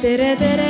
tere, 0.00 0.36
tere. 0.36 0.68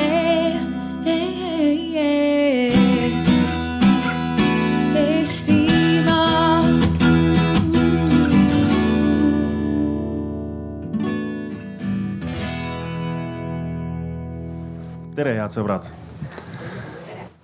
Tere, 15.20 15.34
head 15.36 15.52
sõbrad. 15.52 15.84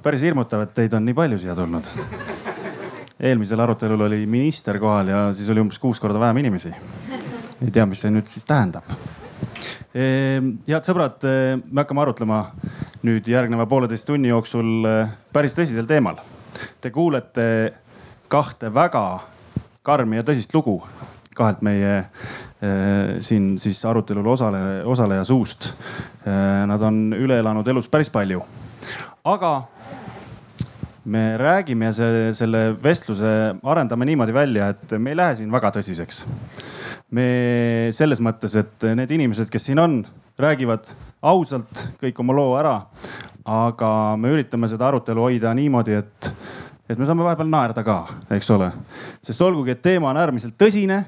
päris 0.00 0.22
hirmutav, 0.24 0.62
et 0.64 0.70
teid 0.72 0.94
on 0.96 1.04
nii 1.04 1.14
palju 1.14 1.38
siia 1.38 1.54
tulnud. 1.54 1.84
eelmisel 3.20 3.60
arutelul 3.60 4.06
oli 4.08 4.24
minister 4.26 4.78
kohal 4.80 5.12
ja 5.12 5.20
siis 5.34 5.50
oli 5.52 5.60
umbes 5.60 5.78
kuus 5.78 6.00
korda 6.00 6.18
vähem 6.18 6.40
inimesi. 6.42 6.72
ei 7.62 7.70
tea, 7.70 7.86
mis 7.86 8.00
see 8.00 8.10
nüüd 8.10 8.32
siis 8.32 8.48
tähendab. 8.48 8.96
Head 9.96 10.84
sõbrad, 10.84 11.22
me 11.24 11.80
hakkame 11.80 12.02
arutlema 12.02 12.40
nüüd 13.06 13.28
järgneva 13.30 13.64
pooleteist 13.70 14.09
tunni 14.09 14.28
jooksul 14.28 14.88
eh, 14.88 15.12
päris 15.32 15.56
tõsisel 15.56 15.86
teemal. 15.88 16.19
Te 16.80 16.91
kuulete 16.92 17.46
kahte 18.32 18.72
väga 18.74 19.05
karmi 19.86 20.19
ja 20.19 20.27
tõsist 20.27 20.55
lugu 20.56 20.80
kahelt 21.36 21.62
meie 21.64 21.95
eh, 22.00 23.16
siin 23.24 23.55
siis 23.60 23.82
arutelul 23.88 24.27
osale, 24.32 24.60
osaleja 24.84 25.24
suust. 25.28 25.72
Nad 26.27 26.83
on 26.83 27.14
üle 27.14 27.36
elanud 27.38 27.69
elus 27.70 27.86
päris 27.88 28.10
palju. 28.10 28.41
aga 29.24 29.50
me 31.05 31.36
räägime 31.38 31.92
see, 31.94 32.33
selle 32.34 32.72
vestluse 32.83 33.33
arendame 33.62 34.08
niimoodi 34.08 34.34
välja, 34.34 34.69
et 34.74 34.97
me 34.98 35.12
ei 35.12 35.16
lähe 35.16 35.36
siin 35.38 35.52
väga 35.52 35.70
tõsiseks. 35.77 36.24
Me 37.15 37.27
selles 37.95 38.20
mõttes, 38.24 38.56
et 38.59 38.87
need 38.98 39.12
inimesed, 39.14 39.51
kes 39.52 39.69
siin 39.69 39.78
on, 39.78 40.01
räägivad 40.38 40.91
ausalt 41.27 41.87
kõik 42.02 42.19
oma 42.20 42.37
loo 42.37 42.56
ära. 42.59 42.80
aga 43.47 44.16
me 44.19 44.33
üritame 44.34 44.66
seda 44.66 44.88
arutelu 44.88 45.22
hoida 45.22 45.53
niimoodi, 45.55 45.95
et 45.95 46.33
et 46.89 46.98
me 46.98 47.06
saame 47.06 47.25
vahepeal 47.27 47.48
naerda 47.50 47.83
ka, 47.86 47.97
eks 48.30 48.50
ole. 48.50 48.70
sest 49.22 49.42
olgugi, 49.42 49.75
et 49.75 49.83
teema 49.83 50.11
on 50.11 50.17
äärmiselt 50.17 50.56
tõsine, 50.58 51.05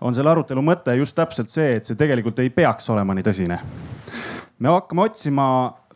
on 0.00 0.14
selle 0.14 0.30
arutelu 0.30 0.62
mõte 0.62 0.94
just 0.98 1.16
täpselt 1.16 1.50
see, 1.50 1.76
et 1.78 1.86
see 1.86 1.98
tegelikult 1.98 2.38
ei 2.38 2.50
peaks 2.50 2.90
olema 2.90 3.14
nii 3.14 3.26
tõsine. 3.26 3.58
me 4.58 4.68
hakkame 4.68 5.06
otsima 5.06 5.48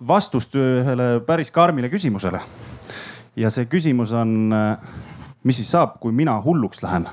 vastust 0.07 0.55
ühele 0.55 1.21
päris 1.27 1.51
karmile 1.51 1.89
küsimusele. 1.89 2.41
ja 3.37 3.51
see 3.51 3.67
küsimus 3.67 4.13
on, 4.13 4.55
mis 5.45 5.57
siis 5.57 5.71
saab, 5.71 5.99
kui 6.01 6.13
mina 6.13 6.41
hulluks 6.43 6.83
lähen? 6.83 7.09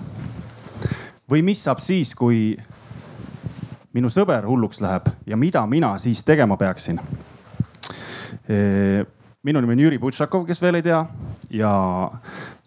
Või 1.30 1.44
mis 1.46 1.64
saab 1.64 1.82
siis, 1.84 2.16
kui 2.18 2.58
minu 3.94 4.10
sõber 4.14 4.46
hulluks 4.46 4.82
läheb 4.82 5.10
ja 5.28 5.38
mida 5.38 5.66
mina 5.68 5.96
siis 5.98 6.24
tegema 6.24 6.58
peaksin? 6.58 7.00
minu 9.44 9.62
nimi 9.62 9.76
on 9.76 9.80
Jüri 9.80 10.00
Butšakov, 10.02 10.46
kes 10.48 10.62
veel 10.62 10.80
ei 10.80 10.86
tea 10.86 11.04
ja, 11.54 11.72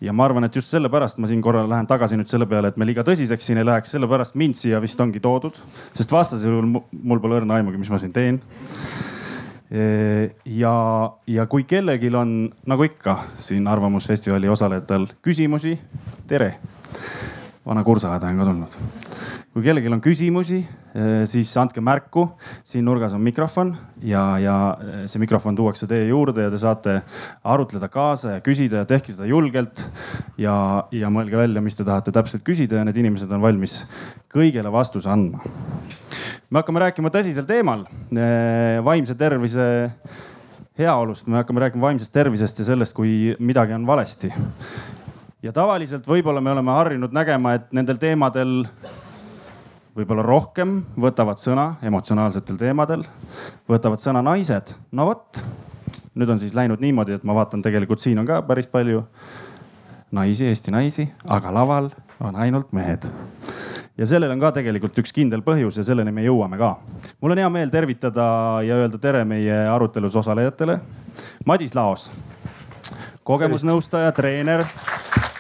ja 0.01 0.13
ma 0.13 0.27
arvan, 0.27 0.47
et 0.47 0.57
just 0.57 0.73
sellepärast 0.73 1.21
ma 1.23 1.31
siin 1.31 1.43
korra 1.45 1.65
lähen 1.69 1.89
tagasi 1.91 2.19
nüüd 2.19 2.31
selle 2.31 2.47
peale, 2.51 2.73
et 2.73 2.79
me 2.81 2.87
liiga 2.89 3.05
tõsiseks 3.07 3.49
siin 3.49 3.61
ei 3.61 3.67
läheks, 3.67 3.95
sellepärast 3.95 4.39
mind 4.41 4.59
siia 4.59 4.81
vist 4.83 5.01
ongi 5.01 5.23
toodud, 5.23 5.59
sest 5.95 6.15
vastasel 6.15 6.55
juhul 6.55 6.71
mul 6.71 7.23
pole 7.23 7.41
õrna 7.41 7.59
aimugi, 7.59 7.81
mis 7.83 7.91
ma 7.93 8.01
siin 8.03 8.15
teen. 8.15 8.41
ja, 10.53 10.75
ja 11.27 11.47
kui 11.49 11.65
kellelgi 11.65 12.11
on 12.17 12.35
nagu 12.69 12.85
ikka 12.85 13.19
siin 13.41 13.67
Arvamusfestivali 13.67 14.51
osalejatel 14.53 15.09
küsimusi, 15.25 15.79
tere. 16.29 16.55
Vana 17.67 17.85
kursaaed 17.87 18.29
on 18.29 18.43
ka 18.43 18.49
tulnud 18.51 18.79
kui 19.53 19.61
kellelgi 19.67 19.91
on 19.93 20.01
küsimusi, 20.01 20.63
siis 21.29 21.51
andke 21.61 21.83
märku. 21.85 22.25
siin 22.65 22.87
nurgas 22.89 23.13
on 23.13 23.21
mikrofon 23.21 23.75
ja, 24.01 24.23
ja 24.41 24.55
see 25.05 25.21
mikrofon 25.21 25.57
tuuakse 25.57 25.87
teie 25.91 26.07
juurde 26.09 26.47
ja 26.47 26.53
te 26.53 26.61
saate 26.61 26.95
arutleda 27.45 27.91
kaasa 27.93 28.39
ja 28.39 28.41
küsida 28.45 28.81
ja 28.81 28.89
tehke 28.89 29.13
seda 29.13 29.29
julgelt. 29.29 29.85
ja, 30.41 30.55
ja 30.91 31.13
mõelge 31.13 31.37
välja, 31.37 31.61
mis 31.61 31.77
te 31.77 31.85
tahate 31.85 32.15
täpselt 32.17 32.45
küsida 32.49 32.81
ja 32.81 32.87
need 32.89 32.97
inimesed 32.97 33.31
on 33.31 33.45
valmis 33.45 33.83
kõigele 34.33 34.73
vastuse 34.73 35.13
andma. 35.13 35.45
me 36.49 36.63
hakkame 36.63 36.87
rääkima 36.87 37.13
tõsisel 37.13 37.45
teemal, 37.45 37.85
vaimse 38.89 39.15
tervise 39.21 39.69
heaolust, 40.81 41.29
me 41.29 41.43
hakkame 41.43 41.67
rääkima 41.67 41.91
vaimsest 41.91 42.13
tervisest 42.13 42.65
ja 42.65 42.71
sellest, 42.73 42.97
kui 42.97 43.37
midagi 43.39 43.77
on 43.77 43.85
valesti. 43.87 44.33
Ja 45.43 45.53
tavaliselt 45.53 46.07
võib-olla 46.07 46.41
me 46.41 46.53
oleme 46.55 46.75
harjunud 46.77 47.15
nägema, 47.15 47.57
et 47.59 47.73
nendel 47.75 47.99
teemadel 48.01 48.63
võib-olla 49.97 50.25
rohkem 50.25 50.79
võtavad 51.01 51.41
sõna 51.43 51.75
emotsionaalsetel 51.85 52.59
teemadel, 52.61 53.03
võtavad 53.69 54.01
sõna 54.03 54.23
naised. 54.25 54.75
no 54.93 55.07
vot, 55.11 55.43
nüüd 56.15 56.31
on 56.31 56.41
siis 56.41 56.55
läinud 56.55 56.81
niimoodi, 56.81 57.19
et 57.19 57.27
ma 57.27 57.35
vaatan, 57.37 57.63
tegelikult 57.63 58.01
siin 58.01 58.23
on 58.23 58.29
ka 58.29 58.41
päris 58.47 58.71
palju 58.71 59.03
naisi, 60.13 60.47
Eesti 60.47 60.73
naisi, 60.73 61.09
aga 61.29 61.53
laval 61.53 61.91
on 62.21 62.37
ainult 62.37 62.73
mehed. 62.73 63.09
ja 63.99 64.07
sellel 64.07 64.31
on 64.31 64.41
ka 64.41 64.53
tegelikult 64.61 64.99
üks 65.03 65.13
kindel 65.13 65.43
põhjus 65.43 65.77
ja 65.77 65.85
selleni 65.85 66.13
me 66.15 66.23
jõuame 66.23 66.59
ka. 66.59 66.77
mul 67.21 67.35
on 67.35 67.43
hea 67.43 67.51
meel 67.51 67.71
tervitada 67.71 68.63
ja 68.63 68.79
öelda 68.79 68.99
tere 68.99 69.25
meie 69.25 69.67
arutelus 69.69 70.17
osalejatele. 70.17 70.79
Madis 71.45 71.75
Laos, 71.75 72.11
kogemusnõustaja, 73.25 74.13
treener, 74.17 74.65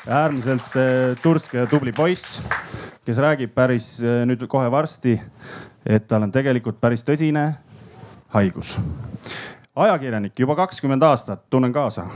äärmiselt 0.06 0.74
turske 1.22 1.62
ja 1.62 1.66
tubli 1.70 1.92
poiss 1.92 2.40
kes 3.06 3.18
räägib 3.18 3.50
päris 3.54 3.86
nüüd 4.26 4.44
kohe 4.50 4.70
varsti, 4.70 5.16
et 5.86 6.06
tal 6.06 6.22
on 6.22 6.32
tegelikult 6.32 6.78
päris 6.80 7.02
tõsine 7.02 7.48
haigus. 8.34 8.76
ajakirjanik 9.76 10.38
juba 10.38 10.54
kakskümmend 10.56 11.02
aastat, 11.02 11.42
tunnen 11.50 11.72
kaasa. 11.72 12.06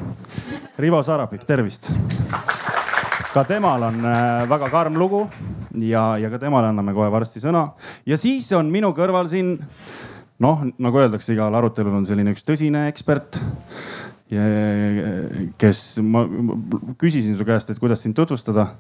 Rivo 0.79 1.03
Sarapik, 1.03 1.45
tervist. 1.45 1.91
ka 3.33 3.45
temal 3.45 3.83
on 3.83 4.03
väga 4.49 4.69
karm 4.71 4.97
lugu 4.97 5.27
ja, 5.75 6.17
ja 6.19 6.31
ka 6.31 6.39
temale 6.39 6.69
anname 6.69 6.95
kohe 6.95 7.11
varsti 7.11 7.41
sõna. 7.41 7.73
ja 8.07 8.17
siis 8.17 8.53
on 8.53 8.71
minu 8.71 8.93
kõrval 8.95 9.29
siin 9.29 9.59
noh, 10.39 10.63
nagu 10.79 10.99
öeldakse, 10.99 11.33
igal 11.33 11.55
arutelul 11.55 11.97
on 11.97 12.07
selline 12.07 12.31
üks 12.31 12.47
tõsine 12.47 12.87
ekspert 12.89 13.41
kes 14.27 15.81
ma 16.03 16.25
küsisin 16.99 17.37
su 17.39 17.45
käest, 17.47 17.71
et 17.71 17.79
kuidas 17.79 18.03
sind 18.03 18.17
tutvustada. 18.19 18.73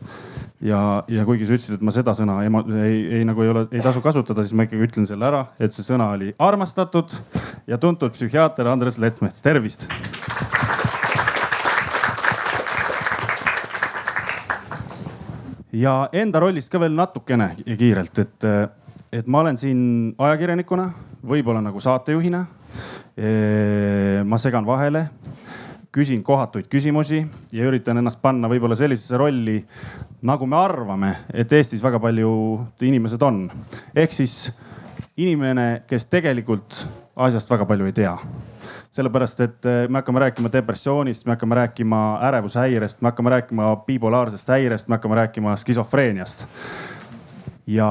ja, 0.60 1.04
ja 1.08 1.24
kuigi 1.24 1.46
sa 1.46 1.54
ütlesid, 1.54 1.76
et 1.76 1.84
ma 1.84 1.92
seda 1.94 2.16
sõna 2.18 2.40
emo, 2.42 2.64
ei, 2.82 3.20
ei 3.20 3.24
nagu 3.28 3.44
ei 3.44 3.52
ole, 3.52 3.66
ei 3.70 3.84
tasu 3.84 4.00
kasutada, 4.02 4.42
siis 4.42 4.56
ma 4.56 4.66
ikkagi 4.66 4.88
ütlen 4.88 5.06
selle 5.06 5.28
ära, 5.28 5.44
et 5.60 5.76
see 5.76 5.86
sõna 5.86 6.08
oli 6.16 6.32
armastatud 6.38 7.14
ja 7.68 7.78
tuntud 7.78 8.16
psühhiaater 8.16 8.66
Andres 8.72 8.98
Letsmets, 8.98 9.42
tervist. 9.44 9.86
ja 15.76 16.08
enda 16.16 16.40
rollist 16.40 16.72
ka 16.72 16.80
veel 16.80 16.96
natukene 16.96 17.52
kiirelt, 17.62 18.18
et, 18.18 18.50
et 19.12 19.26
ma 19.30 19.44
olen 19.44 19.60
siin 19.60 19.80
ajakirjanikuna, 20.18 20.90
võib-olla 21.22 21.62
nagu 21.62 21.78
saatejuhina 21.84 22.46
ma 23.16 24.36
segan 24.36 24.66
vahele, 24.66 25.06
küsin 25.96 26.20
kohatuid 26.22 26.66
küsimusi 26.68 27.22
ja 27.56 27.68
üritan 27.68 27.96
ennast 27.96 28.20
panna 28.20 28.50
võib-olla 28.52 28.76
sellisesse 28.76 29.16
rolli, 29.16 29.56
nagu 30.28 30.46
me 30.46 30.58
arvame, 30.60 31.12
et 31.32 31.52
Eestis 31.56 31.80
väga 31.84 32.00
paljud 32.02 32.84
inimesed 32.84 33.22
on. 33.24 33.46
ehk 33.94 34.12
siis 34.12 34.50
inimene, 35.16 35.82
kes 35.88 36.04
tegelikult 36.12 36.82
asjast 37.16 37.50
väga 37.50 37.64
palju 37.66 37.88
ei 37.88 37.96
tea. 37.96 38.16
sellepärast, 38.96 39.40
et 39.40 39.66
me 39.88 39.98
hakkame 39.98 40.20
rääkima 40.20 40.48
depressioonist, 40.52 41.26
me 41.26 41.34
hakkame 41.34 41.54
rääkima 41.54 42.18
ärevushäirest, 42.28 43.02
me 43.02 43.10
hakkame 43.10 43.30
rääkima 43.30 43.76
bipolaarsest 43.86 44.48
häirest, 44.48 44.88
me 44.88 44.96
hakkame 44.96 45.14
rääkima 45.14 45.56
skisofreeniast. 45.56 46.46
Ja 47.66 47.88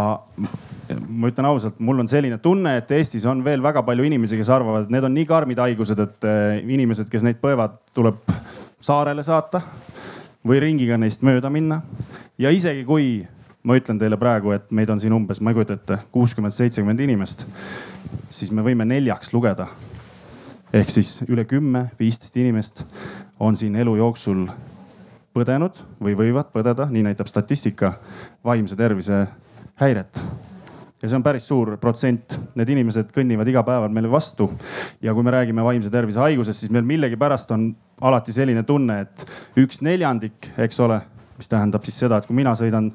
ma 1.10 1.30
ütlen 1.32 1.48
ausalt, 1.50 1.80
mul 1.84 2.00
on 2.04 2.10
selline 2.10 2.38
tunne, 2.44 2.78
et 2.80 2.92
Eestis 2.96 3.26
on 3.28 3.42
veel 3.44 3.64
väga 3.64 3.84
palju 3.84 4.06
inimesi, 4.08 4.38
kes 4.40 4.52
arvavad, 4.54 4.86
et 4.86 4.94
need 4.94 5.04
on 5.04 5.16
nii 5.18 5.26
karmid 5.28 5.60
haigused, 5.60 6.00
et 6.00 6.28
inimesed, 6.62 7.10
kes 7.12 7.26
neid 7.26 7.42
põevad, 7.42 7.80
tuleb 7.98 8.22
saarele 8.86 9.24
saata 9.26 9.62
või 10.46 10.62
ringiga 10.62 11.00
neist 11.02 11.26
mööda 11.26 11.50
minna. 11.50 11.82
ja 12.38 12.52
isegi 12.54 12.86
kui 12.86 13.26
ma 13.66 13.76
ütlen 13.80 14.00
teile 14.00 14.18
praegu, 14.22 14.54
et 14.54 14.70
meid 14.72 14.90
on 14.94 15.02
siin 15.02 15.14
umbes, 15.16 15.42
ma 15.42 15.52
ei 15.52 15.58
kujuta 15.58 15.74
ette, 15.80 15.98
kuuskümmend, 16.14 16.54
seitsekümmend 16.54 17.02
inimest, 17.02 17.46
siis 18.30 18.52
me 18.54 18.62
võime 18.62 18.86
neljaks 18.86 19.34
lugeda. 19.34 19.68
ehk 20.74 20.90
siis 20.90 21.24
üle 21.28 21.46
kümme, 21.46 21.90
viisteist 22.00 22.38
inimest 22.38 22.84
on 23.40 23.56
siin 23.56 23.76
elu 23.76 23.96
jooksul 23.96 24.48
põdenud 25.34 25.80
või 26.04 26.16
võivad 26.16 26.52
põdeda, 26.54 26.88
nii 26.92 27.04
näitab 27.10 27.28
statistika, 27.28 27.94
vaimse 28.44 28.76
tervise 28.76 29.26
häiret 29.82 30.24
ja 31.02 31.10
see 31.10 31.18
on 31.20 31.24
päris 31.26 31.46
suur 31.46 31.76
protsent, 31.82 32.38
need 32.58 32.70
inimesed 32.74 33.12
kõnnivad 33.14 33.50
igapäeval 33.52 33.92
meile 33.94 34.10
vastu. 34.12 34.50
ja 35.02 35.14
kui 35.14 35.24
me 35.24 35.32
räägime 35.32 35.64
vaimse 35.64 35.92
tervise 35.94 36.20
haigusest, 36.24 36.60
siis 36.60 36.72
meil 36.74 36.86
millegipärast 36.88 37.52
on 37.52 37.68
alati 38.02 38.34
selline 38.34 38.64
tunne, 38.64 39.02
et 39.02 39.26
üks 39.62 39.82
neljandik, 39.86 40.50
eks 40.58 40.80
ole, 40.80 41.02
mis 41.38 41.52
tähendab 41.52 41.86
siis 41.86 42.00
seda, 42.00 42.18
et 42.18 42.26
kui 42.26 42.36
mina 42.36 42.56
sõidan 42.58 42.90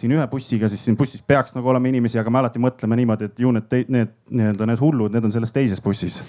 siin 0.00 0.14
ühe 0.16 0.26
bussiga, 0.30 0.68
siis 0.68 0.82
siin 0.84 0.96
bussis 0.98 1.22
peaks 1.26 1.54
nagu 1.56 1.68
olema 1.68 1.90
inimesi, 1.90 2.18
aga 2.20 2.32
me 2.32 2.40
alati 2.40 2.62
mõtleme 2.62 2.96
niimoodi, 3.00 3.28
et 3.30 3.42
ju 3.42 3.52
need, 3.54 3.76
need 3.88 4.14
nii-öelda 4.30 4.68
need 4.70 4.80
hullud, 4.80 5.14
need 5.14 5.28
on 5.28 5.34
selles 5.34 5.52
teises 5.54 5.82
bussis. 5.84 6.20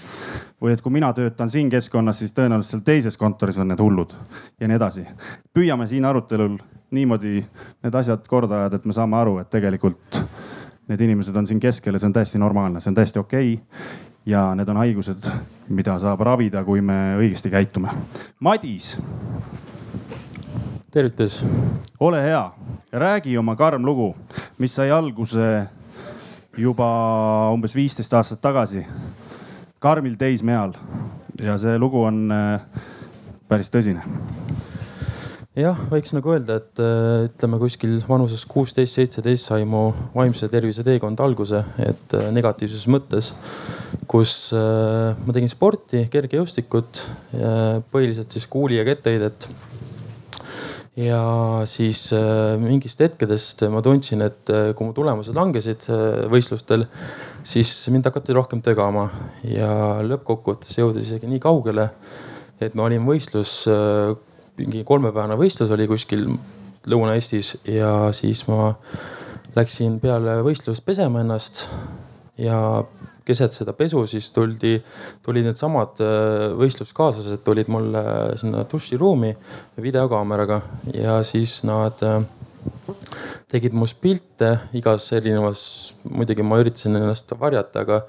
või 0.62 0.76
et 0.76 0.82
kui 0.82 0.92
mina 0.94 1.12
töötan 1.12 1.50
siin 1.50 1.70
keskkonnas, 1.70 2.18
siis 2.22 2.34
tõenäoliselt 2.36 2.76
seal 2.76 2.84
teises 2.86 3.16
kontoris 3.18 3.58
on 3.58 3.72
need 3.72 3.80
hullud 3.80 4.14
ja 4.60 4.68
nii 4.68 4.76
edasi. 4.76 5.06
püüame 5.54 5.86
siin 5.86 6.04
arutelul 6.04 6.58
niimoodi 6.90 7.40
need 7.82 7.94
asjad 7.94 8.28
korda 8.28 8.62
ajada, 8.62 8.76
et 8.76 8.84
me 8.84 8.92
saame 8.92 9.16
aru, 9.16 9.38
et 9.42 9.50
tegelikult 9.50 10.22
need 10.88 11.00
inimesed 11.00 11.36
on 11.36 11.46
siin 11.46 11.60
keskel 11.60 11.94
ja 11.94 12.02
see 12.02 12.10
on 12.10 12.16
täiesti 12.16 12.38
normaalne, 12.38 12.80
see 12.80 12.90
on 12.90 12.98
täiesti 12.98 13.18
okei 13.18 13.54
okay. 13.54 13.98
ja 14.26 14.50
need 14.54 14.68
on 14.68 14.80
haigused, 14.82 15.28
mida 15.68 15.98
saab 16.02 16.20
ravida, 16.20 16.64
kui 16.64 16.80
me 16.80 17.16
õigesti 17.18 17.50
käitume. 17.50 17.94
Madis 18.40 18.96
tervitus. 20.92 21.44
ole 22.00 22.20
hea, 22.22 22.50
räägi 22.92 23.38
oma 23.38 23.56
karm 23.56 23.84
lugu, 23.84 24.10
mis 24.58 24.74
sai 24.76 24.90
alguse 24.92 25.46
juba 26.58 26.88
umbes 27.54 27.72
viisteist 27.74 28.12
aastat 28.12 28.40
tagasi. 28.40 28.84
karmil 29.78 30.14
teismeeal 30.14 30.76
ja 31.40 31.56
see 31.58 31.78
lugu 31.80 32.02
on 32.04 32.28
äh, 32.30 32.60
päris 33.48 33.72
tõsine 33.72 34.04
jah, 35.56 35.80
võiks 35.88 36.12
nagu 36.12 36.34
öelda, 36.36 36.60
et 36.60 36.84
äh, 36.84 37.24
ütleme 37.30 37.58
kuskil 37.62 37.96
vanuses 38.04 38.44
kuusteist, 38.44 39.00
seitseteist 39.00 39.48
sai 39.48 39.64
mu 39.64 39.88
vaimse 40.12 40.50
tervise 40.52 40.84
teekond 40.84 41.24
alguse, 41.24 41.64
et 41.80 42.16
äh, 42.20 42.28
negatiivses 42.36 42.84
mõttes, 42.92 43.32
kus 44.06 44.52
ma 44.52 45.32
tegin 45.32 45.48
sporti, 45.48 46.02
kergejõustikut, 46.12 46.98
põhiliselt 47.94 48.34
siis 48.34 48.44
kuuli 48.50 48.76
ja 48.76 48.84
ketteheidet 48.84 49.46
ja 50.96 51.62
siis 51.68 52.10
äh, 52.12 52.58
mingist 52.60 53.00
hetkedest 53.00 53.64
ma 53.72 53.80
tundsin, 53.84 54.24
et 54.26 54.50
äh, 54.52 54.72
kui 54.76 54.88
mu 54.88 54.96
tulemused 54.96 55.36
langesid 55.36 55.86
äh, 55.88 56.24
võistlustel, 56.32 56.84
siis 57.48 57.72
mind 57.92 58.08
hakati 58.10 58.36
rohkem 58.36 58.60
tögama 58.64 59.06
ja 59.46 60.02
lõppkokkuvõttes 60.04 60.76
jõudis 60.76 61.08
isegi 61.08 61.30
nii 61.30 61.40
kaugele, 61.42 61.88
et 62.62 62.76
me 62.76 62.84
olime 62.84 63.08
võistlus, 63.08 63.64
mingi 64.60 64.84
kolmepäevane 64.86 65.38
võistlus 65.40 65.72
oli 65.74 65.88
kuskil 65.90 66.28
Lõuna-Eestis 66.86 67.56
ja 67.70 68.12
siis 68.14 68.44
ma 68.50 68.74
läksin 69.56 69.96
peale 70.02 70.40
võistlust 70.44 70.84
pesema 70.86 71.22
ennast 71.24 71.64
ja 72.38 72.58
keset 73.26 73.54
seda 73.54 73.74
pesu 73.76 74.04
siis 74.10 74.30
tuldi, 74.34 74.76
tulid 75.24 75.46
needsamad 75.48 76.02
äh, 76.02 76.46
võistluskaaslased 76.58 77.42
tulid 77.46 77.70
mulle 77.72 78.02
sinna 78.40 78.64
duširuumi 78.68 79.32
videokaameraga 79.82 80.60
ja 80.94 81.18
siis 81.26 81.60
nad 81.68 82.02
äh, 82.06 82.22
tegid 83.52 83.74
must 83.74 83.98
pilte 84.02 84.52
igas 84.78 85.08
erinevas, 85.16 85.62
muidugi 86.08 86.44
ma 86.46 86.60
üritasin 86.62 86.98
ennast 86.98 87.34
varjata, 87.38 87.82
aga, 87.86 88.02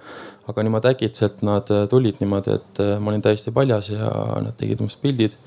aga 0.50 0.65
niimoodi 0.65 0.94
äkitselt 0.94 1.45
nad 1.45 1.69
äh, 1.74 1.86
tulid 1.92 2.21
niimoodi, 2.24 2.57
et 2.59 2.83
ma 3.00 3.13
olin 3.13 3.24
täiesti 3.25 3.54
paljas 3.56 3.94
ja 3.94 4.09
nad 4.44 4.57
tegid 4.59 4.83
must 4.86 5.01
pildid. 5.01 5.38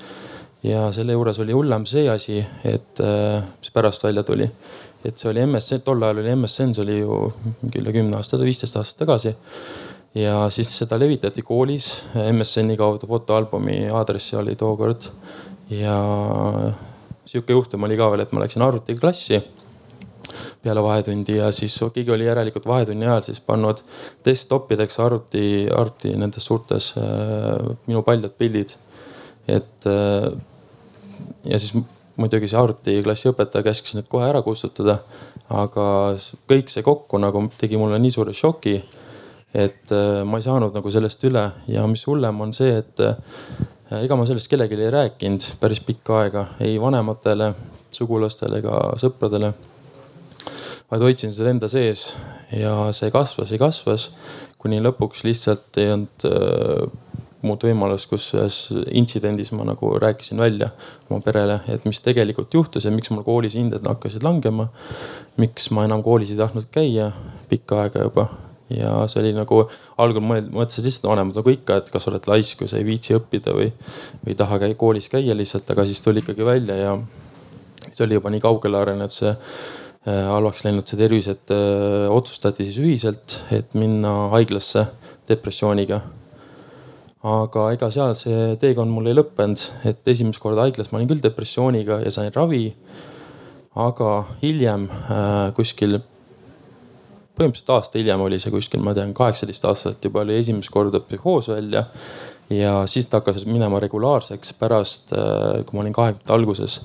ja 0.67 0.89
selle 0.93 1.15
juures 1.15 1.39
oli 1.39 1.55
hullem 1.55 1.85
see 1.87 2.09
asi, 2.11 2.41
et 2.67 2.99
mis 2.99 3.71
pärast 3.71 4.03
välja 4.03 4.25
tuli 4.27 4.49
et 5.05 5.19
see 5.19 5.31
oli 5.31 5.45
MSN, 5.47 5.83
tol 5.87 6.03
ajal 6.03 6.23
oli 6.23 6.35
MSN, 6.35 6.75
see 6.75 6.85
oli 6.85 6.99
ju 7.01 7.19
mingi 7.63 7.83
üle 7.83 7.95
kümne 7.95 8.19
aasta, 8.19 8.41
viisteist 8.41 8.79
aastat 8.81 9.05
tagasi. 9.05 9.35
ja 10.17 10.47
siis 10.51 10.73
seda 10.79 10.99
levitati 10.99 11.43
koolis 11.43 12.07
MSN-i 12.15 12.77
kaudu, 12.77 13.07
fotoalbumi 13.07 13.87
aadressi 13.93 14.37
oli 14.37 14.57
tookord. 14.57 15.11
ja 15.71 15.99
sihuke 17.27 17.53
juhtum 17.53 17.85
oli 17.85 17.97
ka 17.97 18.11
veel, 18.11 18.25
et 18.25 18.33
ma 18.33 18.45
läksin 18.45 18.63
arvutiklassi 18.63 19.43
peale 20.63 20.83
vahetundi 20.83 21.37
ja 21.39 21.51
siis 21.55 21.77
keegi 21.95 22.11
oli 22.11 22.27
järelikult 22.27 22.67
vahetunni 22.67 23.07
ajal 23.07 23.23
siis 23.29 23.41
pannud 23.41 23.83
desktop 24.25 24.73
ideks 24.75 24.99
arvuti, 25.01 25.45
arvuti 25.71 26.15
nendes 26.19 26.47
suurtes 26.49 26.93
äh, 26.99 27.77
minu 27.87 28.03
paljad 28.07 28.35
pildid. 28.39 28.75
et 29.49 29.87
äh, 29.87 30.33
ja 31.45 31.59
siis 31.59 31.77
muidugi 32.21 32.49
see 32.51 32.59
arvutiklassi 32.61 33.31
õpetaja 33.31 33.67
käskis 33.67 33.97
need 33.97 34.09
kohe 34.11 34.29
ära 34.29 34.43
kustutada. 34.45 35.01
aga 35.51 36.17
kõik 36.51 36.71
see 36.73 36.83
kokku 36.83 37.21
nagu 37.23 37.45
tegi 37.59 37.79
mulle 37.79 38.01
nii 38.03 38.11
suure 38.11 38.33
šoki, 38.35 38.81
et 39.55 39.93
äh, 39.95 40.25
ma 40.27 40.41
ei 40.41 40.47
saanud 40.47 40.75
nagu 40.75 40.91
sellest 40.91 41.23
üle 41.29 41.45
ja 41.71 41.87
mis 41.87 42.03
hullem 42.09 42.41
on 42.41 42.55
see, 42.57 42.81
et 42.83 43.01
äh, 43.05 43.15
ega 44.03 44.19
ma 44.19 44.27
sellest 44.27 44.51
kellelegi 44.51 44.81
ei 44.83 44.93
rääkinud 44.95 45.47
päris 45.61 45.81
pikka 45.87 46.21
aega, 46.25 46.47
ei 46.61 46.81
vanematele, 46.83 47.53
sugulastele 47.95 48.59
ega 48.59 48.81
sõpradele. 49.01 49.53
vaid 50.91 51.03
hoidsin 51.03 51.33
seda 51.35 51.51
enda 51.51 51.69
sees 51.69 52.15
ja 52.55 52.93
see 52.95 53.11
kasvas 53.11 53.51
ja 53.51 53.59
kasvas, 53.59 54.11
kuni 54.59 54.81
lõpuks 54.83 55.25
lihtsalt 55.27 55.79
ei 55.83 55.93
olnud 55.95 56.27
äh, 56.27 57.06
muud 57.47 57.63
võimalust, 57.67 58.09
kus 58.11 58.29
ühes 58.37 58.59
intsidendis 58.91 59.53
ma 59.57 59.67
nagu 59.69 59.93
rääkisin 60.03 60.41
välja 60.43 60.73
oma 61.09 61.21
perele, 61.25 61.61
et 61.73 61.87
mis 61.89 62.03
tegelikult 62.05 62.55
juhtus 62.55 62.87
ja 62.87 62.95
miks 62.95 63.13
mul 63.13 63.25
koolis 63.27 63.57
hinded 63.59 63.87
hakkasid 63.87 64.27
langema. 64.27 64.69
miks 65.37 65.71
ma 65.71 65.85
enam 65.85 66.03
koolis 66.03 66.31
ei 66.33 66.41
tahtnud 66.41 66.69
käia 66.73 67.13
pikka 67.49 67.83
aega 67.83 68.07
juba 68.07 68.29
ja 68.73 68.93
see 69.11 69.21
oli 69.23 69.33
nagu 69.37 69.61
algul 70.03 70.25
mõtlesid 70.25 70.87
lihtsalt 70.87 71.07
vanemad 71.11 71.39
nagu 71.39 71.53
ikka, 71.53 71.79
et 71.81 71.91
kas 71.93 72.09
oled 72.11 72.27
laisk 72.27 72.65
või 72.65 72.71
sa 72.71 72.81
ei 72.81 72.87
viitsi 72.89 73.15
õppida 73.15 73.55
või, 73.55 73.71
või 74.25 74.35
ei 74.35 74.39
taha 74.39 74.59
käi, 74.63 74.75
koolis 74.79 75.09
käia 75.13 75.37
lihtsalt, 75.39 75.71
aga 75.71 75.87
siis 75.87 76.03
tuli 76.03 76.25
ikkagi 76.25 76.47
välja 76.47 76.79
ja 76.81 76.97
see 77.87 78.05
oli 78.07 78.19
juba 78.19 78.33
nii 78.35 78.43
kaugele 78.43 78.81
arenenud 78.81 79.15
see 79.15 79.31
äh, 79.31 80.27
halvaks 80.33 80.67
läinud 80.67 80.87
see 80.89 80.99
tervis, 80.99 81.31
et 81.31 81.55
öö, 81.55 82.07
äh, 82.07 82.15
otsustati 82.15 82.67
siis 82.67 82.81
ühiselt, 82.83 83.41
et 83.55 83.77
minna 83.79 84.33
haiglasse 84.35 84.89
depressiooniga 85.31 86.03
aga 87.27 87.71
ega 87.75 87.89
seal 87.91 88.15
see 88.19 88.55
teekond 88.63 88.93
mul 88.93 89.11
ei 89.11 89.17
lõppenud, 89.17 89.63
et 89.89 90.11
esimest 90.13 90.41
korda 90.43 90.67
haiglas 90.67 90.93
ma 90.93 91.01
olin 91.01 91.11
küll 91.11 91.25
depressiooniga 91.25 92.01
ja 92.05 92.13
sain 92.15 92.31
ravi. 92.35 92.69
aga 93.77 94.11
hiljem 94.41 94.87
äh, 94.89 95.51
kuskil, 95.57 95.99
põhimõtteliselt 97.37 97.73
aasta 97.75 97.99
hiljem 98.01 98.23
oli 98.25 98.39
see 98.41 98.55
kuskil, 98.55 98.81
ma 98.81 98.95
tean, 98.97 99.13
kaheksateist 99.17 99.67
aastaselt 99.69 100.05
juba 100.05 100.23
oli 100.23 100.39
esimest 100.39 100.73
korda 100.73 101.03
psühhoos 101.05 101.51
välja 101.51 101.85
ja 102.51 102.87
siis 102.87 103.07
ta 103.11 103.21
hakkas 103.21 103.47
minema 103.47 103.81
regulaarseks 103.83 104.53
pärast, 104.61 105.13
äh, 105.13 105.65
kui 105.67 105.77
ma 105.77 105.83
olin 105.83 105.95
kahekümnendate 105.95 106.33
alguses. 106.35 106.81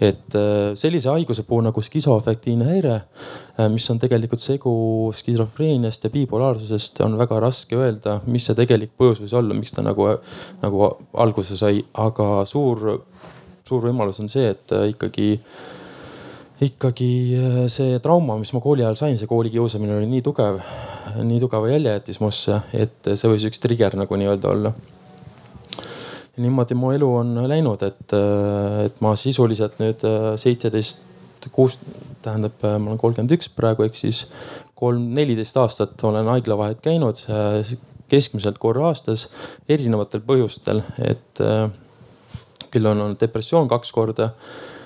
et 0.00 0.34
äh, 0.34 0.72
sellise 0.74 1.10
haiguse 1.12 1.42
puhul 1.44 1.64
nagu 1.66 1.82
skisoafektiivne 1.84 2.64
häire, 2.64 2.94
äh, 3.60 3.66
mis 3.68 3.84
on 3.92 3.98
tegelikult 4.00 4.40
segu 4.40 4.72
skisofreeniast 5.12 6.04
ja 6.04 6.10
bipolaarsusest, 6.10 7.00
on 7.04 7.18
väga 7.18 7.40
raske 7.40 7.76
öelda, 7.76 8.20
mis 8.26 8.46
see 8.48 8.56
tegelik 8.56 8.94
põhjus 8.96 9.20
võis 9.20 9.34
olla, 9.36 9.56
miks 9.56 9.76
ta 9.76 9.84
nagu, 9.84 10.08
nagu 10.62 10.88
alguse 11.12 11.56
sai, 11.60 11.82
aga 11.92 12.46
suur, 12.48 13.02
suur 13.68 13.84
võimalus 13.88 14.22
on 14.24 14.32
see, 14.32 14.48
et 14.54 14.72
ikkagi 14.94 15.34
ikkagi 16.64 17.12
see 17.72 18.00
trauma, 18.04 18.36
mis 18.40 18.52
ma 18.52 18.60
kooli 18.60 18.84
ajal 18.84 18.96
sain, 18.96 19.20
see 19.20 19.28
koolikiusamine 19.28 19.96
oli 19.96 20.08
nii 20.08 20.24
tugev, 20.24 20.60
nii 21.24 21.40
tugeva 21.42 21.68
jälje 21.70 21.92
jättis 21.96 22.20
musse, 22.22 22.60
et 22.76 23.10
see 23.14 23.30
võis 23.30 23.46
üks 23.48 23.62
trigger 23.62 23.96
nagu 23.98 24.18
nii-öelda 24.20 24.50
olla. 24.50 24.72
niimoodi 26.40 26.76
mu 26.78 26.92
elu 26.96 27.08
on 27.20 27.34
läinud, 27.50 27.82
et, 27.84 28.14
et 28.86 29.00
ma 29.04 29.12
sisuliselt 29.18 29.76
nüüd 29.82 30.04
seitseteist, 30.40 31.04
kuus, 31.52 31.76
tähendab, 32.24 32.56
ma 32.62 32.92
olen 32.92 33.00
kolmkümmend 33.00 33.34
üks 33.36 33.50
praegu, 33.52 33.84
ehk 33.84 33.98
siis 33.98 34.24
kolm, 34.78 35.10
neliteist 35.16 35.56
aastat 35.60 36.04
olen 36.08 36.28
haiglavahet 36.32 36.80
käinud 36.84 37.20
keskmiselt 38.10 38.58
korra 38.58 38.88
aastas 38.88 39.28
erinevatel 39.68 40.24
põhjustel, 40.26 40.82
et 41.04 41.44
küll 42.70 42.88
on 42.88 43.06
olnud 43.06 43.20
depressioon 43.20 43.68
kaks 43.68 43.92
korda 43.92 44.30
Äh, 44.30 44.79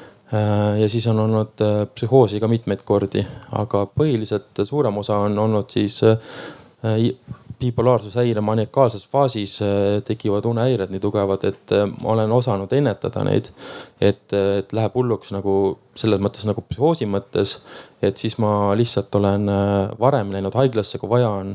ja 0.81 0.89
siis 0.89 1.07
on 1.07 1.21
olnud 1.21 1.63
äh, 1.63 1.87
psühhoosi 1.95 2.41
ka 2.41 2.49
mitmeid 2.49 2.83
kordi, 2.85 3.25
aga 3.53 3.85
põhiliselt 3.87 4.65
suurem 4.65 4.97
osa 5.03 5.19
on 5.27 5.39
olnud 5.39 5.71
siis 5.73 6.01
äh, 6.05 7.09
bipolaarsushäire 7.61 8.43
maniakaalses 8.45 9.07
faasis 9.09 9.55
tekivad 10.05 10.45
unehäired 10.45 10.91
nii 10.93 11.01
tugevad, 11.01 11.45
et 11.49 11.73
ma 12.03 12.11
olen 12.13 12.33
osanud 12.35 12.73
ennetada 12.77 13.23
neid. 13.25 13.47
et, 14.01 14.33
et 14.33 14.73
läheb 14.75 14.97
hulluks 14.99 15.31
nagu 15.33 15.55
selles 15.97 16.21
mõttes 16.21 16.45
nagu 16.45 16.65
psühhoosi 16.67 17.07
mõttes, 17.09 17.55
et 18.03 18.21
siis 18.21 18.37
ma 18.43 18.75
lihtsalt 18.77 19.15
olen 19.17 19.49
varem 20.01 20.35
läinud 20.35 20.59
haiglasse, 20.59 20.99
kui 20.99 21.09
vaja 21.15 21.31
on 21.31 21.55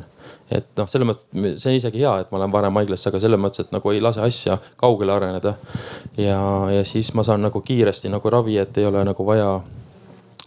et 0.51 0.69
noh, 0.77 0.87
selles 0.89 1.07
mõttes 1.09 1.59
see 1.61 1.71
on 1.71 1.77
isegi 1.77 2.03
hea, 2.03 2.13
et 2.23 2.31
ma 2.33 2.41
lähen 2.41 2.53
varem 2.53 2.79
haiglasse, 2.81 3.09
aga 3.11 3.21
selles 3.21 3.41
mõttes, 3.41 3.65
et 3.65 3.75
nagu 3.75 3.93
ei 3.93 4.01
lase 4.03 4.23
asja 4.25 4.59
kaugele 4.79 5.13
areneda. 5.15 5.55
ja, 6.17 6.39
ja 6.73 6.85
siis 6.87 7.13
ma 7.17 7.25
saan 7.27 7.45
nagu 7.45 7.61
kiiresti 7.65 8.11
nagu 8.11 8.33
ravi, 8.33 8.57
et 8.61 8.77
ei 8.77 8.89
ole 8.89 9.03
nagu 9.05 9.25
vaja 9.25 9.59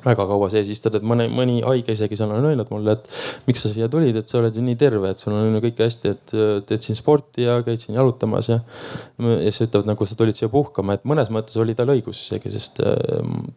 väga 0.03 0.25
kaua 0.27 0.49
sees 0.51 0.71
istuda, 0.73 0.99
et 0.99 1.07
mõni, 1.07 1.29
mõni 1.31 1.61
haige 1.63 1.95
isegi 1.95 2.17
seal 2.19 2.33
on 2.35 2.47
öelnud 2.49 2.71
mulle, 2.75 2.97
et 2.97 3.47
miks 3.47 3.63
sa 3.63 3.71
siia 3.71 3.87
tulid, 3.91 4.17
et 4.19 4.31
sa 4.31 4.41
oled 4.41 4.57
ju 4.57 4.65
nii 4.67 4.79
terve, 4.81 5.13
et 5.13 5.23
sul 5.23 5.37
on 5.37 5.55
ju 5.55 5.63
kõik 5.63 5.83
hästi, 5.85 6.15
et 6.17 6.35
teed 6.67 6.87
siin 6.87 6.99
sporti 6.99 7.47
ja 7.47 7.61
käid 7.63 7.85
siin 7.85 7.99
jalutamas 8.01 8.51
ja. 8.51 8.59
ja 9.23 9.51
siis 9.51 9.69
ütlevad 9.69 9.93
nagu 9.93 10.09
sa 10.09 10.19
tulid 10.19 10.39
siia 10.39 10.51
puhkama, 10.53 10.99
et 10.99 11.07
mõnes 11.09 11.31
mõttes 11.35 11.59
oli 11.63 11.77
tal 11.79 11.95
õigus 11.95 12.25
isegi, 12.27 12.51
sest 12.51 12.83
äh, 12.83 12.99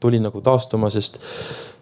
tuli 0.03 0.21
nagu 0.21 0.43
taastuma, 0.45 0.93
sest 0.93 1.17
Äh, 1.17 1.74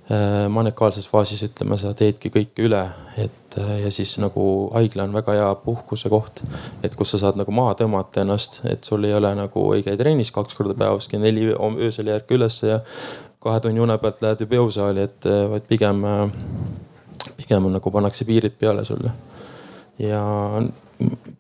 maniakaalses 0.51 1.07
faasis 1.07 1.45
ütleme, 1.45 1.77
sa 1.79 1.93
teedki 1.95 2.27
kõike 2.33 2.65
üle, 2.67 2.81
et 3.24 3.55
äh, 3.62 3.69
ja 3.86 3.91
siis 3.93 4.17
nagu 4.19 4.43
haigla 4.75 5.05
on 5.07 5.15
väga 5.15 5.36
hea 5.38 5.50
puhkusekoht. 5.63 6.43
et 6.83 6.95
kus 7.00 7.13
sa 7.13 7.22
saad 7.22 7.39
nagu 7.39 7.51
maha 7.55 7.77
tõmmata 7.79 8.25
ennast, 8.25 8.60
et 8.67 8.83
sul 8.83 9.07
ei 9.07 9.13
ole 9.15 9.31
nagu, 9.36 9.63
ei 9.74 9.83
käi 9.83 9.95
trennis 9.98 10.31
kaks 10.36 10.60
korda 10.60 10.75
päevas, 10.75 11.07
kell 11.07 11.24
neli 11.24 11.48
öösel 11.55 12.12
ei 12.12 12.17
ärka 12.17 12.36
ülesse 12.36 12.67
ja 12.67 12.81
kahe 13.43 13.60
tunni 13.63 13.79
une 13.79 13.98
pealt 13.98 14.22
lähed 14.24 14.43
juba 14.43 14.60
jõusaali, 14.60 15.07
et 15.07 15.29
äh, 15.31 15.45
vaid 15.55 15.67
pigem, 15.72 16.03
pigem 17.39 17.72
nagu 17.72 17.95
pannakse 17.95 18.27
piirid 18.27 18.60
peale 18.60 18.83
sulle. 18.86 19.15
ja 20.00 20.24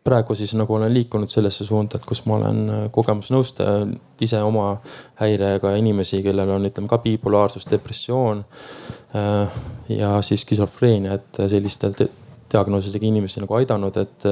praegu 0.03 0.35
siis 0.35 0.53
nagu 0.59 0.75
olen 0.75 0.93
liikunud 0.93 1.31
sellesse 1.31 1.65
suunda, 1.65 1.97
et 1.97 2.05
kus 2.05 2.23
ma 2.29 2.37
olen 2.39 2.61
äh, 2.69 2.83
kogemusnõustaja, 2.91 3.87
ise 4.23 4.41
oma 4.43 4.77
häirega 5.21 5.75
inimesi, 5.79 6.21
kellel 6.25 6.55
on, 6.55 6.67
ütleme 6.69 6.91
ka 6.91 6.99
bipolaarsus, 7.03 7.67
depressioon 7.71 8.43
äh, 9.15 9.59
ja 9.89 10.15
siis 10.25 10.45
skisofreenia, 10.47 11.19
et 11.19 11.43
sellistel 11.51 11.95
diagnoosidega 12.53 13.07
inimesi 13.09 13.43
nagu 13.43 13.59
aidanud, 13.59 14.01
et 14.03 14.31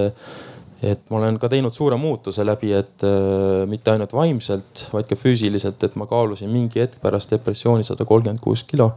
et 0.81 1.01
ma 1.13 1.19
olen 1.19 1.35
ka 1.38 1.45
teinud 1.51 1.75
suure 1.75 1.97
muutuse 2.01 2.41
läbi, 2.45 2.71
et 2.73 3.05
äh, 3.05 3.67
mitte 3.69 3.93
ainult 3.93 4.15
vaimselt, 4.17 4.88
vaid 4.93 5.05
ka 5.09 5.17
füüsiliselt, 5.19 5.83
et 5.85 5.97
ma 6.00 6.07
kaalusin 6.09 6.50
mingi 6.50 6.81
hetk 6.81 6.97
pärast 7.03 7.33
depressiooni 7.35 7.85
sada 7.85 8.07
kolmkümmend 8.09 8.41
kuus 8.41 8.65
kilo. 8.65 8.91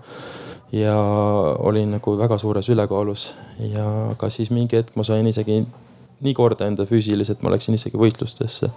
ja 0.73 0.95
olin 1.63 1.93
nagu 1.93 2.17
väga 2.19 2.39
suures 2.39 2.69
ülekaalus 2.73 3.29
ja 3.63 4.15
ka 4.19 4.27
siis 4.33 4.49
mingi 4.51 4.75
hetk 4.81 4.97
ma 4.97 5.05
sain 5.07 5.27
isegi 5.27 5.61
nii 6.25 6.35
korda 6.37 6.69
enda 6.69 6.87
füüsiliselt, 6.89 7.43
ma 7.45 7.53
läksin 7.55 7.77
isegi 7.79 7.99
võistlustesse, 8.01 8.71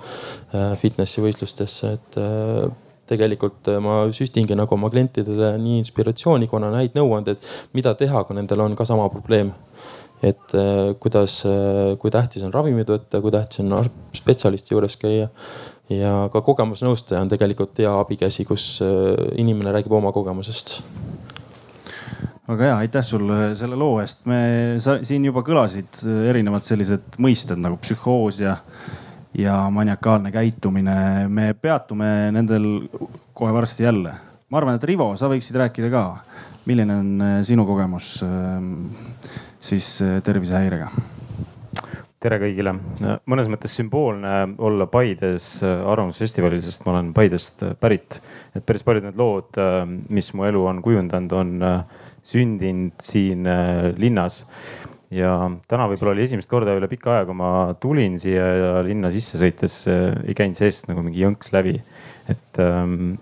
äh, 0.56 0.74
fitnessi 0.82 1.24
võistlustesse, 1.24 1.94
et 1.98 2.20
äh, 2.22 2.65
tegelikult 3.10 3.70
äh, 3.72 3.79
ma 3.84 4.00
süstingi 4.13 4.58
nagu 4.58 4.75
oma 4.77 4.91
klientidele 4.94 5.53
nii 5.62 5.82
inspiratsiooni, 5.84 6.50
kui 6.50 6.60
annan 6.60 6.79
häid 6.79 6.98
nõuandeid, 6.98 7.44
mida 7.77 7.94
teha, 8.00 8.24
kui 8.27 8.38
nendel 8.38 8.65
on 8.65 8.77
ka 8.77 8.88
sama 8.88 9.10
probleem. 9.13 9.53
et 10.25 10.50
kuidas, 10.98 11.44
kui 12.01 12.10
tähtis 12.10 12.41
on 12.41 12.50
ravimid 12.50 12.89
võtta, 12.89 13.20
kui 13.22 13.29
tähtis 13.29 13.60
on 13.62 13.86
spetsialisti 14.17 14.74
juures 14.74 14.96
käia. 14.98 15.27
ja 15.94 16.13
ka 16.34 16.41
kogemusnõustaja 16.41 17.22
on 17.22 17.29
tegelikult 17.29 17.77
hea 17.77 17.91
abikäsi, 18.00 18.46
kus 18.46 18.82
inimene 19.38 19.75
räägib 19.77 19.94
oma 19.94 20.12
kogemusest 20.12 20.79
väga 22.47 22.69
hea, 22.69 22.75
aitäh 22.85 23.03
sulle 23.03 23.39
selle 23.59 23.75
loo 23.79 23.97
eest. 24.01 24.23
me, 24.29 24.39
sa 24.83 24.97
siin 25.05 25.25
juba 25.27 25.43
kõlasid 25.45 25.99
erinevad 26.29 26.63
sellised 26.63 27.19
mõisted 27.23 27.59
nagu 27.59 27.79
psühhoos 27.83 28.39
ja, 28.39 28.55
ja 29.35 29.59
maniakaalne 29.73 30.31
käitumine. 30.31 31.27
me 31.27 31.51
peatume 31.59 32.31
nendel 32.35 32.87
kohe 33.35 33.51
varsti 33.53 33.83
jälle. 33.83 34.15
ma 34.49 34.61
arvan, 34.61 34.79
et 34.79 34.87
Rivo, 34.87 35.11
sa 35.19 35.27
võiksid 35.31 35.59
rääkida 35.59 35.91
ka, 35.91 36.05
milline 36.69 36.95
on 36.95 37.11
eh, 37.21 37.35
sinu 37.47 37.67
kogemus 37.67 38.15
ehm, 38.23 38.73
siis 39.59 39.97
eh, 40.05 40.17
tervisehäirega? 40.23 40.91
tere 42.17 42.39
kõigile, 42.41 42.71
mõnes 43.29 43.45
mõttes 43.51 43.75
sümboolne 43.77 44.55
olla 44.65 44.87
Paides 44.89 45.59
Arvamusfestivalil, 45.67 46.63
sest 46.65 46.87
ma 46.87 46.95
olen 46.95 47.11
Paidest 47.13 47.61
pärit. 47.79 48.21
et 48.55 48.65
päris 48.65 48.87
paljud 48.87 49.05
need 49.05 49.19
lood, 49.19 49.59
mis 50.09 50.31
mu 50.33 50.47
elu 50.47 50.63
on 50.65 50.81
kujundanud, 50.81 51.35
on 51.37 51.51
sündinud 52.27 52.98
siin 53.03 53.48
äh, 53.48 53.93
linnas. 54.00 54.46
ja 55.07 55.31
täna 55.72 55.86
võib-olla 55.88 56.12
oli 56.12 56.25
esimest 56.25 56.50
korda 56.51 56.74
üle 56.75 56.89
pika 56.91 57.13
aja, 57.13 57.27
kui 57.29 57.38
ma 57.39 57.51
tulin 57.79 58.17
siia 58.19 58.81
linna 58.84 59.12
sisse 59.13 59.39
sõites 59.39 59.79
äh, 59.91 60.12
ei 60.27 60.36
käinud 60.36 60.60
seest 60.60 60.89
nagu 60.91 61.05
mingi 61.05 61.24
jõnks 61.24 61.53
läbi. 61.55 61.77
et 62.27 62.62
ähm, 62.63 63.15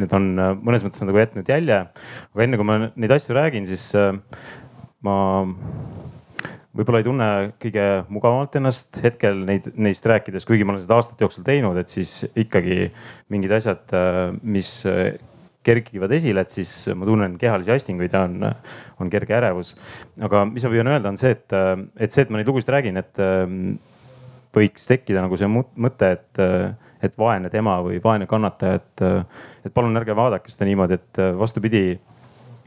need 0.00 0.16
on 0.16 0.32
äh, 0.40 0.54
mõnes 0.56 0.86
mõttes 0.86 1.04
nagu 1.04 1.20
jätnud 1.20 1.48
jälje. 1.48 1.82
aga 2.32 2.46
enne 2.46 2.60
kui 2.60 2.68
ma 2.68 2.80
neid 2.88 3.16
asju 3.16 3.36
räägin, 3.36 3.68
siis 3.68 3.90
ma 5.04 5.16
võib-olla 6.76 7.00
ei 7.00 7.04
tunne 7.04 7.28
kõige 7.60 7.86
mugavamalt 8.08 8.56
ennast 8.56 9.00
hetkel 9.04 9.42
neid, 9.44 9.72
neist 9.76 10.06
rääkides, 10.06 10.46
kuigi 10.48 10.64
ma 10.64 10.72
olen 10.72 10.84
seda 10.84 10.96
aastate 11.00 11.26
jooksul 11.26 11.44
teinud, 11.44 11.76
et 11.80 11.92
siis 11.92 12.30
ikkagi 12.38 12.86
mingid 13.32 13.52
asjad, 13.58 13.92
mis 14.40 14.78
kerkivad 15.66 16.12
esile, 16.16 16.44
et 16.44 16.52
siis 16.52 16.70
ma 16.96 17.06
tunnen 17.08 17.36
kehalisi 17.40 17.72
astinguid 17.74 18.14
ja 18.16 18.24
on, 18.24 18.44
on 19.00 19.10
kerge 19.12 19.36
ärevus. 19.36 19.74
aga 20.24 20.44
mis 20.48 20.64
ma 20.64 20.72
püüan 20.72 20.92
öelda, 20.92 21.12
on 21.12 21.20
see, 21.20 21.34
et, 21.36 21.56
et 22.00 22.12
see, 22.12 22.24
et 22.24 22.30
ma 22.32 22.40
neid 22.40 22.48
lugusid 22.48 22.72
räägin, 22.72 23.00
et 23.00 23.20
ähm, 23.24 23.74
võiks 24.56 24.88
tekkida 24.88 25.24
nagu 25.24 25.36
see 25.38 25.50
mõte, 25.50 26.14
et, 26.16 26.40
et 27.04 27.18
vaene 27.20 27.52
tema 27.52 27.76
või 27.84 28.00
vaene 28.02 28.28
kannataja, 28.30 28.80
et, 28.80 29.04
et 29.68 29.74
palun 29.74 30.00
ärge 30.00 30.16
vaadake 30.16 30.52
seda 30.52 30.68
niimoodi, 30.68 30.96
et 30.96 31.22
vastupidi. 31.38 31.84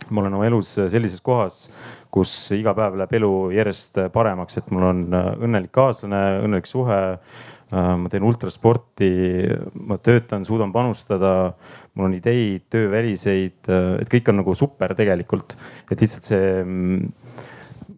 ma 0.10 0.22
olen 0.22 0.34
oma 0.36 0.46
elus 0.46 0.76
sellises 0.92 1.22
kohas, 1.22 1.72
kus 2.12 2.52
iga 2.54 2.74
päev 2.78 2.98
läheb 3.00 3.14
elu 3.18 3.34
järjest 3.56 3.98
paremaks, 4.14 4.58
et 4.58 4.72
mul 4.72 4.84
on 4.84 5.04
õnnelik 5.14 5.72
kaaslane, 5.74 6.44
õnnelik 6.44 6.70
suhe 6.70 7.00
Äh, 7.74 7.94
ma 7.98 8.10
teen 8.12 8.26
ultrasporti, 8.28 9.10
ma 9.88 9.98
töötan, 9.98 10.44
suudan 10.46 10.70
panustada, 10.74 11.54
mul 11.94 12.10
on 12.10 12.18
ideid, 12.18 12.68
tööväliseid, 12.74 13.60
äh, 13.70 13.90
et 14.02 14.12
kõik 14.12 14.32
on 14.32 14.42
nagu 14.42 14.56
super 14.58 14.96
tegelikult. 14.98 15.58
et 15.92 16.02
lihtsalt 16.02 16.26
see, 16.26 16.64
mm, 16.64 17.12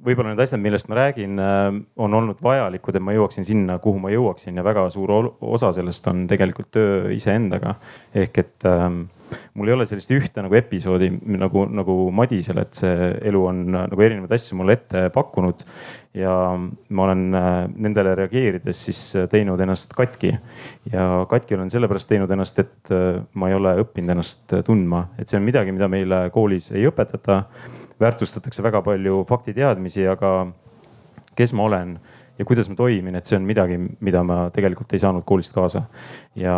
võib-olla 0.05 0.33
need 0.33 0.43
asjad, 0.43 0.61
millest 0.61 0.89
ma 0.91 0.99
räägin, 0.99 1.39
äh, 1.39 1.81
on 1.97 2.13
olnud 2.13 2.41
vajalikud, 2.43 2.95
et 2.95 3.01
ma 3.01 3.15
jõuaksin 3.15 3.47
sinna, 3.47 3.79
kuhu 3.79 3.99
ma 3.99 4.11
jõuaksin 4.11 4.55
ja 4.55 4.63
väga 4.63 4.89
suur 4.89 5.35
osa 5.41 5.71
sellest 5.73 6.07
on 6.07 6.27
tegelikult 6.27 6.71
töö 6.71 7.11
iseendaga. 7.15 7.75
ehk 8.13 8.37
et 8.37 8.65
ähm, 8.65 9.05
mul 9.53 9.69
ei 9.69 9.75
ole 9.75 9.85
sellist 9.89 10.11
ühte 10.13 10.43
nagu 10.43 10.55
episoodi 10.57 11.09
nagu, 11.39 11.65
nagu 11.71 11.95
Madisel, 12.15 12.59
et 12.61 12.77
see 12.77 13.11
elu 13.29 13.43
on 13.49 13.61
nagu 13.75 14.05
erinevaid 14.05 14.35
asju 14.37 14.57
mulle 14.59 14.75
ette 14.77 15.07
pakkunud 15.15 15.65
ja 16.15 16.33
ma 16.89 17.03
olen 17.03 17.23
äh, 17.35 17.51
nendele 17.75 18.15
reageerides 18.15 18.83
siis 18.87 18.99
äh, 19.19 19.29
teinud 19.31 19.59
ennast 19.59 19.93
katki. 19.95 20.33
ja 20.91 21.25
katki 21.29 21.55
olen 21.55 21.71
sellepärast 21.71 22.09
teinud 22.09 22.31
ennast, 22.31 22.59
et 22.59 22.91
äh, 22.93 23.21
ma 23.33 23.49
ei 23.49 23.57
ole 23.57 23.75
õppinud 23.83 24.15
ennast 24.15 24.55
tundma, 24.65 25.09
et 25.19 25.29
see 25.29 25.39
on 25.39 25.47
midagi, 25.47 25.75
mida 25.75 25.89
meile 25.91 26.27
koolis 26.33 26.71
ei 26.71 26.87
õpetata. 26.87 27.43
väärtustatakse 27.99 28.63
väga 28.63 28.81
palju 28.83 29.23
faktiteadmisi, 29.27 30.07
aga 30.07 30.47
kes 31.35 31.53
ma 31.53 31.63
olen 31.63 31.97
ja 32.39 32.45
kuidas 32.45 32.69
ma 32.69 32.75
toimin, 32.75 33.15
et 33.15 33.25
see 33.25 33.37
on 33.37 33.45
midagi, 33.47 33.77
mida 34.03 34.23
ma 34.23 34.49
tegelikult 34.53 34.93
ei 34.93 34.99
saanud 34.99 35.23
koolist 35.25 35.53
kaasa. 35.55 35.83
ja, 36.35 36.55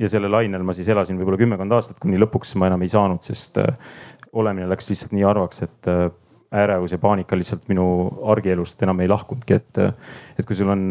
ja 0.00 0.08
sellel 0.08 0.32
lainel 0.32 0.64
ma 0.64 0.74
siis 0.76 0.88
elasin 0.88 1.18
võib-olla 1.20 1.40
kümmekond 1.40 1.76
aastat, 1.76 2.00
kuni 2.00 2.18
lõpuks 2.20 2.56
ma 2.60 2.70
enam 2.70 2.82
ei 2.86 2.92
saanud, 2.92 3.22
sest 3.24 3.60
olemine 4.32 4.68
läks 4.70 4.88
lihtsalt 4.92 5.12
nii 5.16 5.26
harvaks, 5.28 5.62
et 5.66 5.90
ärevus 6.50 6.92
ja 6.92 6.98
paanika 6.98 7.36
lihtsalt 7.38 7.68
minu 7.70 7.84
argielust 8.32 8.82
enam 8.82 9.00
ei 9.04 9.08
lahkunudki, 9.10 9.54
et, 9.54 9.80
et 10.38 10.46
kui 10.46 10.56
sul 10.58 10.70
on, 10.72 10.82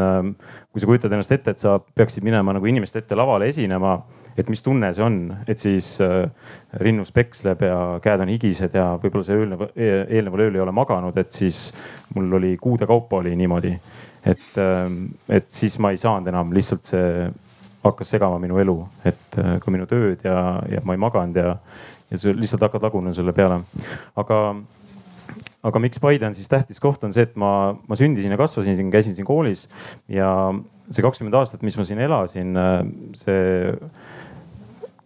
kui 0.72 0.80
sa 0.80 0.88
kujutad 0.88 1.16
ennast 1.16 1.34
ette, 1.36 1.52
et 1.52 1.60
sa 1.60 1.76
peaksid 1.80 2.24
minema 2.24 2.56
nagu 2.56 2.70
inimeste 2.70 3.02
ette 3.02 3.18
lavale 3.18 3.50
esinema, 3.52 3.98
et 4.40 4.50
mis 4.52 4.64
tunne 4.64 4.92
see 4.96 5.04
on, 5.04 5.18
et 5.52 5.60
siis 5.60 5.98
äh, 6.06 6.30
rinnus 6.80 7.12
peksleb 7.12 7.66
ja 7.68 7.80
käed 8.04 8.24
on 8.24 8.32
higised 8.32 8.78
ja 8.78 8.94
võib-olla 9.02 9.28
see 9.28 9.42
eelnev, 9.42 9.66
eelneval 9.76 10.46
ööl 10.46 10.60
ei 10.60 10.64
ole 10.64 10.76
maganud, 10.76 11.18
et 11.20 11.36
siis 11.36 11.74
mul 12.16 12.40
oli 12.40 12.54
kuude 12.62 12.88
kaupa 12.88 13.20
oli 13.20 13.36
niimoodi. 13.36 13.74
et, 14.24 14.50
äh, 14.56 14.88
et 15.30 15.52
siis 15.52 15.76
ma 15.80 15.92
ei 15.92 16.00
saanud 16.00 16.32
enam, 16.32 16.56
lihtsalt 16.56 16.88
see 16.88 17.28
hakkas 17.84 18.12
segama 18.16 18.40
minu 18.42 18.60
elu, 18.60 18.76
et 19.08 19.40
äh, 19.40 19.56
ka 19.64 19.72
minu 19.74 19.88
tööd 19.90 20.26
ja, 20.26 20.60
ja 20.70 20.84
ma 20.84 20.96
ei 20.96 21.02
maganud 21.02 21.38
ja, 21.40 21.56
ja 22.10 22.20
sa 22.20 22.34
lihtsalt 22.36 22.66
hakkad 22.68 22.84
lagunema 22.90 23.16
selle 23.16 23.36
peale. 23.36 23.62
aga 24.20 24.42
aga 25.64 25.82
miks 25.84 26.00
Paide 26.00 26.28
on 26.28 26.36
siis 26.36 26.50
tähtis 26.52 26.80
koht, 26.80 27.04
on 27.04 27.14
see, 27.16 27.26
et 27.28 27.36
ma, 27.40 27.76
ma 27.88 27.98
sündisin 28.00 28.32
ja 28.32 28.40
kasvasin 28.40 28.78
siin, 28.80 28.92
käisin 28.92 29.16
siin 29.16 29.28
koolis 29.28 29.68
ja 30.12 30.30
see 30.90 31.04
kakskümmend 31.06 31.36
aastat, 31.38 31.64
mis 31.68 31.78
ma 31.78 31.86
siin 31.86 32.00
elasin, 32.02 32.56
see 33.18 33.74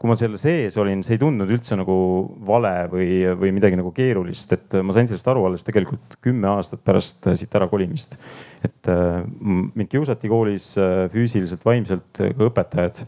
kui 0.04 0.12
ma 0.12 0.18
selle 0.20 0.36
sees 0.36 0.76
olin, 0.82 1.00
see 1.00 1.16
ei 1.16 1.22
tundnud 1.22 1.48
üldse 1.56 1.78
nagu 1.80 1.96
vale 2.44 2.74
või, 2.92 3.08
või 3.40 3.54
midagi 3.56 3.78
nagu 3.80 3.94
keerulist, 3.96 4.52
et 4.52 4.76
ma 4.84 4.92
sain 4.92 5.08
sellest 5.08 5.30
aru 5.32 5.46
alles 5.48 5.64
tegelikult 5.64 6.18
kümme 6.20 6.50
aastat 6.52 6.84
pärast 6.84 7.30
siit 7.40 7.56
ära 7.56 7.70
kolimist. 7.72 8.18
et 8.64 8.92
mind 9.40 9.88
kiusati 9.92 10.28
koolis 10.32 10.74
füüsiliselt, 11.12 11.64
vaimselt, 11.64 12.20
ka 12.20 12.50
õpetajad, 12.50 13.02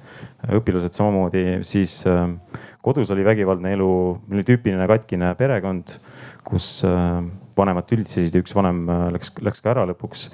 õpilased 0.55 0.95
samamoodi, 0.95 1.43
siis 1.67 2.01
kodus 2.83 3.11
oli 3.11 3.27
vägivaldne 3.27 3.75
elu, 3.75 3.91
meil 4.29 4.39
oli 4.39 4.47
tüüpiline 4.47 4.87
katkine 4.87 5.35
perekond 5.35 5.97
kus 6.45 6.83
äh, 6.85 7.23
vanemad 7.57 7.87
tülitsesid 7.89 8.35
ja 8.35 8.43
üks 8.43 8.53
vanem 8.55 8.83
äh, 8.89 9.07
läks, 9.15 9.33
läks 9.43 9.63
ka 9.63 9.73
ära 9.73 9.85
lõpuks. 9.89 10.27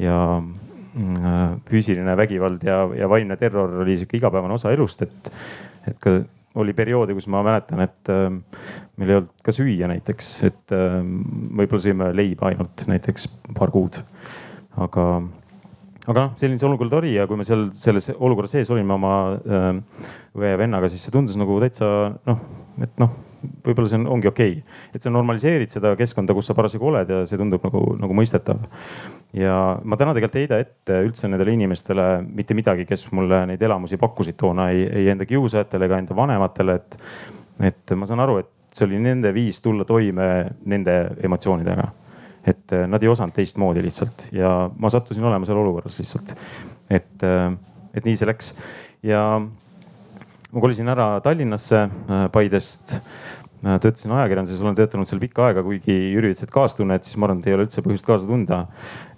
ja 0.00 0.16
mm, 0.38 1.16
äh, 1.18 1.40
füüsiline 1.68 2.14
vägivald 2.18 2.64
ja, 2.66 2.84
ja 2.96 3.10
vaimne 3.10 3.36
terror 3.40 3.80
oli 3.82 3.98
sihuke 3.98 4.20
igapäevane 4.20 4.56
osa 4.56 4.72
elust, 4.74 5.02
et, 5.02 5.32
et 5.88 5.98
ka 6.02 6.20
oli 6.60 6.74
perioode, 6.74 7.14
kus 7.14 7.28
ma 7.30 7.44
mäletan, 7.46 7.78
et 7.84 8.10
meil 8.10 9.12
ei 9.12 9.18
olnud 9.20 9.30
ka 9.46 9.54
süüa 9.54 9.86
näiteks, 9.86 10.30
et 10.48 10.74
võib-olla 10.74 11.84
sõime 11.84 12.08
leiba 12.10 12.48
ainult 12.48 12.82
näiteks 12.90 13.28
paar 13.54 13.70
kuud. 13.70 14.00
aga, 14.82 15.04
aga 16.08 16.24
noh, 16.24 16.34
selline 16.40 16.58
see 16.58 16.66
olukord 16.66 16.98
oli 16.98 17.14
ja 17.14 17.28
kui 17.30 17.38
ma 17.38 17.46
seal 17.46 17.68
selles 17.78 18.10
olukorras 18.16 18.56
sees 18.58 18.74
olin 18.74 18.90
oma 18.90 19.14
õe 19.38 20.50
ja 20.50 20.58
vennaga, 20.58 20.90
siis 20.90 21.06
see 21.06 21.14
tundus 21.14 21.38
nagu 21.38 21.60
täitsa 21.62 21.86
noh, 22.26 22.42
et 22.82 22.98
noh 22.98 23.14
võib-olla 23.64 23.88
see 23.88 23.98
on, 24.00 24.06
ongi 24.16 24.30
okei 24.30 24.58
okay.. 24.58 24.78
et 24.94 25.04
sa 25.04 25.12
normaliseerid 25.12 25.72
seda 25.72 25.94
keskkonda, 25.98 26.34
kus 26.36 26.50
sa 26.50 26.56
parasjagu 26.58 26.90
oled 26.90 27.12
ja 27.12 27.22
see 27.28 27.40
tundub 27.40 27.64
nagu, 27.66 27.82
nagu 28.00 28.16
mõistetav. 28.16 28.60
Ja 29.36 29.56
ma 29.84 29.98
täna 29.98 30.14
tegelikult 30.16 30.38
ei 30.38 30.46
heida 30.46 30.58
ette 30.62 31.00
üldse 31.06 31.28
nendele 31.28 31.54
inimestele 31.54 32.06
mitte 32.26 32.56
midagi, 32.58 32.86
kes 32.88 33.08
mulle 33.16 33.44
neid 33.50 33.62
elamusi 33.62 33.98
pakkusid 34.00 34.38
toona, 34.40 34.70
ei, 34.74 34.86
ei 35.02 35.10
enda 35.12 35.26
kiusajatele 35.28 35.86
ega 35.86 36.00
enda 36.02 36.16
vanematele, 36.18 36.74
et, 36.80 36.98
et 37.70 37.94
ma 37.96 38.08
saan 38.08 38.24
aru, 38.26 38.40
et 38.42 38.74
see 38.74 38.86
oli 38.86 39.00
nende 39.02 39.32
viis 39.34 39.58
tulla 39.62 39.86
toime 39.86 40.26
nende 40.70 40.96
emotsioonidega 41.22 41.88
et 42.50 42.72
nad 42.88 43.02
ei 43.02 43.10
osanud 43.10 43.34
teistmoodi 43.36 43.82
lihtsalt 43.84 44.30
ja 44.32 44.50
ma 44.80 44.90
sattusin 44.90 45.26
olema 45.28 45.44
seal 45.44 45.58
olukorras 45.60 45.98
lihtsalt. 46.00 46.32
et, 46.88 47.26
et 47.94 48.06
nii 48.06 48.16
see 48.16 48.28
läks 48.30 48.54
ja 49.04 49.24
ma 50.50 50.60
kolisin 50.62 50.88
ära 50.90 51.20
Tallinnasse 51.22 51.82
äh, 51.84 52.24
Paidest. 52.32 52.98
Äh, 53.60 53.76
töötasin 53.76 54.14
ajakirjanduses, 54.16 54.60
olen 54.64 54.76
töötanud 54.78 55.08
seal 55.08 55.20
pikka 55.20 55.50
aega, 55.50 55.60
kuigi 55.60 55.92
Jüri 56.14 56.30
ütles, 56.32 56.46
et 56.46 56.52
kaastunned, 56.54 57.04
siis 57.04 57.18
ma 57.20 57.28
arvan, 57.28 57.42
et 57.42 57.50
ei 57.50 57.58
ole 57.58 57.66
üldse 57.66 57.84
põhjust 57.84 58.06
kaasa 58.08 58.24
tunda. 58.28 58.62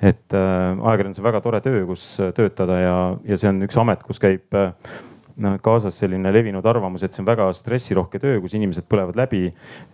et 0.02 0.34
äh, 0.34 0.82
ajakirjandus 0.82 1.22
on 1.22 1.28
väga 1.28 1.40
tore 1.44 1.60
töö, 1.62 1.84
kus 1.86 2.04
töötada 2.34 2.80
ja, 2.80 2.98
ja 3.22 3.38
see 3.38 3.52
on 3.52 3.62
üks 3.68 3.78
amet, 3.78 4.02
kus 4.02 4.18
käib 4.22 4.58
kaasas 5.64 5.96
selline 5.96 6.28
levinud 6.34 6.66
arvamus, 6.68 7.02
et 7.06 7.14
see 7.14 7.22
on 7.22 7.26
väga 7.30 7.46
stressirohke 7.56 8.18
töö, 8.20 8.40
kus 8.42 8.52
inimesed 8.58 8.84
põlevad 8.90 9.16
läbi. 9.16 9.46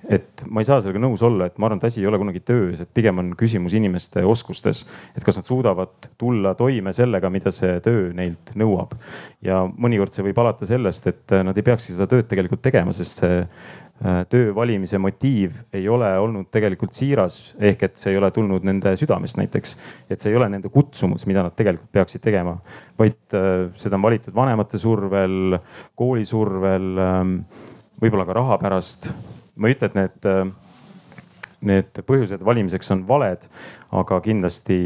et 0.08 0.42
ma 0.50 0.64
ei 0.64 0.66
saa 0.66 0.80
sellega 0.80 0.98
nõus 0.98 1.22
olla, 1.22 1.46
et 1.46 1.58
ma 1.58 1.68
arvan, 1.68 1.78
et 1.78 1.86
asi 1.86 2.00
ei 2.00 2.08
ole 2.10 2.18
kunagi 2.18 2.40
töös, 2.40 2.80
et 2.80 2.90
pigem 2.94 3.20
on 3.22 3.30
küsimus 3.38 3.76
inimeste 3.76 4.24
oskustes. 4.24 4.86
et 5.14 5.24
kas 5.24 5.36
nad 5.36 5.46
suudavad 5.46 6.08
tulla 6.18 6.54
toime 6.58 6.92
sellega, 6.92 7.30
mida 7.30 7.52
see 7.54 7.78
töö 7.84 8.12
neilt 8.16 8.56
nõuab. 8.56 8.96
ja 9.44 9.60
mõnikord 9.68 10.12
see 10.12 10.24
võib 10.24 10.40
alata 10.40 10.66
sellest, 10.66 11.06
et 11.06 11.36
nad 11.44 11.56
ei 11.56 11.62
peakski 11.62 11.92
seda 11.92 12.08
tööd 12.08 12.26
tegelikult 12.26 12.64
tegema, 12.64 12.96
sest 12.96 13.22
see 13.22 13.44
Äh, 13.44 13.87
töö 14.30 14.54
valimise 14.54 14.98
motiiv 15.02 15.56
ei 15.74 15.88
ole 15.90 16.10
olnud 16.18 16.46
tegelikult 16.54 16.94
siiras, 16.94 17.38
ehk 17.58 17.82
et 17.88 17.96
see 17.98 18.12
ei 18.12 18.18
ole 18.20 18.30
tulnud 18.34 18.62
nende 18.66 18.92
südamest 18.96 19.40
näiteks. 19.40 19.76
et 20.10 20.20
see 20.20 20.30
ei 20.30 20.36
ole 20.38 20.48
nende 20.48 20.70
kutsumus, 20.70 21.26
mida 21.26 21.42
nad 21.42 21.56
tegelikult 21.58 21.90
peaksid 21.92 22.22
tegema, 22.22 22.54
vaid 22.98 23.34
äh, 23.34 23.72
seda 23.74 23.98
on 23.98 24.06
valitud 24.06 24.34
vanemate 24.34 24.78
survel, 24.78 25.58
kooli 25.98 26.24
survel, 26.24 26.92
ähm, 27.02 27.34
võib-olla 27.98 28.26
ka 28.28 28.38
raha 28.38 28.58
pärast. 28.62 29.10
ma 29.56 29.68
ei 29.68 29.74
ütle, 29.74 29.90
et 29.90 29.98
need, 29.98 30.30
äh, 30.30 31.16
need 31.72 32.02
põhjused 32.06 32.44
valimiseks 32.46 32.94
on 32.94 33.02
valed, 33.08 33.48
aga 33.98 34.20
kindlasti 34.22 34.78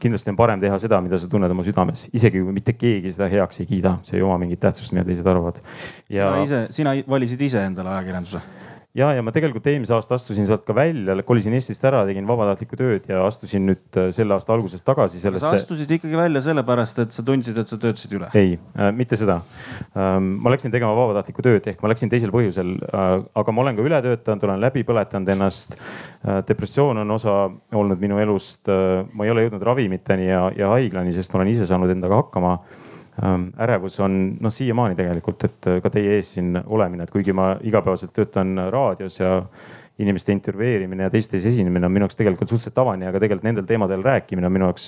kindlasti 0.00 0.32
on 0.32 0.38
parem 0.38 0.62
teha 0.62 0.78
seda, 0.80 1.00
mida 1.04 1.18
sa 1.20 1.28
tunned 1.30 1.52
oma 1.52 1.64
südames, 1.66 2.08
isegi 2.16 2.42
kui 2.42 2.56
mitte 2.56 2.74
keegi 2.78 3.12
seda 3.16 3.28
heaks 3.32 3.62
ei 3.62 3.68
kiida, 3.68 3.98
see 4.06 4.18
ei 4.18 4.24
oma 4.26 4.38
mingit 4.40 4.62
tähtsust, 4.62 4.94
mida 4.96 5.06
teised 5.08 5.26
arvavad. 5.28 5.60
ja. 6.08 6.30
sina 6.32 6.42
ise, 6.46 6.64
sina 6.80 6.96
valisid 7.08 7.48
ise 7.48 7.64
endale 7.68 7.94
ajakirjanduse 7.96 8.42
ja, 8.96 9.10
ja 9.14 9.22
ma 9.22 9.32
tegelikult 9.34 9.66
eelmise 9.70 9.94
aasta 9.94 10.16
astusin 10.16 10.46
sealt 10.48 10.64
ka 10.66 10.74
välja, 10.74 11.14
kolisin 11.26 11.54
Eestist 11.54 11.84
ära, 11.86 12.02
tegin 12.08 12.26
vabatahtlikku 12.26 12.78
tööd 12.78 13.06
ja 13.10 13.22
astusin 13.26 13.68
nüüd 13.68 13.98
äh, 14.00 14.08
selle 14.14 14.34
aasta 14.34 14.54
alguses 14.54 14.82
tagasi 14.86 15.22
sellesse. 15.22 15.46
sa 15.46 15.60
astusid 15.60 15.92
ikkagi 15.98 16.18
välja 16.18 16.42
sellepärast, 16.48 16.98
et 17.04 17.14
sa 17.14 17.24
tundsid, 17.26 17.58
et 17.62 17.70
sa 17.70 17.78
töötasid 17.80 18.16
üle? 18.18 18.30
ei 18.34 18.56
äh,, 18.58 18.90
mitte 18.96 19.18
seda 19.20 19.40
ähm,. 19.94 20.34
ma 20.42 20.54
läksin 20.54 20.74
tegema 20.74 20.96
vabatahtlikku 20.98 21.44
tööd 21.46 21.70
ehk 21.70 21.84
ma 21.84 21.92
läksin 21.92 22.10
teisel 22.10 22.34
põhjusel 22.34 22.74
äh,, 22.90 23.14
aga 23.42 23.54
ma 23.54 23.64
olen 23.64 23.78
ka 23.78 23.86
üle 23.86 24.02
töötanud, 24.08 24.48
olen 24.50 24.62
läbi 24.66 24.84
põletanud 24.88 25.34
ennast 25.36 25.78
äh,. 25.78 26.42
depressioon 26.50 27.04
on 27.04 27.16
osa 27.18 27.40
olnud 27.78 28.02
minu 28.02 28.18
elust 28.22 28.70
äh,. 28.72 29.06
ma 29.14 29.28
ei 29.28 29.34
ole 29.34 29.46
jõudnud 29.46 29.66
ravimiteni 29.70 30.30
ja, 30.32 30.48
ja 30.56 30.74
haiglani, 30.74 31.14
sest 31.14 31.30
ma 31.34 31.44
olen 31.44 31.54
ise 31.54 31.70
saanud 31.70 31.94
endaga 31.94 32.24
hakkama 32.24 32.58
ärevus 33.58 34.00
on 34.00 34.36
noh, 34.40 34.52
siiamaani 34.52 34.96
tegelikult, 34.96 35.44
et 35.44 35.68
äh, 35.68 35.80
ka 35.84 35.92
teie 35.92 36.16
ees 36.16 36.34
siin 36.36 36.56
olemine, 36.66 37.04
et 37.04 37.12
kuigi 37.12 37.34
ma 37.36 37.52
igapäevaselt 37.66 38.14
töötan 38.16 38.56
raadios 38.72 39.20
ja 39.20 39.42
inimeste 40.00 40.32
intervjueerimine 40.32 41.04
ja 41.04 41.12
teistes 41.12 41.44
esinemine 41.46 41.86
on 41.86 41.92
minu 41.92 42.06
jaoks 42.06 42.16
tegelikult 42.16 42.48
suhteliselt 42.48 42.78
tavaline, 42.78 43.08
aga 43.10 43.20
tegelikult 43.20 43.48
nendel 43.48 43.66
teemadel 43.68 44.04
rääkimine 44.06 44.48
on 44.48 44.54
minu 44.56 44.70
jaoks 44.70 44.86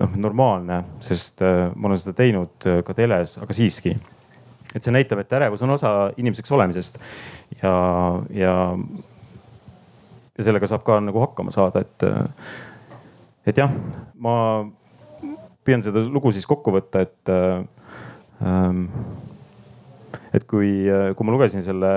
noh, 0.00 0.14
normaalne, 0.16 0.82
sest 1.04 1.44
äh, 1.44 1.66
ma 1.74 1.90
olen 1.90 2.00
seda 2.00 2.16
teinud 2.16 2.70
äh, 2.70 2.80
ka 2.86 2.96
teles, 2.96 3.36
aga 3.42 3.56
siiski. 3.56 3.96
et 4.74 4.84
see 4.84 4.92
näitab, 4.92 5.20
et 5.20 5.32
ärevus 5.32 5.62
on 5.64 5.76
osa 5.76 5.92
inimeseks 6.16 6.52
olemisest 6.52 6.98
ja, 7.60 7.74
ja, 8.32 8.56
ja 10.38 10.48
sellega 10.48 10.68
saab 10.68 10.84
ka 10.86 11.00
nagu 11.04 11.20
hakkama 11.26 11.52
saada, 11.52 11.84
et, 11.84 12.08
et 13.48 13.60
jah, 13.64 13.72
ma 14.16 14.34
püüan 15.68 15.84
seda 15.84 16.02
lugu 16.08 16.32
siis 16.34 16.48
kokku 16.48 16.74
võtta, 16.78 17.04
et 17.04 17.32
ähm, 17.32 18.86
et 20.34 20.44
kui, 20.48 20.70
kui 21.16 21.26
ma 21.26 21.34
lugesin 21.34 21.62
selle 21.64 21.90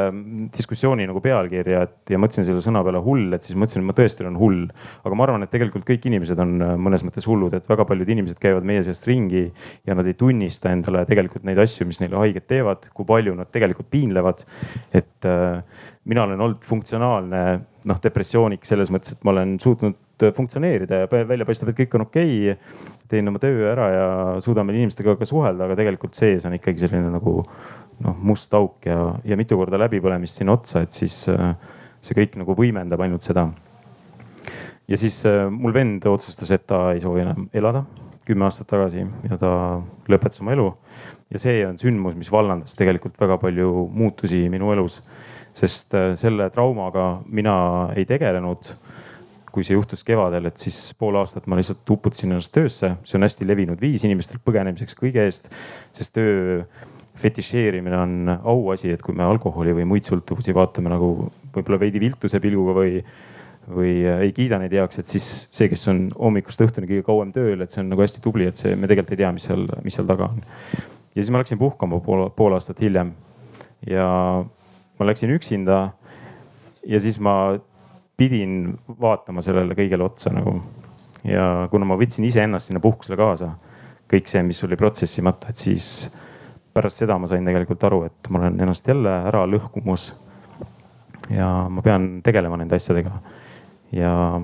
diskussiooni 0.56 1.06
nagu 1.10 1.22
pealkirja, 1.24 1.84
et 1.88 2.14
ja 2.14 2.20
mõtlesin 2.22 2.48
selle 2.48 2.64
sõna 2.64 2.84
peale 2.86 3.02
hull, 3.04 3.32
et 3.36 3.46
siis 3.46 3.58
mõtlesin, 3.60 3.84
et 3.84 3.90
ma 3.90 3.96
tõesti 3.98 4.26
olen 4.26 4.40
hull. 4.40 4.62
aga 5.04 5.18
ma 5.18 5.26
arvan, 5.28 5.46
et 5.46 5.52
tegelikult 5.54 5.86
kõik 5.88 6.08
inimesed 6.10 6.40
on 6.44 6.56
mõnes 6.82 7.06
mõttes 7.08 7.28
hullud, 7.28 7.56
et 7.58 7.68
väga 7.70 7.86
paljud 7.88 8.12
inimesed 8.16 8.40
käivad 8.42 8.68
meie 8.68 8.84
seast 8.88 9.08
ringi 9.10 9.48
ja 9.88 9.98
nad 9.98 10.08
ei 10.08 10.18
tunnista 10.20 10.72
endale 10.76 11.04
tegelikult 11.10 11.48
neid 11.48 11.60
asju, 11.62 11.88
mis 11.90 12.02
neile 12.04 12.20
haiget 12.22 12.48
teevad, 12.52 12.88
kui 12.96 13.08
palju 13.08 13.36
nad 13.38 13.52
tegelikult 13.52 13.92
piinlevad. 13.92 14.46
et 14.94 15.28
äh, 15.28 15.60
mina 16.06 16.24
olen 16.24 16.40
olnud 16.40 16.64
funktsionaalne 16.66 17.44
noh, 17.88 18.00
depressioonik 18.04 18.66
selles 18.68 18.92
mõttes, 18.94 19.16
et 19.16 19.28
ma 19.28 19.36
olen 19.36 19.58
suutnud 19.62 19.98
funktsioneerida 20.36 21.04
ja 21.04 21.10
välja 21.10 21.48
paistab, 21.48 21.72
et 21.72 21.80
kõik 21.82 21.98
on 21.98 22.06
okei 22.06 22.52
okay 22.52 22.90
teen 23.12 23.28
oma 23.28 23.42
töö 23.44 23.66
ära 23.72 23.88
ja 23.92 24.08
suudame 24.44 24.76
inimestega 24.76 25.18
ka 25.20 25.28
suhelda, 25.28 25.66
aga 25.68 25.78
tegelikult 25.80 26.16
sees 26.18 26.46
on 26.48 26.56
ikkagi 26.56 26.86
selline 26.86 27.12
nagu 27.12 27.42
noh, 27.42 28.22
must 28.24 28.54
auk 28.58 28.88
ja, 28.88 29.00
ja 29.28 29.38
mitu 29.40 29.58
korda 29.60 29.80
läbipõlemist 29.82 30.40
sinna 30.40 30.56
otsa, 30.56 30.86
et 30.86 30.96
siis 30.96 31.24
äh, 31.32 31.52
see 32.02 32.18
kõik 32.18 32.38
nagu 32.42 32.56
võimendab 32.58 33.04
ainult 33.04 33.26
seda. 33.26 33.48
ja 34.88 34.98
siis 34.98 35.22
äh, 35.30 35.48
mul 35.52 35.74
vend 35.76 36.06
otsustas, 36.10 36.52
et 36.52 36.66
ta 36.70 36.92
ei 36.96 37.04
soovi 37.04 37.26
enam 37.26 37.50
elada 37.54 37.86
kümme 38.26 38.46
aastat 38.46 38.70
tagasi 38.70 39.04
ja 39.30 39.38
ta 39.40 39.52
lõpetas 40.10 40.42
oma 40.44 40.54
elu. 40.56 40.70
ja 41.32 41.40
see 41.42 41.66
on 41.66 41.78
sündmus, 41.80 42.16
mis 42.16 42.32
vallandas 42.32 42.76
tegelikult 42.78 43.20
väga 43.20 43.38
palju 43.42 43.88
muutusi 43.92 44.48
minu 44.50 44.72
elus. 44.74 45.02
sest 45.54 45.94
äh, 45.96 46.14
selle 46.16 46.50
traumaga 46.50 47.22
mina 47.28 47.92
ei 47.96 48.06
tegelenud 48.06 48.76
kui 49.52 49.66
see 49.68 49.76
juhtus 49.76 50.06
kevadel, 50.08 50.48
et 50.50 50.62
siis 50.62 50.94
pool 51.00 51.18
aastat 51.20 51.48
ma 51.52 51.58
lihtsalt 51.60 51.90
uputasin 51.94 52.32
ennast 52.32 52.54
töösse, 52.56 52.94
see 53.04 53.18
on 53.20 53.28
hästi 53.28 53.48
levinud 53.48 53.82
viis 53.82 54.06
inimestel 54.08 54.40
põgenemiseks 54.46 54.98
kõige 55.00 55.26
eest, 55.28 55.52
sest 55.96 56.16
töö 56.16 56.62
fetišeerimine 57.22 57.98
on 57.98 58.32
auasi, 58.38 58.94
et 58.96 59.04
kui 59.04 59.16
me 59.18 59.26
alkoholi 59.28 59.76
või 59.76 59.88
muid 59.90 60.08
sõltuvusi 60.08 60.56
vaatame 60.56 60.92
nagu 60.94 61.12
võib-olla 61.54 61.82
veidi 61.82 62.02
viltuse 62.02 62.40
pilguga 62.44 62.76
või, 62.78 63.02
või 63.76 63.96
ei 64.28 64.32
kiida 64.36 64.60
neid 64.62 64.74
heaks, 64.76 65.02
et 65.02 65.12
siis 65.12 65.28
see, 65.52 65.68
kes 65.72 65.84
on 65.92 66.06
hommikust 66.16 66.64
õhtuni 66.66 66.90
kõige 66.90 67.06
kauem 67.08 67.34
tööl, 67.36 67.62
et 67.62 67.74
see 67.74 67.84
on 67.84 67.92
nagu 67.92 68.06
hästi 68.06 68.24
tubli, 68.24 68.48
et 68.48 68.60
see, 68.60 68.78
me 68.80 68.90
tegelikult 68.90 69.16
ei 69.16 69.22
tea, 69.24 69.34
mis 69.36 69.50
seal, 69.50 69.68
mis 69.86 70.00
seal 70.00 70.08
taga 70.10 70.32
on. 70.32 70.42
ja 71.12 71.20
siis 71.20 71.34
ma 71.34 71.44
läksin 71.44 71.60
puhkama 71.62 72.00
pool, 72.06 72.30
pool 72.36 72.56
aastat 72.58 72.80
hiljem 72.82 73.12
ja 73.90 74.08
ma 75.00 75.10
läksin 75.10 75.34
üksinda 75.36 75.82
ja 76.88 77.00
siis 77.02 77.20
ma 77.20 77.58
pidin 78.18 78.80
vaatama 79.02 79.42
sellele 79.46 79.76
kõigele 79.78 80.06
otsa 80.06 80.34
nagu. 80.36 80.60
ja 81.24 81.68
kuna 81.72 81.86
ma 81.86 81.98
võtsin 82.00 82.26
iseennast 82.26 82.70
sinna 82.70 82.82
puhkusele 82.82 83.18
kaasa, 83.18 83.52
kõik 84.10 84.30
see, 84.30 84.42
mis 84.46 84.64
oli 84.66 84.78
protsessimata, 84.78 85.52
et 85.52 85.62
siis 85.62 86.16
pärast 86.74 87.04
seda 87.04 87.18
ma 87.22 87.30
sain 87.30 87.46
tegelikult 87.46 87.84
aru, 87.88 88.04
et 88.10 88.30
ma 88.30 88.42
olen 88.42 88.60
ennast 88.64 88.88
jälle 88.88 89.14
ära 89.30 89.46
lõhkumas. 89.50 90.14
ja 91.30 91.48
ma 91.70 91.82
pean 91.86 92.22
tegelema 92.26 92.58
nende 92.58 92.76
asjadega. 92.76 93.12
ja 93.92 94.42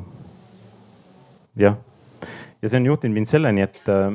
jah, 1.57 1.77
ja 2.61 2.69
see 2.69 2.79
on 2.79 2.91
juhtinud 2.91 3.15
mind 3.17 3.31
selleni, 3.31 3.65
et 3.65 3.89
äh, 3.89 4.13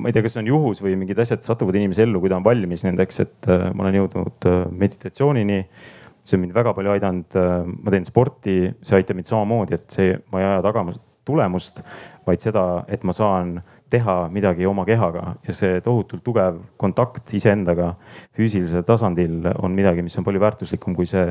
ma 0.00 0.08
ei 0.08 0.12
tea, 0.16 0.24
kas 0.24 0.36
see 0.36 0.44
on 0.44 0.52
juhus 0.52 0.80
või 0.84 0.96
mingid 0.96 1.18
asjad 1.20 1.44
satuvad 1.44 1.76
inimese 1.76 2.04
ellu, 2.06 2.20
kui 2.22 2.32
ta 2.32 2.40
on 2.40 2.44
valmis 2.46 2.84
nendeks, 2.88 3.24
et 3.24 3.50
äh, 3.52 3.68
ma 3.74 3.84
olen 3.84 4.00
jõudnud 4.00 4.48
äh, 4.48 4.62
meditatsioonini 4.72 5.58
äh, 5.60 5.98
see 6.30 6.38
on 6.38 6.46
mind 6.46 6.56
väga 6.56 6.74
palju 6.76 6.94
aidanud. 6.94 7.36
Äh, 7.38 7.66
ma 7.66 7.94
teen 7.94 8.06
sporti, 8.08 8.56
see 8.82 9.00
aitab 9.00 9.18
mind 9.18 9.30
samamoodi, 9.30 9.78
et 9.78 9.98
see, 9.98 10.14
ma 10.32 10.42
ei 10.42 10.48
aja 10.52 10.64
taga 10.66 10.86
tulemust, 11.28 11.82
vaid 12.26 12.42
seda, 12.42 12.64
et 12.88 13.04
ma 13.06 13.14
saan 13.16 13.58
teha 13.90 14.14
midagi 14.30 14.66
oma 14.70 14.84
kehaga 14.86 15.34
ja 15.46 15.54
see 15.56 15.80
tohutult 15.82 16.22
tugev 16.22 16.60
kontakt 16.78 17.32
iseendaga 17.34 17.88
füüsilisel 18.36 18.84
tasandil 18.86 19.48
on 19.58 19.74
midagi, 19.74 20.04
mis 20.06 20.14
on 20.20 20.26
palju 20.26 20.42
väärtuslikum 20.42 20.94
kui 20.94 21.08
see 21.10 21.26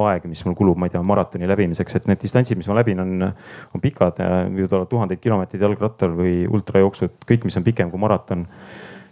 aeg, 0.00 0.24
mis 0.30 0.40
mul 0.46 0.56
kulub, 0.56 0.80
ma 0.80 0.88
ei 0.88 0.94
tea, 0.94 1.02
maratoni 1.04 1.48
läbimiseks, 1.50 1.98
et 1.98 2.08
need 2.08 2.22
distantsid, 2.22 2.56
mis 2.60 2.70
ma 2.72 2.78
läbin, 2.80 3.02
on, 3.04 3.26
on 3.76 3.84
pikad, 3.84 4.22
võivad 4.48 4.76
olla 4.78 4.88
tuhandeid 4.88 5.20
kilomeetreid 5.20 5.66
jalgrattal 5.66 6.16
või 6.16 6.46
ultrajooksud, 6.48 7.20
kõik, 7.28 7.44
mis 7.48 7.60
on 7.60 7.66
pikem 7.68 7.92
kui 7.92 8.00
maraton 8.00 8.46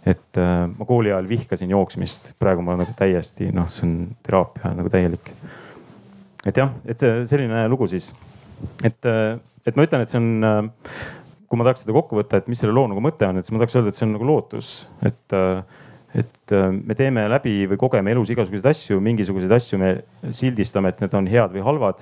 et 0.07 0.39
äh, 0.39 0.65
ma 0.71 0.87
kooli 0.87 1.11
ajal 1.11 1.29
vihkasin 1.29 1.73
jooksmist, 1.75 2.33
praegu 2.39 2.63
ma 2.65 2.77
nagu 2.79 2.95
täiesti 2.97 3.49
noh, 3.55 3.67
see 3.71 3.87
on 3.87 3.95
teraapia 4.25 4.73
nagu 4.77 4.91
täielik. 4.91 5.31
et 6.45 6.57
jah, 6.57 6.73
et 6.85 6.99
see 6.99 7.23
selline 7.29 7.67
lugu 7.71 7.87
siis, 7.91 8.13
et, 8.83 8.99
äh, 9.05 9.35
et 9.67 9.75
ma 9.75 9.87
ütlen, 9.87 10.05
et 10.05 10.13
see 10.13 10.21
on 10.21 10.47
äh, 10.47 10.61
kui 11.49 11.57
ma 11.57 11.65
tahaks 11.65 11.83
seda 11.85 11.95
kokku 11.97 12.19
võtta, 12.19 12.39
et 12.39 12.49
mis 12.51 12.59
selle 12.61 12.75
loo 12.77 12.87
nagu 12.91 13.01
mõte 13.03 13.25
on, 13.27 13.39
et 13.39 13.45
siis 13.45 13.55
ma 13.55 13.63
tahaks 13.63 13.79
öelda, 13.79 13.91
et 13.91 13.97
see 13.97 14.05
on 14.05 14.15
nagu 14.15 14.27
lootus, 14.29 14.73
et 15.05 15.37
äh, 15.37 15.61
et 16.15 16.51
äh, 16.57 16.71
me 16.73 16.95
teeme 16.97 17.27
läbi 17.29 17.67
või 17.69 17.77
kogeme 17.77 18.13
elus 18.15 18.31
igasuguseid 18.33 18.65
asju, 18.71 18.97
mingisuguseid 19.05 19.51
asju 19.53 19.77
me 19.77 19.91
sildistame, 20.33 20.89
et 20.89 21.03
need 21.03 21.17
on 21.17 21.27
head 21.29 21.53
või 21.53 21.65
halvad. 21.65 22.01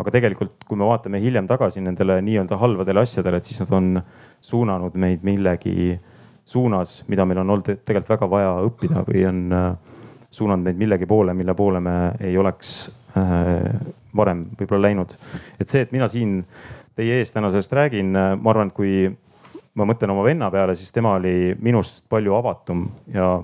aga 0.00 0.10
tegelikult, 0.10 0.64
kui 0.66 0.78
me 0.80 0.88
vaatame 0.88 1.20
hiljem 1.20 1.46
tagasi 1.46 1.82
nendele 1.84 2.16
nii-öelda 2.24 2.56
halvadele 2.58 3.02
asjadele, 3.04 3.38
et 3.38 3.48
siis 3.48 3.60
nad 3.60 3.74
on 3.76 3.90
suunanud 4.40 4.96
meid 4.96 5.20
millegi 5.22 5.98
suunas, 6.52 7.00
mida 7.08 7.26
meil 7.28 7.42
on 7.42 7.54
olnud 7.54 7.70
tegelikult 7.72 8.14
väga 8.14 8.28
vaja 8.30 8.52
õppida 8.66 9.02
või 9.08 9.24
on 9.28 9.42
äh, 9.56 9.66
suunanud 10.32 10.68
meid 10.68 10.80
millegi 10.80 11.08
poole, 11.08 11.34
mille 11.36 11.54
poole 11.56 11.80
me 11.84 11.96
ei 12.20 12.36
oleks 12.40 12.76
äh, 13.16 13.72
varem 14.16 14.46
võib-olla 14.58 14.88
läinud. 14.88 15.16
et 15.60 15.68
see, 15.68 15.84
et 15.86 15.92
mina 15.92 16.08
siin 16.08 16.40
teie 16.96 17.18
ees 17.20 17.32
täna 17.32 17.50
sellest 17.50 17.72
räägin, 17.72 18.12
ma 18.12 18.50
arvan, 18.52 18.68
et 18.68 18.76
kui 18.76 19.08
ma 19.78 19.86
mõtlen 19.88 20.12
oma 20.12 20.24
venna 20.26 20.50
peale, 20.52 20.76
siis 20.76 20.92
tema 20.92 21.14
oli 21.16 21.54
minust 21.64 22.04
palju 22.12 22.34
avatum 22.36 22.84
ja 23.12 23.34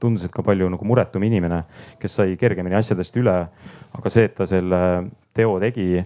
tundus, 0.00 0.26
et 0.26 0.34
ka 0.34 0.42
palju 0.44 0.68
nagu 0.72 0.88
muretum 0.88 1.24
inimene, 1.26 1.62
kes 2.02 2.18
sai 2.20 2.36
kergemini 2.40 2.76
asjadest 2.78 3.16
üle. 3.22 3.36
aga 3.96 4.12
see, 4.12 4.26
et 4.28 4.34
ta 4.36 4.46
selle 4.46 4.80
teo 5.34 5.56
tegi, 5.62 6.02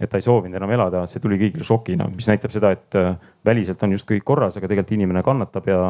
et 0.00 0.10
ta 0.10 0.18
ei 0.18 0.26
soovinud 0.26 0.58
enam 0.58 0.72
elada, 0.74 1.04
see 1.06 1.22
tuli 1.22 1.38
kõigile 1.38 1.66
šokina, 1.66 2.08
mis 2.10 2.28
näitab 2.30 2.54
seda, 2.54 2.72
et 2.74 2.98
äh, 2.98 3.12
väliselt 3.46 3.82
on 3.86 3.94
justkui 3.94 4.18
kõik 4.18 4.28
korras, 4.32 4.58
aga 4.58 4.70
tegelikult 4.70 4.96
inimene 4.96 5.22
kannatab 5.26 5.68
ja 5.70 5.80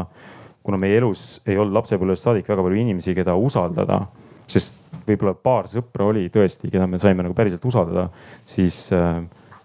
kuna 0.65 0.81
meie 0.81 0.99
elus 1.01 1.39
ei 1.47 1.57
olnud 1.61 1.77
lapsepõlvest 1.81 2.29
saadik 2.29 2.49
väga 2.49 2.65
palju 2.65 2.81
inimesi, 2.81 3.15
keda 3.17 3.37
usaldada, 3.37 4.03
sest 4.49 4.81
võib-olla 5.05 5.35
paar 5.37 5.69
sõpra 5.69 6.09
oli 6.09 6.29
tõesti, 6.33 6.71
keda 6.73 6.89
me 6.89 7.01
saime 7.01 7.25
nagu 7.25 7.37
päriselt 7.37 7.65
usaldada, 7.69 8.09
siis 8.49 8.87
äh, 8.97 9.25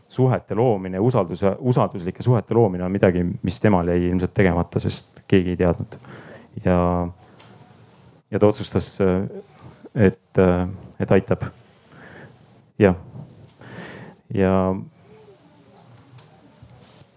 suhete 0.10 0.56
loomine, 0.56 1.00
usalduse, 1.00 1.54
usalduslike 1.60 2.24
suhete 2.24 2.56
loomine 2.58 2.84
on 2.84 2.92
midagi, 2.92 3.22
mis 3.44 3.60
temal 3.62 3.88
jäi 3.92 4.08
ilmselt 4.10 4.34
tegemata, 4.34 4.82
sest 4.82 5.22
keegi 5.30 5.54
ei 5.54 5.60
teadnud. 5.60 6.00
ja, 6.66 6.80
ja 8.32 8.40
ta 8.40 8.48
otsustas, 8.48 8.96
et, 9.96 10.42
et 11.00 11.12
aitab. 11.12 11.46
jah, 12.80 12.96
ja, 14.36 14.54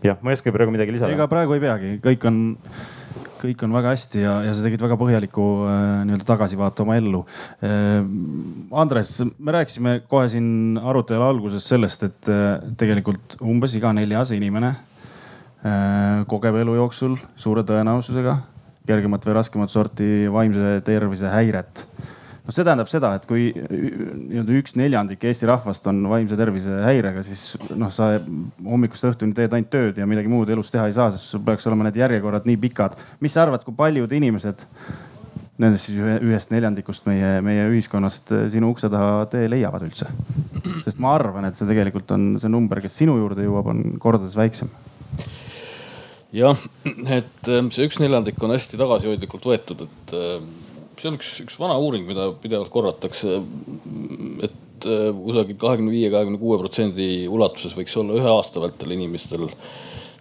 jah, 0.02 0.18
ma 0.22 0.32
ei 0.32 0.38
oska 0.38 0.54
praegu 0.54 0.74
midagi 0.74 0.96
lisada. 0.96 1.12
ega 1.14 1.28
praegu 1.30 1.56
ei 1.56 1.62
peagi, 1.62 1.94
kõik 2.04 2.28
on 2.30 2.42
kõik 3.42 3.64
on 3.66 3.74
väga 3.74 3.92
hästi 3.94 4.22
ja, 4.22 4.36
ja 4.46 4.52
sa 4.54 4.64
tegid 4.64 4.82
väga 4.84 4.96
põhjaliku 5.00 5.46
äh, 5.66 5.80
nii-öelda 6.06 6.26
tagasivaate 6.28 6.84
oma 6.84 6.96
ellu 7.00 7.24
äh,. 7.64 7.98
Andres, 8.82 9.16
me 9.38 9.54
rääkisime 9.56 9.98
kohe 10.10 10.28
siin 10.32 10.78
arutelu 10.78 11.26
alguses 11.26 11.66
sellest, 11.68 12.06
et 12.08 12.30
äh, 12.32 12.62
tegelikult 12.78 13.36
umbes 13.42 13.74
iga 13.78 13.92
neljas 13.96 14.34
inimene 14.36 14.72
äh, 14.72 16.22
kogeb 16.30 16.60
elu 16.62 16.78
jooksul 16.78 17.18
suure 17.36 17.66
tõenäosusega 17.66 18.38
kergemat 18.86 19.26
või 19.26 19.38
raskemat 19.38 19.74
sorti 19.74 20.08
vaimse 20.32 20.78
tervise 20.86 21.30
häiret 21.30 21.86
noh, 22.42 22.54
see 22.54 22.64
tähendab 22.66 22.90
seda, 22.90 23.12
et 23.18 23.26
kui 23.28 23.50
nii-öelda 23.54 24.56
üks 24.58 24.74
neljandik 24.78 25.24
Eesti 25.30 25.48
rahvast 25.50 25.86
on 25.90 26.02
vaimse 26.10 26.38
tervise 26.38 26.80
häirega, 26.86 27.22
siis 27.26 27.54
noh, 27.78 27.92
sa 27.94 28.14
hommikust 28.66 29.06
õhtuni 29.12 29.36
teed 29.36 29.54
ainult 29.54 29.70
tööd 29.72 30.00
ja 30.00 30.08
midagi 30.08 30.30
muud 30.32 30.50
elus 30.50 30.72
teha 30.72 30.88
ei 30.90 30.96
saa, 30.96 31.10
sest 31.14 31.32
sul 31.32 31.44
peaks 31.46 31.68
olema 31.70 31.86
need 31.88 32.00
järjekorrad 32.02 32.48
nii 32.48 32.58
pikad. 32.66 32.98
mis 33.22 33.34
sa 33.36 33.46
arvad, 33.46 33.64
kui 33.66 33.76
paljud 33.78 34.12
inimesed 34.18 34.66
nendest 35.62 35.90
siis 35.90 36.00
ühest 36.00 36.50
neljandikust 36.50 37.06
meie, 37.06 37.36
meie 37.44 37.68
ühiskonnast 37.70 38.32
sinu 38.50 38.72
ukse 38.72 38.90
taha 38.90 39.26
tee 39.30 39.46
leiavad 39.52 39.84
üldse? 39.86 40.08
sest 40.86 40.98
ma 41.02 41.14
arvan, 41.18 41.46
et 41.46 41.58
see 41.58 41.68
tegelikult 41.68 42.10
on 42.16 42.34
see 42.42 42.50
number, 42.50 42.80
kes 42.82 42.96
sinu 43.04 43.18
juurde 43.20 43.46
jõuab, 43.46 43.70
on 43.70 44.00
kordades 44.02 44.34
väiksem 44.38 44.72
jah, 46.32 46.58
et 47.12 47.44
see 47.44 47.86
üks 47.86 48.00
neljandik 48.02 48.40
on 48.42 48.54
hästi 48.56 48.80
tagasihoidlikult 48.80 49.48
võetud, 49.52 49.86
et 49.86 50.14
see 51.00 51.10
on 51.10 51.16
üks, 51.18 51.30
üks 51.44 51.56
vana 51.60 51.78
uuring, 51.80 52.04
mida 52.08 52.30
pidevalt 52.42 52.72
korratakse. 52.72 53.38
et 54.46 54.86
äh, 54.86 55.08
kusagil 55.16 55.58
kahekümne 55.60 55.94
viie, 55.94 56.10
kahekümne 56.12 56.40
kuue 56.40 56.58
protsendi 56.60 57.28
ulatuses 57.30 57.76
võiks 57.78 57.96
olla 58.00 58.18
ühe 58.18 58.30
aasta 58.30 58.62
vältel 58.62 58.94
inimestel 58.96 59.48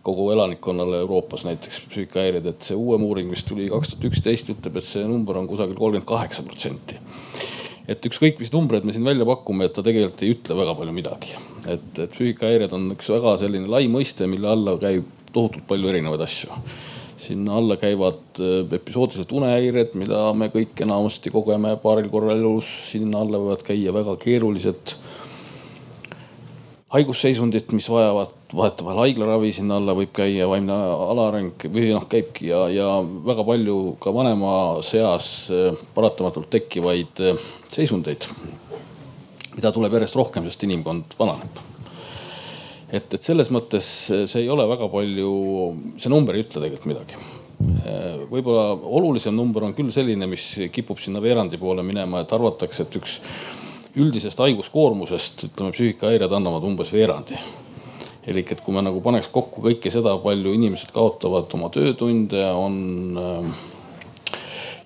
kogu 0.02 0.32
elanikkonnale 0.34 1.04
Euroopas 1.04 1.44
näiteks 1.46 1.84
psüühikahäired, 1.92 2.48
et 2.50 2.66
see 2.66 2.78
uuem 2.78 3.04
uuring, 3.06 3.30
mis 3.30 3.44
tuli 3.46 3.68
kaks 3.70 3.92
tuhat 3.92 4.08
üksteist, 4.10 4.50
ütleb, 4.50 4.80
et 4.82 4.88
see 4.88 5.04
number 5.06 5.38
on 5.38 5.50
kusagil 5.50 5.78
kolmkümmend 5.78 6.08
kaheksa 6.10 6.46
protsenti. 6.48 6.98
et 7.92 8.06
ükskõik, 8.08 8.40
mis 8.40 8.52
numbreid 8.54 8.86
me 8.88 8.94
siin 8.96 9.06
välja 9.06 9.26
pakume, 9.28 9.66
et 9.68 9.74
ta 9.76 9.84
tegelikult 9.84 10.22
ei 10.24 10.34
ütle 10.34 10.58
väga 10.58 10.76
palju 10.80 10.96
midagi. 10.96 11.36
et, 11.68 11.92
et 12.00 12.16
psüühikahäired 12.16 12.74
on 12.74 12.96
üks 12.96 13.12
väga 13.14 13.38
selline 13.44 13.70
lai 13.70 13.86
mõiste, 13.92 14.30
mille 14.30 14.50
alla 14.50 14.78
käib 14.82 15.06
tohutult 15.34 15.68
palju 15.68 15.94
erinevaid 15.94 16.26
asju 16.26 16.58
sinna 17.22 17.58
alla 17.58 17.78
käivad 17.78 18.40
äh, 18.40 18.66
episoodilised 18.78 19.32
unehäired, 19.36 19.96
mida 20.00 20.28
me 20.38 20.50
kõik 20.54 20.84
enamasti 20.86 21.34
kogeme 21.34 21.76
paaril 21.82 22.10
korral 22.14 22.38
elus, 22.38 22.70
sinna 22.92 23.22
alla 23.22 23.42
võivad 23.42 23.66
käia 23.68 23.94
väga 23.96 24.16
keerulised 24.22 24.96
haigusseisundid, 26.92 27.72
mis 27.72 27.88
vajavad 27.90 28.36
vahetevahel 28.56 29.06
haiglaravi, 29.06 29.54
sinna 29.56 29.78
alla 29.80 29.96
võib 29.96 30.12
käia 30.16 30.48
vaimne 30.52 30.76
alaareng 30.76 31.68
või 31.72 31.94
noh, 31.94 32.08
käibki 32.12 32.50
ja, 32.50 32.66
ja 32.74 32.90
väga 33.02 33.46
palju 33.48 33.80
ka 34.04 34.14
vanema 34.16 34.54
seas 34.86 35.32
äh, 35.54 35.72
paratamatult 35.96 36.52
tekkivaid 36.52 37.26
äh, 37.32 37.52
seisundeid, 37.72 38.28
mida 39.56 39.72
tuleb 39.72 40.00
järjest 40.00 40.20
rohkem, 40.20 40.50
sest 40.50 40.68
inimkond 40.68 41.20
vananeb 41.20 41.71
et, 42.92 43.14
et 43.14 43.22
selles 43.24 43.52
mõttes 43.54 43.88
see 44.12 44.44
ei 44.44 44.50
ole 44.52 44.68
väga 44.70 44.90
palju, 44.92 45.32
see 46.02 46.12
number 46.12 46.38
ei 46.38 46.46
ütle 46.46 46.64
tegelikult 46.64 46.92
midagi. 46.92 47.22
võib-olla 48.32 48.74
olulisem 48.74 49.36
number 49.36 49.68
on 49.68 49.74
küll 49.78 49.92
selline, 49.94 50.28
mis 50.28 50.46
kipub 50.74 51.00
sinna 51.00 51.22
veerandi 51.22 51.60
poole 51.62 51.84
minema, 51.86 52.24
et 52.24 52.34
arvatakse, 52.34 52.84
et 52.88 52.96
üks 53.02 53.20
üldisest 54.02 54.40
haiguskoormusest, 54.40 55.50
ütleme 55.50 55.74
psüühikahäired 55.76 56.32
annavad 56.32 56.64
umbes 56.68 56.94
veerandi 56.96 57.40
elik 58.28 58.52
et 58.54 58.62
kui 58.62 58.76
me 58.76 58.84
nagu 58.86 59.02
paneks 59.02 59.32
kokku 59.34 59.64
kõike 59.66 59.92
seda, 59.94 60.14
palju 60.22 60.54
inimesed 60.54 60.92
kaotavad 60.94 61.52
oma 61.58 61.72
töötunde, 61.74 62.44
on 62.54 62.76
äh, 63.18 63.64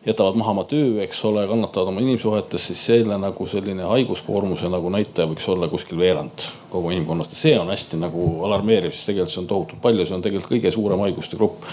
jätavad 0.05 0.35
maha 0.35 0.51
oma 0.51 0.63
töö, 0.63 1.01
eks 1.03 1.25
ole, 1.25 1.47
kannatavad 1.47 1.87
oma 1.87 2.01
inimsuhetes, 2.01 2.67
siis 2.67 2.85
selle 2.85 3.17
nagu 3.17 3.47
selline 3.49 3.87
haiguskoormuse 3.89 4.69
nagu 4.69 4.89
näitaja 4.93 5.27
võiks 5.29 5.47
olla 5.49 5.67
kuskil 5.71 5.97
veerand 5.97 6.45
kogu 6.69 6.91
inimkonnast 6.93 7.33
ja 7.33 7.39
see 7.39 7.53
on 7.59 7.71
hästi 7.73 7.97
nagu 8.01 8.27
alarmeeriv, 8.45 8.93
sest 8.93 9.09
tegelikult 9.09 9.33
see 9.33 9.41
on 9.41 9.49
tohutult 9.49 9.81
palju, 9.81 10.05
see 10.05 10.17
on 10.17 10.25
tegelikult 10.25 10.53
kõige 10.53 10.73
suurem 10.75 11.05
haiguste 11.07 11.39
grupp. 11.39 11.65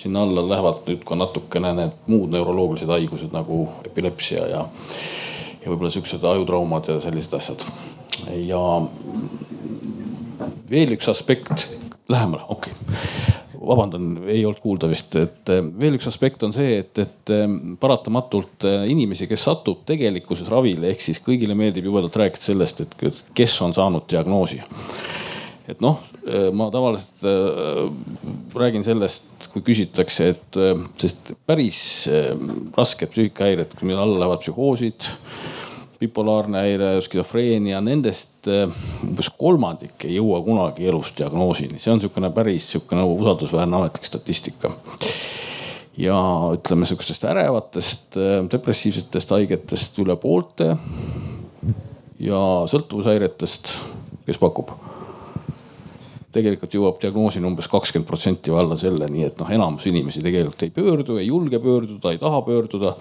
sinna 0.00 0.22
alla 0.22 0.46
lähevad 0.48 0.86
nüüd 0.86 1.02
ka 1.04 1.16
natukene 1.18 1.72
need 1.76 1.96
muud 2.06 2.30
neuroloogilised 2.32 2.88
haigused 2.88 3.34
nagu 3.36 3.66
epilepsia 3.84 4.46
ja, 4.48 4.62
ja 5.60 5.66
võib-olla 5.66 5.90
siuksed 5.90 6.24
ajutraumad 6.24 6.88
ja 6.88 7.00
sellised 7.00 7.34
asjad. 7.34 7.66
ja 8.46 8.62
veel 10.70 10.94
üks 10.94 11.10
aspekt, 11.10 11.68
lähemale, 12.08 12.46
okei 12.48 12.72
okay 12.72 13.39
vabandan, 13.70 14.10
ei 14.28 14.42
olnud 14.46 14.60
kuulda 14.62 14.88
vist, 14.90 15.14
et 15.20 15.50
eh, 15.52 15.62
veel 15.82 15.96
üks 15.98 16.08
aspekt 16.10 16.42
on 16.46 16.54
see, 16.54 16.80
et, 16.82 17.00
et 17.02 17.32
eh, 17.34 17.46
paratamatult 17.80 18.66
eh, 18.68 18.84
inimesi, 18.92 19.28
kes 19.30 19.46
satub 19.48 19.84
tegelikkuses 19.88 20.50
ravile, 20.50 20.90
ehk 20.90 21.04
siis 21.04 21.22
kõigile 21.24 21.56
meeldib 21.58 21.88
jubedalt 21.88 22.18
rääkida 22.20 22.50
sellest, 22.50 22.84
et 22.84 23.26
kes 23.36 23.56
on 23.66 23.74
saanud 23.76 24.08
diagnoosi. 24.10 24.62
et 25.70 25.78
noh, 25.84 26.00
ma 26.56 26.66
tavaliselt 26.74 27.22
räägin 28.58 28.82
sellest, 28.82 29.46
kui 29.52 29.62
küsitakse, 29.62 30.26
et 30.34 30.58
sest 30.98 31.30
päris 31.46 32.08
rasked 32.74 33.12
psüühikahäired, 33.12 33.76
mille 33.86 34.02
alla 34.02 34.24
lähevad 34.24 34.42
psühhoosid 34.42 35.06
bipolaarne 36.00 36.62
häire, 36.64 36.90
skisofreenia, 37.04 37.80
nendest 37.84 38.48
eh, 38.48 38.66
umbes 39.04 39.28
kolmandik 39.36 40.06
ei 40.08 40.16
jõua 40.16 40.40
kunagi 40.46 40.88
elus 40.88 41.12
diagnoosini, 41.18 41.80
see 41.80 41.92
on 41.92 42.00
sihukene 42.00 42.32
päris 42.36 42.70
sihukene 42.72 43.02
nagu 43.02 43.18
usaldusväärne 43.20 43.76
ametlik 43.80 44.08
statistika. 44.08 44.72
ja 46.00 46.16
ütleme 46.56 46.86
sihukestest 46.88 47.24
ärevatest 47.28 48.16
eh, 48.16 48.38
depressiivsetest 48.52 49.36
haigetest 49.36 49.98
üle 50.00 50.16
poolte 50.16 50.76
ja 52.20 52.40
sõltuvushäiretest, 52.72 53.74
kes 54.26 54.40
pakub 54.40 54.72
tegelikult 56.34 56.74
jõuab 56.76 57.00
diagnoosini 57.02 57.48
umbes 57.48 57.68
kakskümmend 57.70 58.08
protsenti 58.08 58.52
või 58.52 58.60
alla 58.62 58.78
selle, 58.80 59.08
nii 59.10 59.26
et 59.26 59.40
noh, 59.40 59.50
enamus 59.56 59.86
inimesi 59.90 60.22
tegelikult 60.24 60.64
ei 60.66 60.74
pöördu, 60.74 61.16
ei 61.20 61.26
julge 61.30 61.60
pöörduda, 61.62 62.12
ei 62.12 62.20
taha 62.22 62.42
pöörduda. 62.46 62.94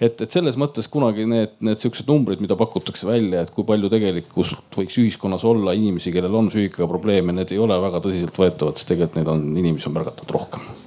et, 0.00 0.20
et 0.20 0.30
selles 0.30 0.56
mõttes 0.60 0.88
kunagi 0.90 1.26
need, 1.28 1.58
need 1.64 1.82
siuksed 1.82 2.08
numbrid, 2.10 2.40
mida 2.44 2.56
pakutakse 2.60 3.08
välja, 3.08 3.44
et 3.44 3.52
kui 3.54 3.66
palju 3.68 3.90
tegelikult 3.92 4.56
võiks 4.78 4.98
ühiskonnas 5.02 5.44
olla 5.48 5.76
inimesi, 5.76 6.12
kellel 6.14 6.40
on 6.40 6.48
psüühikaga 6.52 6.88
probleeme, 6.90 7.36
need 7.36 7.52
ei 7.52 7.60
ole 7.60 7.78
väga 7.84 8.00
tõsiseltvõetavad, 8.04 8.80
sest 8.80 8.92
tegelikult 8.92 9.20
neid 9.20 9.36
on, 9.36 9.46
inimesi 9.60 9.90
on 9.90 9.98
märgatavalt 9.98 10.36
rohkem 10.38 10.83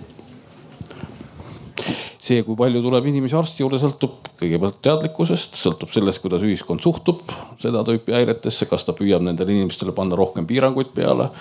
see, 2.27 2.43
kui 2.45 2.57
palju 2.59 2.81
tuleb 2.83 3.07
inimesi 3.09 3.37
arsti 3.39 3.63
juurde, 3.63 3.79
sõltub 3.81 4.27
kõigepealt 4.39 4.81
teadlikkusest, 4.85 5.55
sõltub 5.59 5.93
sellest, 5.93 6.21
kuidas 6.23 6.43
ühiskond 6.45 6.83
suhtub 6.83 7.23
seda 7.61 7.83
tüüpi 7.87 8.15
häiretesse, 8.15 8.67
kas 8.69 8.85
ta 8.87 8.95
püüab 8.97 9.23
nendele 9.25 9.55
inimestele 9.55 9.95
panna 9.95 10.17
rohkem 10.19 10.47
piiranguid 10.49 10.93
peale. 10.95 11.31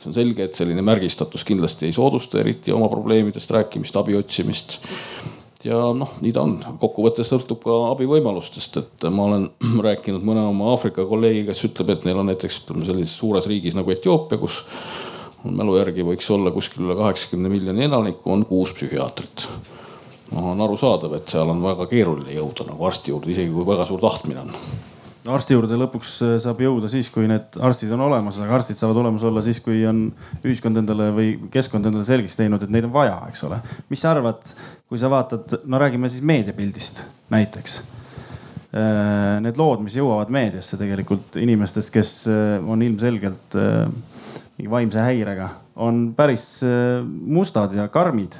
see 0.00 0.08
on 0.08 0.16
selge, 0.16 0.44
et 0.44 0.56
selline 0.56 0.82
märgistatus 0.82 1.44
kindlasti 1.44 1.86
ei 1.86 1.92
soodusta 1.92 2.40
eriti 2.40 2.72
oma 2.72 2.88
probleemidest 2.88 3.50
rääkimist, 3.50 3.96
abi 3.96 4.16
otsimist. 4.16 4.78
ja 5.64 5.76
noh, 5.92 6.14
nii 6.24 6.32
ta 6.32 6.46
on, 6.46 6.56
kokkuvõttes 6.80 7.28
sõltub 7.28 7.60
ka 7.64 7.76
abivõimalustest, 7.90 8.80
et 8.80 9.10
ma 9.10 9.26
olen 9.28 9.50
rääkinud 9.88 10.24
mõne 10.24 10.46
oma 10.52 10.72
Aafrika 10.76 11.04
kolleegiga, 11.04 11.52
kes 11.52 11.66
ütleb, 11.68 11.90
et 11.96 12.08
neil 12.08 12.22
on 12.22 12.30
näiteks 12.32 12.62
ütleme 12.62 12.88
sellises 12.88 13.18
suures 13.18 13.50
riigis 13.50 13.76
nagu 13.76 13.92
Etioopia, 13.92 14.40
kus 14.40 14.62
mälu 15.44 15.76
järgi 15.78 16.04
võiks 16.04 16.28
olla 16.32 16.52
kuskil 16.52 16.86
üle 16.86 16.96
kaheksakümne 16.98 17.52
miljoni 17.52 17.84
elaniku, 17.88 18.32
on 18.32 18.46
kuus 18.48 18.72
psühhiaatrit. 18.76 19.48
Noh, 20.30 20.52
on 20.52 20.62
arusaadav, 20.66 21.18
et 21.18 21.34
seal 21.34 21.50
on 21.50 21.62
väga 21.64 21.88
keeruline 21.90 22.36
jõuda 22.36 22.70
nagu 22.70 22.86
arsti 22.86 23.14
juurde, 23.14 23.32
isegi 23.34 23.52
kui 23.54 23.66
väga 23.68 23.88
suur 23.88 24.02
tahtmine 24.02 24.46
on 24.46 24.56
arsti 25.28 25.54
juurde 25.54 25.76
lõpuks 25.76 26.14
äh, 26.24 26.34
saab 26.40 26.62
jõuda 26.64 26.88
siis, 26.90 27.10
kui 27.12 27.28
need 27.28 27.56
arstid 27.60 27.92
on 27.92 28.04
olemas, 28.06 28.38
aga 28.40 28.56
arstid 28.56 28.80
saavad 28.80 29.02
olemas 29.02 29.24
olla 29.26 29.42
siis, 29.44 29.60
kui 29.64 29.82
on 29.88 30.06
ühiskond 30.40 30.80
endale 30.80 31.10
või 31.16 31.30
keskkond 31.52 31.90
endale 31.90 32.06
selgeks 32.08 32.38
teinud, 32.40 32.62
et 32.64 32.72
neid 32.72 32.88
on 32.88 32.94
vaja, 32.94 33.18
eks 33.28 33.44
ole. 33.48 33.60
mis 33.92 34.00
sa 34.00 34.14
arvad, 34.14 34.52
kui 34.88 35.00
sa 35.00 35.10
vaatad, 35.12 35.60
no 35.68 35.80
räägime 35.80 36.10
siis 36.12 36.24
meediapildist 36.26 37.02
näiteks. 37.32 37.80
Äh, 38.70 39.40
need 39.44 39.58
lood, 39.60 39.82
mis 39.84 39.98
jõuavad 39.98 40.30
meediasse 40.32 40.78
tegelikult 40.80 41.36
inimestest, 41.40 41.92
kes 41.94 42.14
äh, 42.30 42.56
on 42.64 42.84
ilmselgelt 42.86 43.58
mingi 44.56 44.70
vaimse 44.72 45.02
häirega, 45.04 45.50
on 45.80 46.10
päris 46.16 46.62
mustad 47.04 47.72
ja 47.76 47.86
karmid. 47.92 48.36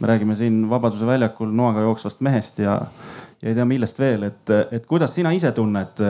Me 0.00 0.10
räägime 0.10 0.34
siin 0.38 0.64
Vabaduse 0.70 1.06
väljakul 1.06 1.52
noaga 1.54 1.84
jooksvast 1.86 2.20
mehest 2.24 2.58
ja 2.58 2.80
ja 3.44 3.50
ei 3.50 3.56
tea 3.58 3.64
millest 3.68 3.98
veel, 4.00 4.22
et, 4.30 4.50
et 4.72 4.86
kuidas 4.88 5.12
sina 5.12 5.28
ise 5.36 5.50
tunned, 5.52 6.00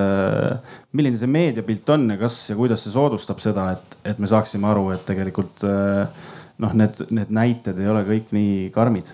milline 0.95 1.19
see 1.19 1.31
meediapilt 1.31 1.89
on 1.91 2.13
ja 2.15 2.19
kas 2.21 2.37
ja 2.53 2.55
kuidas 2.59 2.85
see 2.85 2.95
soodustab 2.95 3.41
seda, 3.43 3.73
et, 3.75 3.97
et 4.13 4.21
me 4.23 4.31
saaksime 4.31 4.69
aru, 4.71 4.85
et 4.95 5.03
tegelikult 5.09 5.65
noh, 5.65 6.77
need, 6.79 7.01
need 7.11 7.35
näited 7.35 7.81
ei 7.83 7.91
ole 7.91 8.05
kõik 8.07 8.31
nii 8.37 8.69
karmid? 8.75 9.11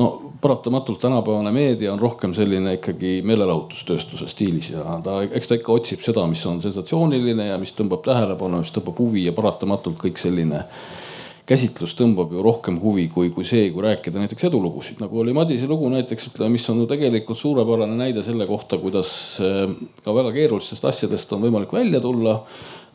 no 0.00 0.08
paratamatult 0.42 0.98
tänapäevane 1.02 1.52
meedia 1.54 1.92
on 1.92 2.02
rohkem 2.02 2.34
selline 2.34 2.78
ikkagi 2.78 3.20
meelelahutustööstuse 3.28 4.26
stiilis 4.30 4.72
ja 4.72 4.98
ta, 5.04 5.20
eks 5.28 5.50
ta 5.50 5.60
ikka 5.60 5.74
otsib 5.76 6.02
seda, 6.02 6.24
mis 6.30 6.42
on 6.48 6.58
sensatsiooniline 6.64 7.52
ja 7.52 7.58
mis 7.60 7.74
tõmbab 7.76 8.02
tähelepanu, 8.06 8.64
mis 8.64 8.74
tõmbab 8.74 8.98
huvi 8.98 9.28
ja 9.28 9.34
paratamatult 9.36 10.00
kõik 10.00 10.18
selline 10.18 10.64
äh, 10.64 10.82
käsitlus 11.50 11.96
tõmbab 11.98 12.30
ju 12.34 12.42
rohkem 12.46 12.78
huvi 12.82 13.08
kui, 13.10 13.32
kui 13.34 13.46
see, 13.46 13.68
kui 13.74 13.82
rääkida 13.82 14.22
näiteks 14.22 14.46
edulugusid, 14.46 15.00
nagu 15.02 15.22
oli 15.22 15.34
Madise 15.34 15.66
lugu 15.70 15.88
näiteks, 15.90 16.28
ütleme, 16.30 16.54
mis 16.54 16.66
on 16.70 16.84
ju 16.84 16.88
tegelikult 16.90 17.40
suurepärane 17.40 17.96
näide 17.98 18.22
selle 18.26 18.46
kohta, 18.46 18.78
kuidas 18.82 19.12
eh, 19.42 19.64
ka 20.04 20.14
väga 20.14 20.34
keerulistest 20.36 20.86
asjadest 20.92 21.32
on 21.34 21.42
võimalik 21.46 21.74
välja 21.74 22.02
tulla. 22.04 22.40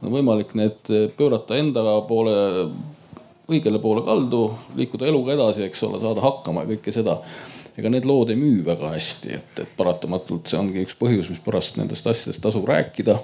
on 0.03 0.11
võimalik 0.11 0.53
need 0.59 0.91
pöörata 1.17 1.57
enda 1.57 1.83
poole, 2.07 2.35
õigele 3.49 3.79
poole 3.81 4.03
kaldu, 4.05 4.45
liikuda 4.75 5.07
eluga 5.07 5.33
edasi, 5.33 5.63
eks 5.65 5.83
ole, 5.87 6.01
saada 6.03 6.23
hakkama 6.23 6.63
ja 6.63 6.75
kõike 6.75 6.93
seda 6.95 7.19
ega 7.75 7.91
need 7.91 8.05
lood 8.07 8.31
ei 8.31 8.37
müü 8.39 8.63
väga 8.65 8.93
hästi, 8.93 9.31
et, 9.35 9.59
et 9.59 9.71
paratamatult 9.75 10.47
see 10.51 10.59
ongi 10.59 10.83
üks 10.85 10.95
põhjus, 10.99 11.27
mispärast 11.31 11.75
nendest 11.79 12.07
asjadest 12.07 12.41
tasub 12.43 12.67
rääkida. 12.69 13.17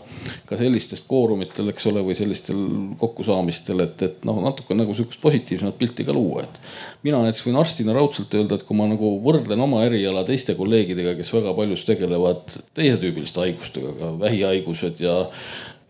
ka 0.49 0.59
sellistest 0.59 1.07
koorumitel, 1.07 1.71
eks 1.71 1.87
ole, 1.87 2.03
või 2.03 2.17
sellistel 2.19 2.59
kokkusaamistel, 2.99 3.85
et, 3.85 4.03
et 4.07 4.27
noh, 4.27 4.41
natuke 4.43 4.75
nagu 4.75 4.95
sihukest 4.97 5.21
positiivsemat 5.23 5.79
pilti 5.79 6.05
ka 6.07 6.15
luua, 6.15 6.43
et. 6.43 6.59
mina 7.07 7.23
näiteks 7.23 7.45
võin 7.47 7.59
arstina 7.63 7.95
raudselt 7.95 8.35
öelda, 8.35 8.59
et 8.59 8.67
kui 8.67 8.77
ma 8.77 8.89
nagu 8.91 9.15
võrdlen 9.23 9.63
oma 9.63 9.85
eriala 9.87 10.25
teiste 10.27 10.57
kolleegidega, 10.59 11.15
kes 11.19 11.31
väga 11.37 11.55
paljus 11.55 11.87
tegelevad 11.87 12.59
teisetüübiliste 12.77 13.45
haigustega, 13.45 13.95
ka 13.99 14.13
vähihaigused 14.19 14.99
ja 15.03 15.17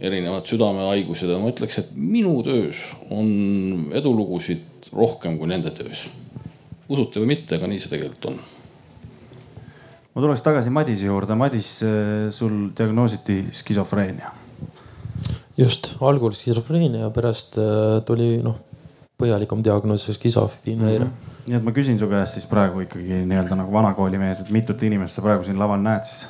erinevad 0.02 0.46
südamehaigused 0.50 1.30
ja 1.30 1.42
ma 1.42 1.50
ütleks, 1.50 1.82
et 1.82 1.94
minu 1.98 2.40
töös 2.46 2.88
on 3.14 3.92
edulugusid 3.98 4.92
rohkem 4.94 5.38
kui 5.40 5.50
nende 5.50 5.74
töös 5.74 6.06
usute 6.92 7.22
või 7.22 7.32
mitte, 7.36 7.58
aga 7.58 7.70
nii 7.72 7.80
see 7.82 7.92
tegelikult 7.92 8.30
on. 8.32 8.40
ma 10.12 10.24
tuleks 10.26 10.44
tagasi 10.44 10.74
Madise 10.74 11.08
juurde. 11.08 11.38
Madis, 11.40 11.74
eh, 11.88 12.28
sul 12.36 12.70
diagnoositi 12.78 13.46
skisofreenia. 13.56 14.32
just, 15.58 15.96
algul 16.02 16.36
skisofreenia, 16.36 17.10
pärast 17.16 17.58
eh, 17.58 18.00
tuli 18.06 18.38
noh, 18.44 18.60
põhjalikum 19.22 19.64
diagnoos 19.64 20.10
skisofreenia 20.12 21.00
mm. 21.00 21.06
-hmm 21.06 21.30
nii 21.48 21.58
et 21.58 21.64
ma 21.66 21.72
küsin 21.74 21.98
su 22.00 22.06
käest 22.10 22.38
siis 22.38 22.46
praegu 22.46 22.84
ikkagi 22.86 23.24
nii-öelda 23.26 23.56
nagu 23.58 23.74
vanakooli 23.74 24.20
mees, 24.22 24.44
et 24.44 24.52
mitut 24.54 24.84
inimest 24.86 25.18
sa 25.18 25.24
praegu 25.26 25.44
siin 25.48 25.60
laval 25.60 25.82
näed 25.82 26.06
siis? 26.06 26.28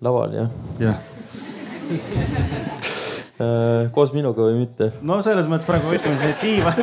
laval 0.00 0.32
jah? 0.32 0.48
jah 0.80 0.98
koos 3.94 4.12
minuga 4.14 4.44
või 4.46 4.60
mitte? 4.60 4.92
no 5.02 5.18
selles 5.26 5.48
mõttes 5.50 5.66
praegu 5.66 5.90
ütleme 5.96 6.14
siis, 6.20 6.36
et 6.36 6.42
diivan 6.44 6.76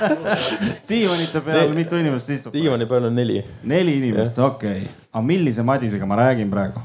diivanite 0.90 1.42
peal 1.44 1.74
mitu 1.76 1.98
inimest 2.00 2.32
istub? 2.32 2.54
diivani 2.54 2.88
peal 2.88 3.10
on 3.10 3.18
neli. 3.20 3.42
neli 3.68 3.98
inimest, 4.00 4.40
okei 4.40 4.86
okay.. 4.86 4.94
aga 5.12 5.24
millise 5.26 5.64
Madisega 5.66 6.08
ma 6.08 6.16
räägin 6.22 6.48
praegu? 6.52 6.80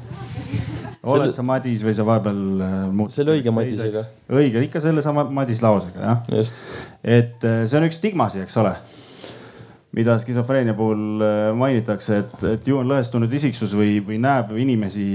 oled 1.05 1.29
selle... 1.29 1.37
sa 1.37 1.45
Madis 1.47 1.85
või 1.87 1.95
sa 1.95 2.07
vahepeal 2.07 2.43
äh, 2.65 2.75
muud? 2.99 3.15
selle 3.15 3.37
õige 3.37 3.55
Madisega. 3.55 4.03
õige, 4.41 4.65
ikka 4.67 4.83
sellesama 4.83 5.23
Madis 5.39 5.63
lausega 5.63 6.11
jah. 6.11 6.27
et 6.99 7.47
äh, 7.47 7.63
see 7.63 7.79
on 7.79 7.87
üks 7.87 8.01
stigmasi, 8.01 8.43
eks 8.43 8.59
ole 8.59 8.75
mida 9.95 10.17
skisofreenia 10.19 10.75
puhul 10.75 11.23
mainitakse, 11.55 12.17
et, 12.25 12.33
et 12.49 12.65
ju 12.67 12.81
on 12.81 12.89
lõhestunud 12.91 13.31
isiksus 13.31 13.71
või, 13.79 14.01
või 14.03 14.17
näeb 14.19 14.49
inimesi. 14.59 15.05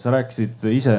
sa 0.00 0.14
rääkisid 0.14 0.64
ise 0.72 0.94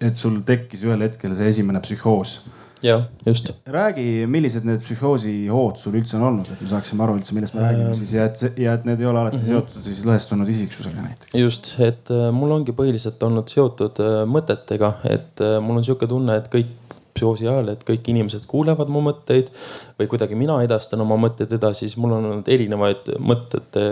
et 0.00 0.18
sul 0.18 0.40
tekkis 0.46 0.84
ühel 0.86 1.06
hetkel 1.06 1.34
see 1.36 1.48
esimene 1.52 1.80
psühhoos. 1.84 2.38
jah, 2.84 3.06
just. 3.24 3.48
räägi, 3.72 4.26
millised 4.28 4.66
need 4.68 4.82
psühhoosi 4.84 5.32
hood 5.48 5.78
sul 5.80 5.96
üldse 5.96 6.18
on 6.18 6.26
olnud, 6.28 6.50
et 6.52 6.60
me 6.60 6.68
saaksime 6.70 7.06
aru 7.06 7.16
üldse, 7.20 7.34
millest 7.36 7.56
me 7.56 7.62
äh... 7.62 7.70
räägime 7.70 7.94
siis 7.96 8.12
ja 8.12 8.26
et, 8.28 8.42
ja 8.60 8.74
et 8.76 8.84
need 8.88 9.00
ei 9.00 9.08
ole 9.08 9.22
alati 9.22 9.38
mm 9.38 9.42
-hmm. 9.42 9.54
seotud 9.54 9.88
siis 9.88 10.04
lõhestunud 10.04 10.52
isiksusega 10.52 11.06
näiteks. 11.08 11.34
just, 11.40 11.72
et 11.80 12.12
äh, 12.12 12.28
mul 12.32 12.52
ongi 12.58 12.76
põhiliselt 12.76 13.22
olnud 13.22 13.48
seotud 13.48 14.02
äh, 14.04 14.20
mõtetega, 14.28 14.92
et 15.08 15.40
äh, 15.40 15.56
mul 15.60 15.80
on 15.80 15.88
sihuke 15.88 16.06
tunne, 16.06 16.36
et 16.36 16.52
kõik 16.52 17.00
psühhoosi 17.16 17.48
ajal, 17.48 17.72
et 17.72 17.84
kõik 17.88 18.10
inimesed 18.12 18.44
kuulevad 18.50 18.90
mu 18.92 19.00
mõtteid 19.04 19.48
või 19.96 20.10
kuidagi 20.12 20.36
mina 20.38 20.58
edastan 20.64 21.00
oma 21.00 21.16
mõtteid 21.20 21.54
edasi, 21.56 21.86
siis 21.86 21.96
mul 21.96 22.12
on 22.18 22.28
olnud 22.28 22.48
erinevaid 22.52 23.08
mõtete, 23.16 23.86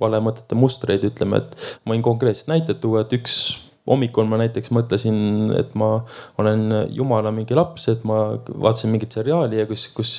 valemõtete 0.00 0.56
mustreid, 0.56 1.04
ütleme, 1.10 1.42
et 1.42 1.56
ma 1.84 1.96
võin 1.96 2.06
konkreetsed 2.06 2.48
näited 2.52 2.80
tuua, 2.80 3.02
et 3.04 3.18
üks 3.18 3.34
hommikul 3.90 4.30
ma 4.30 4.38
näiteks 4.40 4.72
mõtlesin, 4.74 5.50
et 5.58 5.74
ma 5.78 5.92
olen 6.38 6.70
jumala 6.94 7.34
mingi 7.34 7.58
laps, 7.58 7.88
et 7.92 8.06
ma 8.08 8.22
vaatasin 8.48 8.94
mingit 8.94 9.18
seriaali 9.18 9.60
ja 9.60 9.68
kus, 9.70 9.88
kus 9.94 10.16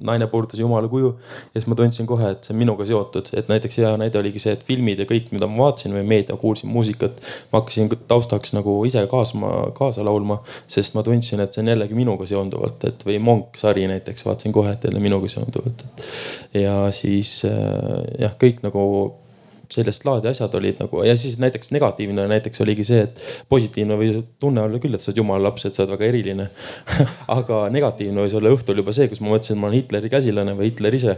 naine 0.00 0.26
puudutas 0.26 0.60
jumala 0.60 0.88
kuju. 0.88 1.18
ja 1.54 1.60
siis 1.60 1.66
ma 1.68 1.74
tundsin 1.74 2.06
kohe, 2.06 2.30
et 2.32 2.44
see 2.44 2.54
on 2.54 2.60
minuga 2.60 2.86
seotud, 2.88 3.30
et 3.36 3.48
näiteks 3.52 3.78
hea 3.82 3.92
näide 4.00 4.18
oligi 4.20 4.42
see, 4.42 4.54
et 4.56 4.64
filmid 4.64 5.02
ja 5.02 5.06
kõik, 5.08 5.30
mida 5.34 5.48
ma 5.50 5.66
vaatasin 5.66 5.94
või 5.96 6.04
meedia, 6.14 6.36
kuulsin 6.40 6.72
muusikat. 6.72 7.20
ma 7.52 7.60
hakkasin 7.60 7.90
taustaks 8.08 8.54
nagu 8.56 8.78
ise 8.88 9.04
kaasma, 9.10 9.52
kaasa 9.76 10.04
laulma, 10.06 10.40
sest 10.70 10.96
ma 10.96 11.04
tundsin, 11.06 11.44
et 11.44 11.52
see 11.54 11.64
on 11.64 11.72
jällegi 11.74 11.98
minuga 11.98 12.28
seonduvalt, 12.30 12.84
et 12.88 13.06
või 13.06 13.18
Monk 13.30 13.60
sari 13.60 13.86
näiteks 13.90 14.24
vaatasin 14.26 14.56
kohe, 14.56 14.72
et 14.72 14.84
jälle 14.88 15.02
minuga 15.02 15.28
seonduvalt. 15.28 15.84
ja 16.54 16.76
siis 16.96 17.40
jah, 17.44 18.36
kõik 18.40 18.64
nagu 18.64 18.84
sellist 19.74 20.04
laadi 20.06 20.30
asjad 20.30 20.54
olid 20.58 20.80
nagu 20.82 21.04
ja 21.06 21.14
siis 21.18 21.36
näiteks 21.42 21.70
negatiivne 21.74 22.26
näiteks 22.30 22.62
oligi 22.64 22.84
see, 22.86 23.04
et 23.06 23.20
positiivne 23.52 23.96
või 24.00 24.22
tunne 24.42 24.64
olla 24.66 24.80
küll, 24.82 24.94
et 24.96 25.04
sa 25.04 25.10
oled 25.10 25.20
jumala 25.22 25.48
laps, 25.48 25.66
et 25.66 25.76
sa 25.76 25.84
oled 25.84 25.94
väga 25.94 26.08
eriline 26.08 26.48
aga 27.38 27.60
negatiivne 27.72 28.24
võis 28.24 28.36
olla 28.38 28.52
õhtul 28.54 28.82
juba 28.82 28.94
see, 28.96 29.08
kus 29.10 29.22
ma 29.22 29.32
mõtlesin, 29.34 29.56
et 29.56 29.62
ma 29.62 29.68
olen 29.70 29.78
Hitleri 29.80 30.12
käsilane 30.12 30.54
või 30.58 30.70
Hitler 30.70 30.96
ise. 30.98 31.16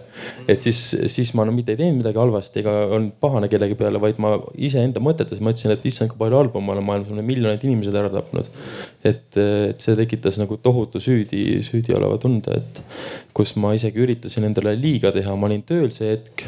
et 0.48 0.66
siis, 0.66 0.82
siis 1.12 1.32
ma 1.38 1.46
no 1.48 1.54
mitte 1.56 1.74
ei 1.74 1.80
teinud 1.80 2.02
midagi 2.02 2.20
halvasti 2.20 2.62
ega 2.62 2.76
olnud 2.88 3.16
pahane 3.22 3.50
kellegi 3.52 3.78
peale, 3.78 4.00
vaid 4.02 4.20
ma 4.22 4.34
iseenda 4.56 5.02
mõtetes 5.04 5.42
mõtlesin, 5.44 5.74
et 5.74 5.86
issand, 5.88 6.12
kui 6.12 6.20
palju 6.20 6.40
halba 6.42 6.62
ma 6.62 6.76
olen 6.76 6.88
maailmas, 6.88 7.10
ma 7.10 7.18
olen 7.18 7.28
miljoneid 7.28 7.64
inimesed 7.68 7.96
ära 7.98 8.12
tapnud. 8.12 8.50
et, 9.04 9.38
et 9.38 9.80
see 9.82 9.96
tekitas 9.98 10.38
nagu 10.40 10.58
tohutu 10.62 11.00
süüdi, 11.02 11.62
süüdi 11.66 11.96
oleva 11.96 12.18
tunde, 12.22 12.60
et 12.60 12.82
kus 13.36 13.56
ma 13.56 13.72
isegi 13.76 14.02
üritasin 14.02 14.46
endale 14.48 14.76
liiga 14.78 15.12
teha, 15.14 15.34
ma 15.36 15.48
olin 15.48 15.64
tööl 15.66 15.90
see 15.94 16.12
hetk 16.12 16.46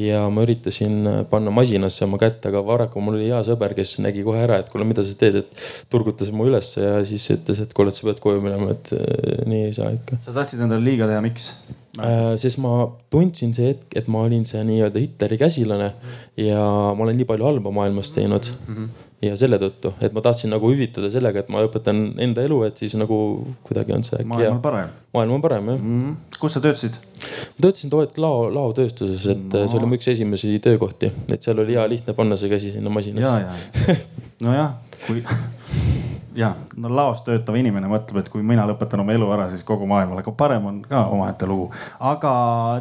ja 0.00 0.22
ma 0.32 0.44
üritasin 0.46 1.08
panna 1.30 1.52
masinasse 1.54 2.04
oma 2.06 2.20
kätt, 2.20 2.44
aga 2.48 2.62
paraku 2.66 3.02
mul 3.04 3.18
oli 3.18 3.28
hea 3.30 3.40
sõber, 3.46 3.74
kes 3.78 3.98
nägi 4.04 4.24
kohe 4.26 4.40
ära, 4.44 4.60
et 4.62 4.70
kuule, 4.72 4.86
mida 4.88 5.04
sa 5.06 5.16
teed, 5.20 5.42
et 5.42 5.66
turgutas 5.92 6.32
mu 6.34 6.48
ülesse 6.50 6.82
ja 6.84 6.96
siis 7.08 7.26
ütles, 7.36 7.60
et 7.62 7.74
kuule, 7.76 7.92
et 7.92 7.98
sa 7.98 8.08
pead 8.08 8.22
koju 8.22 8.42
minema, 8.44 8.72
et 8.76 8.94
äh, 8.96 9.44
nii 9.50 9.66
ei 9.68 9.76
saa 9.76 9.92
ikka. 9.96 10.22
sa 10.26 10.36
tahtsid 10.36 10.64
endale 10.64 10.84
liiga 10.86 11.10
teha, 11.10 11.20
miks? 11.24 11.52
Äh, 11.98 12.32
sest 12.40 12.60
ma 12.62 12.86
tundsin 13.12 13.52
see 13.56 13.72
hetk, 13.72 13.90
et 13.98 14.08
ma 14.08 14.24
olin 14.28 14.46
see 14.48 14.62
nii-öelda 14.66 15.02
Hitleri 15.02 15.38
käsilane 15.40 15.92
ja 16.38 16.64
ma 16.94 17.06
olen 17.06 17.18
nii 17.18 17.28
palju 17.28 17.48
halba 17.50 17.72
maailmas 17.74 18.14
teinud 18.16 18.52
mm. 18.54 18.74
-hmm 18.74 19.06
ja 19.20 19.36
selle 19.36 19.58
tõttu, 19.60 19.92
et 20.00 20.14
ma 20.16 20.22
tahtsin 20.24 20.52
nagu 20.52 20.70
hüvitada 20.72 21.10
sellega, 21.12 21.42
et 21.42 21.50
ma 21.52 21.60
õpetan 21.66 22.00
enda 22.24 22.44
elu, 22.46 22.62
et 22.68 22.80
siis 22.80 22.94
nagu 22.96 23.18
kuidagi 23.66 23.92
on 23.96 24.04
see 24.06 24.16
äkki 24.16 24.30
maailm 24.32 24.56
on 24.56 24.62
parem. 24.64 24.94
maailm 25.16 25.34
on 25.36 25.44
parem 25.44 25.68
jah 25.68 25.78
mm. 25.78 25.98
-hmm. 25.98 26.38
kus 26.40 26.56
sa 26.56 26.62
töötasid? 26.64 26.96
ma 27.20 27.66
töötasin 27.66 27.92
too 27.92 28.00
hetk 28.00 28.18
lao, 28.18 28.48
laotööstuses, 28.54 29.26
et 29.34 29.44
no. 29.52 29.66
see 29.68 29.78
oli 29.78 29.90
mu 29.90 30.00
üks 30.00 30.08
esimesi 30.14 30.58
töökohti, 30.64 31.12
et 31.28 31.42
seal 31.42 31.60
oli 31.60 31.76
hea 31.76 31.88
lihtne 31.88 32.14
panna 32.16 32.36
see 32.40 32.48
käsi 32.48 32.72
sinna 32.72 32.90
masinasse. 32.90 33.44
ja, 33.44 33.56
ja, 33.88 33.96
nojah, 34.46 34.72
kui 35.06 35.24
jah, 36.40 36.56
no 36.80 36.90
laos 36.94 37.22
töötav 37.26 37.56
inimene 37.60 37.90
mõtleb, 37.90 38.22
et 38.22 38.30
kui 38.32 38.44
mina 38.46 38.64
lõpetan 38.68 39.02
oma 39.02 39.14
elu 39.14 39.28
ära, 39.34 39.48
siis 39.52 39.64
kogu 39.66 39.88
maailm, 39.90 40.16
aga 40.18 40.34
parem 40.36 40.68
on 40.70 40.82
ka 40.86 41.04
omaette 41.12 41.48
lugu. 41.48 41.70
aga 42.12 42.32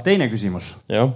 teine 0.05 0.29
küsimus 0.31 0.73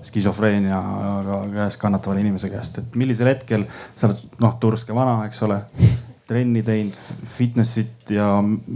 skisofreeniaga 0.10 1.44
käes 1.58 1.80
kannatavale 1.82 2.24
inimese 2.24 2.52
käest, 2.54 2.82
et 2.84 2.98
millisel 3.00 3.32
hetkel 3.32 3.68
sa 3.96 4.10
oled 4.10 4.42
noh, 4.44 4.58
turske 4.60 4.96
vana, 4.96 5.22
eks 5.28 5.44
ole 5.48 5.62
trenni 6.28 6.64
teinud, 6.64 6.98
fitnessit 7.36 8.03
ja 8.12 8.28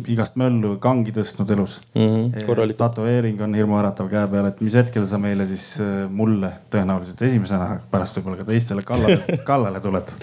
igast 0.08 0.38
möllu, 0.40 0.76
kangi 0.84 1.12
tõstnud 1.16 1.52
elus 1.56 1.82
mm. 1.96 2.32
-hmm, 2.34 2.74
tätoveering 2.78 3.42
on 3.42 3.56
hirmuäratav 3.58 4.10
käe 4.12 4.28
peal, 4.32 4.50
et 4.52 4.62
mis 4.62 4.78
hetkel 4.78 5.06
sa 5.08 5.20
meile 5.22 5.48
siis 5.50 5.80
äh, 5.84 6.08
mulle 6.10 6.52
tõenäoliselt 6.74 7.22
esimesena, 7.30 7.80
pärast 7.92 8.18
võib-olla 8.18 8.42
ka 8.44 8.50
teistele 8.52 8.86
kallale, 8.88 9.24
kallale 9.52 9.84
tuled 9.84 10.16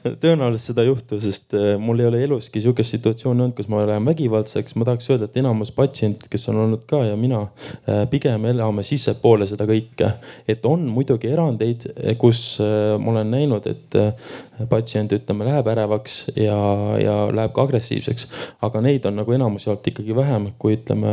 tõenäoliselt 0.00 0.70
seda 0.70 0.84
ei 0.84 0.88
juhtu, 0.88 1.18
sest 1.20 1.54
äh, 1.56 1.74
mul 1.80 2.00
ei 2.00 2.08
ole 2.08 2.22
eluski 2.24 2.62
sihukest 2.62 2.94
situatsiooni 2.96 3.44
olnud, 3.44 3.56
kus 3.56 3.68
ma 3.68 3.82
lähen 3.84 4.06
vägivaldseks. 4.08 4.74
ma 4.78 4.86
tahaks 4.88 5.10
öelda, 5.10 5.28
et 5.28 5.36
enamus 5.36 5.72
patsientid, 5.76 6.28
kes 6.32 6.48
on 6.52 6.60
olnud 6.64 6.86
ka 6.88 7.02
ja 7.04 7.16
mina 7.20 7.42
äh, 7.44 8.04
pigem 8.10 8.46
elame 8.48 8.84
sissepoole 8.86 9.48
seda 9.50 9.66
kõike. 9.68 10.12
et 10.48 10.66
on 10.66 10.86
muidugi 10.88 11.28
erandeid, 11.28 11.86
kus 12.18 12.58
ma 12.60 13.12
olen 13.12 13.30
näinud, 13.30 13.66
et 13.66 13.96
patsient 14.70 15.12
ütleme 15.12 15.46
läheb 15.48 15.68
ärevaks 15.72 16.16
ja, 16.36 16.56
ja 17.00 17.16
läheb 17.32 17.52
ka 17.56 17.64
agressiivseks. 17.68 18.19
Aga 18.64 18.82
neid 18.84 19.06
on 19.08 19.18
nagu 19.20 19.34
enamus 19.34 19.66
jaolt 19.66 19.86
ikkagi 19.90 20.16
vähem, 20.16 20.50
kui 20.60 20.76
ütleme, 20.76 21.12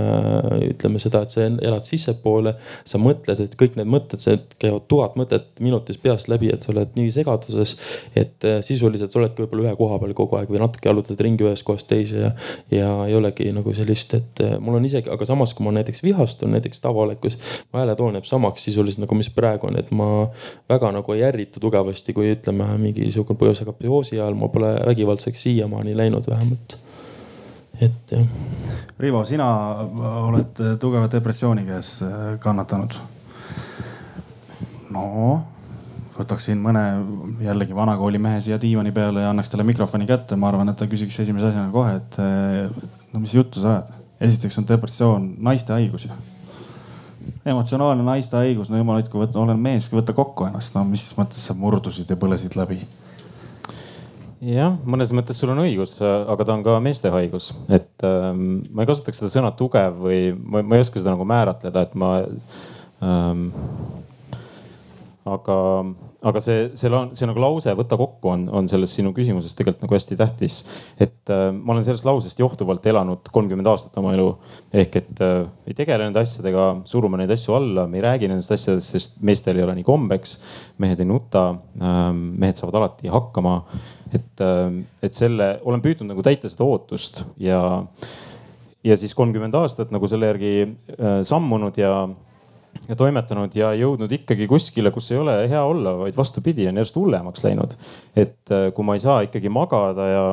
ütleme 0.69 1.01
seda, 1.01 1.23
et 1.23 1.33
sa 1.33 1.45
elad 1.47 1.87
sissepoole. 1.87 2.55
sa 2.85 2.99
mõtled, 3.01 3.41
et 3.43 3.55
kõik 3.59 3.77
need 3.77 3.89
mõtted, 3.91 4.21
see 4.23 4.39
käivad 4.59 4.87
tuhat 4.87 5.17
mõtet 5.19 5.47
minutis 5.63 5.97
peast 6.01 6.27
läbi, 6.31 6.49
et 6.53 6.63
sa 6.63 6.71
oled 6.73 6.95
nii 6.95 7.11
segaduses. 7.13 7.77
et 8.15 8.45
äh, 8.45 8.59
sisuliselt 8.61 9.11
sa 9.11 9.19
oledki 9.19 9.43
võib-olla 9.43 9.69
ühe 9.69 9.75
koha 9.79 9.99
peal 10.01 10.13
kogu 10.17 10.39
aeg 10.39 10.51
või 10.51 10.61
natuke 10.63 10.89
jalutad 10.89 11.21
ringi 11.21 11.45
ühest 11.45 11.65
kohast 11.67 11.87
teise 11.87 12.17
ja, 12.17 12.31
ja 12.71 12.91
ei 13.07 13.15
olegi 13.15 13.51
nagu 13.55 13.73
sellist, 13.73 14.13
et 14.17 14.43
äh, 14.43 14.57
mul 14.59 14.79
on 14.79 14.85
isegi, 14.87 15.11
aga 15.13 15.27
samas, 15.27 15.53
kui 15.57 15.65
ma 15.65 15.75
näiteks 15.77 16.03
vihastun 16.05 16.53
näiteks 16.55 16.81
tavaolekus, 16.83 17.37
mu 17.71 17.81
hääletoon 17.81 18.17
jääb 18.19 18.27
samaks 18.29 18.67
sisuliselt 18.67 19.05
nagu 19.05 19.17
mis 19.17 19.29
praegu 19.33 19.69
on, 19.69 19.77
et 19.79 19.91
ma 19.91 20.09
väga 20.69 20.91
nagu 20.95 21.15
ei 21.15 21.23
ärritu 21.27 21.61
tugevasti, 21.63 22.15
kui 22.17 22.31
ütleme 22.33 22.69
mingisugune 22.81 23.39
põhjusega 23.39 23.75
psühhoosi 23.77 24.19
ajal 24.19 24.37
ma 24.39 24.51
pole 24.53 24.73
vägivaldseks 24.85 25.47
siiamaani 25.47 25.97
läinud 25.97 26.29
vähemalt. 26.29 26.77
Et 27.81 28.11
jah. 28.11 28.23
Rivo, 28.99 29.21
sina 29.25 29.47
oled 30.23 30.63
tugeva 30.81 31.09
depressiooni 31.11 31.65
käes 31.67 31.97
äh, 32.05 32.33
kannatanud. 32.43 32.97
no 34.93 35.05
võtaksin 36.17 36.57
mõne 36.57 36.81
jällegi 37.45 37.75
vanakooli 37.77 38.17
mehe 38.21 38.39
siia 38.41 38.57
diivani 38.61 38.91
peale 38.91 39.21
ja 39.21 39.29
annaks 39.29 39.51
talle 39.53 39.67
mikrofoni 39.67 40.07
kätte, 40.09 40.35
ma 40.39 40.49
arvan, 40.49 40.71
et 40.71 40.79
ta 40.79 40.87
küsiks 40.89 41.19
esimese 41.21 41.51
asjana 41.51 41.69
kohe, 41.73 41.99
et 41.99 42.17
äh, 42.23 42.89
no 43.13 43.21
mis 43.21 43.35
juttu 43.37 43.61
sa 43.61 43.75
ajad. 43.75 43.93
esiteks 44.27 44.57
on 44.57 44.65
depressioon 44.69 45.29
naiste 45.45 45.73
haigus 45.75 46.07
ju 46.07 46.17
emotsionaalne 47.45 48.03
naiste 48.03 48.37
haigus, 48.37 48.69
no 48.69 48.79
jumal 48.79 49.01
hoidku, 49.01 49.21
olen 49.41 49.59
mees, 49.59 49.89
võta 49.93 50.15
kokku 50.15 50.47
ennast, 50.47 50.73
no 50.75 50.83
mis 50.87 51.05
mõttes 51.17 51.43
sa 51.43 51.55
murdusid 51.57 52.09
ja 52.09 52.17
põlesid 52.19 52.57
läbi 52.59 52.81
jah, 54.41 54.75
mõnes 54.85 55.13
mõttes 55.15 55.39
sul 55.39 55.51
on 55.53 55.63
õigus, 55.63 55.97
aga 56.03 56.45
ta 56.45 56.55
on 56.55 56.65
ka 56.65 56.77
meeste 56.83 57.11
haigus, 57.13 57.51
et 57.73 58.05
ähm, 58.05 58.61
ma 58.71 58.83
ei 58.83 58.89
kasutaks 58.89 59.21
seda 59.21 59.31
sõna 59.33 59.53
tugev 59.57 59.97
või 60.03 60.19
ma, 60.37 60.61
ma 60.61 60.77
ei 60.77 60.85
oska 60.85 61.01
seda 61.01 61.15
nagu 61.15 61.27
määratleda, 61.27 61.87
et 61.87 61.97
ma 61.97 62.11
ähm,. 63.01 63.49
Aga, 65.27 65.57
aga 66.31 66.41
see, 66.43 66.67
seal 66.79 66.95
on 66.97 67.11
see 67.17 67.27
nagu 67.29 67.41
lause 67.41 67.73
võta 67.77 67.97
kokku 67.99 68.31
on, 68.33 68.45
on 68.53 68.69
selles 68.71 68.93
sinu 68.97 69.13
küsimuses 69.15 69.57
tegelikult 69.57 69.85
nagu 69.85 69.97
hästi 69.97 70.17
tähtis. 70.19 70.59
et 70.99 71.33
äh, 71.33 71.49
ma 71.51 71.75
olen 71.75 71.85
sellest 71.85 72.07
lausest 72.07 72.39
johtuvalt 72.39 72.85
elanud 72.87 73.29
kolmkümmend 73.33 73.71
aastat 73.71 73.97
oma 74.01 74.15
elu 74.15 74.29
ehk 74.83 74.99
et 75.01 75.23
äh, 75.25 75.43
ei 75.67 75.77
tegele 75.77 76.07
nende 76.07 76.23
asjadega, 76.23 76.69
surume 76.87 77.19
neid 77.21 77.33
asju 77.35 77.57
alla, 77.57 77.87
me 77.87 78.01
ei 78.01 78.07
räägi 78.07 78.31
nendest 78.31 78.55
asjadest, 78.55 78.95
sest 78.95 79.21
meestel 79.21 79.59
ei 79.59 79.67
ole 79.67 79.77
nii 79.77 79.87
kombeks. 79.87 80.39
mehed 80.77 80.99
ei 81.03 81.09
nuta 81.09 81.49
äh,, 81.53 82.09
mehed 82.13 82.59
saavad 82.59 82.81
alati 82.81 83.11
hakkama 83.11 83.61
et, 84.13 84.41
äh, 84.41 84.71
et 85.03 85.17
selle, 85.17 85.57
olen 85.67 85.83
püüdnud 85.83 86.11
nagu 86.11 86.23
täita 86.25 86.49
seda 86.51 86.67
ootust 86.67 87.23
ja, 87.41 87.59
ja 88.85 88.97
siis 88.99 89.15
kolmkümmend 89.17 89.55
aastat 89.59 89.91
nagu 89.95 90.09
selle 90.09 90.31
järgi 90.31 90.53
äh, 90.63 91.19
sammunud 91.27 91.77
ja 91.79 92.07
toimetanud 92.97 93.55
ja 93.57 93.73
jõudnud 93.77 94.11
ikkagi 94.19 94.47
kuskile, 94.49 94.91
kus 94.95 95.11
ei 95.11 95.21
ole 95.21 95.37
hea 95.49 95.61
olla, 95.63 95.97
vaid 96.03 96.17
vastupidi, 96.17 96.67
on 96.69 96.81
järjest 96.81 96.99
hullemaks 96.99 97.45
läinud. 97.45 97.77
et 98.15 98.51
äh, 98.51 98.69
kui 98.73 98.85
ma 98.85 98.97
ei 98.97 99.03
saa 99.03 99.21
ikkagi 99.27 99.49
magada 99.53 100.07
ja, 100.09 100.25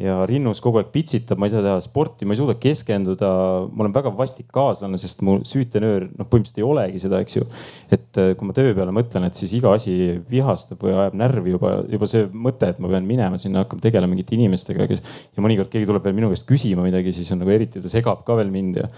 ja 0.00 0.14
rinnus 0.26 0.58
kogu 0.62 0.80
aeg 0.80 0.88
pitsitab, 0.94 1.38
ma 1.38 1.46
ei 1.46 1.52
saa 1.52 1.62
teha 1.62 1.76
sporti, 1.84 2.26
ma 2.26 2.34
ei 2.34 2.40
suuda 2.40 2.56
keskenduda. 2.58 3.30
ma 3.70 3.84
olen 3.84 3.94
väga 3.94 4.12
vastik 4.16 4.48
kaaslane, 4.54 4.98
sest 4.98 5.22
mu 5.26 5.36
süütenöör 5.46 6.08
noh, 6.10 6.28
põhimõtteliselt 6.30 6.62
ei 6.62 6.66
olegi 6.66 7.02
seda, 7.04 7.20
eks 7.22 7.38
ju. 7.38 7.46
et 7.94 8.22
äh, 8.22 8.32
kui 8.38 8.48
ma 8.48 8.56
töö 8.56 8.74
peale 8.76 8.94
mõtlen, 8.94 9.28
et 9.28 9.38
siis 9.38 9.54
iga 9.58 9.74
asi 9.76 10.16
vihastab 10.30 10.82
või 10.82 10.96
ajab 10.96 11.18
närvi 11.20 11.54
juba, 11.54 11.76
juba 11.90 12.10
see 12.10 12.26
mõte, 12.32 12.72
et 12.74 12.80
ma 12.82 12.90
pean 12.94 13.06
minema 13.08 13.40
sinna, 13.40 13.66
hakkama 13.66 13.84
tegelema 13.84 14.14
mingite 14.14 14.36
inimestega, 14.38 14.88
kes. 14.90 15.04
ja 15.36 15.44
mõnikord 15.44 15.70
keegi 15.72 15.90
tuleb 15.90 16.06
veel 16.06 16.18
minu 16.18 16.32
käest 16.32 16.48
küsima 16.48 16.86
midagi, 16.86 17.14
siis 17.14 17.30
on 17.34 17.44
nagu 17.44 17.54
eriti 17.54 17.82
ta 17.82 17.92
segab 17.92 18.26
ka 18.26 18.38
veel 18.40 18.50
mind 18.54 18.82
ja. 18.82 18.90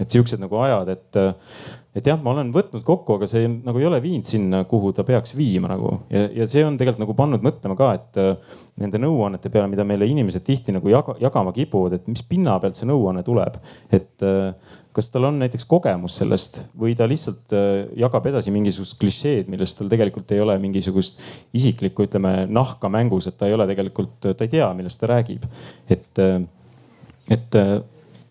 et 0.00 0.08
siuksed 0.14 0.40
nagu 0.40 0.62
ajad, 0.64 0.96
et 0.96 1.22
et 1.98 2.06
jah, 2.06 2.18
ma 2.22 2.32
olen 2.34 2.52
võtnud 2.54 2.84
kokku, 2.86 3.18
aga 3.18 3.28
see 3.30 3.48
nagu 3.50 3.80
ei 3.80 3.86
ole 3.88 3.98
viinud 4.02 4.28
sinna, 4.28 4.62
kuhu 4.70 4.92
ta 4.94 5.04
peaks 5.06 5.34
viima 5.38 5.70
nagu 5.72 5.94
ja, 6.12 6.26
ja 6.40 6.46
see 6.50 6.62
on 6.66 6.78
tegelikult 6.78 7.02
nagu 7.02 7.16
pannud 7.18 7.44
mõtlema 7.44 7.76
ka, 7.78 7.90
et 7.98 8.20
äh, 8.22 8.58
nende 8.78 9.00
nõuannete 9.02 9.50
peale, 9.52 9.70
mida 9.72 9.86
meile 9.88 10.06
inimesed 10.06 10.44
tihti 10.46 10.74
nagu 10.76 10.90
jaga, 10.92 11.16
jagama 11.22 11.54
kipuvad, 11.56 11.98
et 11.98 12.10
mis 12.10 12.22
pinna 12.26 12.58
pealt 12.62 12.78
see 12.78 12.88
nõuanne 12.88 13.24
tuleb. 13.26 13.58
et 13.90 14.26
äh, 14.26 14.76
kas 14.94 15.12
tal 15.14 15.28
on 15.28 15.36
näiteks 15.42 15.66
kogemus 15.68 16.16
sellest 16.18 16.62
või 16.78 16.94
ta 16.98 17.06
lihtsalt 17.10 17.54
äh, 17.56 17.90
jagab 17.98 18.30
edasi 18.30 18.54
mingisugust 18.54 18.98
klišeed, 19.02 19.50
millest 19.50 19.78
tal 19.78 19.90
tegelikult 19.90 20.30
ei 20.34 20.42
ole 20.44 20.58
mingisugust 20.62 21.20
isiklikku, 21.56 22.06
ütleme 22.08 22.46
nahka 22.46 22.90
mängus, 22.92 23.30
et 23.30 23.38
ta 23.38 23.50
ei 23.50 23.58
ole 23.58 23.66
tegelikult, 23.70 24.16
ta 24.22 24.46
ei 24.46 24.54
tea, 24.54 24.70
millest 24.78 25.02
ta 25.02 25.10
räägib. 25.10 25.46
et, 25.90 26.26
et 27.28 27.62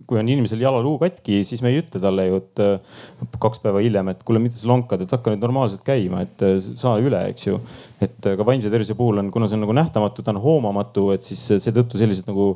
kui 0.08 0.20
on 0.22 0.30
inimesel 0.32 0.62
jalaluu 0.64 0.96
katki, 1.02 1.42
siis 1.48 1.62
me 1.64 1.74
ei 1.74 1.82
ütle 1.82 2.00
talle 2.02 2.28
ju, 2.30 2.40
et 2.40 2.62
äh, 2.64 2.98
kaks 3.44 3.62
päeva 3.64 3.82
hiljem, 3.84 4.14
et 4.14 4.24
kuule, 4.28 4.40
mida 4.44 4.56
sa 4.56 4.70
lonkad, 4.72 5.04
et 5.04 5.14
hakka 5.14 5.34
nüüd 5.34 5.44
normaalselt 5.44 5.84
käima, 5.88 6.24
et 6.24 6.44
äh, 6.48 6.58
saa 6.80 6.96
üle, 7.04 7.22
eks 7.34 7.50
ju. 7.50 7.60
et 8.04 8.30
äh, 8.30 8.38
ka 8.40 8.48
vaimse 8.48 8.72
tervise 8.72 8.96
puhul 8.98 9.20
on, 9.20 9.32
kuna 9.34 9.50
see 9.50 9.60
on 9.60 9.66
nagu 9.66 9.76
nähtamatu, 9.76 10.24
ta 10.24 10.32
on 10.36 10.42
hoomamatu, 10.44 11.10
et 11.16 11.28
siis 11.28 11.44
seetõttu 11.60 12.00
sellised 12.00 12.30
nagu 12.30 12.54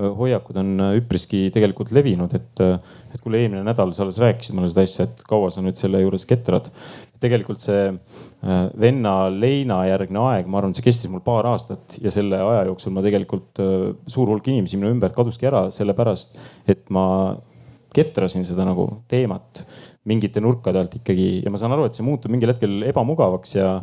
hoiakud 0.00 0.56
on 0.60 0.84
üpriski 1.00 1.48
tegelikult 1.52 1.90
levinud, 1.92 2.32
et, 2.36 2.60
et 2.62 3.22
kuule, 3.24 3.40
eelmine 3.40 3.64
nädal 3.66 3.90
sa 3.92 4.04
alles 4.04 4.20
rääkisid 4.22 4.54
mulle 4.56 4.70
seda 4.70 4.84
asja, 4.86 5.08
et 5.08 5.24
kaua 5.28 5.50
sa 5.50 5.64
nüüd 5.64 5.76
selle 5.80 6.00
juures 6.04 6.24
ketrad. 6.30 6.70
Tegelikult 7.20 7.60
see 7.60 7.88
Äh, 8.40 8.70
venna 8.80 9.26
leina 9.28 9.82
järgne 9.84 10.20
aeg, 10.30 10.46
ma 10.48 10.62
arvan, 10.62 10.72
see 10.72 10.84
kestis 10.86 11.10
mul 11.12 11.20
paar 11.20 11.44
aastat 11.50 11.98
ja 12.00 12.08
selle 12.14 12.38
aja 12.40 12.62
jooksul 12.70 12.94
ma 12.96 13.02
tegelikult 13.04 13.60
äh, 13.60 13.90
suur 14.08 14.32
hulk 14.32 14.48
inimesi 14.48 14.78
minu 14.80 14.94
ümbert 14.94 15.12
kaduski 15.12 15.44
ära, 15.50 15.66
sellepärast 15.76 16.38
et 16.72 16.86
ma 16.88 17.04
ketrasin 17.92 18.46
seda 18.48 18.64
nagu 18.64 18.86
teemat 19.12 19.60
mingite 20.08 20.40
nurkade 20.40 20.80
alt 20.80 20.96
ikkagi 20.96 21.28
ja 21.44 21.52
ma 21.52 21.60
saan 21.60 21.76
aru, 21.76 21.84
et 21.84 21.98
see 21.98 22.06
muutub 22.06 22.32
mingil 22.32 22.54
hetkel 22.54 22.80
ebamugavaks 22.88 23.52
ja, 23.58 23.74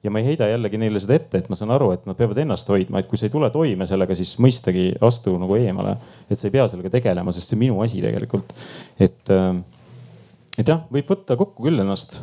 ja 0.00 0.14
ma 0.14 0.22
ei 0.22 0.30
heida 0.30 0.48
jällegi 0.48 0.80
neile 0.80 1.04
seda 1.04 1.18
ette, 1.20 1.42
et 1.42 1.52
ma 1.52 1.60
saan 1.60 1.76
aru, 1.76 1.90
et 1.92 2.08
nad 2.08 2.16
peavad 2.16 2.40
ennast 2.40 2.72
hoidma, 2.72 3.02
et 3.02 3.12
kui 3.12 3.20
sa 3.20 3.28
ei 3.28 3.34
tule 3.34 3.52
toime 3.52 3.84
sellega, 3.90 4.16
siis 4.16 4.38
mõistagi 4.40 4.94
astu 5.04 5.36
nagu 5.36 5.60
eemale. 5.60 5.98
et 6.30 6.40
sa 6.40 6.48
ei 6.48 6.56
pea 6.56 6.64
sellega 6.72 6.96
tegelema, 6.96 7.36
sest 7.36 7.52
see 7.52 7.60
on 7.60 7.66
minu 7.66 7.82
asi 7.84 8.00
tegelikult. 8.00 8.56
et, 8.96 9.20
äh, 9.28 9.52
jah, 10.66 10.82
võib 10.90 11.10
võtta 11.12 11.36
kokku 11.38 11.66
küll 11.68 11.82
ennast. 11.84 12.20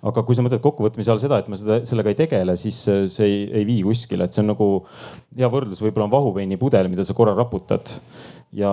Aga 0.00 0.22
kui 0.24 0.36
sa 0.36 0.40
mõtled 0.40 0.62
kokkuvõtmise 0.64 1.12
all 1.12 1.20
seda, 1.20 1.42
et 1.42 1.48
ma 1.52 1.58
seda, 1.60 1.82
sellega 1.84 2.08
ei 2.08 2.16
tegele, 2.22 2.54
siis 2.56 2.78
see 2.88 3.26
ei, 3.26 3.42
ei 3.60 3.66
vii 3.68 3.82
kuskile, 3.84 4.24
et 4.24 4.32
see 4.32 4.40
on 4.40 4.54
nagu 4.54 4.68
hea 5.36 5.50
võrdlus, 5.52 5.82
võib-olla 5.84 6.06
on 6.08 6.14
vahuveini 6.14 6.56
pudel, 6.60 6.88
mida 6.88 7.04
sa 7.04 7.16
korra 7.18 7.34
raputad 7.36 7.92
ja 8.56 8.70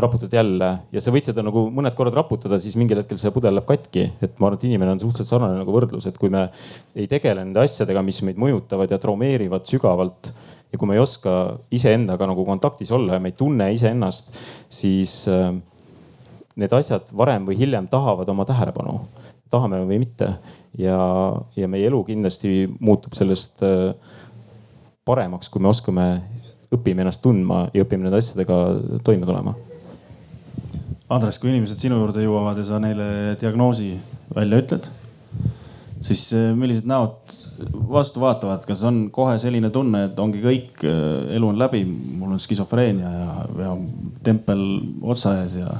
raputad 0.00 0.32
jälle. 0.32 0.68
Ja 0.92 1.00
sa 1.00 1.12
võid 1.14 1.28
seda 1.28 1.44
nagu 1.44 1.66
mõned 1.72 1.96
korrad 1.96 2.16
raputada, 2.16 2.58
siis 2.60 2.76
mingil 2.80 3.00
hetkel 3.00 3.20
see 3.20 3.32
pudel 3.32 3.56
läheb 3.56 3.68
katki. 3.68 4.10
et 4.20 4.38
ma 4.38 4.50
arvan, 4.50 4.60
et 4.60 4.68
inimene 4.68 4.94
on 4.96 5.00
suhteliselt 5.00 5.32
sarnane 5.32 5.58
nagu 5.60 5.74
võrdlus, 5.74 6.08
et 6.08 6.18
kui 6.20 6.32
me 6.32 6.48
ei 6.94 7.08
tegele 7.10 7.44
nende 7.44 7.64
asjadega, 7.64 8.04
mis 8.04 8.20
meid 8.26 8.40
mõjutavad 8.40 8.92
ja 8.92 9.00
traumeerivad 9.00 9.68
sügavalt 9.68 10.32
ja 10.70 10.78
kui 10.78 10.88
me 10.88 10.96
ei 10.96 11.02
oska 11.02 11.34
iseendaga 11.74 12.28
nagu 12.30 12.44
kontaktis 12.46 12.92
olla 12.94 13.16
ja 13.16 13.22
me 13.22 13.32
ei 13.32 13.38
tunne 13.38 13.70
iseennast, 13.74 14.36
siis 14.70 15.22
äh, 15.28 15.50
need 16.60 16.72
asjad 16.76 17.08
varem 17.16 17.48
või 17.48 17.56
hiljem 17.58 17.88
tahavad 17.90 18.28
oma 18.28 18.46
tähelepanu 18.48 19.00
tahame 19.50 19.82
või 19.84 20.00
mitte. 20.04 20.34
ja, 20.78 20.98
ja 21.56 21.68
meie 21.68 21.88
elu 21.90 22.02
kindlasti 22.06 22.68
muutub 22.80 23.16
sellest 23.18 23.64
äh, 23.66 23.90
paremaks, 25.04 25.50
kui 25.50 25.62
me 25.62 25.70
oskame, 25.72 26.06
õpime 26.70 27.02
ennast 27.02 27.22
tundma 27.24 27.64
ja 27.74 27.84
õpime 27.84 28.06
nende 28.06 28.20
asjadega 28.22 28.60
toime 29.04 29.26
tulema. 29.26 29.56
Andres, 31.10 31.40
kui 31.42 31.50
inimesed 31.50 31.82
sinu 31.82 31.98
juurde 31.98 32.22
jõuavad 32.22 32.60
ja 32.62 32.68
sa 32.68 32.78
neile 32.78 33.34
diagnoosi 33.40 33.96
välja 34.36 34.60
ütled, 34.62 34.86
siis 36.06 36.28
äh, 36.36 36.52
millised 36.54 36.86
näod 36.86 37.34
vastu 37.90 38.22
vaatavad, 38.22 38.62
kas 38.64 38.84
on 38.86 39.08
kohe 39.12 39.34
selline 39.42 39.72
tunne, 39.74 40.06
et 40.06 40.20
ongi 40.22 40.40
kõik, 40.40 40.78
elu 40.80 41.48
on 41.50 41.58
läbi, 41.60 41.82
mul 41.84 42.38
on 42.38 42.40
skisofreenia 42.40 43.10
ja, 43.10 43.34
ja 43.66 43.74
tempel 44.24 44.62
otsa 45.02 45.34
ees 45.42 45.58
ja, 45.60 45.74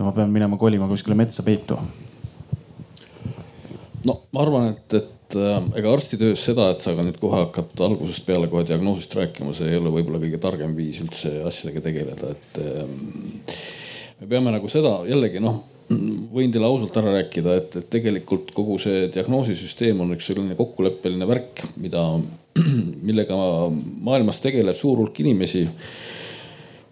ja 0.00 0.06
ma 0.06 0.14
pean 0.16 0.32
minema 0.32 0.56
kolima 0.60 0.88
kuskile 0.88 1.16
metsa 1.18 1.44
peitu? 1.46 1.76
no 4.08 4.20
ma 4.32 4.44
arvan, 4.46 4.70
et, 4.72 4.94
et 4.96 5.36
äh, 5.36 5.58
ega 5.76 5.92
arstitöös 5.92 6.44
seda, 6.48 6.70
et 6.72 6.80
sa 6.80 6.94
ka 6.96 7.04
nüüd 7.04 7.20
kohe 7.20 7.44
hakkad 7.44 7.82
algusest 7.84 8.24
peale 8.28 8.48
kohe 8.52 8.64
diagnoosist 8.68 9.16
rääkima, 9.18 9.52
see 9.56 9.68
ei 9.68 9.80
ole 9.80 9.92
võib-olla 9.92 10.22
kõige 10.22 10.40
targem 10.40 10.72
viis 10.78 11.02
üldse 11.04 11.34
asjadega 11.50 11.84
tegeleda, 11.90 12.32
et 12.32 12.62
ähm, 12.64 12.96
me 14.22 14.30
peame 14.30 14.56
nagu 14.56 14.72
seda 14.72 15.02
jällegi 15.10 15.44
noh 15.44 15.60
võin 15.90 16.52
teile 16.54 16.68
ausalt 16.68 16.94
ära 17.00 17.16
rääkida, 17.16 17.54
et, 17.58 17.76
et 17.80 17.88
tegelikult 17.90 18.52
kogu 18.54 18.76
see 18.78 19.08
diagnoosisüsteem 19.14 19.98
on 20.04 20.14
üks 20.14 20.28
selline 20.30 20.54
kokkuleppeline 20.58 21.26
värk, 21.26 21.64
mida, 21.82 22.04
millega 23.08 23.36
maailmas 24.06 24.38
tegeleb 24.44 24.78
suur 24.78 25.02
hulk 25.02 25.18
inimesi. 25.24 25.66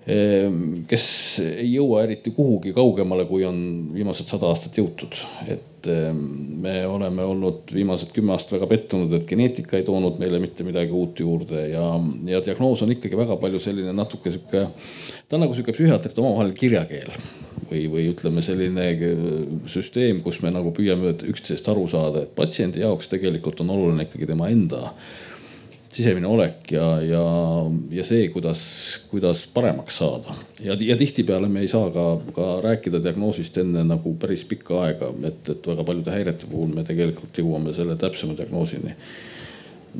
Ehm, 0.08 0.86
kes 0.88 1.04
ei 1.44 1.66
jõua 1.74 2.06
eriti 2.06 2.32
kuhugi 2.32 2.70
kaugemale, 2.72 3.26
kui 3.28 3.42
on 3.44 3.58
viimased 3.92 4.30
sada 4.30 4.48
aastat 4.48 4.78
jõutud, 4.80 5.18
et 5.52 5.88
ehm, 5.92 6.22
me 6.64 6.78
oleme 6.88 7.26
olnud 7.28 7.74
viimased 7.76 8.14
kümme 8.16 8.32
aastat 8.32 8.54
väga 8.56 8.70
pettunud, 8.70 9.12
et 9.18 9.26
geneetika 9.28 9.76
ei 9.76 9.84
toonud 9.84 10.16
meile 10.22 10.40
mitte 10.40 10.64
midagi 10.64 10.96
uut 10.96 11.20
juurde 11.20 11.66
ja, 11.74 11.84
ja 12.30 12.40
diagnoos 12.46 12.86
on 12.86 12.94
ikkagi 12.96 13.20
väga 13.20 13.36
palju 13.42 13.60
selline 13.60 13.92
natuke 13.92 14.32
sihuke, 14.32 14.64
ta 15.28 15.36
on 15.36 15.44
nagu 15.44 15.58
sihuke 15.58 15.76
psühhiaatrite 15.76 16.24
omavaheline 16.24 16.56
kirjakeel. 16.56 17.12
Või, 17.68 17.84
või 17.92 18.08
ütleme, 18.08 18.40
selline 18.40 18.84
äh, 18.94 19.24
süsteem, 19.68 20.22
kus 20.24 20.40
me 20.40 20.48
nagu 20.54 20.72
püüame 20.72 21.18
üksteisest 21.28 21.68
aru 21.68 21.84
saada, 21.90 22.24
et 22.24 22.32
patsiendi 22.38 22.80
jaoks 22.80 23.12
tegelikult 23.12 23.60
on 23.60 23.76
oluline 23.76 24.08
ikkagi 24.08 24.30
tema 24.30 24.48
enda 24.48 24.86
sisemine 25.92 26.28
olek 26.28 26.72
ja, 26.72 26.86
ja, 27.02 27.22
ja 27.90 28.04
see, 28.04 28.28
kuidas, 28.32 28.60
kuidas 29.10 29.46
paremaks 29.54 29.98
saada. 29.98 30.34
ja, 30.60 30.76
ja 30.80 30.96
tihtipeale 30.96 31.48
me 31.48 31.64
ei 31.64 31.68
saa 31.68 31.90
ka, 31.94 32.06
ka 32.36 32.48
rääkida 32.64 33.00
diagnoosist 33.04 33.58
enne 33.62 33.84
nagu 33.88 34.14
päris 34.20 34.44
pikka 34.48 34.82
aega, 34.84 35.10
et, 35.24 35.42
et 35.48 35.66
väga 35.72 35.84
paljude 35.88 36.14
häirete 36.14 36.50
puhul 36.50 36.74
me 36.74 36.84
tegelikult 36.88 37.40
jõuame 37.40 37.74
selle 37.76 37.96
täpsema 38.00 38.36
diagnoosini 38.38 38.94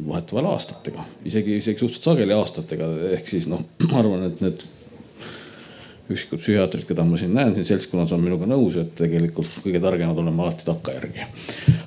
vahetevahel 0.08 0.50
aastatega, 0.52 1.04
isegi, 1.26 1.56
isegi 1.62 1.80
suhteliselt 1.80 2.10
sageli 2.10 2.34
aastatega, 2.36 2.90
ehk 3.16 3.30
siis 3.30 3.48
noh, 3.50 3.64
ma 3.88 4.02
arvan, 4.02 4.28
et 4.28 4.42
need 4.44 4.66
üksikud 6.12 6.40
psühhiaatrid, 6.40 6.86
keda 6.88 7.04
ma 7.04 7.18
siin 7.20 7.34
näen 7.36 7.54
siin 7.56 7.66
seltskonnas, 7.68 8.12
on 8.16 8.22
minuga 8.22 8.48
nõus, 8.48 8.78
et 8.80 8.94
tegelikult 8.98 9.58
kõige 9.64 9.80
targemad 9.82 10.18
oleme 10.22 10.44
alati 10.44 10.64
takkajärgi. 10.66 11.26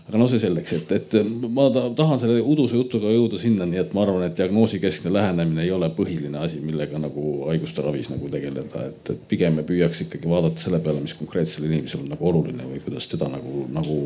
aga 0.07 0.22
no 0.22 0.28
see 0.30 0.41
selleks, 0.43 0.74
et, 0.78 0.93
et 0.97 1.17
ma 1.49 1.67
tahan 1.97 2.22
selle 2.22 2.41
uduse 2.41 2.78
jutuga 2.78 3.13
jõuda 3.13 3.39
sinnani, 3.41 3.80
et 3.82 3.95
ma 3.97 4.05
arvan, 4.05 4.28
et 4.28 4.38
diagnoosikeskne 4.38 5.13
lähenemine 5.13 5.65
ei 5.65 5.74
ole 5.74 5.89
põhiline 5.97 6.43
asi, 6.43 6.61
millega 6.61 7.01
nagu 7.01 7.47
haiguste 7.49 7.86
ravis 7.86 8.11
nagu 8.13 8.30
tegeleda, 8.32 8.86
et, 8.91 9.15
et 9.15 9.26
pigem 9.32 9.57
me 9.59 9.65
püüaks 9.67 10.05
ikkagi 10.05 10.30
vaadata 10.30 10.61
selle 10.61 10.82
peale, 10.84 11.01
mis 11.03 11.17
konkreetsel 11.17 11.67
inimesel 11.69 12.05
on 12.05 12.13
nagu 12.13 12.32
oluline 12.34 12.69
või 12.69 12.84
kuidas 12.86 13.09
teda 13.11 13.32
nagu, 13.32 13.65
nagu 13.74 13.99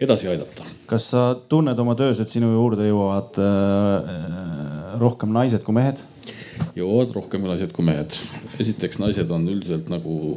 edasi 0.00 0.28
aidata. 0.32 0.64
kas 0.88 1.10
sa 1.12 1.24
tunned 1.48 1.78
oma 1.78 1.94
töös, 1.98 2.20
et 2.22 2.32
sinu 2.32 2.54
juurde 2.54 2.88
jõuavad 2.88 3.40
äh, 3.44 4.94
rohkem 5.00 5.34
naised 5.36 5.64
kui 5.66 5.76
mehed? 5.76 6.00
Jõuavad 6.76 7.14
rohkem 7.16 7.46
naised 7.48 7.72
kui 7.76 7.86
mehed. 7.86 8.18
esiteks 8.60 9.00
naised 9.02 9.30
on 9.30 9.48
üldiselt 9.48 9.90
nagu 9.92 10.36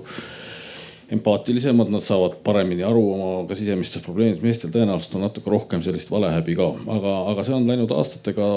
empaatilisemad, 1.14 1.90
nad 1.94 2.02
saavad 2.02 2.40
paremini 2.46 2.84
aru 2.88 3.02
oma 3.14 3.48
ka 3.48 3.58
sisemistest 3.58 4.06
probleemidest, 4.06 4.44
meestel 4.46 4.72
tõenäoliselt 4.74 5.18
on 5.18 5.26
natuke 5.28 5.52
rohkem 5.52 5.84
sellist 5.86 6.10
valehäbi 6.12 6.56
ka, 6.58 6.70
aga, 6.96 7.14
aga 7.34 7.46
see 7.46 7.56
on 7.58 7.68
läinud 7.70 7.92
aastatega, 7.94 8.48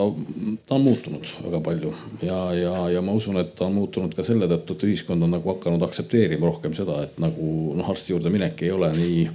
ta 0.68 0.78
on 0.78 0.86
muutunud 0.86 1.32
väga 1.48 1.60
palju. 1.66 1.92
Ja, 2.22 2.38
ja, 2.56 2.74
ja 2.94 3.02
ma 3.04 3.16
usun, 3.18 3.40
et 3.42 3.52
ta 3.58 3.66
on 3.66 3.76
muutunud 3.76 4.14
ka 4.16 4.24
selle 4.26 4.48
tõttu, 4.50 4.76
et 4.76 4.86
ühiskond 4.88 5.26
on 5.26 5.34
nagu 5.36 5.52
hakanud 5.52 5.84
aktsepteerima 5.88 6.48
rohkem 6.48 6.76
seda, 6.78 7.02
et 7.04 7.20
nagu 7.22 7.76
noh, 7.76 7.92
arsti 7.92 8.14
juurde 8.14 8.32
minek 8.32 8.62
ei 8.64 8.72
ole 8.72 8.92
nii 8.96 9.28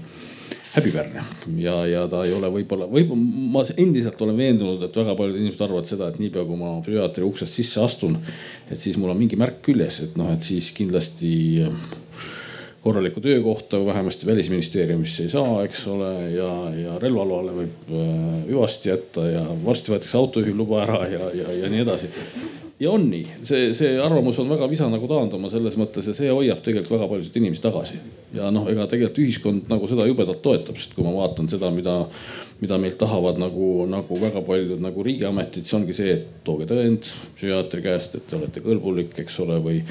häbiväärne. 0.76 1.24
Ja, 1.60 1.76
ja 1.88 2.06
ta 2.12 2.24
ei 2.26 2.34
ole 2.36 2.50
võib-olla, 2.54 2.88
võib-olla 2.92 3.50
ma 3.56 3.64
endiselt 3.76 4.22
olen 4.24 4.38
veendunud, 4.40 4.84
et 4.86 4.96
väga 5.02 5.16
paljud 5.20 5.40
inimesed 5.40 5.66
arvavad 5.66 5.90
seda, 5.90 6.10
et 6.12 6.20
niipea 6.22 6.46
kui 6.48 6.60
ma 6.60 6.78
psühhiaatri 6.86 7.28
uksest 7.28 7.60
sisse 7.60 7.84
astun, 7.84 8.18
et 8.72 8.80
siis 8.80 9.00
mul 9.02 9.12
on 9.12 9.20
mingi 9.20 9.40
märk 9.40 9.60
küljes, 9.66 10.02
et 10.06 10.16
noh, 10.20 10.32
et 10.32 10.48
siis 10.48 10.72
kindlasti 10.78 11.34
korralikku 12.82 13.22
töökohta 13.22 13.78
vähemasti 13.86 14.26
välisministeeriumisse 14.26 15.28
ei 15.28 15.30
saa, 15.30 15.60
eks 15.68 15.84
ole, 15.92 16.14
ja, 16.34 16.50
ja 16.74 16.96
relvaloale 17.04 17.54
võib 17.60 17.92
äh, 17.92 18.32
hüvasti 18.48 18.90
jätta 18.90 19.28
ja 19.28 19.44
varsti 19.66 19.94
võetakse 19.94 20.18
autojuhiluba 20.18 20.82
ära 20.88 21.04
ja, 21.12 21.30
ja, 21.44 21.54
ja 21.62 21.70
nii 21.70 21.84
edasi 21.84 22.10
ja 22.82 22.92
on 22.92 23.04
nii, 23.12 23.26
see, 23.46 23.72
see 23.78 23.98
arvamus 24.02 24.40
on 24.42 24.50
väga 24.50 24.66
visa 24.72 24.88
nagu 24.90 25.06
taanduma 25.10 25.52
selles 25.54 25.76
mõttes 25.78 26.08
ja 26.10 26.16
see 26.18 26.32
hoiab 26.34 26.64
tegelikult 26.66 26.96
väga 26.96 27.10
paljusid 27.12 27.36
inimesi 27.38 27.62
tagasi. 27.62 28.00
ja 28.34 28.48
noh, 28.54 28.66
ega 28.72 28.88
tegelikult 28.90 29.20
ühiskond 29.22 29.68
nagu 29.70 29.90
seda 29.92 30.08
jubedalt 30.10 30.42
toetab, 30.42 30.80
sest 30.80 30.96
kui 30.96 31.06
ma 31.06 31.12
vaatan 31.14 31.50
seda, 31.52 31.70
mida, 31.76 31.98
mida 32.64 32.80
meilt 32.82 32.98
tahavad 32.98 33.38
nagu, 33.42 33.68
nagu 33.92 34.18
väga 34.22 34.42
paljud 34.48 34.82
nagu 34.82 35.06
riigiametid, 35.06 35.68
siis 35.68 35.78
ongi 35.78 35.94
see, 35.94 36.16
et 36.16 36.42
tooge 36.48 36.66
tõend 36.72 37.06
psühhiaatri 37.36 37.84
käest, 37.86 38.18
et 38.18 38.26
te 38.32 38.40
olete 38.40 38.66
kõlbulik, 38.66 39.14
eks 39.26 39.38
ole, 39.46 39.60
või 39.62 39.84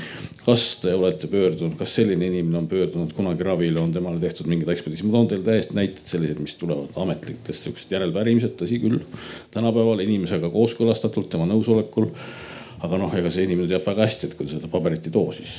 kas 0.42 0.66
te 0.82 0.96
olete 0.96 1.30
pöördunud, 1.30 1.78
kas 1.78 1.94
selline 2.00 2.26
inimene 2.26 2.64
on 2.64 2.68
pöördunud 2.72 3.14
kunagi 3.14 3.46
ravile, 3.46 3.78
on 3.84 3.94
temale 3.94 4.18
tehtud 4.24 4.50
mingeid 4.50 4.74
ekspediitsi. 4.74 5.06
ma 5.06 5.18
toon 5.18 5.30
teile 5.30 5.46
täiesti 5.46 5.78
näited 5.78 6.10
sellised, 6.10 6.42
mis 6.42 6.58
tulevad 6.58 6.96
ametlikest 6.98 7.68
siuksed 7.68 7.94
järelpärimised, 7.94 8.58
tõsi 8.58 8.82
küll. 8.82 9.04
tänapäeval 9.54 10.02
inimesega 10.08 10.50
kooskõlastatult, 10.50 11.30
tema 11.30 11.46
nõusolekul 11.46 12.10
aga 12.80 13.00
noh, 13.00 13.12
ega 13.16 13.30
see 13.32 13.44
inimene 13.48 13.68
teab 13.70 13.84
väga 13.84 14.06
hästi, 14.06 14.30
et 14.30 14.38
kui 14.38 14.48
ta 14.48 14.56
seda 14.56 14.70
paberit 14.72 15.06
ei 15.08 15.14
too, 15.14 15.34
siis, 15.36 15.52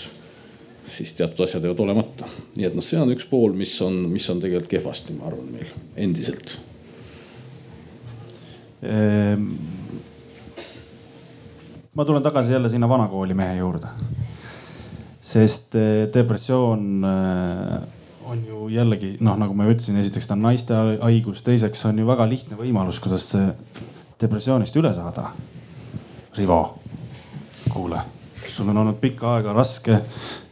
siis 0.92 1.14
teatud 1.18 1.46
asjad 1.46 1.66
jäävad 1.66 1.84
olemata. 1.86 2.30
nii 2.56 2.68
et 2.70 2.78
noh, 2.78 2.86
see 2.86 3.00
on 3.02 3.14
üks 3.14 3.28
pool, 3.30 3.54
mis 3.58 3.76
on, 3.86 4.04
mis 4.12 4.28
on 4.34 4.42
tegelikult 4.44 4.72
kehvasti, 4.72 5.16
ma 5.18 5.30
arvan, 5.30 5.54
meil 5.54 5.70
endiselt 6.02 6.58
ehm,. 8.82 9.48
ma 11.94 12.08
tulen 12.08 12.26
tagasi 12.26 12.56
jälle 12.56 12.70
sinna 12.74 12.90
vanakooli 12.90 13.38
mehe 13.38 13.60
juurde. 13.60 13.94
sest 15.22 15.76
eh, 15.78 16.08
depressioon 16.14 17.06
eh, 17.06 17.80
on 18.32 18.44
ju 18.48 18.68
jällegi 18.74 19.16
noh, 19.22 19.38
nagu 19.38 19.54
ma 19.58 19.70
ütlesin, 19.70 20.00
esiteks 20.02 20.28
ta 20.28 20.38
on 20.38 20.46
naiste 20.48 20.74
haigus, 21.04 21.46
teiseks 21.46 21.86
on 21.86 22.02
ju 22.02 22.08
väga 22.08 22.26
lihtne 22.30 22.58
võimalus, 22.58 23.00
kuidas 23.04 23.28
depressioonist 24.22 24.76
üle 24.78 24.94
saada. 24.94 25.32
Rivo 26.38 26.62
kuule, 27.74 28.02
sul 28.50 28.70
on 28.70 28.78
olnud 28.78 29.00
pikka 29.00 29.36
aega 29.36 29.54
raske 29.54 30.00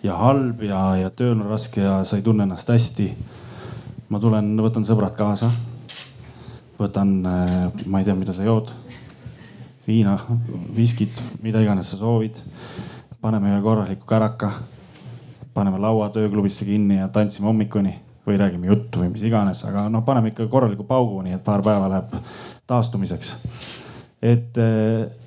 ja 0.04 0.16
halb 0.18 0.64
ja, 0.64 0.80
ja 1.02 1.10
tööl 1.10 1.36
on 1.36 1.50
raske 1.50 1.82
ja 1.84 2.00
sa 2.08 2.20
ei 2.20 2.24
tunne 2.24 2.46
ennast 2.48 2.70
hästi. 2.70 3.10
ma 4.10 4.20
tulen, 4.20 4.56
võtan 4.58 4.86
sõbrad 4.88 5.16
kaasa. 5.18 5.52
võtan, 6.80 7.20
äh, 7.26 7.86
ma 7.86 8.00
ei 8.00 8.08
tea, 8.08 8.16
mida 8.16 8.34
sa 8.34 8.44
jood. 8.44 8.72
viina, 9.88 10.20
viskit, 10.76 11.22
mida 11.42 11.62
iganes 11.62 11.92
sa 11.92 11.98
soovid. 11.98 12.40
paneme 13.22 13.52
ühe 13.56 13.62
korraliku 13.62 14.06
käraka. 14.06 14.52
paneme 15.54 15.80
laua 15.80 16.10
tööklubisse 16.10 16.66
kinni 16.66 16.98
ja 16.98 17.08
tantsime 17.08 17.48
hommikuni 17.48 17.96
või 18.28 18.38
räägime 18.38 18.68
juttu 18.68 19.00
või 19.00 19.10
mis 19.10 19.24
iganes, 19.26 19.66
aga 19.66 19.90
noh, 19.90 20.04
paneme 20.06 20.30
ikka 20.30 20.48
korraliku 20.48 20.84
paugu, 20.84 21.22
nii 21.22 21.34
et 21.34 21.44
paar 21.44 21.62
päeva 21.62 21.90
läheb 21.90 22.14
taastumiseks. 22.68 23.38
et 24.22 24.58
äh, 24.58 25.19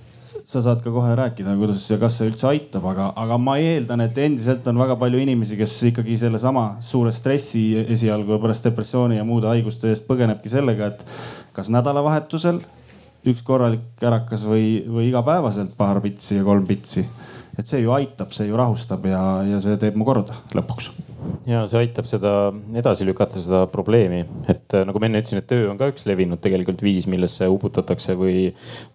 sa 0.52 0.60
saad 0.64 0.82
ka 0.84 0.92
kohe 0.92 1.14
rääkida, 1.16 1.54
kuidas 1.56 1.84
ja 1.88 1.96
kas 2.00 2.18
see 2.18 2.28
üldse 2.28 2.46
aitab, 2.50 2.84
aga, 2.90 3.08
aga 3.16 3.38
ma 3.40 3.56
eeldan, 3.62 4.04
et 4.04 4.18
endiselt 4.20 4.66
on 4.68 4.80
väga 4.82 4.98
palju 5.00 5.22
inimesi, 5.22 5.56
kes 5.56 5.78
ikkagi 5.88 6.18
sellesama 6.20 6.66
suure 6.84 7.12
stressi 7.16 7.64
esialgu 7.82 8.36
pärast 8.42 8.68
depressiooni 8.68 9.16
ja 9.16 9.24
muude 9.28 9.48
haiguste 9.48 9.88
eest 9.92 10.04
põgenebki 10.08 10.52
sellega, 10.52 10.92
et 10.92 11.04
kas 11.56 11.72
nädalavahetusel 11.72 12.60
üks 13.32 13.42
korralik 13.46 13.84
kärakas 14.02 14.44
või, 14.48 14.82
või 14.88 15.08
igapäevaselt 15.08 15.76
paar 15.78 16.02
pitsi 16.04 16.36
ja 16.40 16.44
kolm 16.46 16.66
pitsi. 16.68 17.06
Et 17.58 17.68
see 17.68 17.82
ju 17.82 17.92
aitab, 17.94 18.32
see 18.34 18.48
ju 18.48 18.58
rahustab 18.58 19.04
ja, 19.08 19.22
ja 19.46 19.60
see 19.62 19.78
teeb 19.80 19.96
mu 19.98 20.06
korda 20.08 20.38
lõpuks. 20.56 20.90
Ja 21.46 21.62
see 21.70 21.84
aitab 21.84 22.08
seda 22.10 22.32
edasi 22.78 23.06
lükata, 23.06 23.42
seda 23.42 23.64
probleemi, 23.70 24.24
et 24.50 24.74
äh, 24.74 24.86
nagu 24.88 25.02
ma 25.02 25.08
enne 25.08 25.22
ütlesin, 25.22 25.42
et 25.42 25.48
töö 25.50 25.68
on 25.70 25.80
ka 25.80 25.90
üks 25.92 26.06
levinud 26.08 26.42
tegelikult 26.42 26.82
viis, 26.82 27.08
millesse 27.10 27.48
uputatakse 27.50 28.16
või, 28.18 28.50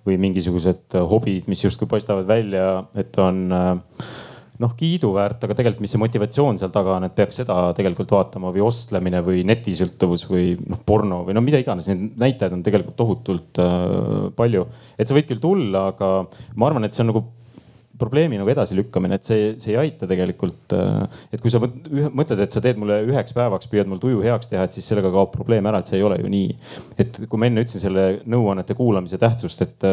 või 0.08 0.18
mingisugused 0.28 0.97
hobid, 1.12 1.47
mis 1.51 1.64
justkui 1.64 1.89
paistavad 1.91 2.28
välja, 2.30 2.68
et 2.99 3.20
on 3.24 3.45
äh, 3.55 4.01
noh, 4.64 4.74
kiiduväärt, 4.78 5.43
aga 5.45 5.55
tegelikult, 5.58 5.84
mis 5.86 5.93
see 5.93 6.01
motivatsioon 6.01 6.60
seal 6.60 6.72
taga 6.74 6.95
on, 6.97 7.05
et 7.08 7.16
peaks 7.18 7.39
seda 7.41 7.58
tegelikult 7.78 8.12
vaatama 8.14 8.51
või 8.55 8.64
ostlemine 8.66 9.22
või 9.26 9.43
netisõltuvus 9.47 10.26
või 10.32 10.55
noh, 10.64 10.82
porno 10.88 11.22
või 11.28 11.38
no 11.38 11.43
mida 11.45 11.62
iganes, 11.62 11.89
neid 11.91 12.18
näitajaid 12.24 12.58
on 12.58 12.64
tegelikult 12.66 12.97
tohutult 12.99 13.62
äh, 13.62 14.30
palju. 14.38 14.66
et 14.97 15.08
sa 15.08 15.18
võid 15.18 15.30
küll 15.30 15.43
tulla, 15.43 15.89
aga 15.93 16.12
ma 16.58 16.72
arvan, 16.72 16.88
et 16.88 16.97
see 16.97 17.05
on 17.05 17.14
nagu 17.14 17.24
probleemi 17.99 18.37
nagu 18.39 18.51
edasilükkamine, 18.51 19.17
et 19.17 19.27
see, 19.27 19.47
see 19.61 19.73
ei 19.73 19.79
aita 19.87 20.07
tegelikult. 20.09 20.73
et 21.33 21.41
kui 21.41 21.51
sa 21.53 21.59
mõtled, 21.61 22.41
et 22.43 22.53
sa 22.53 22.61
teed 22.63 22.79
mulle 22.79 22.99
üheks 23.07 23.35
päevaks, 23.35 23.69
püüad 23.71 23.89
mul 23.89 24.01
tuju 24.01 24.21
heaks 24.25 24.51
teha, 24.51 24.67
et 24.67 24.75
siis 24.75 24.87
sellega 24.89 25.11
kaob 25.13 25.31
probleem 25.33 25.65
ära, 25.69 25.81
et 25.81 25.89
see 25.89 25.97
ei 25.99 26.05
ole 26.05 26.19
ju 26.21 26.31
nii. 26.31 26.55
et 26.99 27.21
kui 27.29 27.41
ma 27.41 27.49
enne 27.49 27.63
ütlesin 27.65 27.83
selle 27.83 28.05
nõuannete 28.29 28.77
kuulamise 28.77 29.19
tähtsust, 29.21 29.63
et, 29.65 29.87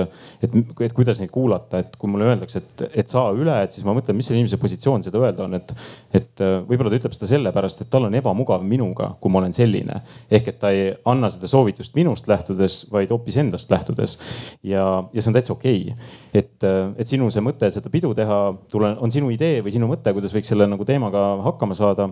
et, 0.45 0.59
et 0.87 0.97
kuidas 0.97 1.21
neid 1.23 1.33
kuulata, 1.35 1.81
et 1.85 1.97
kui 2.01 2.11
mulle 2.11 2.29
öeldakse, 2.33 2.63
et, 2.63 2.85
et 3.05 3.15
saa 3.15 3.33
üle, 3.37 3.57
et 3.65 3.75
siis 3.75 3.87
ma 3.87 3.97
mõtlen, 3.97 4.17
mis 4.19 4.29
selle 4.29 4.43
inimese 4.43 4.61
positsioon 4.61 5.07
seda 5.07 5.23
öelda 5.23 5.47
on, 5.47 5.57
et, 5.61 5.75
et 6.15 6.45
võib-olla 6.69 6.93
ta 6.93 7.01
ütleb 7.01 7.17
seda 7.17 7.31
sellepärast, 7.35 7.85
et 7.85 7.93
tal 7.93 8.09
on 8.09 8.19
ebamugav 8.21 8.65
minuga, 8.67 9.13
kui 9.21 9.33
ma 9.33 9.43
olen 9.43 9.57
selline. 9.57 10.01
ehk 10.31 10.53
et 10.53 10.61
ta 10.61 10.71
ei 10.75 10.93
anna 11.09 11.31
seda 11.33 11.49
soovitust 11.51 11.97
minust 11.97 12.29
lähtudes, 12.29 12.85
vaid 12.93 13.13
hoopis 13.15 13.39
endast 13.41 13.71
lähtudes. 13.73 14.19
ja, 14.63 14.85
ja 15.13 15.23
see 15.23 15.31
on 15.31 15.39
täitsa 15.39 15.55
okei 15.57 15.81
okay.. 15.93 16.13
et, 16.35 16.69
et 16.99 17.09
sinu 17.09 17.31
see 17.33 17.45
mõte 17.45 17.71
seda 17.73 17.91
pidu 17.95 18.13
teha, 18.19 18.39
tule, 18.73 18.95
on 19.01 19.15
sinu 19.15 19.31
idee 19.35 19.63
või 19.65 19.75
sinu 19.75 19.89
mõte, 19.91 20.15
kuidas 20.17 20.35
võiks 20.35 20.51
selle 20.51 20.67
nagu 20.71 20.87
teemaga 20.89 21.27
hakkama 21.47 21.79
saada 21.79 22.11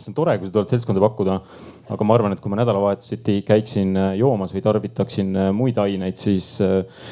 see 0.00 0.10
on 0.10 0.16
tore, 0.16 0.34
kui 0.38 0.48
sa 0.48 0.54
tuled 0.54 0.70
seltskonda 0.72 1.02
pakkuda. 1.02 1.38
aga 1.84 2.04
ma 2.08 2.14
arvan, 2.16 2.32
et 2.32 2.40
kui 2.40 2.48
ma 2.48 2.56
nädalavahetuseti 2.56 3.42
käiksin 3.44 3.90
äh, 4.00 4.14
joomas 4.16 4.54
või 4.54 4.62
tarvitaksin 4.64 5.34
äh, 5.36 5.50
muid 5.52 5.76
aineid, 5.82 6.16
siis 6.16 6.46
äh, 6.64 7.02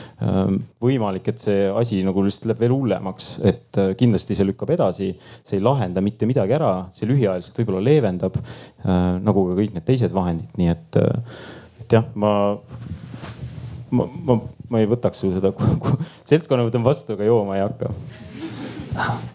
võimalik, 0.80 1.28
et 1.28 1.42
see 1.42 1.66
asi 1.68 2.00
nagu 2.06 2.24
lihtsalt 2.24 2.48
läheb 2.48 2.62
veel 2.64 2.72
hullemaks, 2.72 3.34
et 3.44 3.80
kindlasti 4.00 4.38
see 4.38 4.48
lükkab 4.48 4.72
edasi. 4.72 5.10
see 5.44 5.58
ei 5.60 5.64
lahenda 5.64 6.00
mitte 6.00 6.26
midagi 6.26 6.56
ära, 6.56 6.72
see 6.96 7.10
lühiajaliselt 7.10 7.60
võib-olla 7.60 7.84
leevendab 7.84 8.38
nagu 9.22 9.44
ka 9.50 9.58
kõik 9.58 9.76
need 9.76 9.86
teised 9.86 10.14
vahendid, 10.14 10.56
nii 10.58 10.72
et, 10.72 10.98
et 11.84 11.98
jah, 11.98 12.08
ma 12.14 12.32
ma, 13.92 14.06
ma, 14.24 14.38
ma 14.72 14.80
ei 14.80 14.88
võtaks 14.88 15.20
sul 15.20 15.34
seda, 15.36 15.52
seltskonna 16.28 16.64
võtan 16.66 16.84
vastu, 16.86 17.16
aga 17.16 17.28
jooma 17.28 17.58
ei 17.58 17.66
hakka. 17.66 17.92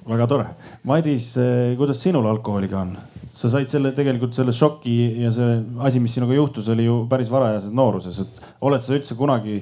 väga 0.08 0.28
tore. 0.30 0.50
Madis, 0.88 1.32
kuidas 1.78 2.02
sinul 2.04 2.28
alkoholiga 2.30 2.82
on? 2.82 2.98
sa 3.38 3.52
said 3.54 3.70
selle 3.70 3.92
tegelikult 3.94 4.34
selle 4.34 4.54
šoki 4.56 4.96
ja 5.22 5.30
see 5.30 5.60
asi, 5.86 6.00
mis 6.02 6.16
sinuga 6.18 6.34
juhtus, 6.34 6.70
oli 6.74 6.88
ju 6.88 7.04
päris 7.10 7.30
varajases 7.30 7.74
nooruses, 7.76 8.24
et 8.24 8.40
oled 8.66 8.82
sa 8.82 8.96
üldse 8.96 9.18
kunagi 9.20 9.60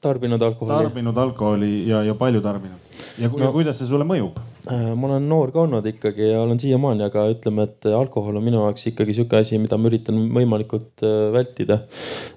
tarbinud 0.00 0.42
alkoholi? 0.42 0.86
tarbinud 0.86 1.18
alkoholi 1.24 1.72
ja, 1.88 2.04
ja 2.06 2.14
palju 2.18 2.40
tarbinud 2.44 2.90
ja, 3.18 3.28
no, 3.28 3.42
ja 3.44 3.50
kuidas 3.54 3.80
see 3.80 3.88
sulle 3.90 4.06
mõjub? 4.08 4.38
Äh, 4.70 4.90
ma 4.98 5.08
olen 5.08 5.28
noor 5.30 5.52
ka 5.54 5.62
olnud 5.64 5.86
ikkagi 5.88 6.30
ja 6.32 6.40
olen 6.42 6.60
siiamaani, 6.60 7.04
aga 7.06 7.26
ütleme, 7.32 7.66
et 7.68 7.88
alkohol 7.96 8.38
on 8.40 8.44
minu 8.44 8.62
jaoks 8.64 8.90
ikkagi 8.90 9.16
sihuke 9.16 9.40
asi, 9.40 9.58
mida 9.62 9.78
ma 9.80 9.88
üritan 9.90 10.18
võimalikult 10.36 11.04
äh, 11.06 11.28
vältida. 11.34 11.82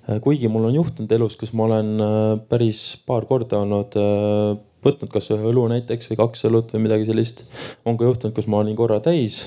Äh, 0.08 0.22
kuigi 0.24 0.52
mul 0.52 0.70
on 0.70 0.78
juhtunud 0.80 1.12
elus, 1.18 1.38
kus 1.40 1.54
ma 1.58 1.68
olen 1.68 1.92
päris 2.50 2.86
paar 3.08 3.28
korda 3.30 3.60
olnud 3.64 3.98
võtnud 4.86 5.12
kas 5.14 5.30
ühe 5.34 5.50
õlu 5.52 5.66
näiteks 5.72 6.10
või 6.12 6.20
kaks 6.20 6.46
õlut 6.50 6.74
või 6.76 6.86
midagi 6.88 7.08
sellist. 7.08 7.44
on 7.86 7.98
ka 8.00 8.08
juhtunud, 8.08 8.36
kus 8.36 8.48
ma 8.52 8.60
olin 8.64 8.76
korra 8.78 9.00
täis. 9.04 9.44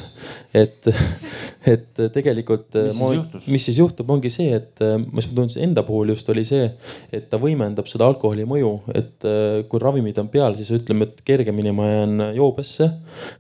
et, 0.54 0.88
et 1.74 2.02
tegelikult. 2.14 2.74
mis 2.74 2.96
siis 2.96 3.16
juhtus? 3.18 3.48
mis 3.56 3.68
siis 3.68 3.80
juhtub, 3.80 4.10
ongi 4.10 4.32
see, 4.32 4.56
et 4.56 4.82
mis 5.12 5.28
ma 5.28 5.38
tundsin 5.40 5.66
enda 5.68 5.84
puhul 5.86 6.14
just 6.14 6.28
oli 6.32 6.44
see, 6.48 6.70
et 7.12 7.28
ta 7.30 7.40
võimendab 7.42 7.88
seda 7.90 8.08
alkoholi 8.08 8.46
mõju, 8.48 8.72
et 8.96 9.28
kui 9.70 9.82
ravimid 9.82 10.18
on 10.22 10.30
peal, 10.32 10.56
siis 10.58 10.72
ütleme, 10.76 11.08
et 11.08 11.22
kergemini 11.26 11.74
ma 11.76 11.90
jään 11.90 12.26
joobesse. 12.36 12.90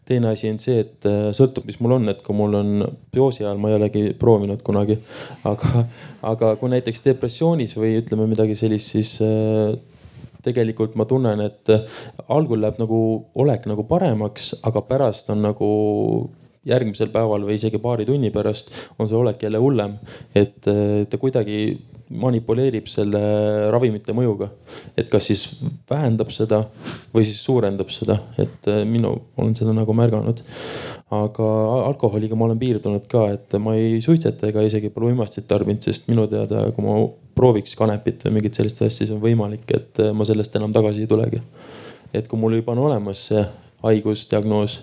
teine 0.04 0.32
asi 0.32 0.50
on 0.52 0.60
see, 0.62 0.80
et 0.84 1.10
sõltub, 1.36 1.66
mis 1.68 1.80
mul 1.80 1.98
on, 1.98 2.08
et 2.12 2.22
kui 2.24 2.36
mul 2.36 2.60
on 2.60 2.86
psoosi 3.12 3.44
ajal, 3.44 3.60
ma 3.60 3.72
ei 3.72 3.80
olegi 3.80 4.04
proovinud 4.18 4.62
kunagi, 4.66 4.98
aga, 5.48 5.84
aga 6.32 6.54
kui 6.60 6.72
näiteks 6.72 7.04
depressioonis 7.06 7.76
või 7.78 7.96
ütleme 8.00 8.28
midagi 8.30 8.56
sellist, 8.58 8.94
siis 8.94 9.16
tegelikult 10.46 10.96
ma 10.98 11.06
tunnen, 11.08 11.42
et 11.44 11.72
algul 12.28 12.62
läheb 12.62 12.80
nagu 12.82 13.00
olek 13.34 13.66
nagu 13.70 13.86
paremaks, 13.88 14.54
aga 14.66 14.82
pärast 14.86 15.30
on 15.34 15.42
nagu 15.46 15.70
järgmisel 16.66 17.10
päeval 17.14 17.44
või 17.46 17.58
isegi 17.60 17.78
paari 17.82 18.06
tunni 18.08 18.32
pärast 18.34 18.72
on 18.98 19.08
see 19.08 19.18
olek 19.18 19.44
jälle 19.46 19.60
hullem. 19.62 19.98
et 20.34 20.66
ta 21.10 21.18
kuidagi 21.18 21.60
manipuleerib 22.10 22.86
selle 22.90 23.20
ravimite 23.70 24.14
mõjuga. 24.14 24.50
et 24.96 25.08
kas 25.10 25.26
siis 25.30 25.46
vähendab 25.90 26.30
seda 26.30 26.64
või 27.14 27.24
siis 27.24 27.42
suurendab 27.44 27.90
seda, 27.90 28.18
et 28.38 28.70
minu 28.84 29.14
olen 29.36 29.54
seda 29.56 29.72
nagu 29.72 29.92
märganud. 29.94 30.42
Aga 31.14 31.48
alkoholiga 31.86 32.34
ma 32.34 32.48
olen 32.48 32.58
piirdunud 32.58 33.04
ka, 33.10 33.28
et 33.36 33.54
ma 33.62 33.76
ei 33.78 34.00
suitseta 34.02 34.48
ega 34.48 34.64
isegi 34.66 34.90
pole 34.90 35.12
uimastit 35.12 35.46
tarbinud, 35.46 35.84
sest 35.86 36.08
minu 36.10 36.24
teada, 36.30 36.64
kui 36.74 36.82
ma 36.82 36.96
prooviks 37.38 37.76
kanepit 37.78 38.24
või 38.26 38.40
mingit 38.40 38.58
sellist 38.58 38.82
asja, 38.82 39.04
siis 39.04 39.12
on 39.14 39.22
võimalik, 39.22 39.68
et 39.76 40.02
ma 40.16 40.26
sellest 40.26 40.56
enam 40.58 40.74
tagasi 40.74 41.04
ei 41.04 41.10
tulegi. 41.10 41.42
et 42.14 42.26
kui 42.28 42.38
mul 42.40 42.54
juba 42.56 42.72
on 42.72 42.78
olemas 42.86 43.26
see 43.28 43.42
haigus, 43.84 44.24
diagnoos 44.30 44.80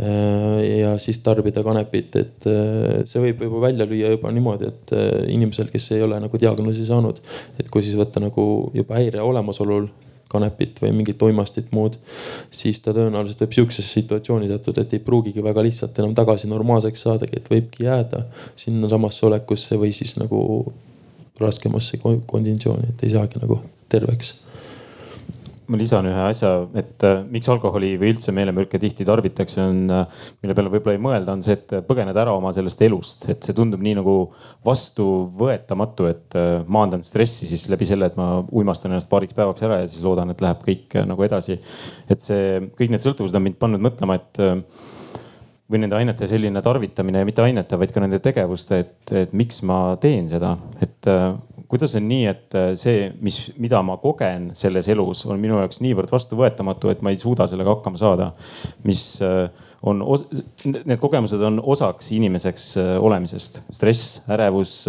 äh, 0.00 0.80
ja 0.80 0.96
siis 0.98 1.20
tarbida 1.24 1.62
kanepit, 1.64 2.16
et 2.16 2.48
äh, 2.50 3.06
see 3.08 3.22
võib 3.22 3.46
juba 3.46 3.62
välja 3.68 3.86
lüüa 3.88 4.12
juba 4.16 4.32
niimoodi, 4.34 4.68
et 4.68 4.92
äh, 4.96 5.08
inimesel, 5.32 5.70
kes 5.72 5.92
ei 5.96 6.04
ole 6.04 6.18
nagu 6.20 6.40
diagnoosi 6.40 6.84
saanud, 6.88 7.22
et 7.60 7.70
kui 7.72 7.84
siis 7.86 7.96
võtta 7.96 8.20
nagu 8.20 8.44
juba 8.76 8.98
häire 9.00 9.24
olemasolul 9.24 9.88
kanepit 10.28 10.82
või 10.82 10.92
mingit 11.00 11.22
uimastit 11.22 11.70
muud, 11.72 11.96
siis 12.50 12.80
ta 12.84 12.92
tõenäoliselt 12.96 13.44
võib 13.44 13.56
sihukesesse 13.56 14.00
situatsiooni 14.00 14.50
sattuda, 14.50 14.84
et 14.84 14.96
ei 14.96 15.04
pruugigi 15.04 15.44
väga 15.44 15.64
lihtsalt 15.64 15.98
enam 16.02 16.16
tagasi 16.18 16.50
normaalseks 16.50 17.06
saadagi, 17.06 17.40
et 17.40 17.48
võibki 17.52 17.86
jääda 17.88 18.24
sinnasamasse 18.56 19.26
olekusse 19.26 19.80
või 19.80 19.94
siis 19.96 20.16
nagu 20.20 20.42
raskemasse 21.40 22.00
konditsiooni, 22.02 22.92
et 22.92 23.06
ei 23.06 23.14
saagi 23.14 23.40
nagu 23.40 23.62
terveks 23.88 24.34
ma 25.68 25.78
lisan 25.80 26.06
ühe 26.08 26.24
asja, 26.30 26.50
et 26.80 27.04
äh, 27.06 27.20
miks 27.28 27.48
alkoholi 27.52 27.92
või 28.00 28.14
üldse 28.14 28.32
meelemürke 28.36 28.80
tihti 28.80 29.04
tarbitakse, 29.08 29.60
on, 29.62 29.82
äh, 29.92 30.26
mille 30.42 30.56
peale 30.56 30.72
võib-olla 30.72 30.96
ei 30.96 31.02
mõelda, 31.04 31.36
on 31.36 31.44
see, 31.44 31.58
et 31.58 31.74
põgeneda 31.88 32.24
ära 32.24 32.34
oma 32.36 32.52
sellest 32.56 32.82
elust, 32.86 33.28
et 33.32 33.44
see 33.44 33.56
tundub 33.56 33.84
nii 33.84 33.98
nagu 34.00 34.16
vastuvõetamatu, 34.66 36.08
et 36.10 36.38
äh, 36.40 36.50
maandan 36.66 37.04
stressi 37.06 37.48
siis 37.50 37.68
läbi 37.72 37.88
selle, 37.88 38.08
et 38.08 38.18
ma 38.18 38.42
uimastan 38.48 38.94
ennast 38.94 39.10
paariks 39.12 39.36
päevaks 39.36 39.66
ära 39.68 39.82
ja 39.82 39.90
siis 39.90 40.04
loodan, 40.04 40.32
et 40.32 40.44
läheb 40.44 40.64
kõik 40.64 41.00
nagu 41.08 41.28
edasi. 41.28 41.58
et 42.08 42.24
see, 42.24 42.70
kõik 42.78 42.94
need 42.94 43.04
sõltuvused 43.04 43.36
on 43.36 43.44
mind 43.44 43.60
pannud 43.60 43.84
mõtlema, 43.84 44.16
et 44.18 44.44
või 45.68 45.82
nende 45.82 45.98
ainete 45.98 46.28
selline 46.28 46.62
tarvitamine 46.64 47.22
ja 47.22 47.28
mitte 47.28 47.44
ainete, 47.44 47.76
vaid 47.80 47.92
ka 47.92 48.00
nende 48.00 48.20
tegevuste, 48.24 48.80
et, 48.84 49.12
et 49.26 49.34
miks 49.36 49.60
ma 49.68 49.98
teen 50.00 50.28
seda, 50.30 50.54
et 50.84 51.08
äh, 51.12 51.34
kuidas 51.68 51.94
on 51.98 52.06
nii, 52.08 52.24
et 52.30 52.56
äh, 52.56 52.70
see, 52.80 53.08
mis, 53.24 53.40
mida 53.60 53.80
ma 53.84 53.98
kogen 54.00 54.50
selles 54.58 54.88
elus, 54.92 55.24
on 55.28 55.40
minu 55.40 55.58
jaoks 55.60 55.82
niivõrd 55.84 56.12
vastuvõetamatu, 56.12 56.92
et 56.92 57.02
ma 57.04 57.12
ei 57.12 57.20
suuda 57.20 57.48
sellega 57.50 57.76
hakkama 57.76 58.00
saada. 58.00 58.30
mis 58.84 59.02
äh, 59.24 59.50
on, 59.82 60.02
need 60.64 60.96
kogemused 60.98 61.42
on 61.44 61.60
osaks 61.62 62.10
inimeseks 62.16 62.72
olemisest, 62.98 63.62
stress, 63.70 64.22
ärevus, 64.26 64.80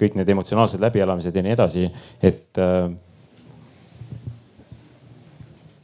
kõik 0.00 0.14
need 0.16 0.30
emotsionaalsed 0.32 0.80
läbielamised 0.80 1.36
ja 1.36 1.42
nii 1.44 1.52
edasi, 1.52 1.84
et 2.24 2.62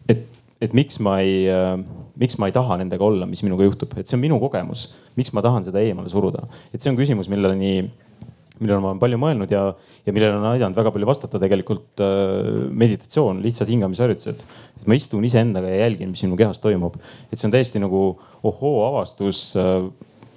et, 0.09 0.25
et 0.65 0.73
miks 0.73 0.97
ma 1.05 1.19
ei 1.21 1.45
miks 2.21 2.39
ma 2.39 2.49
ei 2.49 2.55
taha 2.55 2.79
nendega 2.81 3.05
olla, 3.05 3.27
mis 3.27 3.43
minuga 3.45 3.67
juhtub, 3.67 3.95
et 3.99 4.09
see 4.09 4.17
on 4.17 4.23
minu 4.23 4.39
kogemus. 4.43 4.87
miks 5.19 5.33
ma 5.35 5.43
tahan 5.43 5.67
seda 5.67 5.83
eemale 5.83 6.11
suruda, 6.11 6.47
et 6.73 6.83
see 6.83 6.91
on 6.91 6.99
küsimus, 6.99 7.29
milleni, 7.31 7.91
millele 8.63 8.79
ma 8.79 8.93
olen 8.93 9.03
palju 9.03 9.19
mõelnud 9.19 9.51
ja, 9.51 9.65
ja 10.07 10.15
millele 10.15 10.39
on 10.39 10.47
aidanud 10.53 10.79
väga 10.79 10.93
palju 10.95 11.09
vastata 11.09 11.41
tegelikult 11.43 12.03
äh, 12.05 12.71
meditatsioon, 12.71 13.43
lihtsad 13.43 13.71
hingamisharjutused. 13.73 14.45
et 14.79 14.89
ma 14.91 14.99
istun 14.99 15.25
iseendaga 15.27 15.73
ja 15.73 15.85
jälgin, 15.85 16.13
mis 16.15 16.23
minu 16.27 16.39
kehas 16.39 16.63
toimub, 16.63 16.99
et 17.31 17.39
see 17.39 17.49
on 17.49 17.55
täiesti 17.55 17.83
nagu 17.83 18.05
ohoo 18.47 18.85
avastus 18.87 19.49
äh, 19.59 19.89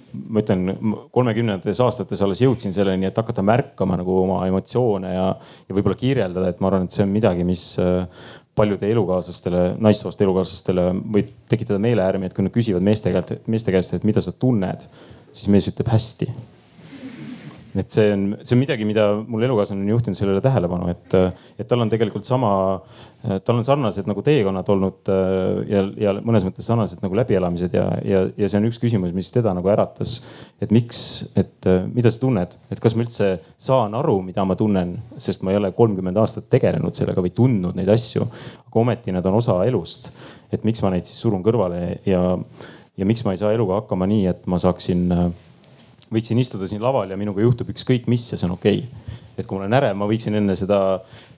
ma 0.08 0.42
ütlen, 0.42 0.72
kolmekümnendates 1.14 1.82
aastates 1.84 2.22
alles 2.24 2.42
jõudsin 2.42 2.74
selleni, 2.74 3.06
et 3.06 3.20
hakata 3.20 3.44
märkama 3.44 4.00
nagu 4.00 4.18
oma 4.24 4.40
emotsioone 4.48 5.14
ja, 5.14 5.30
ja 5.68 5.76
võib-olla 5.76 6.00
kirjeldada, 6.00 6.50
et 6.50 6.62
ma 6.64 6.72
arvan, 6.72 6.88
et 6.88 6.96
see 6.96 7.04
on 7.06 7.14
midagi, 7.14 7.46
mis 7.46 7.70
äh, 7.82 8.02
paljude 8.58 8.90
elukaaslastele, 8.90 9.64
naissoost 9.84 10.26
elukaaslastele 10.26 10.90
võib 11.06 11.30
tekitada 11.52 11.78
meelehärmi, 11.86 12.26
et 12.26 12.34
kui 12.34 12.46
nad 12.46 12.54
küsivad 12.54 12.82
meeste 12.82 13.14
käest, 13.14 13.36
meeste 13.46 13.74
käest, 13.74 13.94
et 13.94 14.06
mida 14.08 14.24
sa 14.24 14.34
tunned, 14.34 14.88
siis 15.30 15.52
mees 15.52 15.70
ütleb 15.70 15.94
hästi 15.94 16.32
et 17.78 17.92
see 17.92 18.10
on, 18.12 18.24
see 18.42 18.56
on 18.56 18.60
midagi, 18.60 18.86
mida 18.88 19.06
mul 19.20 19.44
elukaaslane 19.46 19.84
on 19.84 19.92
juhtinud 19.92 20.18
sellele 20.18 20.40
tähelepanu, 20.44 20.88
et, 20.92 21.14
et 21.58 21.68
tal 21.68 21.84
on 21.84 21.90
tegelikult 21.92 22.26
sama, 22.26 22.50
tal 23.46 23.58
on 23.58 23.66
sarnased 23.66 24.08
nagu 24.08 24.22
teekonnad 24.24 24.68
olnud 24.72 25.10
äh, 25.12 25.60
ja, 25.70 25.82
ja 26.06 26.14
mõnes 26.18 26.46
mõttes 26.46 26.66
sarnased 26.68 27.02
nagu 27.04 27.18
läbielamised 27.18 27.74
ja, 27.74 27.86
ja, 28.06 28.22
ja 28.38 28.50
see 28.50 28.60
on 28.60 28.68
üks 28.70 28.80
küsimus, 28.82 29.14
mis 29.16 29.30
teda 29.34 29.54
nagu 29.56 29.70
äratas. 29.72 30.18
et 30.62 30.74
miks, 30.74 31.00
et 31.38 31.68
äh, 31.70 31.84
mida 31.94 32.12
sa 32.14 32.22
tunned, 32.22 32.56
et 32.70 32.82
kas 32.82 32.96
ma 32.96 33.06
üldse 33.06 33.30
saan 33.60 33.94
aru, 33.98 34.20
mida 34.26 34.44
ma 34.48 34.56
tunnen, 34.58 34.96
sest 35.22 35.44
ma 35.46 35.54
ei 35.54 35.60
ole 35.60 35.72
kolmkümmend 35.76 36.18
aastat 36.18 36.48
tegelenud 36.50 36.98
sellega 36.98 37.24
või 37.24 37.34
tundnud 37.34 37.78
neid 37.78 37.90
asju. 37.94 38.26
aga 38.68 38.82
ometi 38.82 39.14
nad 39.14 39.26
on 39.26 39.38
osa 39.38 39.60
elust. 39.66 40.12
et 40.52 40.64
miks 40.64 40.82
ma 40.82 40.94
neid 40.94 41.06
siis 41.06 41.20
surun 41.20 41.44
kõrvale 41.44 42.00
ja, 42.06 42.22
ja 42.96 43.06
miks 43.06 43.24
ma 43.26 43.34
ei 43.34 43.40
saa 43.40 43.52
eluga 43.52 43.82
hakkama 43.82 44.08
nii, 44.08 44.26
et 44.30 44.46
ma 44.46 44.58
saaksin 44.62 45.12
äh, 45.12 45.28
võiksin 46.12 46.40
istuda 46.40 46.68
siin 46.68 46.82
laval 46.82 47.10
ja 47.10 47.18
minuga 47.20 47.42
juhtub 47.44 47.70
ükskõik 47.72 48.08
mis 48.10 48.24
ja 48.32 48.38
see 48.38 48.48
on 48.48 48.56
okei. 48.56 48.82
Okay.. 48.84 49.16
et 49.38 49.46
kui 49.46 49.54
ma 49.54 49.64
olen 49.64 49.76
ärev, 49.78 49.94
ma 49.98 50.08
võiksin 50.10 50.34
enne 50.34 50.56
seda 50.58 50.78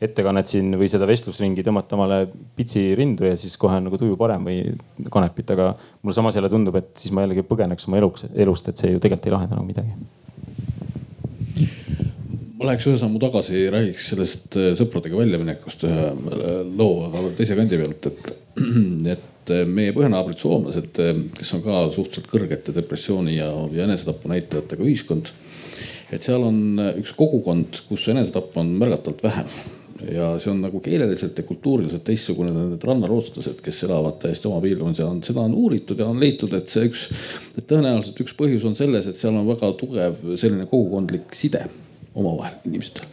ettekannet 0.01 0.49
siin 0.49 0.73
või 0.81 0.89
seda 0.89 1.09
vestlusringi 1.09 1.65
tõmmata 1.67 1.99
omale 1.99 2.23
pitsi 2.57 2.87
rindu 2.97 3.29
ja 3.29 3.37
siis 3.41 3.59
kohe 3.61 3.77
on 3.77 3.91
nagu 3.91 4.01
tuju 4.01 4.17
parem 4.21 4.47
või 4.49 4.63
kanepit, 5.13 5.53
aga 5.53 5.75
mulle 6.01 6.17
samas 6.17 6.39
jälle 6.39 6.49
tundub, 6.53 6.79
et 6.81 6.95
siis 6.97 7.13
ma 7.13 7.27
jällegi 7.27 7.45
põgeneks 7.45 7.89
oma 7.91 8.01
eluks, 8.01 8.25
elust, 8.33 8.71
et 8.73 8.81
see 8.81 8.95
ju 8.95 9.03
tegelikult 9.03 9.29
ei 9.29 9.37
lahenda 9.37 9.59
nagu 9.59 9.69
midagi. 9.69 9.93
Ma 12.61 12.69
läheks 12.69 12.87
ühe 12.91 12.99
sammu 13.01 13.21
tagasi, 13.21 13.67
räägiks 13.73 14.11
sellest 14.13 14.57
äh, 14.61 14.73
sõpradega 14.77 15.17
väljaminekust 15.17 15.85
ühe 15.89 16.09
äh, 16.13 16.49
loo, 16.77 17.07
aga 17.09 17.31
teise 17.39 17.57
kandi 17.57 17.79
pealt, 17.81 18.09
et, 18.11 18.33
et 19.15 19.29
äh, 19.55 19.67
meie 19.67 19.95
põhjanaabrid 19.97 20.41
soomlased, 20.43 21.03
kes 21.39 21.53
on 21.57 21.65
ka 21.67 21.83
suhteliselt 21.95 22.31
kõrgete 22.31 22.75
depressiooni 22.77 23.37
ja, 23.39 23.51
ja 23.75 23.87
enesetapu 23.89 24.31
näitajatega 24.33 24.87
ühiskond. 24.87 25.35
et 26.11 26.25
seal 26.27 26.43
on 26.43 26.81
üks 26.99 27.13
kogukond, 27.15 27.85
kus 27.89 28.09
enesetappu 28.11 28.59
on 28.61 28.73
märgatavalt 28.81 29.23
vähem 29.23 29.53
ja 30.09 30.31
see 30.41 30.51
on 30.53 30.63
nagu 30.65 30.81
keeleliselt 30.81 31.39
ja 31.39 31.45
kultuuriliselt 31.47 32.05
teistsugune, 32.07 32.53
need 32.55 32.85
rannarootslased, 32.87 33.61
kes 33.65 33.83
elavad 33.87 34.19
täiesti 34.23 34.49
oma 34.49 34.61
piirkonnas 34.65 35.01
ja 35.03 35.09
on, 35.11 35.21
seda 35.27 35.45
on 35.45 35.55
uuritud 35.57 36.01
ja 36.01 36.09
on 36.09 36.21
leitud, 36.21 36.55
et 36.57 36.73
see 36.73 36.87
üks, 36.89 37.07
et 37.59 37.67
tõenäoliselt 37.69 38.23
üks 38.25 38.37
põhjus 38.39 38.65
on 38.69 38.77
selles, 38.79 39.09
et 39.11 39.21
seal 39.21 39.37
on 39.37 39.49
väga 39.51 39.73
tugev 39.81 40.19
selline 40.41 40.67
kogukondlik 40.71 41.37
side 41.39 41.67
omavahel 42.15 42.59
inimestel. 42.69 43.07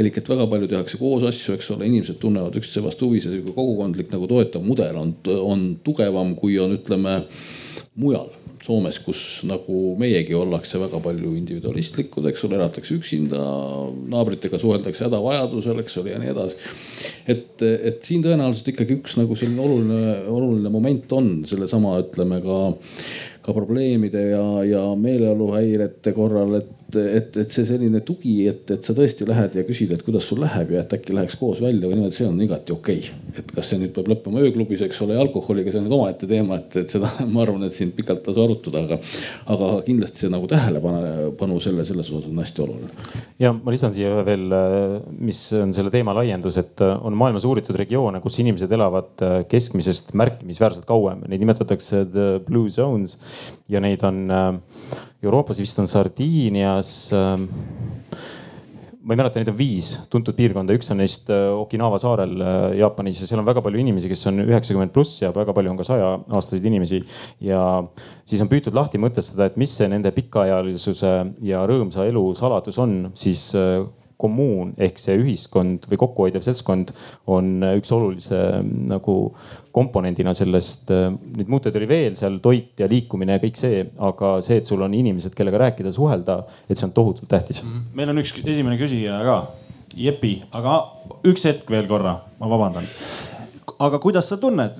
Elik, 0.00 0.20
et 0.20 0.30
väga 0.30 0.46
palju 0.50 0.70
tehakse 0.70 1.00
koos 1.00 1.26
asju, 1.28 1.56
eks 1.56 1.70
ole, 1.74 1.88
inimesed 1.88 2.18
tunnevad 2.22 2.56
üksteise 2.58 2.84
vastu 2.84 3.10
huvi, 3.10 3.22
see 3.24 3.32
sihuke 3.34 3.54
kogukondlik 3.56 4.10
nagu 4.12 4.28
toetav 4.30 4.64
mudel 4.64 4.98
on, 5.00 5.14
on 5.40 5.68
tugevam, 5.84 6.34
kui 6.38 6.58
on, 6.62 6.76
ütleme 6.76 7.22
mujal 8.00 8.32
Soomes, 8.66 8.96
kus 9.04 9.20
nagu 9.46 9.92
meiegi 10.00 10.34
ollakse 10.34 10.78
väga 10.80 10.98
palju 11.04 11.36
individualistlikud, 11.38 12.24
eks 12.26 12.42
ole, 12.48 12.56
elatakse 12.58 12.96
üksinda, 12.96 13.38
naabritega 14.10 14.58
suheldakse 14.58 15.06
hädavajadusel, 15.06 15.82
eks 15.84 16.00
ole, 16.00 16.10
ja 16.14 16.18
nii 16.22 16.32
edasi. 16.32 16.58
et, 17.30 17.62
et 17.62 18.00
siin 18.06 18.24
tõenäoliselt 18.24 18.72
ikkagi 18.72 18.98
üks 18.98 19.14
nagu 19.20 19.38
selline 19.38 19.62
oluline, 19.62 20.16
oluline 20.32 20.72
moment 20.72 21.14
on 21.14 21.30
sellesama, 21.46 21.94
ütleme 22.02 22.40
ka, 22.42 22.58
ka 23.46 23.54
probleemide 23.54 24.24
ja, 24.32 24.46
ja 24.66 24.82
meeleoluhäirete 24.98 26.12
korral, 26.16 26.58
et 26.58 26.72
et, 26.94 27.36
et 27.40 27.50
see 27.52 27.66
selline 27.66 28.00
tugi, 28.06 28.36
et, 28.50 28.68
et 28.70 28.86
sa 28.86 28.94
tõesti 28.94 29.26
lähed 29.26 29.56
ja 29.58 29.64
küsid, 29.66 29.90
et 29.94 30.04
kuidas 30.06 30.28
sul 30.28 30.38
läheb 30.44 30.70
ja 30.74 30.84
et 30.84 30.92
äkki 30.94 31.14
läheks 31.16 31.34
koos 31.40 31.60
välja 31.62 31.88
või 31.88 31.98
niimoodi, 31.98 32.18
see 32.18 32.28
on 32.28 32.38
igati 32.44 32.74
okei 32.74 33.00
okay.. 33.02 33.40
et 33.42 33.50
kas 33.56 33.72
see 33.72 33.80
nüüd 33.80 33.92
peab 33.96 34.10
lõppema 34.12 34.42
ööklubis, 34.44 34.84
eks 34.86 35.00
ole, 35.06 35.16
alkoholiga, 35.20 35.72
see 35.72 35.82
on 35.82 35.88
nüüd 35.88 35.96
omaette 35.98 36.30
teema, 36.30 36.60
et, 36.62 36.78
et 36.84 36.94
seda 36.94 37.10
ma 37.34 37.42
arvan, 37.42 37.66
et 37.66 37.74
siin 37.74 37.90
pikalt 37.96 38.22
tasu 38.26 38.44
arutada, 38.44 38.84
aga. 38.86 39.00
aga 39.56 39.72
kindlasti 39.86 40.24
see 40.24 40.32
nagu 40.32 40.48
tähelepanu 40.50 41.58
selle, 41.62 41.86
selles 41.88 42.12
osas 42.12 42.30
on 42.30 42.44
hästi 42.44 42.66
oluline. 42.66 43.25
Ja 43.38 43.52
ma 43.52 43.72
lisan 43.74 43.92
siia 43.92 44.22
veel, 44.26 44.52
mis 45.20 45.40
on 45.58 45.74
selle 45.76 45.92
teema 45.92 46.14
laiendus, 46.16 46.56
et 46.60 46.80
on 46.82 47.16
maailmas 47.18 47.44
uuritud 47.48 47.76
regioone, 47.76 48.20
kus 48.24 48.38
inimesed 48.42 48.72
elavad 48.72 49.24
keskmisest 49.50 50.14
märkimisväärselt 50.16 50.88
kauem, 50.88 51.24
neid 51.28 51.44
nimetatakse 51.44 52.04
the 52.08 52.28
blue 52.46 52.72
zones 52.72 53.18
ja 53.68 53.82
neid 53.84 54.04
on 54.06 54.24
Euroopas 55.26 55.60
vist 55.60 55.78
on 55.80 55.88
Sardiinias 55.90 57.10
ähm, 57.16 57.48
ma 59.06 59.14
ei 59.14 59.20
mäleta, 59.20 59.38
neid 59.38 59.50
on 59.52 59.58
viis 59.58 59.92
tuntud 60.10 60.34
piirkonda, 60.34 60.74
üks 60.74 60.90
on 60.90 60.98
neist 60.98 61.30
äh, 61.30 61.46
Okinawa 61.54 61.98
saarel 62.02 62.32
äh, 62.42 62.56
Jaapanis 62.80 63.20
ja 63.22 63.28
seal 63.28 63.38
on 63.38 63.46
väga 63.46 63.62
palju 63.62 63.78
inimesi, 63.78 64.10
kes 64.10 64.26
on 64.32 64.42
üheksakümmend 64.42 64.90
pluss 64.94 65.20
ja 65.22 65.30
väga 65.34 65.54
palju 65.54 65.70
on 65.70 65.78
ka 65.78 65.86
saja-aastaseid 65.86 66.66
inimesi. 66.66 67.04
ja 67.46 67.60
siis 68.26 68.42
on 68.42 68.50
püütud 68.50 68.74
lahti 68.74 68.98
mõtestada, 68.98 69.46
et 69.46 69.60
mis 69.60 69.76
see 69.78 69.86
nende 69.92 70.10
pikaealisuse 70.16 71.12
ja 71.46 71.62
rõõmsa 71.70 72.08
elu 72.10 72.24
saladus 72.38 72.80
on, 72.82 72.98
siis 73.14 73.48
äh, 73.54 73.86
kommuun 74.16 74.72
ehk 74.80 74.98
see 75.00 75.16
ühiskond 75.20 75.84
või 75.90 75.98
kokkuhoidev 76.00 76.44
seltskond 76.44 76.92
on 77.32 77.60
üks 77.76 77.92
olulise 77.92 78.38
nagu 78.64 79.16
komponendina 79.76 80.32
sellest. 80.36 80.88
Neid 80.88 81.50
muutujaid 81.52 81.76
oli 81.76 81.88
veel 81.90 82.16
seal, 82.16 82.38
toit 82.44 82.80
ja 82.80 82.88
liikumine 82.88 83.36
ja 83.36 83.42
kõik 83.42 83.60
see, 83.60 83.82
aga 84.08 84.36
see, 84.44 84.62
et 84.62 84.68
sul 84.68 84.84
on 84.86 84.94
inimesed, 84.96 85.36
kellega 85.36 85.60
rääkida, 85.66 85.92
suhelda, 85.92 86.40
et 86.68 86.78
see 86.78 86.88
on 86.88 86.96
tohutult 86.96 87.28
tähtis. 87.32 87.62
Mhm. 87.64 87.88
meil 87.98 88.12
on 88.12 88.24
üks 88.24 88.34
esimene 88.40 88.80
küsija 88.80 89.20
ka, 89.26 89.38
Jepi, 89.96 90.42
aga 90.52 90.72
üks 91.24 91.46
hetk 91.48 91.70
veel 91.72 91.86
korra, 91.88 92.18
ma 92.40 92.48
vabandan. 92.50 92.84
aga 93.78 94.00
kuidas 94.00 94.28
sa 94.28 94.36
tunned, 94.40 94.76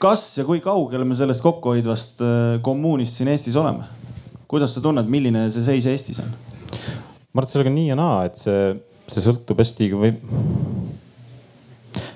kas 0.00 0.24
ja 0.36 0.44
kui 0.44 0.60
kaugel 0.64 1.04
me 1.04 1.16
sellest 1.16 1.44
kokkuhoidvast 1.44 2.20
äh, 2.24 2.60
kommuunist 2.64 3.16
siin 3.16 3.28
Eestis 3.32 3.56
oleme? 3.56 3.84
kuidas 4.48 4.74
sa 4.74 4.80
tunned, 4.80 5.08
milline 5.08 5.50
see 5.52 5.64
seis 5.64 5.86
Eestis 5.86 6.20
on? 6.24 6.32
Ma 7.32 7.42
arvan, 7.42 7.48
et 7.48 7.52
sellega 7.52 7.72
on 7.72 7.76
nii 7.78 7.90
ja 7.90 7.98
naa, 7.98 8.22
et 8.28 8.40
see, 8.40 8.62
see 9.10 9.24
sõltub 9.24 9.60
hästi 9.60 9.88
või. 9.94 10.12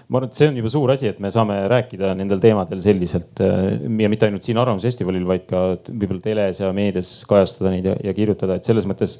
ma 0.09 0.21
arvan, 0.21 0.29
et 0.29 0.39
see 0.39 0.51
on 0.51 0.61
juba 0.61 0.73
suur 0.73 0.93
asi, 0.95 1.09
et 1.11 1.21
me 1.25 1.31
saame 1.33 1.59
rääkida 1.73 2.13
nendel 2.19 2.41
teemadel 2.43 2.83
selliselt 2.85 3.43
ja 3.43 4.13
mitte 4.13 4.29
ainult 4.29 4.47
siin 4.47 4.61
Arvamusfestivalil, 4.61 5.27
vaid 5.29 5.47
ka 5.51 5.65
võib-olla 5.89 6.25
teles 6.25 6.63
ja 6.63 6.73
meedias 6.77 7.15
kajastada 7.29 7.75
neid 7.75 7.91
ja, 7.91 7.97
ja 8.09 8.17
kirjutada, 8.17 8.57
et 8.57 8.69
selles 8.69 8.89
mõttes 8.89 9.19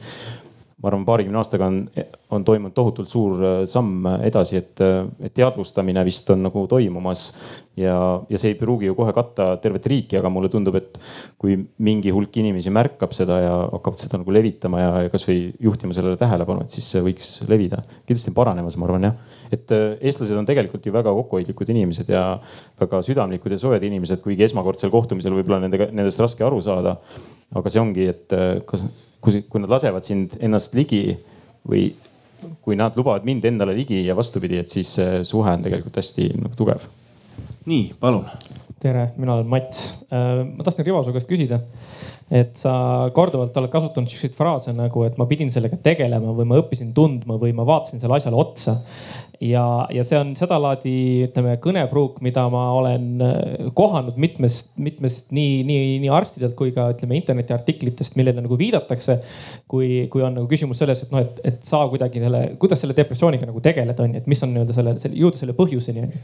ma 0.83 0.91
arvan, 0.91 1.05
paarikümne 1.07 1.39
aastaga 1.39 1.69
on, 1.71 1.77
on 2.35 2.45
toimunud 2.47 2.75
tohutult 2.75 3.11
suur 3.11 3.39
äh, 3.39 3.59
samm 3.71 4.07
edasi, 4.27 4.59
et, 4.59 4.81
äh, 4.83 5.05
et 5.29 5.35
teadvustamine 5.37 6.03
vist 6.07 6.31
on 6.35 6.43
nagu 6.43 6.65
toimumas. 6.71 7.29
ja, 7.79 7.95
ja 8.29 8.37
see 8.37 8.51
ei 8.53 8.57
pruugi 8.59 8.91
ju 8.91 8.95
kohe 8.99 9.15
katta 9.17 9.47
tervet 9.63 9.87
riiki, 9.89 10.19
aga 10.19 10.29
mulle 10.29 10.51
tundub, 10.53 10.75
et 10.77 10.99
kui 11.41 11.55
mingi 11.81 12.11
hulk 12.13 12.35
inimesi 12.43 12.69
märkab 12.75 13.15
seda 13.17 13.39
ja 13.41 13.53
hakkavad 13.71 14.03
seda 14.03 14.19
nagu 14.21 14.35
levitama 14.35 14.81
ja, 14.83 14.91
ja 15.07 15.13
kasvõi 15.13 15.55
juhtima 15.63 15.97
sellele 15.97 16.19
tähelepanu, 16.21 16.67
et 16.67 16.75
siis 16.75 16.91
see 16.93 17.05
võiks 17.07 17.31
levida. 17.49 17.81
kindlasti 18.03 18.35
paranemas, 18.37 18.77
ma 18.77 18.91
arvan 18.91 19.07
jah. 19.09 19.39
et 19.55 19.73
äh, 19.73 19.87
eestlased 20.03 20.37
on 20.37 20.51
tegelikult 20.51 20.85
ju 20.85 20.93
väga 20.93 21.15
kokkuhoidlikud 21.21 21.71
inimesed 21.77 22.11
ja 22.11 22.27
väga 22.83 23.01
südamlikud 23.07 23.55
ja 23.55 23.63
soojad 23.63 23.87
inimesed, 23.87 24.21
kuigi 24.27 24.51
esmakordsel 24.51 24.91
kohtumisel 24.91 25.39
võib-olla 25.39 25.63
nendega, 25.63 25.89
nendest 25.95 26.21
raske 26.21 26.45
aru 26.45 26.61
saada. 26.61 26.99
aga 27.55 27.71
see 27.71 27.81
ongi, 27.81 28.11
et 28.11 28.37
kas 28.67 28.85
kui, 29.23 29.45
kui 29.49 29.63
nad 29.63 29.71
lasevad 29.73 30.07
sind 30.07 30.37
ennast 30.43 30.75
ligi 30.77 31.05
või 31.69 31.93
kui 32.63 32.77
nad 32.79 32.97
lubavad 32.99 33.27
mind 33.27 33.47
endale 33.47 33.75
ligi 33.77 34.01
ja 34.03 34.17
vastupidi, 34.19 34.59
et 34.59 34.73
siis 34.73 34.91
see 34.99 35.23
suhe 35.27 35.55
on 35.55 35.63
tegelikult 35.63 36.01
hästi 36.01 36.33
nagu 36.41 36.59
tugev. 36.59 36.89
nii, 37.71 37.93
palun. 38.01 38.27
tere, 38.83 39.13
mina 39.17 39.37
olen 39.37 39.47
Mats. 39.47 39.93
Äh, 40.11 40.43
ma 40.49 40.67
tahtsin 40.67 40.87
Rivo 40.89 41.05
su 41.07 41.15
käest 41.15 41.31
küsida, 41.31 41.61
et 42.33 42.57
sa 42.59 42.73
korduvalt 43.15 43.57
oled 43.61 43.71
kasutanud 43.71 44.11
siukseid 44.11 44.35
fraase 44.35 44.75
nagu, 44.75 45.05
et 45.07 45.19
ma 45.21 45.29
pidin 45.31 45.53
sellega 45.55 45.79
tegelema 45.85 46.35
või 46.35 46.49
ma 46.51 46.59
õppisin 46.59 46.91
tundma 46.97 47.39
või 47.39 47.55
ma 47.55 47.67
vaatasin 47.69 48.03
selle 48.03 48.19
asjale 48.19 48.41
otsa 48.43 48.81
ja, 49.43 49.65
ja 49.91 50.05
see 50.07 50.19
on 50.21 50.33
sedalaadi, 50.39 50.93
ütleme 51.27 51.57
kõnepruuk, 51.63 52.21
mida 52.25 52.45
ma 52.53 52.63
olen 52.77 53.07
äh, 53.25 53.69
kohanud 53.77 54.19
mitmest, 54.21 54.71
mitmest 54.81 55.33
nii, 55.35 55.63
nii, 55.69 55.97
nii 56.05 56.13
arstidelt 56.15 56.55
kui 56.59 56.73
ka 56.75 56.89
ütleme 56.95 57.19
internetiartiklitest, 57.19 58.17
millele 58.19 58.45
nagu 58.45 58.59
viidatakse. 58.59 59.19
kui, 59.73 60.07
kui 60.13 60.23
on 60.23 60.37
nagu 60.37 60.49
küsimus 60.51 60.83
selles, 60.83 61.05
et 61.05 61.15
noh, 61.15 61.25
et, 61.25 61.41
et 61.49 61.63
saa 61.67 61.89
kuidagi 61.91 62.23
selle, 62.23 62.43
kuidas 62.61 62.83
selle 62.85 62.97
depressiooniga 62.97 63.49
nagu 63.49 63.63
tegeleda, 63.65 64.05
on 64.05 64.15
ju, 64.15 64.23
et 64.23 64.31
mis 64.31 64.43
on 64.45 64.53
nii-öelda 64.55 64.77
selle, 64.77 64.95
selle, 65.03 65.19
jõuda 65.19 65.41
selle 65.41 65.57
põhjuseni 65.59 66.05
on 66.05 66.13
ju. 66.13 66.23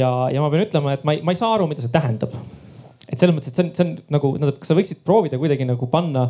ja, 0.00 0.10
ja 0.34 0.42
ma 0.42 0.50
pean 0.50 0.66
ütlema, 0.66 0.96
et 0.96 1.06
ma 1.06 1.16
ei, 1.16 1.22
ma 1.22 1.36
ei 1.36 1.40
saa 1.40 1.54
aru, 1.54 1.68
mida 1.70 1.84
see 1.84 1.94
tähendab. 1.94 2.34
Et 3.10 3.18
selles 3.18 3.34
mõttes, 3.34 3.50
et 3.50 3.58
see 3.58 3.66
on, 3.66 3.70
see 3.74 3.86
on 3.86 3.94
nagu, 4.14 4.34
kas 4.60 4.70
sa 4.70 4.78
võiksid 4.78 5.02
proovida 5.06 5.38
kuidagi 5.40 5.66
nagu 5.66 5.88
panna 5.90 6.28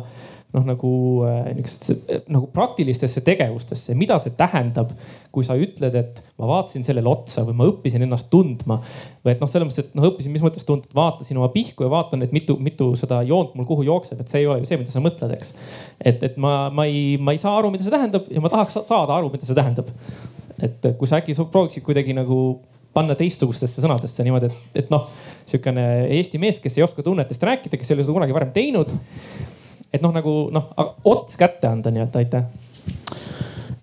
noh, 0.51 0.63
nagu 0.67 0.91
äh, 1.27 1.51
niisugustesse 1.55 2.21
nagu 2.31 2.47
praktilistesse 2.51 3.23
tegevustesse, 3.25 3.95
mida 3.97 4.17
see 4.21 4.33
tähendab, 4.37 4.91
kui 5.33 5.45
sa 5.47 5.55
ütled, 5.59 5.95
et 5.97 6.19
ma 6.41 6.49
vaatasin 6.49 6.83
sellele 6.87 7.07
otsa 7.11 7.45
või 7.47 7.57
ma 7.59 7.67
õppisin 7.71 8.03
ennast 8.05 8.27
tundma. 8.33 8.81
või 9.23 9.35
et 9.35 9.43
noh, 9.43 9.51
selles 9.51 9.69
mõttes, 9.69 9.85
et 9.85 9.95
noh, 9.97 10.09
õppisin, 10.11 10.33
mis 10.33 10.43
mõttes 10.43 10.67
tunda, 10.67 10.89
et 10.89 10.97
vaatasin 10.97 11.39
oma 11.39 11.51
pihku 11.53 11.87
ja 11.87 11.93
vaatan, 11.93 12.25
et 12.25 12.35
mitu, 12.35 12.57
mitu 12.59 12.91
seda 12.99 13.21
joont 13.27 13.55
mul 13.55 13.69
kuhu 13.69 13.85
jookseb, 13.87 14.19
et 14.21 14.31
see 14.31 14.43
ei 14.43 14.49
ole 14.49 14.61
ju 14.61 14.71
see, 14.71 14.81
mida 14.81 14.93
sa 14.93 15.03
mõtled, 15.03 15.35
eks. 15.37 15.53
et, 15.99 16.25
et 16.27 16.41
ma, 16.41 16.55
ma 16.73 16.87
ei, 16.89 17.15
ma 17.21 17.35
ei 17.35 17.41
saa 17.41 17.55
aru, 17.59 17.71
mida 17.73 17.87
see 17.87 17.93
tähendab 17.93 18.27
ja 18.31 18.43
ma 18.43 18.51
tahaks 18.51 18.81
saada 18.81 19.15
aru, 19.15 19.31
mida 19.31 19.47
see 19.47 19.57
tähendab. 19.57 19.93
et 20.61 20.91
kui 20.99 21.09
sa 21.09 21.21
äkki 21.21 21.33
prooviksid 21.39 21.85
kuidagi 21.85 22.13
nagu 22.13 22.41
panna 22.93 23.15
teistsugustesse 23.15 23.83
sõnadesse 23.83 24.23
niimoodi, 24.25 24.51
et, 24.51 24.83
et 24.83 24.93
noh, 24.93 25.07
sihukene 25.47 25.87
Eesti 26.17 26.41
mees, 26.41 26.59
kes 26.63 26.77
ei 26.77 26.83
oska 26.85 27.03
tunnetest 27.05 27.43
rääkida, 27.47 27.79
kes 27.79 27.91
ei 27.91 27.97
ole 27.97 28.05
seda 28.05 28.17
kunagi 28.19 28.35
varem 28.35 28.53
teinud 28.55 28.91
et 29.91 30.03
noh, 30.03 30.13
nagu 30.15 30.35
noh, 30.53 30.71
ots 31.07 31.37
kätte 31.39 31.69
anda 31.69 31.91
nii-öelda, 31.93 32.21
aitäh. 32.23 32.45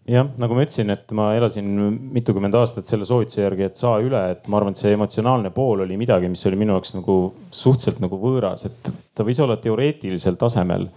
Jah, 0.08 0.30
nagu 0.40 0.56
ma 0.56 0.64
ütlesin, 0.64 0.88
et 0.94 1.12
ma 1.12 1.28
elasin 1.36 1.68
mitukümmend 2.16 2.56
aastat 2.56 2.88
selle 2.88 3.04
soovituse 3.08 3.42
järgi, 3.42 3.66
et 3.66 3.76
saa 3.76 3.98
üle, 4.00 4.22
et 4.32 4.48
ma 4.48 4.56
arvan, 4.56 4.72
et 4.72 4.80
see 4.80 4.94
emotsionaalne 4.96 5.52
pool 5.52 5.84
oli 5.84 5.98
midagi, 6.00 6.30
mis 6.32 6.46
oli 6.48 6.56
minu 6.56 6.78
jaoks 6.78 6.94
nagu 6.96 7.18
suhteliselt 7.52 8.00
nagu 8.00 8.16
võõras, 8.22 8.64
et 8.70 8.88
ta 8.88 9.26
võis 9.28 9.40
olla 9.44 9.58
teoreetilisel 9.60 10.40
tasemel. 10.40 10.88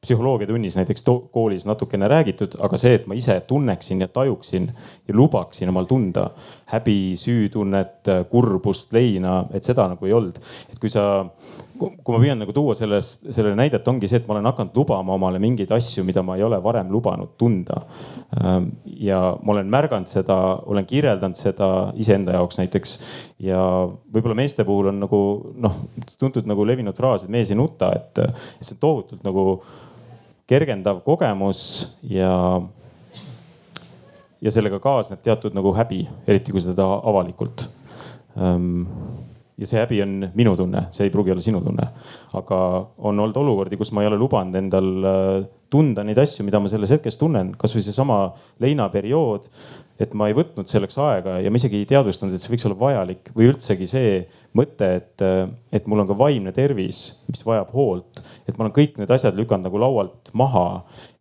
Psühholoogiatunnis 0.00 0.76
näiteks 0.78 1.04
koolis 1.32 1.66
natukene 1.68 2.08
räägitud, 2.08 2.54
aga 2.64 2.76
see, 2.80 2.94
et 2.96 3.08
ma 3.08 3.16
ise 3.16 3.34
tunneksin 3.48 4.00
ja 4.00 4.08
tajuksin 4.08 4.68
ja 5.08 5.16
lubaksin 5.16 5.72
omal 5.72 5.88
tunda 5.88 6.30
häbi, 6.70 7.16
süütunnet, 7.18 8.08
kurbust, 8.30 8.92
leina, 8.94 9.42
et 9.54 9.66
seda 9.66 9.88
nagu 9.90 10.06
ei 10.06 10.14
olnud. 10.16 10.38
et 10.70 10.78
kui 10.80 10.92
sa, 10.92 11.04
kui 11.78 12.14
ma 12.14 12.20
püüan 12.22 12.40
nagu 12.42 12.54
tuua 12.54 12.76
sellest, 12.78 13.24
sellele 13.32 13.56
näidet, 13.58 13.86
ongi 13.88 14.08
see, 14.10 14.20
et 14.20 14.28
ma 14.28 14.36
olen 14.36 14.48
hakanud 14.50 14.76
lubama 14.76 15.16
omale 15.16 15.40
mingeid 15.42 15.72
asju, 15.74 16.04
mida 16.06 16.22
ma 16.26 16.38
ei 16.38 16.44
ole 16.46 16.60
varem 16.62 16.90
lubanud 16.92 17.34
tunda. 17.40 17.82
Ähm, 18.40 18.70
ja 18.84 19.18
ma 19.42 19.56
olen 19.56 19.70
märganud 19.72 20.10
seda, 20.10 20.38
olen 20.70 20.86
kirjeldanud 20.86 21.38
seda 21.38 21.70
iseenda 21.98 22.38
jaoks 22.38 22.60
näiteks 22.60 22.96
ja 23.42 23.60
võib-olla 24.12 24.38
meeste 24.38 24.66
puhul 24.68 24.92
on 24.92 25.00
nagu 25.02 25.20
noh, 25.58 25.78
tuntud 26.20 26.46
nagu 26.46 26.66
levinud 26.68 26.96
fraas, 26.98 27.24
et 27.24 27.32
mees 27.32 27.50
ei 27.50 27.58
nuta, 27.58 27.90
et 27.96 28.20
see 28.60 28.76
on 28.76 28.82
tohutult 28.82 29.24
nagu 29.26 29.46
kergendav 30.50 31.02
kogemus 31.06 31.62
ja, 32.10 32.32
ja 34.40 34.52
sellega 34.52 34.80
kaasneb 34.82 35.22
teatud 35.24 35.56
nagu 35.56 35.72
häbi, 35.76 36.04
eriti 36.28 36.54
kui 36.54 36.62
seda 36.64 36.86
avalikult. 36.86 37.66
Ehm, 38.40 38.86
ja 39.60 39.68
see 39.68 39.80
häbi 39.82 40.00
on 40.04 40.14
minu 40.34 40.54
tunne, 40.56 40.86
see 40.94 41.08
ei 41.08 41.12
pruugi 41.12 41.34
olla 41.34 41.44
sinu 41.44 41.60
tunne. 41.64 41.86
aga 42.32 42.56
on 42.98 43.18
olnud 43.18 43.36
olukordi, 43.36 43.76
kus 43.76 43.90
ma 43.92 44.04
ei 44.04 44.08
ole 44.08 44.16
lubanud 44.18 44.56
endal 44.56 44.90
äh, 45.04 45.46
tunda 45.70 46.04
neid 46.06 46.18
asju, 46.18 46.44
mida 46.46 46.60
ma 46.60 46.70
selles 46.70 46.92
hetkes 46.94 47.18
tunnen, 47.18 47.52
kasvõi 47.58 47.82
seesama 47.84 48.20
leinaperiood 48.62 49.50
et 50.00 50.14
ma 50.16 50.30
ei 50.30 50.36
võtnud 50.36 50.68
selleks 50.70 50.96
aega 51.02 51.36
ja 51.44 51.52
ma 51.52 51.60
isegi 51.60 51.82
ei 51.82 51.88
teadvustanud, 51.88 52.34
et 52.34 52.42
see 52.42 52.52
võiks 52.54 52.64
olla 52.68 52.78
vajalik 52.80 53.30
või 53.36 53.50
üldsegi 53.50 53.88
see 53.90 54.12
mõte, 54.56 54.88
et, 55.00 55.24
et 55.76 55.88
mul 55.90 56.02
on 56.02 56.08
ka 56.08 56.16
vaimne 56.18 56.54
tervis, 56.56 57.02
mis 57.28 57.44
vajab 57.46 57.72
hoolt. 57.76 58.22
et 58.48 58.56
ma 58.56 58.66
olen 58.66 58.76
kõik 58.76 58.96
need 59.00 59.12
asjad 59.12 59.36
lükanud 59.36 59.68
nagu 59.68 59.82
laualt 59.82 60.32
maha 60.32 60.64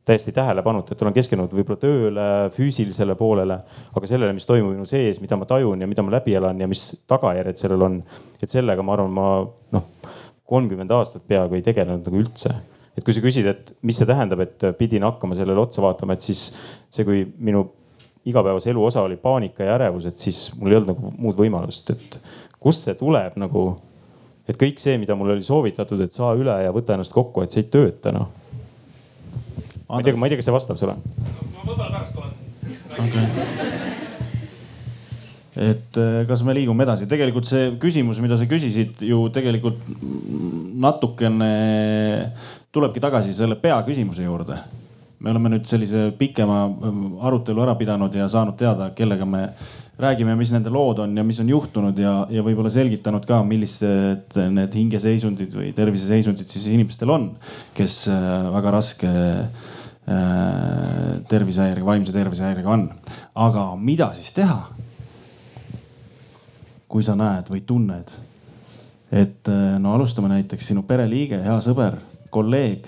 täiesti 0.09 0.33
tähelepanuta, 0.33 0.95
et 0.95 1.03
olen 1.05 1.15
keskendunud 1.15 1.53
võib-olla 1.53 1.81
tööle, 1.81 2.25
füüsilisele 2.55 3.15
poolele, 3.19 3.59
aga 3.93 4.09
sellele, 4.09 4.33
mis 4.35 4.49
toimub 4.49 4.73
minu 4.73 4.89
sees, 4.89 5.21
mida 5.21 5.37
ma 5.37 5.45
tajun 5.49 5.85
ja 5.85 5.89
mida 5.89 6.05
ma 6.05 6.15
läbi 6.17 6.33
elan 6.39 6.59
ja 6.61 6.67
mis 6.69 6.89
tagajärjed 7.09 7.61
sellel 7.61 7.85
on. 7.85 8.01
et 8.41 8.49
sellega 8.49 8.83
ma 8.85 8.97
arvan, 8.97 9.13
ma 9.13 9.29
noh, 9.77 9.87
kolmkümmend 10.49 10.91
aastat 10.97 11.27
peaaegu 11.29 11.59
ei 11.59 11.65
tegelenud 11.65 12.09
nagu 12.09 12.21
üldse 12.23 12.55
et 12.99 13.05
kui 13.05 13.15
sa 13.15 13.23
küsid, 13.23 13.47
et 13.47 13.73
mis 13.87 13.95
see 13.95 14.07
tähendab, 14.07 14.41
et 14.43 14.65
pidin 14.75 15.05
hakkama 15.07 15.37
sellele 15.37 15.61
otsa 15.61 15.83
vaatama, 15.83 16.17
et 16.17 16.25
siis 16.25 16.49
see, 16.91 17.05
kui 17.07 17.21
minu 17.39 17.63
igapäevase 18.27 18.73
elu 18.73 18.83
osa 18.85 19.03
oli 19.05 19.15
paanika 19.21 19.63
ja 19.63 19.77
ärevus, 19.77 20.09
et 20.09 20.17
siis 20.17 20.49
mul 20.59 20.73
ei 20.73 20.79
olnud 20.79 20.91
nagu 20.91 21.13
muud 21.17 21.37
võimalust, 21.39 21.93
et 21.95 22.19
kust 22.59 22.87
see 22.87 22.97
tuleb 22.99 23.37
nagu. 23.39 23.69
et 24.49 24.57
kõik 24.57 24.79
see, 24.81 24.97
mida 24.97 25.13
mulle 25.13 25.35
oli 25.35 25.45
soovitatud, 25.45 25.99
et 26.01 26.13
saa 26.13 26.31
üle 26.33 26.55
ja 26.63 26.71
võta 26.73 26.95
ennast 26.95 27.13
kokku, 27.13 27.43
et 27.45 27.53
see 27.53 27.61
ei 27.61 27.67
tööta 27.69 28.11
noh. 28.11 28.31
Ma 29.89 29.99
ei 29.99 30.05
tea, 30.07 30.15
ma 30.15 30.29
ei 30.29 30.35
tea, 30.35 30.41
kas 30.41 30.49
see 30.49 30.55
vastab 30.55 30.79
sulle. 30.79 30.95
ma 30.95 31.65
võib-olla 31.65 31.89
pärast 31.89 32.13
tulen. 32.15 32.37
Okay 32.99 33.97
et 35.59 35.97
äh, 35.99 36.21
kas 36.29 36.43
me 36.47 36.53
liigume 36.55 36.85
edasi, 36.85 37.07
tegelikult 37.09 37.47
see 37.49 37.73
küsimus, 37.81 38.21
mida 38.23 38.37
sa 38.39 38.47
küsisid 38.49 39.01
ju 39.03 39.25
tegelikult 39.33 39.81
natukene 40.79 41.49
tulebki 42.75 43.01
tagasi 43.03 43.33
selle 43.35 43.57
peaküsimuse 43.59 44.23
juurde. 44.23 44.59
Me 45.19 45.33
oleme 45.33 45.51
nüüd 45.51 45.65
sellise 45.67 46.09
pikema 46.15 46.61
ähm, 46.69 47.01
arutelu 47.27 47.65
ära 47.65 47.73
pidanud 47.75 48.13
ja 48.15 48.29
saanud 48.31 48.55
teada, 48.59 48.93
kellega 48.95 49.27
me 49.27 49.49
räägime, 49.99 50.37
mis 50.39 50.53
nende 50.55 50.71
lood 50.71 51.01
on 51.03 51.17
ja 51.19 51.25
mis 51.27 51.41
on 51.43 51.49
juhtunud 51.51 51.97
ja, 51.99 52.13
ja 52.31 52.43
võib-olla 52.45 52.71
selgitanud 52.71 53.25
ka, 53.27 53.41
millised 53.43 54.37
need 54.55 54.77
hingeseisundid 54.79 55.51
või 55.57 55.73
terviseseisundid 55.75 56.47
siis 56.47 56.69
inimestel 56.71 57.11
on, 57.11 57.33
kes 57.75 58.05
äh, 58.13 58.47
väga 58.55 58.77
raske 58.77 59.11
äh, 59.11 59.75
tervisehäirega, 61.29 61.85
vaimse 61.85 62.13
tervisehäirega 62.13 62.69
on. 62.69 62.89
aga 63.35 63.75
mida 63.75 64.13
siis 64.13 64.33
teha? 64.33 64.63
kui 66.89 67.05
sa 67.05 67.13
näed 67.13 67.51
või 67.53 67.61
tunned, 67.69 68.09
et 69.13 69.49
äh, 69.49 69.77
no 69.77 69.93
alustame 69.93 70.31
näiteks 70.31 70.71
sinu 70.71 70.81
pereliige, 70.89 71.37
hea 71.43 71.57
sõber, 71.61 71.99
kolleeg 72.33 72.87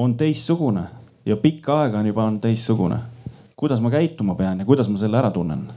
on 0.00 0.14
teistsugune 0.16 0.86
ja 1.28 1.36
pikka 1.36 1.82
aega 1.82 2.00
on 2.00 2.08
juba 2.08 2.24
on 2.24 2.40
teistsugune. 2.40 2.98
kuidas 3.56 3.80
ma 3.80 3.90
käituma 3.92 4.34
pean 4.34 4.58
ja 4.58 4.64
kuidas 4.64 4.88
ma 4.88 4.98
selle 4.98 5.20
ära 5.20 5.30
tunnen? 5.30 5.68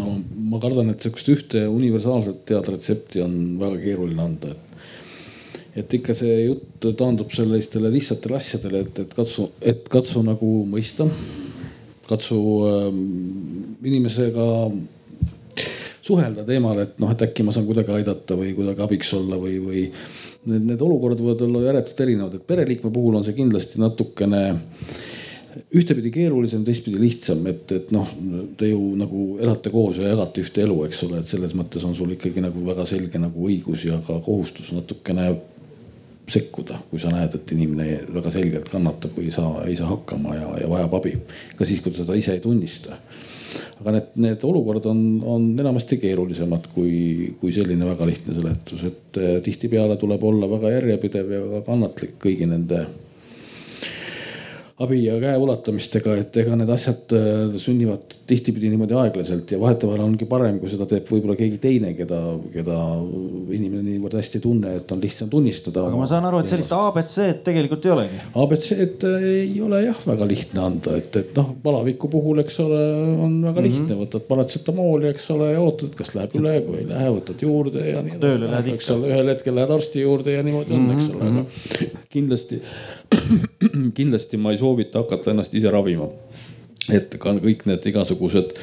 no 0.00 0.16
ma 0.50 0.58
kardan, 0.58 0.90
et 0.90 1.02
sihukest 1.02 1.30
ühte 1.30 1.62
universaalset 1.70 2.44
teada 2.50 2.74
retsepti 2.74 3.22
on 3.22 3.34
väga 3.60 3.78
keeruline 3.84 4.22
anda, 4.22 4.50
et. 4.50 4.69
Et 5.76 5.94
ikka 5.94 6.16
see 6.18 6.46
jutt 6.46 6.88
taandub 6.98 7.30
sellistele 7.34 7.92
lihtsatele 7.92 8.38
asjadele, 8.40 8.84
et, 8.86 9.02
et 9.04 9.12
katsu, 9.14 9.50
et 9.62 9.84
katsu 9.90 10.24
nagu 10.26 10.54
mõista. 10.66 11.06
katsu 12.10 12.38
äh, 12.66 12.88
inimesega 13.86 14.46
suhelda 16.02 16.42
teemal, 16.46 16.80
et 16.82 16.98
noh, 16.98 17.12
et 17.12 17.22
äkki 17.22 17.44
ma 17.46 17.54
saan 17.54 17.68
kuidagi 17.68 17.94
aidata 17.94 18.34
või 18.38 18.54
kuidagi 18.56 18.82
abiks 18.82 19.12
olla 19.14 19.38
või, 19.38 19.60
või 19.62 19.84
need, 20.50 20.66
need 20.72 20.82
olukorrad 20.82 21.22
võivad 21.22 21.46
olla 21.46 21.62
ääretult 21.70 22.02
erinevad, 22.02 22.34
et 22.34 22.46
pereliikme 22.48 22.90
puhul 22.90 23.20
on 23.20 23.26
see 23.26 23.36
kindlasti 23.36 23.80
natukene 23.82 24.42
ühtepidi 25.74 26.12
keerulisem, 26.14 26.62
teistpidi 26.66 26.98
lihtsam, 27.00 27.42
et, 27.50 27.70
et 27.74 27.88
noh, 27.94 28.10
te 28.58 28.70
ju 28.70 28.80
nagu 28.98 29.24
elate 29.42 29.72
koos 29.72 29.98
ja 29.98 30.12
jagate 30.12 30.44
ühte 30.44 30.62
elu, 30.62 30.76
eks 30.86 31.04
ole, 31.06 31.22
et 31.22 31.30
selles 31.30 31.56
mõttes 31.58 31.84
on 31.86 31.96
sul 31.98 32.14
ikkagi 32.14 32.42
nagu 32.44 32.62
väga 32.66 32.86
selge 32.88 33.18
nagu 33.18 33.48
õigus 33.48 33.86
ja 33.88 33.98
ka 34.06 34.20
kohustus 34.26 34.70
natukene 34.76 35.32
sekkuda, 36.30 36.78
kui 36.90 37.00
sa 37.02 37.12
näed, 37.12 37.34
et 37.36 37.52
inimene 37.56 38.04
väga 38.14 38.32
selgelt 38.34 38.70
kannatab 38.72 39.16
või 39.16 39.28
ei 39.28 39.34
saa, 39.34 39.64
ei 39.66 39.76
saa 39.78 39.90
hakkama 39.90 40.36
ja, 40.36 40.46
ja 40.62 40.70
vajab 40.70 40.96
abi. 41.00 41.16
ka 41.56 41.68
siis, 41.68 41.82
kui 41.82 41.92
ta 41.92 42.04
seda 42.04 42.18
ise 42.18 42.36
ei 42.36 42.44
tunnista 42.44 42.98
aga 43.80 43.94
need, 43.96 44.08
need 44.22 44.44
olukorrad 44.46 44.86
on, 44.90 45.00
on 45.26 45.46
enamasti 45.58 45.98
keerulisemad 46.00 46.68
kui, 46.74 47.34
kui 47.40 47.52
selline 47.54 47.88
väga 47.88 48.08
lihtne 48.08 48.36
seletus, 48.36 48.84
et 48.86 49.20
eh, 49.20 49.36
tihtipeale 49.44 49.96
tuleb 50.00 50.24
olla 50.30 50.48
väga 50.50 50.74
järjepidev 50.76 51.32
ja 51.34 51.44
väga 51.46 51.62
kannatlik 51.66 52.18
kõigi 52.22 52.48
nende 52.50 52.84
abi 54.80 55.02
ja 55.04 55.18
käe 55.20 55.36
ulatamistega, 55.36 56.14
et 56.22 56.36
ega 56.40 56.56
need 56.56 56.70
asjad 56.72 57.12
äh, 57.12 57.56
sünnivad 57.60 58.14
tihtipeale 58.30 58.70
niimoodi 58.72 58.96
aeglaselt 58.96 59.52
ja 59.52 59.58
vahetevahel 59.60 60.06
ongi 60.06 60.28
parem, 60.28 60.56
kui 60.60 60.70
seda 60.72 60.86
teeb 60.88 61.08
võib-olla 61.10 61.36
keegi 61.36 61.58
teine, 61.60 61.92
keda, 61.98 62.20
keda 62.54 62.76
inimene 63.52 63.82
niivõrd 63.84 64.16
hästi 64.16 64.40
ei 64.40 64.44
tunne, 64.46 64.72
et 64.80 64.94
on 64.94 65.02
lihtsam 65.02 65.28
tunnistada. 65.32 65.84
aga 65.84 66.00
ma 66.00 66.08
saan 66.08 66.28
aru, 66.28 66.40
et 66.40 66.52
sellist 66.52 66.72
abc-d 66.72 67.42
tegelikult 67.44 67.88
ei 67.88 67.92
olegi. 67.96 68.22
abc-d 68.44 69.10
ei 69.18 69.60
ole 69.66 69.82
jah 69.84 70.00
väga 70.06 70.30
lihtne 70.30 70.64
anda, 70.64 70.96
et, 71.02 71.20
et 71.20 71.36
noh, 71.36 71.52
palaviku 71.66 72.08
puhul, 72.14 72.40
eks 72.44 72.56
ole, 72.64 72.80
on 73.26 73.36
väga 73.50 73.66
lihtne 73.66 73.84
mm, 73.84 73.92
-hmm. 73.92 74.06
võtad 74.06 74.26
paratsetamooli, 74.30 75.10
eks 75.12 75.28
ole, 75.36 75.50
ja 75.52 75.60
ootad, 75.60 75.92
kas 75.98 76.14
läheb 76.16 76.38
üle, 76.40 76.56
kui 76.64 76.80
ei 76.80 76.88
lähe, 76.88 77.12
võtad 77.18 77.44
juurde 77.44 77.84
ja 77.84 78.00
nii 78.00 78.16
edasi. 78.16 78.24
tööle 78.24 78.50
lähed 78.54 78.72
ikka. 78.72 78.98
ühel 79.12 79.34
hetkel 79.34 79.60
lähed 79.60 79.76
arsti 79.76 80.08
juurde 80.08 80.38
ja 80.38 80.46
niimoodi 80.46 80.72
on 80.72 80.80
mm, 80.80 80.90
-hmm. 80.90 81.04
eks 81.04 81.14
ole, 81.14 81.28
aga 81.28 81.44
mhm. 81.44 82.02
kindlasti 82.16 82.62
kindlasti 83.98 84.38
ma 84.40 84.54
ei 84.54 84.60
soovita 84.60 85.04
hakata 85.04 85.34
ennast 85.34 85.54
ise 85.58 85.70
ravima 85.72 86.08
et 86.94 87.14
ka 87.20 87.34
kõik 87.38 87.66
need 87.68 87.86
igasugused 87.90 88.54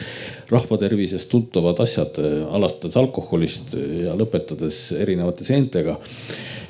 rahvatervisest 0.51 1.29
tuntavad 1.31 1.79
asjad, 1.83 2.17
alustades 2.55 2.97
alkoholist 2.99 3.75
ja 3.75 4.15
lõpetades 4.17 4.87
erinevate 4.97 5.47
seentega. 5.47 5.97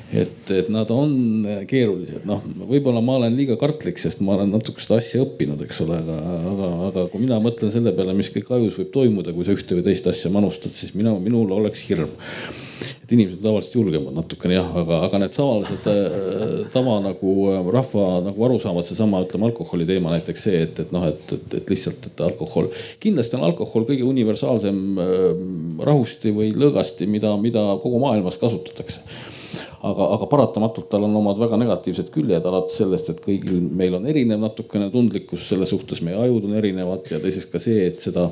et, 0.08 0.50
et 0.54 0.68
nad 0.72 0.88
on 0.88 1.44
keerulised, 1.68 2.22
noh, 2.28 2.40
võib-olla 2.70 3.02
ma 3.04 3.18
olen 3.18 3.34
liiga 3.36 3.58
kartlik, 3.60 3.98
sest 4.00 4.22
ma 4.24 4.38
olen 4.38 4.54
natuke 4.54 4.80
seda 4.80 4.96
asja 5.02 5.20
õppinud, 5.20 5.60
eks 5.66 5.82
ole, 5.84 5.98
aga, 6.00 6.16
aga, 6.52 6.68
aga 6.86 7.04
kui 7.12 7.20
mina 7.26 7.36
mõtlen 7.44 7.74
selle 7.74 7.92
peale, 7.92 8.14
mis 8.16 8.30
kõik 8.32 8.48
ajus 8.56 8.78
võib 8.80 8.94
toimuda, 8.94 9.34
kui 9.36 9.44
sa 9.44 9.52
ühte 9.52 9.76
või 9.76 9.84
teist 9.90 10.08
asja 10.08 10.32
manustad, 10.32 10.72
siis 10.72 10.94
mina, 10.96 11.12
minul 11.20 11.52
oleks 11.58 11.84
hirm 11.90 12.14
et 12.78 13.14
inimesed 13.14 13.38
on 13.38 13.46
tavaliselt 13.48 13.76
julgemad 13.78 14.16
natukene 14.16 14.58
jah, 14.58 14.68
aga, 14.82 15.00
aga 15.06 15.22
need 15.22 15.34
tavalised 15.36 15.88
äh, 15.92 16.66
tava 16.74 16.98
nagu 17.04 17.34
äh, 17.52 17.70
rahva 17.78 18.06
nagu 18.26 18.46
arusaamad, 18.48 18.88
seesama 18.88 19.22
ütleme 19.26 19.48
alkoholi 19.50 19.88
teema 19.88 20.12
näiteks 20.14 20.46
see, 20.48 20.62
et, 20.66 20.82
et 20.84 20.92
noh, 20.94 21.06
et, 21.08 21.24
et, 21.36 21.58
et 21.60 21.72
lihtsalt, 21.74 22.10
et 22.10 22.22
alkohol. 22.28 22.70
kindlasti 23.02 23.38
on 23.38 23.48
alkohol 23.48 23.88
kõige 23.88 24.06
universaalsem 24.08 24.84
äh, 25.02 25.26
rahusti 25.88 26.34
või 26.36 26.52
lõõgasti, 26.56 27.08
mida, 27.10 27.34
mida 27.40 27.64
kogu 27.82 28.00
maailmas 28.02 28.40
kasutatakse 28.40 29.04
aga, 29.86 30.06
aga 30.16 30.26
paratamatult 30.30 30.88
tal 30.90 31.04
on 31.06 31.14
omad 31.20 31.38
väga 31.38 31.58
negatiivsed 31.60 32.10
küljed, 32.14 32.46
alates 32.48 32.78
sellest, 32.80 33.10
et 33.12 33.20
kõigil 33.22 33.60
meil 33.62 33.94
on 33.98 34.06
erinev 34.10 34.40
natukene 34.42 34.88
tundlikkus 34.94 35.46
selle 35.50 35.68
suhtes, 35.70 36.02
meie 36.04 36.18
ajud 36.18 36.48
on 36.48 36.56
erinevad 36.58 37.06
ja 37.12 37.20
teiseks 37.22 37.48
ka 37.52 37.62
see, 37.62 37.86
et 37.92 38.02
seda, 38.02 38.28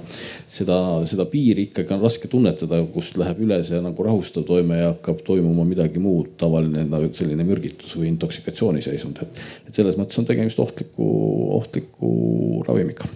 seda, 0.50 0.78
seda 1.10 1.28
piiri 1.30 1.68
ikkagi 1.68 1.94
on 1.96 2.02
raske 2.02 2.30
tunnetada, 2.32 2.80
kust 2.94 3.18
läheb 3.20 3.44
üle 3.46 3.60
see 3.66 3.80
nagu 3.82 4.08
rahustav 4.08 4.46
toime 4.48 4.80
ja 4.80 4.90
hakkab 4.94 5.22
toimuma 5.26 5.66
midagi 5.68 6.02
muud, 6.02 6.34
tavaline 6.40 6.86
nagu 6.90 7.12
selline 7.16 7.46
mürgitus 7.46 7.94
või 7.98 8.10
intoksikatsiooniseisund, 8.14 9.22
et, 9.22 9.46
et 9.70 9.78
selles 9.78 9.98
mõttes 10.00 10.18
on 10.22 10.28
tegemist 10.28 10.60
ohtliku, 10.62 11.06
ohtliku 11.60 12.12
ravimiga 12.66 13.08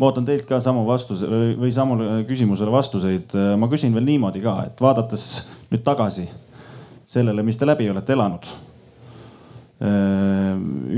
ma 0.00 0.08
ootan 0.08 0.24
teilt 0.24 0.46
ka 0.48 0.56
samu 0.64 0.86
vastuse 0.88 1.28
või 1.60 1.68
samale 1.76 2.22
küsimusele 2.24 2.72
vastuseid. 2.72 3.34
ma 3.60 3.68
küsin 3.68 3.92
veel 3.92 4.06
niimoodi 4.08 4.40
ka, 4.40 4.54
et 4.70 4.80
vaadates 4.80 5.26
nüüd 5.68 5.84
tagasi 5.84 6.24
sellele, 7.10 7.42
mis 7.42 7.58
te 7.58 7.66
läbi 7.66 7.90
olete 7.90 8.14
elanud. 8.14 8.46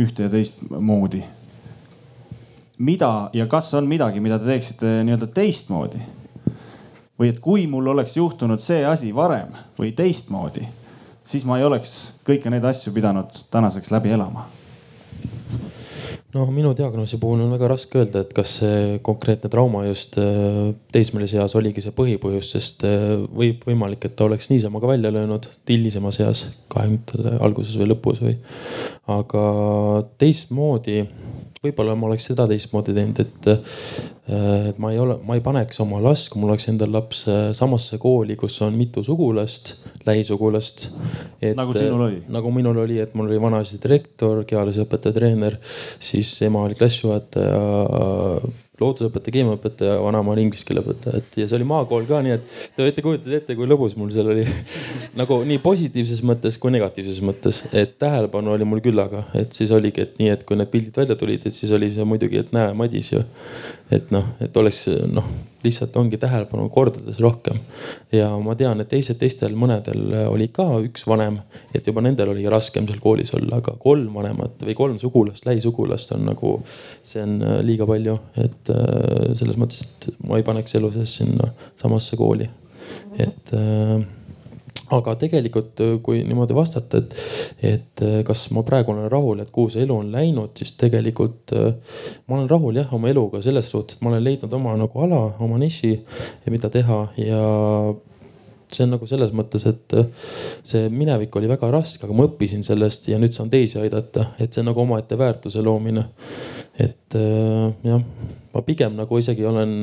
ühte 0.03 0.27
ja 0.27 0.29
teistmoodi. 0.29 1.23
mida 2.79 3.31
ja 3.33 3.47
kas 3.47 3.75
on 3.75 3.87
midagi, 3.87 4.21
mida 4.21 4.39
te 4.39 4.45
teeksite 4.45 4.87
nii-öelda 5.07 5.27
teistmoodi? 5.27 6.01
või 7.21 7.29
et 7.31 7.39
kui 7.41 7.67
mul 7.67 7.87
oleks 7.87 8.17
juhtunud 8.17 8.61
see 8.61 8.85
asi 8.85 9.15
varem 9.15 9.53
või 9.79 9.93
teistmoodi, 9.95 10.67
siis 11.25 11.45
ma 11.45 11.59
ei 11.59 11.65
oleks 11.65 12.17
kõiki 12.27 12.51
neid 12.51 12.65
asju 12.65 12.93
pidanud 12.93 13.45
tänaseks 13.51 13.93
läbi 13.95 14.11
elama 14.11 14.49
no 16.33 16.47
minu 16.53 16.73
diagnoosi 16.77 17.19
puhul 17.21 17.43
on 17.45 17.53
väga 17.53 17.69
raske 17.75 18.01
öelda, 18.01 18.23
et 18.25 18.33
kas 18.37 18.55
see 18.61 18.99
konkreetne 19.05 19.51
trauma 19.53 19.85
just 19.85 20.17
äh, 20.21 20.73
teismelise 20.95 21.41
eas 21.43 21.55
oligi 21.59 21.85
see 21.85 21.95
põhipõhjus, 21.97 22.53
sest 22.55 22.87
äh, 22.89 23.15
võib 23.29 23.67
võimalik, 23.69 24.07
et 24.09 24.17
ta 24.17 24.27
oleks 24.29 24.49
niisama 24.53 24.81
ka 24.83 24.91
välja 24.95 25.13
löönud 25.13 25.51
hilisemas 25.69 26.21
eas, 26.25 26.47
kahekümnendate 26.73 27.37
alguses 27.45 27.77
või 27.81 27.91
lõpus 27.93 28.23
või. 28.25 28.39
aga 29.13 29.45
teistmoodi 30.23 31.03
võib-olla 31.63 31.95
ma 31.99 32.09
oleks 32.09 32.27
seda 32.31 32.47
teistmoodi 32.51 32.95
teinud, 32.97 33.21
et, 33.23 33.49
äh, 33.53 34.71
et 34.73 34.81
ma 34.83 34.91
ei 34.93 34.99
ole, 35.03 35.19
ma 35.27 35.37
ei 35.39 35.45
paneks 35.45 35.79
oma 35.85 36.01
last, 36.03 36.31
kui 36.33 36.43
mul 36.43 36.55
oleks 36.55 36.67
endal 36.73 36.91
laps 36.95 37.23
äh, 37.31 37.43
samasse 37.57 37.99
kooli, 38.03 38.37
kus 38.41 38.59
on 38.67 38.75
mitu 38.79 39.05
sugulast, 39.07 39.77
lähisugulast. 40.07 40.89
nagu 41.55 41.77
sinul 41.77 42.07
oli? 42.09 42.23
nagu 42.33 42.51
minul 42.55 42.83
oli, 42.83 42.99
et 43.03 43.15
mul 43.19 43.31
oli 43.31 43.39
vanaisa 43.43 43.79
direktor, 43.83 44.43
kehalise-õpetaja 44.49 45.15
treener, 45.19 45.61
siis 46.03 46.35
ema 46.49 46.67
oli 46.67 46.79
klassijuhataja 46.79 47.63
loodusõpetaja, 48.83 49.37
keemiaõpetaja, 49.39 49.97
vanaema 50.03 50.35
oli 50.35 50.47
inglise 50.47 50.67
keele 50.69 50.83
õpetaja, 50.85 51.23
et 51.23 51.39
ja 51.41 51.49
see 51.49 51.59
oli 51.59 51.69
maakool 51.73 52.07
ka, 52.09 52.21
nii 52.27 52.35
et 52.37 52.49
te 52.77 52.87
võite 52.87 53.05
kujutada 53.07 53.39
ette, 53.39 53.57
kui 53.59 53.69
lõbus 53.71 53.97
mul 53.99 54.13
seal 54.15 54.33
oli 54.35 54.47
nagu 55.21 55.41
nii 55.49 55.61
positiivses 55.65 56.23
mõttes 56.27 56.59
kui 56.63 56.75
negatiivses 56.75 57.23
mõttes, 57.25 57.63
et 57.73 57.97
tähelepanu 58.03 58.55
oli 58.57 58.69
mul 58.69 58.83
küllaga, 58.85 59.27
et 59.39 59.55
siis 59.57 59.73
oligi, 59.75 60.07
et 60.07 60.19
nii, 60.21 60.33
et 60.37 60.45
kui 60.49 60.59
need 60.59 60.73
pildid 60.73 60.99
välja 61.03 61.19
tulid, 61.19 61.47
et 61.49 61.57
siis 61.57 61.73
oli 61.75 61.91
see 61.95 62.07
muidugi, 62.09 62.43
et 62.43 62.53
näe, 62.55 62.75
Madis 62.77 63.13
ju. 63.15 63.23
Et 63.93 64.13
noh, 64.15 64.35
et 64.41 64.57
oleks 64.57 64.87
noh 65.13 65.27
lihtsalt 65.63 65.97
ongi 65.97 66.19
tähelepanu 66.19 66.69
kordades 66.73 67.21
rohkem. 67.23 67.59
ja 68.13 68.29
ma 68.43 68.55
tean, 68.59 68.81
et 68.83 68.91
teised, 68.91 69.19
teistel 69.21 69.55
mõnedel 69.59 70.15
oli 70.31 70.49
ka 70.55 70.67
üks 70.83 71.07
vanem, 71.09 71.39
et 71.75 71.87
juba 71.87 72.03
nendel 72.05 72.33
oli 72.35 72.47
raskem 72.51 72.89
seal 72.89 73.03
koolis 73.03 73.33
olla, 73.39 73.61
aga 73.63 73.77
kolm 73.83 74.15
vanemat 74.19 74.65
või 74.67 74.77
kolm 74.79 74.99
sugulast, 75.03 75.47
lähisugulast 75.47 76.15
on 76.17 76.27
nagu, 76.33 76.57
see 77.07 77.23
on 77.23 77.39
äh, 77.43 77.61
liiga 77.67 77.87
palju, 77.89 78.19
et 78.43 78.73
äh, 78.75 79.31
selles 79.39 79.61
mõttes, 79.61 79.85
et 79.87 80.11
ma 80.27 80.41
ei 80.41 80.47
paneks 80.47 80.79
elu 80.79 80.93
sees 80.97 81.17
sinna 81.21 81.53
samasse 81.81 82.19
kooli, 82.19 82.49
et 83.23 83.55
äh, 83.57 83.97
aga 84.97 85.15
tegelikult, 85.21 85.81
äh, 85.83 85.97
kui 86.05 86.23
niimoodi 86.27 86.57
vastata, 86.57 87.01
et, 87.01 87.17
et 87.73 88.05
äh, 88.05 88.21
kas 88.27 88.45
ma 88.55 88.65
praegu 88.67 88.95
olen 88.95 89.11
rahul, 89.13 89.43
et 89.43 89.53
kuhu 89.55 89.73
see 89.73 89.85
elu 89.87 89.97
on 90.03 90.13
läinud, 90.13 90.55
siis 90.59 90.75
tegelikult 90.81 91.55
äh, 91.57 91.99
ma 92.27 92.39
olen 92.39 92.51
rahul 92.51 92.81
jah 92.81 92.93
oma 92.97 93.13
eluga 93.13 93.43
selles 93.45 93.71
suhtes, 93.73 93.99
et 93.99 94.05
ma 94.05 94.13
olen 94.13 94.25
leidnud 94.25 94.57
oma 94.59 94.77
nagu 94.81 95.05
ala, 95.07 95.23
oma 95.43 95.61
niši, 95.63 95.95
mida 96.53 96.71
teha. 96.73 97.03
Ja 97.21 97.43
see 98.73 98.87
on 98.87 98.95
nagu 98.95 99.07
selles 99.09 99.35
mõttes, 99.37 99.67
et 99.69 99.97
see 100.65 100.87
minevik 100.93 101.35
oli 101.37 101.51
väga 101.51 101.69
raske, 101.75 102.07
aga 102.07 102.17
ma 102.17 102.25
õppisin 102.29 102.65
sellest 102.65 103.11
ja 103.11 103.19
nüüd 103.21 103.37
saan 103.37 103.53
teisi 103.53 103.77
aidata, 103.83 104.31
et 104.41 104.53
see 104.53 104.63
on 104.65 104.71
nagu 104.73 104.81
omaette 104.81 105.19
väärtuse 105.21 105.65
loomine. 105.65 106.07
et 106.81 107.19
jah 107.85 108.01
ma 108.55 108.63
pigem 108.67 108.97
nagu 108.99 109.19
isegi 109.19 109.47
olen 109.49 109.75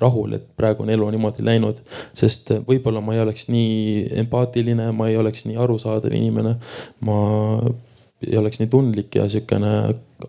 rahul, 0.00 0.36
et 0.38 0.46
praegu 0.58 0.84
on 0.84 0.92
elu 0.94 1.08
niimoodi 1.14 1.44
läinud, 1.46 1.80
sest 2.16 2.52
võib-olla 2.68 3.02
ma 3.04 3.16
ei 3.16 3.22
oleks 3.24 3.48
nii 3.52 4.06
empaatiline, 4.24 4.90
ma 4.96 5.10
ei 5.10 5.18
oleks 5.20 5.46
nii 5.48 5.58
arusaadav 5.60 6.14
inimene. 6.14 6.56
ma 7.04 7.18
ei 8.24 8.38
oleks 8.40 8.60
nii 8.60 8.70
tundlik 8.72 9.14
ja 9.18 9.28
sihukene 9.28 9.74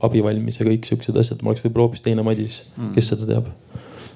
abivalmis 0.03 0.59
ja 0.59 0.67
kõik 0.67 0.87
siuksed 0.87 1.15
asjad, 1.21 1.41
ma 1.41 1.53
oleks 1.53 1.63
võib-olla 1.63 1.89
hoopis 1.89 2.03
teine 2.05 2.25
Madis, 2.25 2.63
kes 2.95 3.13
seda 3.13 3.29
teab 3.29 3.51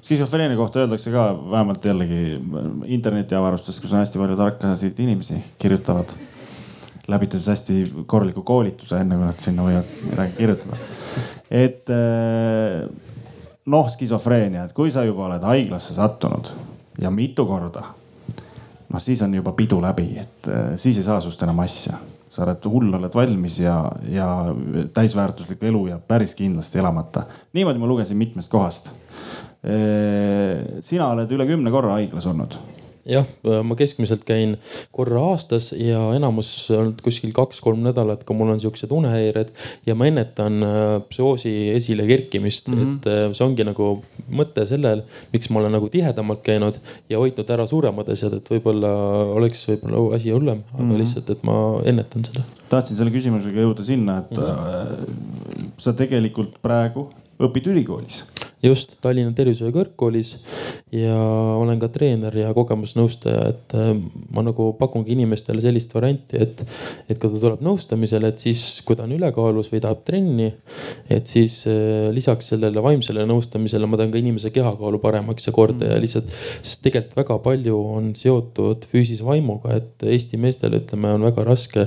skisofreenia 0.00 0.56
kohta 0.56 0.80
öeldakse 0.80 1.12
ka 1.12 1.28
vähemalt 1.52 1.84
jällegi 1.84 2.40
internetiavarustest, 2.96 3.82
kus 3.82 3.92
on 3.92 4.00
hästi 4.00 4.18
palju 4.18 4.36
tarkasid 4.38 4.98
inimesi, 5.04 5.38
kirjutavad 5.60 6.14
läbides 7.10 7.46
hästi 7.50 7.84
korraliku 8.06 8.42
koolituse, 8.46 9.00
enne 9.02 9.18
kui 9.18 9.26
nad 9.26 9.44
sinna 9.44 9.66
võivad 9.66 9.94
midagi 10.06 10.36
kirjutada. 10.38 10.78
et 11.50 11.90
äh, 11.90 12.86
noh, 13.70 13.88
skisofreenia, 13.90 14.66
et 14.66 14.76
kui 14.76 14.92
sa 14.92 15.04
juba 15.06 15.28
oled 15.28 15.44
haiglasse 15.46 15.94
sattunud 15.96 16.50
ja 17.00 17.10
mitu 17.14 17.46
korda, 17.48 17.84
noh 18.90 19.02
siis 19.02 19.22
on 19.26 19.34
juba 19.34 19.54
pidu 19.56 19.80
läbi, 19.82 20.08
et 20.22 20.50
äh, 20.50 20.72
siis 20.80 20.98
ei 21.00 21.06
saa 21.06 21.20
sinust 21.20 21.42
enam 21.46 21.62
asja. 21.66 22.00
sa 22.30 22.44
oled 22.44 22.66
hull, 22.70 22.92
oled 22.94 23.14
valmis 23.14 23.56
ja, 23.58 23.76
ja 24.06 24.26
täisväärtuslikku 24.94 25.66
elu 25.66 25.86
jääb 25.88 26.04
päris 26.08 26.34
kindlasti 26.38 26.78
elamata. 26.78 27.24
niimoodi 27.52 27.78
ma 27.78 27.86
lugesin 27.86 28.16
mitmest 28.16 28.50
kohast. 28.50 28.90
Äh, 29.66 30.78
sina 30.80 31.10
oled 31.10 31.30
üle 31.30 31.46
kümne 31.46 31.70
korra 31.70 31.98
haiglas 31.98 32.26
olnud 32.26 32.54
jah, 33.10 33.26
ma 33.66 33.76
keskmiselt 33.78 34.24
käin 34.28 34.56
korra 34.94 35.22
aastas 35.32 35.70
ja 35.76 36.00
enamus 36.16 36.50
on 36.74 36.92
kuskil 37.02 37.32
kaks-kolm 37.36 37.82
nädalat, 37.84 38.24
kui 38.26 38.36
mul 38.38 38.52
on 38.54 38.62
siuksed 38.62 38.92
unehäired 38.94 39.52
ja 39.86 39.96
ma 39.98 40.08
ennetan 40.10 40.66
äh, 40.66 40.94
psühhoosi 41.10 41.52
esile 41.74 42.06
kerkimist 42.08 42.68
mm, 42.68 42.78
-hmm. 42.78 42.96
et 42.96 43.10
äh, 43.10 43.34
see 43.36 43.46
ongi 43.46 43.66
nagu 43.66 43.90
mõte 44.30 44.66
sellel, 44.70 45.04
miks 45.34 45.50
ma 45.50 45.62
olen 45.62 45.76
nagu 45.78 45.90
tihedamalt 45.92 46.42
käinud 46.46 46.80
ja 47.10 47.20
hoidnud 47.22 47.50
ära 47.50 47.66
suuremad 47.70 48.08
asjad, 48.12 48.38
et 48.38 48.50
võib-olla 48.54 48.92
oleks 49.36 49.66
võib-olla 49.68 50.06
asi 50.16 50.34
hullem, 50.34 50.64
aga 50.72 50.82
mm 50.82 50.90
-hmm. 50.90 51.02
lihtsalt, 51.02 51.30
et 51.30 51.42
ma 51.46 51.56
ennetan 51.84 52.24
seda. 52.24 52.44
tahtsin 52.70 52.96
selle 52.96 53.10
küsimusega 53.14 53.66
jõuda 53.66 53.84
sinna, 53.84 54.18
et 54.18 54.36
mm 54.36 54.44
-hmm. 54.44 55.72
sa 55.78 55.92
tegelikult 55.92 56.60
praegu 56.62 57.10
õpid 57.40 57.72
ülikoolis 57.72 58.24
just 58.62 58.98
Tallinna 59.00 59.32
Tervishoiu 59.36 59.72
Kõrgkoolis 59.72 60.34
ja 60.92 61.14
olen 61.56 61.80
ka 61.80 61.88
treener 61.92 62.34
ja 62.36 62.50
kogemusnõustaja, 62.56 63.44
et 63.54 63.74
äh, 63.78 63.92
ma 64.34 64.44
nagu 64.44 64.70
pakungi 64.78 65.14
inimestele 65.14 65.62
sellist 65.64 65.94
varianti, 65.96 66.36
et, 66.44 66.60
et 67.08 67.16
kui 67.16 67.30
ta 67.30 67.40
tuleb 67.40 67.62
nõustamisele, 67.64 68.30
et 68.30 68.42
siis 68.42 68.82
kui 68.86 68.98
ta 68.98 69.06
on 69.06 69.14
ülekaalus 69.16 69.70
või 69.72 69.80
tahab 69.84 70.02
trenni, 70.06 70.50
et 71.08 71.30
siis 71.30 71.62
äh, 71.70 72.10
lisaks 72.14 72.52
sellele 72.52 72.84
vaimsele 72.84 73.24
nõustamisele 73.28 73.88
ma 73.88 74.00
teen 74.00 74.12
ka 74.12 74.20
inimese 74.20 74.52
kehakaalu 74.54 75.00
paremaks 75.00 75.48
ja 75.48 75.56
korda 75.56 75.94
ja 75.94 76.00
lihtsalt, 76.02 76.28
sest 76.60 76.84
tegelikult 76.84 77.16
väga 77.22 77.38
palju 77.46 77.80
on 77.96 78.12
seotud 78.18 78.84
füüsilise 78.90 79.24
vaimuga, 79.24 79.78
et 79.80 80.08
Eesti 80.10 80.36
meestel 80.40 80.76
ütleme, 80.76 81.14
on 81.16 81.24
väga 81.30 81.46
raske 81.48 81.86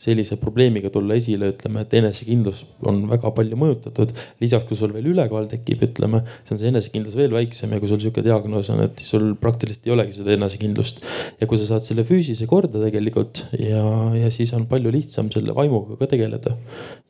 sellise 0.00 0.38
probleemiga 0.40 0.88
tulla 0.94 1.18
esile, 1.18 1.52
ütleme, 1.52 1.84
et 1.84 1.94
enesekindlus 2.00 2.64
on 2.86 3.04
väga 3.10 3.32
palju 3.34 3.58
mõjutatud. 3.60 4.14
lisaks, 4.40 4.66
kui 4.68 4.78
sul 4.78 4.93
veel 4.94 5.10
ülekaal 5.12 5.48
tekib, 5.50 5.82
ütleme 5.86 6.22
siis 6.26 6.54
on 6.54 6.60
see 6.60 6.70
enesekindlus 6.70 7.16
veel 7.18 7.34
väiksem 7.34 7.74
ja 7.74 7.80
kui 7.82 7.90
sul 7.90 8.00
sihuke 8.02 8.24
diagnoos 8.24 8.70
on, 8.74 8.84
et 8.86 9.02
sul 9.04 9.32
praktiliselt 9.40 9.86
ei 9.88 9.94
olegi 9.94 10.16
seda 10.18 10.34
enesekindlust. 10.36 11.02
ja 11.40 11.48
kui 11.50 11.60
sa 11.60 11.68
saad 11.72 11.84
selle 11.86 12.06
füüsilise 12.08 12.48
korda 12.50 12.82
tegelikult 12.82 13.44
ja, 13.58 13.84
ja 14.18 14.32
siis 14.34 14.54
on 14.56 14.66
palju 14.70 14.92
lihtsam 14.94 15.30
selle 15.34 15.54
vaimuga 15.56 15.98
ka 16.00 16.10
tegeleda. 16.14 16.56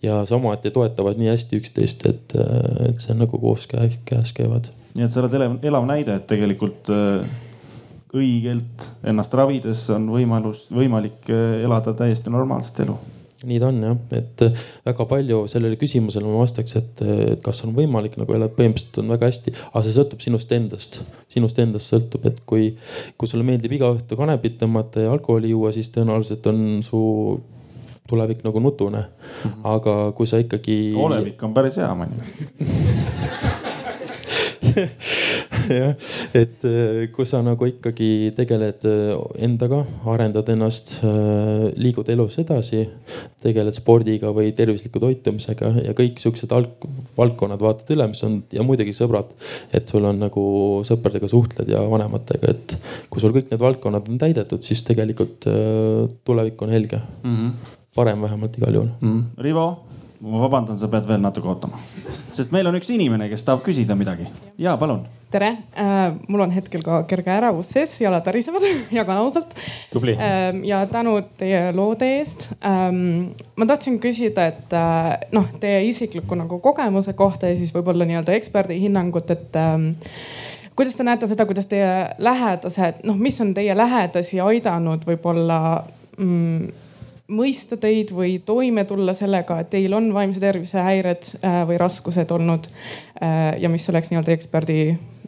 ja 0.04 0.22
sa 0.28 0.38
omaette 0.38 0.72
toetavad 0.74 1.20
nii 1.20 1.32
hästi 1.32 1.62
üksteist, 1.62 2.06
et, 2.10 2.36
et 2.88 3.00
see 3.00 3.14
on 3.14 3.24
nagu 3.24 3.40
koos 3.40 3.66
käes, 3.70 3.98
käes 4.08 4.34
käivad. 4.36 4.70
nii 4.94 5.08
et 5.08 5.14
sa 5.14 5.22
oled 5.22 5.40
elav, 5.40 5.58
elav 5.62 5.88
näide, 5.90 6.20
et 6.20 6.28
tegelikult 6.30 6.92
äh, 6.92 7.26
õigelt 8.14 8.88
ennast 9.06 9.34
ravides 9.34 9.88
on 9.94 10.08
võimalus, 10.12 10.64
võimalik 10.72 11.28
äh, 11.32 11.64
elada 11.66 11.96
täiesti 11.98 12.32
normaalset 12.32 12.86
elu 12.86 12.98
nii 13.48 13.60
ta 13.62 13.70
on 13.70 13.80
jah, 13.84 13.96
et 14.18 14.44
äh, 14.46 14.64
väga 14.88 15.06
palju 15.10 15.40
sellele 15.50 15.78
küsimusele 15.80 16.28
ma 16.28 16.42
vastaks, 16.42 16.76
et, 16.80 17.02
et 17.04 17.42
kas 17.44 17.62
on 17.66 17.74
võimalik 17.76 18.18
nagu 18.20 18.36
elada, 18.36 18.52
põhimõtteliselt 18.56 19.00
on 19.02 19.14
väga 19.14 19.30
hästi, 19.30 19.54
aga 19.70 19.84
see 19.86 19.96
sõltub 19.96 20.24
sinust 20.24 20.54
endast. 20.56 21.00
sinust 21.32 21.58
endast 21.62 21.92
sõltub, 21.92 22.26
et 22.30 22.38
kui, 22.48 22.72
kui 23.18 23.30
sulle 23.30 23.46
meeldib 23.46 23.72
iga 23.76 23.90
õhtu 23.94 24.18
kanepit 24.18 24.60
tõmmata 24.62 25.06
ja 25.06 25.12
alkoholi 25.14 25.52
juua, 25.54 25.72
siis 25.76 25.90
tõenäoliselt 25.94 26.46
on 26.52 26.58
su 26.86 27.00
tulevik 28.08 28.44
nagu 28.44 28.60
nutune. 28.60 29.04
Mhm. 29.44 29.60
aga 29.64 30.12
kui 30.16 30.26
sa 30.26 30.36
ikkagi. 30.42 30.94
olevik 30.96 31.42
on 31.42 31.54
päris 31.54 31.76
hea 31.80 31.94
muidugi 31.94 32.48
jah, 35.80 35.94
et 36.36 36.64
äh, 36.68 37.06
kui 37.14 37.26
sa 37.28 37.40
nagu 37.44 37.66
ikkagi 37.68 38.32
tegeled 38.36 38.84
äh, 38.88 39.12
endaga, 39.46 39.82
arendad 40.10 40.48
ennast, 40.52 40.96
äh, 41.06 41.68
liigud 41.80 42.08
elus 42.12 42.36
edasi, 42.42 42.84
tegeled 43.44 43.76
spordiga 43.76 44.32
või 44.34 44.52
tervisliku 44.56 45.02
toitumisega 45.02 45.72
ja 45.84 45.94
kõik 45.96 46.20
siuksed 46.22 46.52
valdkonnad 47.18 47.62
vaatad 47.64 47.94
üle, 47.96 48.08
mis 48.12 48.24
on 48.26 48.40
ja 48.54 48.66
muidugi 48.66 48.94
sõbrad. 48.96 49.32
et 49.72 49.88
sul 49.88 50.04
on 50.04 50.20
nagu 50.20 50.44
sõpradega 50.86 51.28
suhtled 51.30 51.70
ja 51.70 51.82
vanematega, 51.88 52.52
et 52.52 52.76
kui 53.10 53.22
sul 53.22 53.34
kõik 53.34 53.50
need 53.52 53.62
valdkonnad 53.62 54.10
on 54.10 54.20
täidetud, 54.20 54.62
siis 54.62 54.84
tegelikult 54.86 55.48
tulevik 56.24 56.62
on 56.62 56.70
helge 56.70 57.00
mm. 57.22 57.34
-hmm. 57.34 57.74
parem 57.94 58.22
vähemalt 58.22 58.58
igal 58.58 58.74
juhul 58.74 58.92
mm. 59.00 59.12
-hmm. 59.12 59.42
Rivo 59.42 59.93
ma 60.22 60.40
vabandan, 60.44 60.78
sa 60.78 60.88
pead 60.90 61.06
veel 61.08 61.20
natuke 61.22 61.48
ootama, 61.50 61.80
sest 62.34 62.52
meil 62.54 62.68
on 62.70 62.78
üks 62.78 62.90
inimene, 62.94 63.28
kes 63.32 63.44
tahab 63.46 63.64
küsida 63.66 63.96
midagi. 63.98 64.26
ja 64.58 64.76
palun. 64.80 65.04
tere 65.34 65.50
äh,, 65.74 66.14
mul 66.28 66.44
on 66.44 66.52
hetkel 66.54 66.84
ka 66.86 67.02
kerge 67.10 67.32
ärevus 67.34 67.72
sees, 67.74 67.96
jalad 68.00 68.26
värisevad 68.26 68.66
jagan 68.98 69.20
ausalt. 69.24 69.56
tubli 69.92 70.14
äh,. 70.14 70.52
ja 70.68 70.84
tänud 70.90 71.34
teie 71.40 71.72
loode 71.74 72.08
eest 72.18 72.50
ähm,. 72.64 73.34
ma 73.56 73.66
tahtsin 73.66 73.98
küsida, 74.02 74.46
et 74.52 74.76
äh, 74.76 75.12
noh, 75.34 75.50
teie 75.60 75.82
isikliku 75.90 76.38
nagu 76.38 76.60
kogemuse 76.62 77.16
kohta 77.18 77.50
ja 77.50 77.58
siis 77.58 77.74
võib-olla 77.74 78.06
nii-öelda 78.08 78.38
eksperdi 78.38 78.78
hinnangut, 78.86 79.30
et 79.34 79.58
ähm, 79.58 79.90
kuidas 80.76 80.96
te 80.96 81.06
näete 81.06 81.26
seda, 81.30 81.46
kuidas 81.46 81.68
teie 81.70 81.90
lähedased, 82.18 83.02
noh, 83.04 83.18
mis 83.18 83.40
on 83.42 83.52
teie 83.54 83.76
lähedasi 83.76 84.40
aidanud 84.42 85.04
võib-olla 85.06 85.60
mm, 86.18 86.83
mõista 87.32 87.78
teid 87.80 88.12
või 88.12 88.36
toime 88.44 88.84
tulla 88.88 89.14
sellega, 89.16 89.58
et 89.62 89.70
teil 89.72 89.94
on 89.96 90.10
vaimse 90.14 90.42
tervise 90.42 90.82
häired 90.84 91.28
äh, 91.40 91.62
või 91.68 91.78
raskused 91.80 92.30
olnud 92.36 92.68
äh, 92.68 93.54
ja 93.60 93.70
mis 93.72 93.88
oleks 93.88 94.12
nii-öelda 94.12 94.34
eksperdi, 94.34 94.78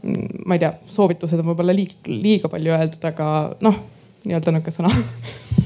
mm, 0.02 0.42
ma 0.46 0.58
ei 0.58 0.64
tea, 0.64 0.74
soovitused 0.92 1.40
on 1.40 1.50
võib-olla 1.52 1.76
liig, 1.76 1.96
liiga 2.10 2.52
palju 2.52 2.76
öeldud, 2.76 3.08
aga 3.12 3.30
noh, 3.64 3.80
nii-öelda 4.26 4.56
nihuke 4.56 4.74
sõna 4.74 4.92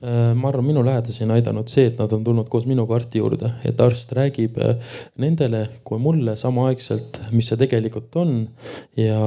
ma 0.00 0.48
arvan, 0.48 0.64
minu 0.64 0.80
lähedasi 0.80 1.26
on 1.26 1.34
aidanud 1.34 1.68
see, 1.68 1.90
et 1.90 1.98
nad 2.00 2.12
on 2.16 2.22
tulnud 2.24 2.46
koos 2.48 2.64
minuga 2.64 2.94
arsti 2.96 3.20
juurde, 3.20 3.50
et 3.68 3.80
arst 3.84 4.14
räägib 4.16 4.56
äh, 4.64 4.94
nendele 5.20 5.66
kui 5.84 6.00
mulle 6.00 6.38
samaaegselt, 6.40 7.18
mis 7.36 7.50
see 7.50 7.58
tegelikult 7.60 8.16
on. 8.16 8.32
ja, 8.96 9.18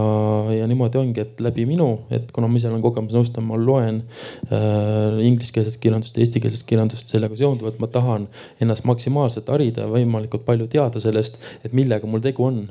ja 0.58 0.66
niimoodi 0.70 0.98
ongi, 0.98 1.22
et 1.22 1.44
läbi 1.46 1.68
minu, 1.70 1.92
et 2.10 2.32
kuna 2.34 2.50
ma 2.50 2.58
ise 2.58 2.72
olen 2.72 2.82
kogemusnõustaja, 2.82 3.46
ma 3.46 3.60
loen 3.62 4.02
äh, 4.50 5.22
ingliskeelset 5.28 5.78
kirjandust, 5.84 6.18
eestikeelset 6.18 6.66
kirjandust 6.70 7.14
sellega 7.14 7.38
seonduvalt, 7.38 7.78
ma 7.84 7.92
tahan 7.94 8.26
ennast 8.64 8.90
maksimaalselt 8.90 9.54
harida 9.54 9.86
ja 9.86 9.94
võimalikult 9.94 10.48
palju 10.48 10.72
teada 10.74 11.04
sellest, 11.04 11.38
et 11.62 11.78
millega 11.78 12.10
mul 12.10 12.26
tegu 12.26 12.50
on. 12.50 12.64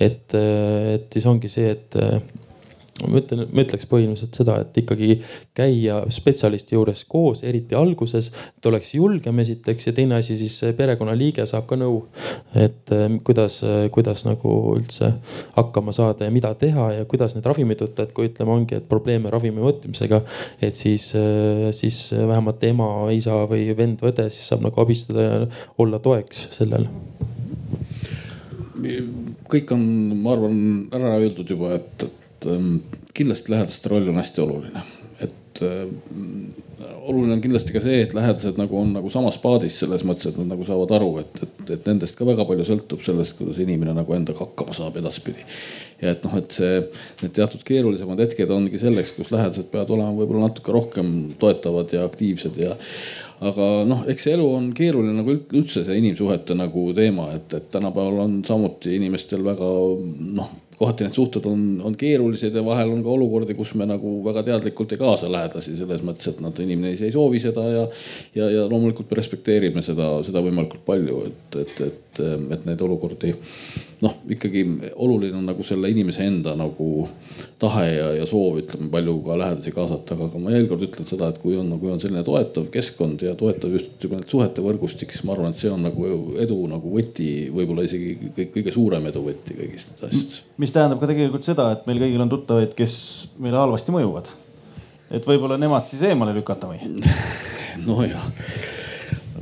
et, 0.00 0.34
äh, 0.36 0.98
et 0.98 1.08
siis 1.16 1.24
ongi 1.32 1.48
see, 1.48 1.72
et 1.72 1.96
ma 3.00 3.20
ütlen, 3.22 3.46
ma 3.48 3.64
ütleks 3.64 3.86
põhimõtteliselt 3.88 4.36
seda, 4.36 4.58
et 4.62 4.76
ikkagi 4.82 5.16
käia 5.56 6.02
spetsialisti 6.12 6.76
juures 6.76 7.02
koos, 7.08 7.40
eriti 7.46 7.76
alguses, 7.78 8.28
et 8.52 8.68
oleks 8.68 8.92
julgem 8.94 9.40
esiteks 9.42 9.88
ja 9.88 9.94
teine 9.96 10.18
asi 10.20 10.36
siis 10.40 10.58
perekonnaliige 10.76 11.46
saab 11.48 11.66
ka 11.70 11.78
nõu. 11.80 12.02
et 12.54 12.92
eh, 12.92 13.06
kuidas, 13.24 13.60
kuidas 13.94 14.24
nagu 14.28 14.54
üldse 14.76 15.12
hakkama 15.56 15.94
saada 15.96 16.28
ja 16.28 16.34
mida 16.34 16.52
teha 16.58 16.90
ja 16.98 17.08
kuidas 17.08 17.36
neid 17.36 17.48
ravimeid 17.48 17.82
võtta, 17.86 18.06
et 18.06 18.14
kui 18.16 18.28
ütleme, 18.28 18.52
ongi, 18.58 18.78
et 18.78 18.88
probleeme 18.88 19.32
ravimi 19.32 19.64
võtmisega. 19.64 20.22
et 20.60 20.78
siis, 20.78 21.12
eh, 21.16 21.70
siis 21.72 22.12
vähemalt 22.12 22.62
ema, 22.68 22.92
isa 23.12 23.42
või 23.48 23.70
vend 23.76 24.02
või 24.02 24.12
õde 24.12 24.28
siis 24.30 24.52
saab 24.52 24.66
nagu 24.68 24.80
abistada 24.84 25.28
ja 25.28 25.46
olla 25.80 25.98
toeks 26.02 26.48
sellele 26.58 26.90
kõik 29.52 29.72
on, 29.74 29.82
ma 30.22 30.32
arvan, 30.34 30.58
ära 30.96 31.14
öeldud 31.20 31.50
juba, 31.52 31.76
et, 31.76 32.06
et 32.42 32.50
ähm, 32.50 32.76
kindlasti 33.14 33.52
lähedaste 33.52 33.88
roll 33.92 34.08
on 34.10 34.18
hästi 34.20 34.42
oluline, 34.42 34.82
et 35.22 35.62
äh, 35.62 35.86
oluline 37.02 37.36
on 37.36 37.42
kindlasti 37.42 37.74
ka 37.74 37.82
see, 37.82 38.00
et 38.02 38.14
lähedased 38.16 38.58
nagu 38.60 38.76
on 38.78 38.92
nagu 38.96 39.10
samas 39.12 39.38
paadis 39.42 39.78
selles 39.82 40.04
mõttes, 40.06 40.28
et 40.30 40.38
nad 40.40 40.52
nagu 40.54 40.66
saavad 40.66 40.94
aru, 40.98 41.10
et, 41.22 41.42
et, 41.44 41.62
et 41.76 41.88
nendest 41.90 42.16
ka 42.18 42.26
väga 42.26 42.46
palju 42.48 42.66
sõltub 42.66 43.02
sellest, 43.06 43.36
kuidas 43.38 43.60
inimene 43.62 43.94
nagu 43.96 44.16
endaga 44.16 44.44
hakkama 44.44 44.74
saab 44.76 44.98
edaspidi. 45.00 45.44
ja 46.02 46.14
et 46.16 46.24
noh, 46.26 46.36
et 46.38 46.54
see, 46.56 46.80
need 47.22 47.34
teatud 47.38 47.62
keerulisemad 47.66 48.22
hetked 48.24 48.50
ongi 48.50 48.80
selleks, 48.82 49.14
kus 49.16 49.30
lähedased 49.34 49.70
peavad 49.72 49.92
olema 49.94 50.16
võib-olla 50.18 50.48
natuke 50.48 50.74
rohkem 50.74 51.12
toetavad 51.42 51.94
ja 51.94 52.06
aktiivsed 52.08 52.58
ja 52.58 52.74
aga 53.42 53.68
noh, 53.88 54.04
eks 54.10 54.26
see 54.26 54.36
elu 54.36 54.48
on 54.56 54.68
keeruline 54.76 55.14
nagu 55.18 55.34
üldse 55.34 55.84
see 55.86 55.98
inimsuhete 55.98 56.56
nagu 56.58 56.90
teema, 56.96 57.32
et, 57.38 57.54
et 57.58 57.70
tänapäeval 57.74 58.24
on 58.26 58.36
samuti 58.46 58.96
inimestel 58.98 59.42
väga 59.46 59.70
noh, 60.38 60.52
kohati 60.82 61.06
need 61.06 61.16
suhted 61.16 61.46
on, 61.48 61.62
on 61.86 61.96
keerulised 61.98 62.56
ja 62.58 62.64
vahel 62.66 62.90
on 62.92 63.02
ka 63.04 63.14
olukordi, 63.14 63.54
kus 63.58 63.74
me 63.78 63.86
nagu 63.88 64.18
väga 64.26 64.42
teadlikult 64.50 64.94
ei 64.94 65.00
kaasa 65.00 65.30
lähedasi 65.32 65.76
selles 65.78 66.02
mõttes, 66.06 66.28
et 66.32 66.42
nad, 66.42 66.58
inimene 66.64 66.94
ise 66.96 67.06
ei 67.08 67.14
soovi 67.14 67.40
seda 67.42 67.66
ja. 67.70 67.84
ja, 68.34 68.50
ja 68.50 68.66
loomulikult 68.70 69.10
me 69.10 69.20
respekteerime 69.20 69.84
seda, 69.86 70.08
seda 70.26 70.42
võimalikult 70.44 70.84
palju, 70.86 71.22
et, 71.30 71.60
et, 71.62 71.80
et, 71.86 72.11
et 72.20 72.66
neid 72.68 72.82
olukordi 72.84 73.32
noh, 74.02 74.16
ikkagi 74.34 74.62
oluline 75.00 75.36
on 75.38 75.46
nagu 75.46 75.64
selle 75.66 75.90
inimese 75.92 76.24
enda 76.26 76.54
nagu 76.58 77.06
tahe 77.62 77.84
ja, 77.94 78.08
ja 78.18 78.26
soov, 78.28 78.58
ütleme 78.62 78.90
palju 78.92 79.14
ka 79.26 79.36
lähedasi 79.38 79.72
kaasata, 79.74 80.16
aga 80.18 80.40
ma 80.42 80.54
veel 80.54 80.66
kord 80.70 80.84
ütlen 80.88 81.08
seda, 81.08 81.30
et 81.30 81.38
kui 81.42 81.56
on, 81.58 81.70
kui 81.80 81.92
on 81.92 82.02
selline 82.02 82.24
toetav 82.26 82.66
keskkond 82.74 83.22
ja 83.26 83.36
toetav 83.38 83.74
just 83.76 84.02
nimelt 84.04 84.32
suhete 84.32 84.64
võrgustik, 84.64 85.14
siis 85.14 85.24
ma 85.28 85.36
arvan, 85.36 85.54
et 85.54 85.62
see 85.62 85.70
on 85.72 85.86
nagu 85.86 86.06
edu 86.42 86.58
nagu 86.70 86.94
võti, 86.96 87.30
võib-olla 87.54 87.86
isegi 87.86 88.16
kõik, 88.24 88.52
kõige 88.58 88.74
suurem 88.74 89.08
edu 89.12 89.24
võti 89.28 89.56
kõigist 89.58 89.92
nendest 89.92 90.06
asjadest. 90.10 90.52
mis 90.62 90.74
tähendab 90.74 91.02
ka 91.02 91.10
tegelikult 91.12 91.48
seda, 91.48 91.70
et 91.76 91.88
meil 91.90 92.02
kõigil 92.02 92.26
on 92.26 92.32
tuttavaid, 92.32 92.76
kes 92.78 92.94
meile 93.38 93.62
halvasti 93.62 93.94
mõjuvad. 93.94 94.34
et 95.12 95.26
võib-olla 95.28 95.60
nemad 95.60 95.86
siis 95.88 96.02
eemale 96.10 96.34
lükata 96.34 96.74
või? 96.74 96.82
nojah 97.88 98.80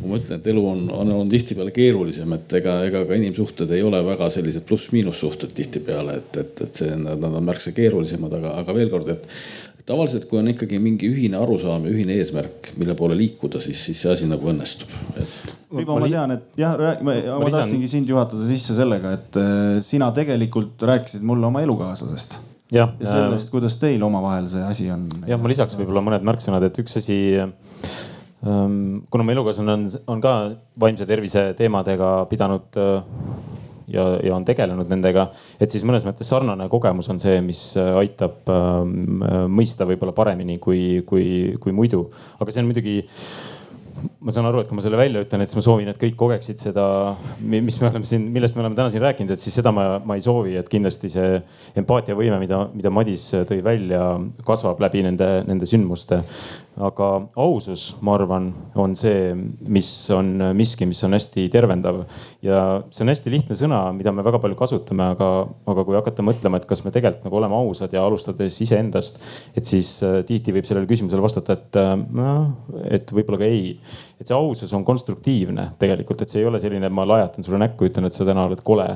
nagu 0.01 0.09
ma 0.09 0.19
ütlen, 0.21 0.41
et 0.41 0.47
elu 0.49 0.63
on, 0.65 0.85
on, 0.97 1.11
on 1.21 1.31
tihtipeale 1.31 1.73
keerulisem, 1.77 2.33
et 2.39 2.53
ega, 2.57 2.79
ega 2.89 3.03
ka 3.09 3.17
inimsuhted 3.19 3.73
ei 3.77 3.83
ole 3.85 4.01
väga 4.07 4.31
sellised 4.33 4.65
pluss-miinus 4.69 5.21
suhted 5.21 5.53
tihtipeale, 5.57 6.17
et, 6.23 6.39
et, 6.41 6.63
et 6.65 6.81
see, 6.83 6.95
nad 6.97 7.27
on 7.29 7.43
märksa 7.45 7.75
keerulisemad, 7.77 8.33
aga, 8.41 8.55
aga 8.63 8.77
veel 8.77 8.93
kord, 8.93 9.13
et 9.13 9.29
tavaliselt, 9.91 10.27
kui 10.31 10.41
on 10.41 10.49
ikkagi 10.53 10.79
mingi 10.81 11.09
ühine 11.11 11.37
arusaam 11.41 11.85
ja 11.85 11.93
ühine 11.93 12.17
eesmärk, 12.21 12.73
mille 12.81 12.95
poole 12.97 13.17
liikuda, 13.19 13.61
siis, 13.61 13.81
siis 13.91 14.01
see 14.01 14.13
asi 14.13 14.29
nagu 14.31 14.53
õnnestub 14.53 14.93
et.... 15.21 15.57
Rivo, 15.71 16.01
ma 16.03 16.09
tean, 16.11 16.35
et 16.35 16.59
jah, 16.59 16.79
ma, 17.05 17.15
ma, 17.15 17.41
ma 17.45 17.51
tahtsingi 17.53 17.91
sind 17.91 18.09
juhatada 18.11 18.47
sisse 18.49 18.75
sellega, 18.79 19.13
et 19.19 19.41
äh, 19.41 19.81
sina 19.87 20.09
tegelikult 20.17 20.81
rääkisid 20.89 21.27
mulle 21.27 21.47
oma 21.51 21.63
elukaaslasest 21.67 22.41
ja, 22.75 22.89
ja 23.01 23.11
sellest, 23.11 23.51
kuidas 23.53 23.77
teil 23.83 24.03
omavahel 24.07 24.49
see 24.51 24.63
asi 24.67 24.89
on. 24.95 25.07
jah, 25.29 25.41
ma 25.41 25.51
lisaks 25.53 25.79
võib-olla 25.79 26.03
mõned 26.07 26.27
märksõnad, 26.27 26.67
et 26.67 26.81
üks 26.83 26.99
asi 27.01 27.19
kuna 28.41 29.25
mu 29.25 29.33
elukaaslane 29.35 29.73
on, 29.73 29.89
on 30.09 30.21
ka 30.25 30.35
vaimse 30.81 31.07
tervise 31.09 31.51
teemadega 31.59 32.13
pidanud 32.31 32.79
äh, 32.81 33.03
ja, 33.93 34.07
ja 34.25 34.35
on 34.37 34.47
tegelenud 34.49 34.91
nendega, 34.91 35.29
et 35.61 35.73
siis 35.73 35.85
mõnes 35.87 36.07
mõttes 36.09 36.31
sarnane 36.31 36.69
kogemus 36.73 37.11
on 37.13 37.21
see, 37.23 37.41
mis 37.45 37.63
äh, 37.81 37.93
aitab 38.01 38.49
ähm, 38.53 39.23
äh, 39.27 39.45
mõista 39.51 39.89
võib-olla 39.89 40.17
paremini 40.17 40.59
kui, 40.63 41.03
kui, 41.07 41.27
kui 41.61 41.77
muidu. 41.77 42.07
aga 42.41 42.53
see 42.53 42.65
on 42.65 42.71
muidugi 42.71 42.99
ma 44.21 44.33
saan 44.33 44.49
aru, 44.49 44.63
et 44.63 44.69
kui 44.71 44.77
ma 44.79 44.85
selle 44.85 44.99
välja 45.01 45.23
ütlen, 45.25 45.43
et 45.43 45.51
siis 45.51 45.59
ma 45.59 45.65
soovin, 45.65 45.91
et 45.93 45.99
kõik 46.01 46.17
kogeksid 46.19 46.61
seda, 46.63 46.85
mis 47.41 47.77
me 47.81 47.89
oleme 47.91 48.09
siin, 48.09 48.27
millest 48.33 48.57
me 48.57 48.65
oleme 48.65 48.79
täna 48.79 48.93
siin 48.93 49.03
rääkinud, 49.05 49.35
et 49.35 49.45
siis 49.45 49.57
seda 49.61 49.73
ma, 49.75 49.85
ma 50.05 50.17
ei 50.17 50.25
soovi, 50.25 50.55
et 50.61 50.69
kindlasti 50.73 51.11
see 51.13 51.41
empaatiavõime, 51.81 52.39
mida, 52.41 52.63
mida 52.73 52.93
Madis 52.95 53.27
tõi 53.49 53.61
välja, 53.65 54.03
kasvab 54.47 54.81
läbi 54.81 55.05
nende, 55.07 55.29
nende 55.49 55.69
sündmuste. 55.69 56.23
Aga 56.81 57.09
ausus, 57.41 57.91
ma 58.05 58.15
arvan, 58.17 58.51
on 58.81 58.95
see, 58.99 59.35
mis 59.69 59.89
on 60.15 60.33
miski, 60.57 60.89
mis 60.89 61.03
on 61.07 61.17
hästi 61.17 61.47
tervendav 61.53 62.03
ja 62.45 62.61
see 62.89 63.05
on 63.05 63.13
hästi 63.13 63.33
lihtne 63.35 63.57
sõna, 63.59 63.83
mida 63.97 64.13
me 64.15 64.25
väga 64.27 64.41
palju 64.43 64.59
kasutame, 64.59 65.11
aga, 65.15 65.31
aga 65.71 65.87
kui 65.87 65.99
hakata 65.99 66.25
mõtlema, 66.27 66.61
et 66.61 66.69
kas 66.71 66.85
me 66.87 66.95
tegelikult 66.95 67.27
nagu 67.29 67.41
oleme 67.41 67.59
ausad 67.59 67.93
ja 67.97 68.05
alustades 68.07 68.61
iseendast, 68.65 69.21
et 69.57 69.69
siis 69.69 69.99
äh, 70.07 70.21
tihti 70.29 70.55
võib 70.57 70.69
sellele 70.69 70.89
küsimusele 70.91 71.25
vastata, 71.25 71.59
et 71.59 71.81
äh, 71.81 71.93
noh, 71.97 72.81
et 72.89 73.13
võib-olla 73.15 73.43
ka 73.43 73.51
ei 73.51 73.75
et 74.21 74.29
see 74.29 74.37
ausus 74.37 74.73
on 74.77 74.83
konstruktiivne 74.85 75.71
tegelikult, 75.81 76.21
et 76.21 76.33
see 76.33 76.43
ei 76.43 76.49
ole 76.49 76.61
selline, 76.61 76.91
et 76.91 76.93
ma 76.93 77.07
lajatan 77.09 77.45
sulle 77.45 77.61
näkku, 77.63 77.89
ütlen, 77.89 78.05
et 78.09 78.17
sa 78.17 78.27
täna 78.29 78.45
oled 78.49 78.61
kole. 78.65 78.89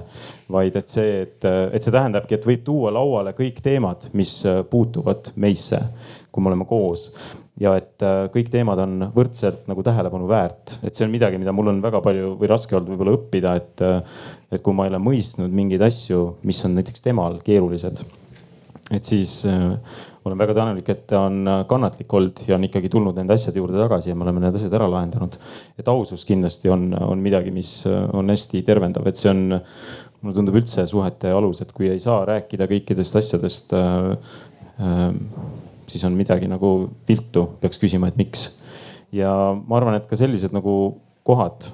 vaid 0.53 0.77
et 0.77 0.93
see, 0.93 1.23
et, 1.25 1.47
et 1.73 1.83
see 1.83 1.93
tähendabki, 1.95 2.37
et 2.37 2.45
võib 2.45 2.61
tuua 2.67 2.93
lauale 2.93 3.33
kõik 3.33 3.63
teemad, 3.65 4.11
mis 4.13 4.43
puutuvad 4.71 5.33
meisse, 5.41 5.81
kui 6.29 6.45
me 6.45 6.53
oleme 6.53 6.69
koos 6.69 7.09
ja 7.61 7.75
et 7.79 8.03
äh, 8.03 8.25
kõik 8.35 8.49
teemad 8.51 8.81
on 8.83 8.97
võrdselt 9.15 9.69
nagu 9.71 9.85
tähelepanu 9.87 10.27
väärt, 10.31 10.79
et 10.83 10.97
see 10.97 11.07
on 11.07 11.13
midagi, 11.13 11.39
mida 11.39 11.55
mul 11.55 11.71
on 11.71 11.83
väga 11.85 12.01
palju 12.03 12.33
või 12.41 12.51
raske 12.51 12.75
olnud 12.75 12.91
võib-olla 12.91 13.15
õppida, 13.15 13.55
et, 13.61 13.85
äh, 13.85 14.25
et 14.55 14.65
kui 14.65 14.75
ma 14.75 14.87
ei 14.87 14.93
ole 14.93 15.03
mõistnud 15.03 15.55
mingeid 15.55 15.85
asju, 15.87 16.25
mis 16.47 16.65
on 16.67 16.75
näiteks 16.81 17.05
temal 17.05 17.39
keerulised, 17.47 18.03
et 18.91 19.07
siis 19.07 19.37
äh, 19.47 19.77
olen 20.25 20.41
väga 20.41 20.57
tänulik, 20.57 20.89
et 20.91 21.05
ta 21.13 21.27
on 21.29 21.45
kannatlik 21.69 22.13
olnud 22.17 22.43
ja 22.49 22.57
on 22.57 22.65
ikkagi 22.67 22.91
tulnud 22.91 23.19
nende 23.21 23.37
asjade 23.37 23.61
juurde 23.61 23.77
tagasi 23.77 24.11
ja 24.11 24.17
me 24.17 24.25
oleme 24.25 24.41
need 24.43 24.57
asjad 24.59 24.75
ära 24.75 24.89
lahendanud. 24.91 25.37
et 25.79 25.91
ausus 25.93 26.25
kindlasti 26.25 26.73
on, 26.73 26.89
on 26.97 27.21
midagi, 27.23 27.53
mis 27.55 27.85
on 27.87 28.33
hästi 28.33 28.65
tervendav, 28.67 29.07
et 29.07 29.21
see 29.21 29.31
on, 29.31 29.61
mulle 30.25 30.39
tundub 30.39 30.57
üldse 30.57 30.87
suhete 30.89 31.31
alus, 31.37 31.61
et 31.61 31.71
kui 31.77 31.93
ei 31.93 32.01
saa 32.03 32.25
rääkida 32.27 32.67
kõikidest 32.73 33.21
asjadest 33.21 33.77
äh,. 33.79 34.11
Äh, 34.75 35.63
siis 35.91 36.05
on 36.09 36.17
midagi 36.19 36.49
nagu 36.51 36.75
viltu, 37.09 37.47
peaks 37.63 37.81
küsima, 37.83 38.11
et 38.11 38.21
miks. 38.21 38.51
ja 39.15 39.31
ma 39.55 39.79
arvan, 39.79 39.99
et 39.99 40.07
ka 40.11 40.19
sellised 40.19 40.55
nagu 40.55 40.77
kohad 41.25 41.71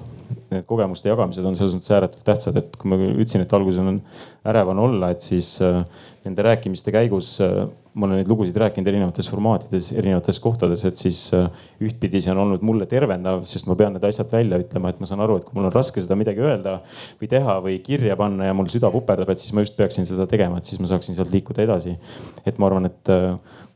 need 0.51 0.65
kogemuste 0.67 1.09
jagamised 1.11 1.45
on 1.47 1.57
selles 1.57 1.75
mõttes 1.75 1.91
ääretult 1.95 2.23
tähtsad, 2.27 2.57
et 2.59 2.75
kui 2.79 2.91
ma 2.91 2.99
ütlesin, 2.99 3.43
et 3.43 3.53
alguses 3.55 3.81
on 3.83 3.99
ärev 4.47 4.71
on 4.71 4.79
olla, 4.85 5.11
et 5.11 5.25
siis 5.25 5.53
äh, 5.65 5.81
nende 6.25 6.45
rääkimiste 6.45 6.93
käigus 6.93 7.33
äh, 7.43 7.65
ma 7.93 8.07
olen 8.07 8.21
neid 8.21 8.29
lugusid 8.31 8.55
rääkinud 8.55 8.87
erinevates 8.87 9.27
formaatides, 9.27 9.89
erinevates 9.99 10.39
kohtades, 10.39 10.85
et 10.87 10.99
siis 10.99 11.19
äh, 11.35 11.49
ühtpidi 11.83 12.21
see 12.23 12.31
on 12.31 12.39
olnud 12.45 12.63
mulle 12.65 12.87
tervendav, 12.89 13.43
sest 13.49 13.67
ma 13.67 13.75
pean 13.79 13.95
need 13.95 14.05
asjad 14.07 14.31
välja 14.31 14.61
ütlema, 14.63 14.93
et 14.93 15.01
ma 15.03 15.09
saan 15.09 15.23
aru, 15.25 15.39
et 15.39 15.47
kui 15.47 15.57
mul 15.57 15.67
on 15.67 15.75
raske 15.75 16.03
seda 16.03 16.15
midagi 16.19 16.43
öelda 16.45 16.77
või 17.19 17.31
teha 17.31 17.57
või 17.65 17.79
kirja 17.83 18.15
panna 18.19 18.47
ja 18.47 18.55
mul 18.55 18.71
süda 18.71 18.91
puperdab, 18.93 19.33
et 19.33 19.43
siis 19.43 19.55
ma 19.55 19.65
just 19.65 19.75
peaksin 19.79 20.07
seda 20.07 20.27
tegema, 20.31 20.61
et 20.61 20.69
siis 20.69 20.79
ma 20.79 20.87
saaksin 20.91 21.17
sealt 21.17 21.33
liikuda 21.35 21.65
edasi. 21.67 21.97
et 22.47 22.59
ma 22.59 22.71
arvan, 22.71 22.87
et 22.87 23.13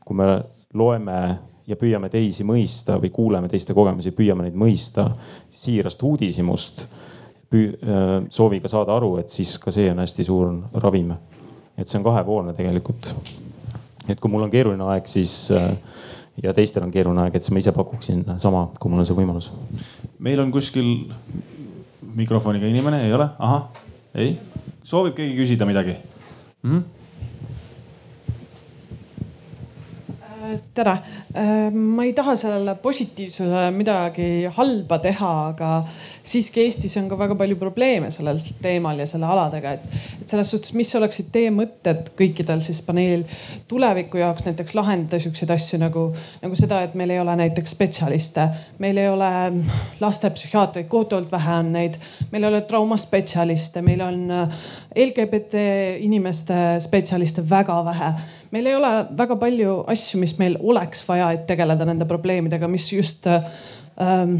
kui 0.06 0.16
me 0.16 0.28
loeme 0.74 1.20
ja 1.66 1.76
püüame 1.76 2.08
teisi 2.12 2.46
mõista 2.46 3.00
või 3.02 3.10
kuuleme 3.10 3.50
teiste 3.50 3.74
kogemusi, 3.74 4.14
püüame 4.14 4.46
neid 4.46 4.58
mõista 4.58 5.08
siirast 5.50 6.02
uudishimust, 6.06 6.86
sooviga 8.30 8.68
saada 8.70 8.94
aru, 8.94 9.16
et 9.18 9.32
siis 9.32 9.56
ka 9.62 9.74
see 9.74 9.90
on 9.90 10.02
hästi 10.02 10.26
suur 10.26 10.52
ravim. 10.82 11.14
et 11.76 11.88
see 11.88 11.98
on 11.98 12.04
kahepoolne 12.04 12.54
tegelikult 12.56 13.12
et 14.08 14.20
kui 14.20 14.30
mul 14.30 14.46
on 14.46 14.52
keeruline 14.52 14.86
aeg, 14.92 15.08
siis 15.10 15.32
äh, 15.54 15.72
ja 16.42 16.54
teistel 16.56 16.84
on 16.86 16.92
keeruline 16.94 17.26
aeg, 17.26 17.36
et 17.36 17.44
siis 17.44 17.54
ma 17.54 17.62
ise 17.62 17.74
pakuksin 17.74 18.22
sama, 18.42 18.66
kui 18.80 18.92
mul 18.92 19.02
on 19.02 19.08
see 19.08 19.16
võimalus. 19.18 19.50
meil 20.22 20.40
on 20.42 20.52
kuskil 20.54 20.92
mikrofoniga 22.16 22.68
inimene, 22.70 23.04
ei 23.06 23.16
ole? 23.16 23.28
ahah, 23.38 23.66
ei. 24.14 24.36
soovib 24.86 25.16
keegi 25.18 25.36
küsida 25.38 25.68
midagi 25.68 25.96
mm? 25.96 26.70
-hmm. 26.70 26.82
Tere, 30.76 30.92
äh, 31.36 31.70
ma 31.72 32.04
ei 32.06 32.12
taha 32.16 32.34
sellele 32.38 32.76
positiivsusele 32.82 33.70
midagi 33.74 34.28
halba 34.56 34.98
teha, 35.02 35.32
aga 35.52 35.70
siiski 36.26 36.64
Eestis 36.64 36.96
on 37.00 37.08
ka 37.10 37.18
väga 37.18 37.36
palju 37.38 37.58
probleeme 37.60 38.10
sellel 38.14 38.40
teemal 38.62 38.98
ja 39.00 39.06
selle 39.08 39.28
aladega, 39.30 39.76
et, 39.76 39.98
et 40.20 40.28
selles 40.28 40.50
suhtes, 40.52 40.74
mis 40.78 40.92
oleksid 40.98 41.30
teie 41.34 41.52
mõtted 41.54 42.12
kõikidel 42.18 42.62
siis 42.64 42.82
paneel 42.86 43.24
tuleviku 43.68 44.20
jaoks 44.22 44.46
näiteks 44.48 44.76
lahendada 44.78 45.20
siukseid 45.22 45.52
asju 45.54 45.80
nagu, 45.82 46.06
nagu 46.42 46.58
seda, 46.58 46.82
et 46.86 46.96
meil 46.98 47.14
ei 47.14 47.20
ole 47.22 47.36
näiteks 47.42 47.76
spetsialiste, 47.76 48.48
meil 48.82 49.00
ei 49.02 49.10
ole 49.12 49.30
lastepsühhiaatreid, 50.00 50.88
kohutavalt 50.92 51.32
vähe 51.32 51.60
on 51.60 51.72
neid, 51.76 52.00
meil 52.32 52.46
ei 52.46 52.52
ole 52.54 52.62
traumaspetsialiste, 52.68 53.82
meil 53.86 54.04
on 54.06 54.22
äh, 54.30 54.60
LGBT 54.96 55.60
inimeste 56.00 56.54
spetsialiste 56.80 57.44
väga 57.50 57.82
vähe 57.84 58.14
meil 58.56 58.70
ei 58.70 58.76
ole 58.76 58.90
väga 59.18 59.36
palju 59.40 59.76
asju, 59.92 60.20
mis 60.22 60.36
meil 60.40 60.56
oleks 60.60 61.04
vaja, 61.08 61.30
et 61.34 61.46
tegeleda 61.48 61.86
nende 61.88 62.08
probleemidega, 62.08 62.68
mis 62.70 62.88
just 62.92 63.26
ähm,, 63.28 64.38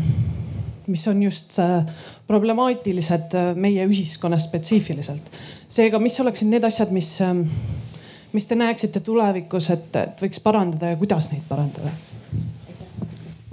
mis 0.87 1.07
on 1.11 1.23
just 1.23 1.59
äh, 1.59 1.83
problemaatilised 2.29 3.35
äh, 3.35 3.53
meie 3.59 3.87
ühiskonnas 3.89 4.47
spetsiifiliselt. 4.49 5.31
seega, 5.69 5.99
mis 6.03 6.19
oleksid 6.23 6.51
need 6.53 6.65
asjad, 6.65 6.93
mis 6.95 7.17
ähm,, 7.25 7.47
mis 8.33 8.47
te 8.47 8.59
näeksite 8.59 9.03
tulevikus, 9.05 9.71
et, 9.75 10.03
võiks 10.23 10.43
parandada 10.43 10.95
ja 10.95 11.01
kuidas 11.01 11.31
neid 11.33 11.45
parandada? 11.49 11.93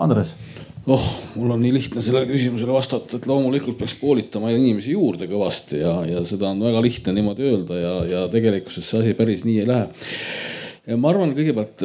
Andres 0.03 0.35
oh, 0.87 1.09
mul 1.35 1.53
on 1.55 1.61
nii 1.63 1.73
lihtne 1.77 2.03
sellele 2.03 2.27
küsimusele 2.31 2.75
vastata, 2.75 3.17
et 3.17 3.27
loomulikult 3.29 3.77
peaks 3.79 3.95
koolitama 4.01 4.51
inimesi 4.53 4.97
juurde 4.97 5.29
kõvasti 5.31 5.83
ja, 5.83 5.99
ja 6.09 6.23
seda 6.27 6.51
on 6.51 6.63
väga 6.65 6.81
lihtne 6.83 7.15
niimoodi 7.15 7.47
öelda 7.51 7.79
ja, 7.79 7.93
ja 8.09 8.25
tegelikkuses 8.31 8.89
see 8.89 9.03
asi 9.03 9.13
päris 9.17 9.45
nii 9.47 9.61
ei 9.63 9.69
lähe. 9.69 10.09
Ja 10.83 10.97
ma 10.99 11.13
arvan, 11.13 11.31
kõigepealt 11.31 11.79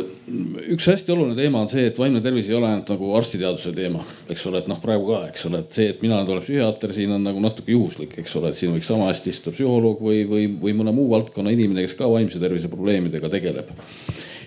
üks 0.74 0.88
hästi 0.90 1.12
oluline 1.14 1.36
teema 1.38 1.60
on 1.62 1.68
see, 1.70 1.84
et 1.86 1.98
vaimne 2.02 2.18
tervis 2.18 2.48
ei 2.50 2.56
ole 2.58 2.66
ainult 2.66 2.88
nagu 2.90 3.12
arstiteaduse 3.14 3.70
teema, 3.76 4.00
eks 4.26 4.42
ole, 4.50 4.58
et 4.58 4.66
noh, 4.66 4.80
praegu 4.82 5.12
ka, 5.12 5.20
eks 5.28 5.46
ole, 5.46 5.60
et 5.62 5.78
see, 5.78 5.92
et 5.92 6.00
mina 6.02 6.18
olen 6.18 6.42
psühhiaater, 6.42 6.96
siin 6.96 7.14
on 7.14 7.22
nagu 7.22 7.38
natuke 7.44 7.70
juhuslik, 7.70 8.16
eks 8.18 8.34
ole, 8.40 8.50
et 8.50 8.58
siin 8.58 8.74
võiks 8.74 8.90
sama 8.90 9.06
hästi 9.12 9.30
istuda 9.30 9.54
psühholoog 9.54 10.02
või, 10.02 10.24
või, 10.26 10.48
või 10.64 10.74
mõne 10.80 10.96
muu 10.96 11.06
valdkonna 11.12 11.54
inimene, 11.54 11.86
kes 11.86 11.94
ka 12.00 12.10
vaimse 12.10 12.42
tervise 12.42 12.72
probleemidega 12.72 13.30
tegeleb 13.30 13.70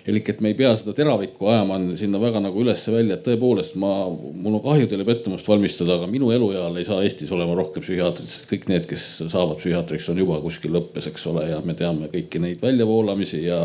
elik 0.08 0.28
et 0.32 0.40
me 0.42 0.50
ei 0.50 0.56
pea 0.58 0.72
seda 0.78 0.94
teravikku 0.96 1.46
ajama 1.52 1.78
sinna 1.98 2.20
väga 2.22 2.42
nagu 2.42 2.62
üles-välja, 2.64 3.18
et 3.18 3.26
tõepoolest 3.26 3.76
ma, 3.78 3.92
mul 4.10 4.58
on 4.58 4.64
kahju 4.64 4.88
teile 4.90 5.06
pettumust 5.06 5.48
valmistada, 5.48 5.98
aga 5.98 6.08
minu 6.10 6.32
elueal 6.34 6.78
ei 6.80 6.86
saa 6.88 7.02
Eestis 7.06 7.30
olema 7.34 7.54
rohkem 7.58 7.84
psühhiaatrit, 7.84 8.30
sest 8.30 8.48
kõik 8.50 8.66
need, 8.72 8.88
kes 8.90 9.06
saavad 9.22 9.60
psühhiaatriks, 9.60 10.08
on 10.10 10.18
juba 10.24 10.40
kuskil 10.42 10.74
lõppes, 10.74 11.06
eks 11.12 11.28
ole, 11.30 11.46
ja 11.52 11.60
me 11.64 11.76
teame 11.78 12.10
kõiki 12.12 12.42
neid 12.42 12.64
väljavoolamisi 12.64 13.44
ja 13.46 13.62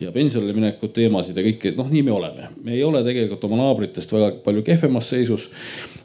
ja 0.00 0.12
pensionile 0.12 0.54
minekut 0.56 0.92
teemasid 0.96 1.36
ja 1.36 1.44
kõike, 1.44 1.72
noh, 1.76 1.88
nii 1.92 2.02
me 2.06 2.12
oleme. 2.14 2.48
me 2.64 2.74
ei 2.76 2.84
ole 2.84 3.02
tegelikult 3.04 3.44
oma 3.48 3.58
naabritest 3.60 4.12
väga 4.12 4.30
palju 4.44 4.62
kehvemas 4.66 5.10
seisus. 5.12 5.48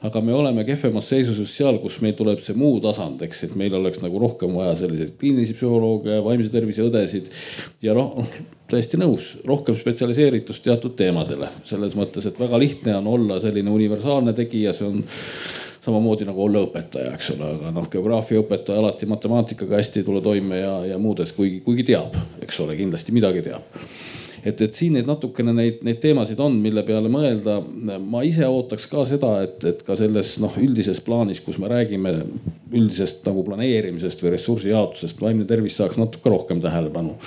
aga 0.06 0.22
me 0.22 0.34
oleme 0.34 0.66
kehvemas 0.68 1.10
seisus 1.10 1.40
just 1.40 1.56
seal, 1.56 1.80
kus 1.84 2.00
meil 2.04 2.14
tuleb 2.18 2.44
see 2.46 2.58
muu 2.58 2.80
tasand, 2.84 3.22
eks, 3.26 3.44
et 3.48 3.56
meil 3.56 3.74
oleks 3.74 4.02
nagu 4.04 4.20
rohkem 4.22 4.54
vaja 4.54 4.76
selliseid 4.84 5.16
kliinilisi 5.20 5.56
psühholooge, 5.58 6.20
vaimse 6.26 6.52
tervise 6.54 6.86
õdesid 6.86 7.32
ja 7.86 7.96
noh, 7.98 8.28
täiesti 8.70 9.00
nõus, 9.00 9.36
rohkem 9.48 9.78
spetsialiseeritust 9.80 10.64
teatud 10.66 10.96
teemadele. 11.00 11.50
selles 11.64 11.96
mõttes, 11.96 12.28
et 12.28 12.40
väga 12.40 12.60
lihtne 12.60 12.98
on 13.00 13.08
olla 13.08 13.40
selline 13.40 13.72
universaalne 13.72 14.34
tegija, 14.34 14.74
see 14.74 14.88
on 14.88 15.04
samamoodi 15.86 16.28
nagu 16.28 16.44
olla 16.48 16.66
õpetaja, 16.66 17.14
eks 17.16 17.32
ole, 17.36 17.52
aga 17.58 17.72
noh, 17.76 17.88
geograafiaõpetaja 17.92 18.82
alati 18.82 19.10
matemaatikaga 19.10 19.80
hästi 19.80 20.02
ei 20.02 20.08
tule 20.08 20.24
toime 20.26 20.60
ja, 20.62 20.76
ja 20.94 21.00
muudes, 21.02 21.34
kuigi, 21.38 21.62
kuigi 21.66 21.88
teab, 21.92 22.18
eks 22.46 22.60
ole, 22.66 22.78
kindlasti 22.80 23.16
midagi 23.16 23.46
teab 23.46 23.86
et, 24.46 24.62
et 24.62 24.78
siin 24.78 24.96
neid 24.96 25.10
natukene 25.10 25.54
neid, 25.56 25.82
neid 25.86 26.00
teemasid 26.04 26.40
on, 26.44 26.58
mille 26.62 26.84
peale 26.86 27.10
mõelda. 27.12 27.58
ma 28.02 28.24
ise 28.28 28.46
ootaks 28.48 28.88
ka 28.92 29.06
seda, 29.10 29.32
et, 29.46 29.64
et 29.66 29.82
ka 29.86 29.98
selles 30.00 30.36
noh, 30.44 30.54
üldises 30.62 31.02
plaanis, 31.06 31.42
kus 31.44 31.58
me 31.62 31.72
räägime 31.72 32.14
üldisest 32.72 33.26
nagu 33.28 33.44
planeerimisest 33.48 34.22
või 34.24 34.36
ressursi 34.36 34.72
jaotusest, 34.74 35.22
vaimne 35.22 35.48
tervis 35.50 35.78
saaks 35.80 36.00
natuke 36.02 36.32
rohkem 36.34 36.62
tähelepanu 36.64 37.18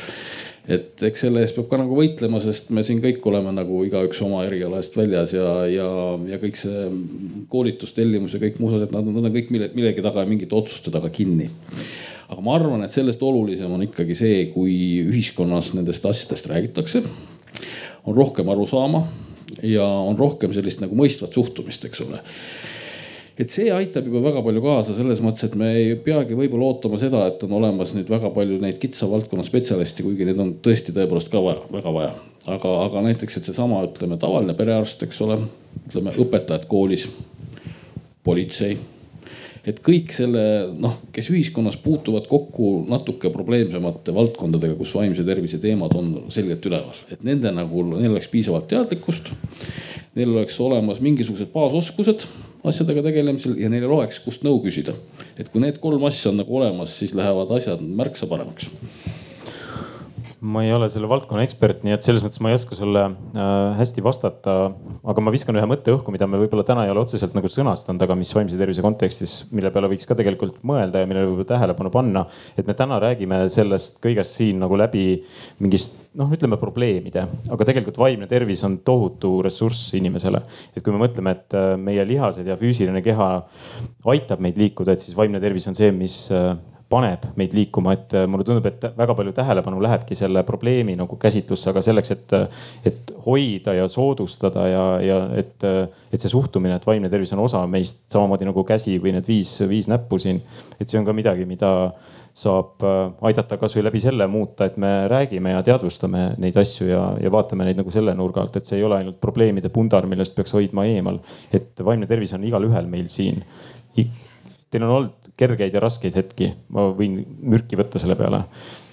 et 0.69 1.03
eks 1.09 1.25
selle 1.25 1.41
eest 1.43 1.57
peab 1.57 1.69
ka 1.71 1.79
nagu 1.81 1.97
võitlema, 1.97 2.41
sest 2.45 2.69
me 2.75 2.85
siin 2.85 3.01
kõik 3.05 3.25
oleme 3.31 3.55
nagu 3.57 3.81
igaüks 3.87 4.21
oma 4.25 4.43
eriala 4.45 4.83
eest 4.83 4.97
väljas 4.99 5.33
ja, 5.37 5.49
ja, 5.73 5.89
ja 6.29 6.41
kõik 6.43 6.61
see 6.61 6.85
koolitustellimus 7.53 8.37
ja 8.37 8.43
kõik 8.43 8.61
muud 8.61 8.77
asjad, 8.77 8.93
nad, 8.93 9.09
nad 9.09 9.31
on 9.31 9.35
kõik 9.35 9.53
mille, 9.55 9.71
millegi 9.77 10.05
taga 10.05 10.25
ja 10.25 10.31
mingite 10.31 10.57
otsuste 10.59 10.93
taga 10.95 11.09
kinni. 11.14 11.49
aga 12.29 12.45
ma 12.45 12.59
arvan, 12.59 12.85
et 12.85 12.93
sellest 12.93 13.23
olulisem 13.25 13.73
on 13.73 13.87
ikkagi 13.87 14.16
see, 14.19 14.43
kui 14.53 14.75
ühiskonnas 15.07 15.73
nendest 15.77 16.05
asjadest 16.05 16.51
räägitakse, 16.53 17.03
on 18.05 18.16
rohkem 18.16 18.49
arusaama 18.53 19.07
ja 19.64 19.87
on 19.87 20.21
rohkem 20.21 20.53
sellist 20.53 20.85
nagu 20.85 20.97
mõistvat 20.97 21.33
suhtumist, 21.33 21.89
eks 21.89 22.05
ole 22.05 22.21
et 23.39 23.53
see 23.55 23.70
aitab 23.70 24.09
juba 24.09 24.22
väga 24.24 24.43
palju 24.43 24.62
kaasa 24.64 24.97
selles 24.97 25.22
mõttes, 25.22 25.47
et 25.47 25.55
me 25.59 25.70
ei 25.78 25.95
peagi 26.03 26.36
võib-olla 26.39 26.72
ootama 26.72 26.99
seda, 27.01 27.22
et 27.30 27.43
on 27.47 27.55
olemas 27.61 27.95
nüüd 27.95 28.11
väga 28.11 28.32
palju 28.34 28.59
neid 28.62 28.80
kitsa 28.82 29.07
valdkonna 29.11 29.47
spetsialiste, 29.47 30.03
kuigi 30.07 30.26
neid 30.26 30.43
on 30.43 30.53
tõesti 30.64 30.95
tõepoolest 30.97 31.30
ka 31.32 31.43
vaja, 31.45 31.62
väga 31.72 31.95
vaja. 31.95 32.12
aga, 32.49 32.74
aga 32.86 33.03
näiteks, 33.05 33.39
et 33.39 33.49
seesama, 33.51 33.82
ütleme 33.86 34.18
tavaline 34.18 34.55
perearst, 34.59 35.03
eks 35.05 35.20
ole, 35.26 35.41
ütleme 35.86 36.14
õpetajad 36.18 36.64
koolis, 36.70 37.09
politsei 38.24 38.78
et 39.68 39.80
kõik 39.84 40.14
selle 40.16 40.43
noh, 40.80 40.95
kes 41.12 41.28
ühiskonnas 41.28 41.76
puutuvad 41.82 42.28
kokku 42.30 42.86
natuke 42.89 43.28
probleemsemate 43.34 44.14
valdkondadega, 44.16 44.78
kus 44.78 44.95
vaimse 44.97 45.24
tervise 45.26 45.61
teemad 45.61 45.95
on 45.99 46.12
selgelt 46.32 46.64
üleval, 46.70 46.97
et 47.12 47.24
nende 47.26 47.53
nagu, 47.53 47.84
neil 47.93 48.14
oleks 48.14 48.30
piisavalt 48.32 48.68
teadlikkust. 48.70 49.34
Neil 50.16 50.32
oleks 50.32 50.57
olemas 50.64 51.03
mingisugused 51.05 51.53
baasoskused 51.53 52.24
asjadega 52.64 53.02
tegelemisel 53.06 53.59
ja 53.61 53.70
neil 53.70 53.86
oleks, 53.90 54.18
kust 54.24 54.44
nõu 54.46 54.61
küsida. 54.64 54.94
et 55.38 55.48
kui 55.52 55.62
need 55.62 55.78
kolm 55.82 56.04
asja 56.04 56.32
on 56.32 56.40
nagu 56.42 56.59
olemas, 56.61 56.96
siis 56.98 57.14
lähevad 57.14 57.50
asjad 57.56 57.82
märksa 57.82 58.26
paremaks 58.26 58.70
ma 60.41 60.62
ei 60.62 60.72
ole 60.72 60.86
selle 60.93 61.09
valdkonna 61.11 61.43
ekspert, 61.43 61.82
nii 61.82 61.95
et 61.97 62.07
selles 62.07 62.22
mõttes 62.22 62.39
ma 62.45 62.53
ei 62.53 62.57
oska 62.59 62.76
sulle 62.78 63.05
äh, 63.09 63.78
hästi 63.78 64.05
vastata. 64.05 64.57
aga 65.09 65.24
ma 65.24 65.32
viskan 65.34 65.57
ühe 65.59 65.66
mõtte 65.66 65.91
õhku, 65.95 66.12
mida 66.14 66.28
me 66.30 66.39
võib-olla 66.39 66.64
täna 66.66 66.84
ei 66.86 66.93
ole 66.93 67.03
otseselt 67.03 67.34
nagu 67.34 67.51
sõnastanud, 67.51 68.03
aga 68.05 68.16
mis 68.18 68.30
vaimse 68.36 68.59
tervise 68.61 68.84
kontekstis, 68.84 69.39
mille 69.51 69.72
peale 69.74 69.91
võiks 69.91 70.07
ka 70.07 70.14
tegelikult 70.18 70.61
mõelda 70.62 71.03
ja 71.03 71.11
millele 71.11 71.32
võib-olla 71.32 71.51
tähelepanu 71.55 71.91
panna. 71.95 72.26
et 72.57 72.66
me 72.66 72.76
täna 72.78 73.01
räägime 73.03 73.41
sellest 73.51 73.99
kõigest 74.05 74.39
siin 74.39 74.62
nagu 74.62 74.78
läbi 74.78 75.24
mingist 75.59 75.99
noh, 76.18 76.30
ütleme 76.34 76.59
probleemide, 76.61 77.26
aga 77.51 77.66
tegelikult 77.66 77.99
vaimne 77.99 78.30
tervis 78.30 78.62
on 78.66 78.78
tohutu 78.86 79.39
ressurss 79.43 79.93
inimesele. 79.99 80.43
et 80.76 80.82
kui 80.84 80.95
me 80.95 81.03
mõtleme, 81.03 81.34
et 81.34 81.59
äh, 81.59 81.74
meie 81.76 82.07
lihased 82.07 82.47
ja 82.47 82.59
füüsiline 82.61 83.03
keha 83.03 83.30
aitab 84.07 84.41
meid 84.45 84.59
liikuda, 84.61 84.95
et 84.95 85.03
siis 85.03 85.18
vaimne 85.18 85.43
tervis 85.43 85.66
on 85.66 85.74
see, 85.78 85.91
mis 85.91 86.28
äh, 86.30 86.55
paneb 86.89 87.24
meid 87.36 87.53
liikuma, 87.57 87.93
et 87.99 88.14
äh, 88.16 88.26
mulle 88.30 88.47
tundub, 88.49 88.66
et 88.70 88.84
väga 88.97 89.16
palju 89.18 89.32
tähelepanu 89.36 89.80
lähebki 89.84 90.16
selle 90.18 90.43
probleemi 90.49 90.97
nagu 90.99 91.18
käsitlusse, 91.20 91.70
aga 91.72 91.82
selleks, 91.84 92.14
et, 92.16 92.36
et 92.89 93.14
hoida 93.26 93.74
ja 93.76 93.89
soodustada 93.93 94.66
ja, 94.68 94.84
ja 95.05 95.18
et, 95.39 95.66
et 96.12 96.20
see 96.20 96.32
suhtumine, 96.32 96.78
et 96.78 96.86
vaimne 96.89 97.10
tervis 97.12 97.35
on 97.36 97.44
osa 97.44 97.65
meist 97.70 98.06
samamoodi 98.12 98.48
nagu 98.48 98.65
käsi 98.69 98.97
või 99.02 99.16
need 99.19 99.28
viis, 99.28 99.59
viis 99.69 99.90
näppu 99.90 100.20
siin. 100.23 100.40
et 100.81 100.89
see 100.89 101.01
on 101.01 101.09
ka 101.09 101.16
midagi, 101.16 101.44
mida 101.48 101.73
saab 102.39 102.85
äh, 102.86 103.01
aidata 103.28 103.59
kasvõi 103.60 103.85
läbi 103.86 104.01
selle 104.02 104.27
muuta, 104.31 104.69
et 104.69 104.77
me 104.81 104.93
räägime 105.10 105.52
ja 105.56 105.62
teadvustame 105.66 106.31
neid 106.40 106.56
asju 106.60 106.89
ja, 106.89 107.02
ja 107.23 107.32
vaatame 107.32 107.66
neid 107.69 107.81
nagu 107.81 107.93
selle 107.94 108.15
nurga 108.16 108.44
alt, 108.44 108.56
et 108.56 108.69
see 108.69 108.78
ei 108.78 108.86
ole 108.86 109.01
ainult 109.01 109.20
probleemide 109.20 109.73
pundar, 109.74 110.06
millest 110.10 110.36
peaks 110.36 110.55
hoidma 110.56 110.86
eemal. 110.89 111.20
et 111.52 111.85
vaimne 111.85 112.06
tervis 112.06 112.32
on 112.36 112.48
igalühel 112.48 112.89
meil 112.89 113.09
siin 113.12 113.43
teil 114.70 114.85
on 114.85 114.95
olnud 114.97 115.31
kergeid 115.39 115.74
ja 115.74 115.82
raskeid 115.82 116.16
hetki, 116.19 116.51
ma 116.74 116.89
võin 116.97 117.20
mürki 117.40 117.78
võtta 117.78 118.01
selle 118.03 118.16
peale. 118.19 118.43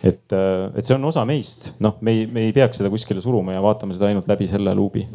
et, 0.04 0.32
et 0.32 0.86
see 0.86 0.96
on 0.96 1.10
osa 1.12 1.26
meist, 1.28 1.74
noh, 1.84 1.98
me 2.02 2.14
ei, 2.14 2.28
me 2.28 2.48
ei 2.48 2.54
peaks 2.56 2.82
seda 2.82 2.92
kuskile 2.94 3.24
suruma 3.24 3.56
ja 3.56 3.64
vaatama 3.66 3.98
seda 3.98 4.12
ainult 4.12 4.30
läbi 4.32 4.48
selle 4.52 4.76
luubi 4.78 5.08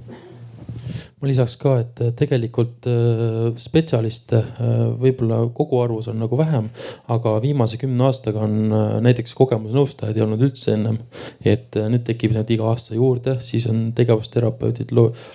ma 1.20 1.28
lisaks 1.28 1.56
ka, 1.60 1.74
et 1.82 2.00
tegelikult 2.16 2.88
äh, 2.88 3.50
spetsialiste 3.60 4.38
äh, 4.40 4.82
võib-olla 5.00 5.42
koguarvus 5.56 6.08
on 6.12 6.20
nagu 6.22 6.38
vähem, 6.40 6.70
aga 7.12 7.36
viimase 7.44 7.80
kümne 7.80 8.06
aastaga 8.08 8.44
on 8.46 8.72
äh, 8.72 8.96
näiteks 9.04 9.36
kogemusnõustajaid 9.38 10.16
ei 10.16 10.24
olnud 10.24 10.44
üldse 10.48 10.74
ennem. 10.76 11.00
et 11.44 11.76
nüüd 11.76 12.06
tekib 12.08 12.34
neid 12.36 12.50
iga 12.52 12.70
aasta 12.72 12.96
juurde, 12.96 13.36
siis 13.44 13.68
on 13.70 13.90
tegevusterapeudid, 13.96 14.94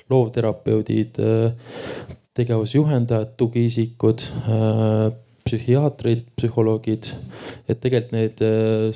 loovterapeudid, 0.09 1.21
tegevusjuhendajad, 2.35 3.35
tugiisikud 3.39 4.25
psühhiaatrid, 5.45 6.25
psühholoogid, 6.35 7.11
et 7.69 7.79
tegelikult 7.79 8.15
neid 8.15 8.41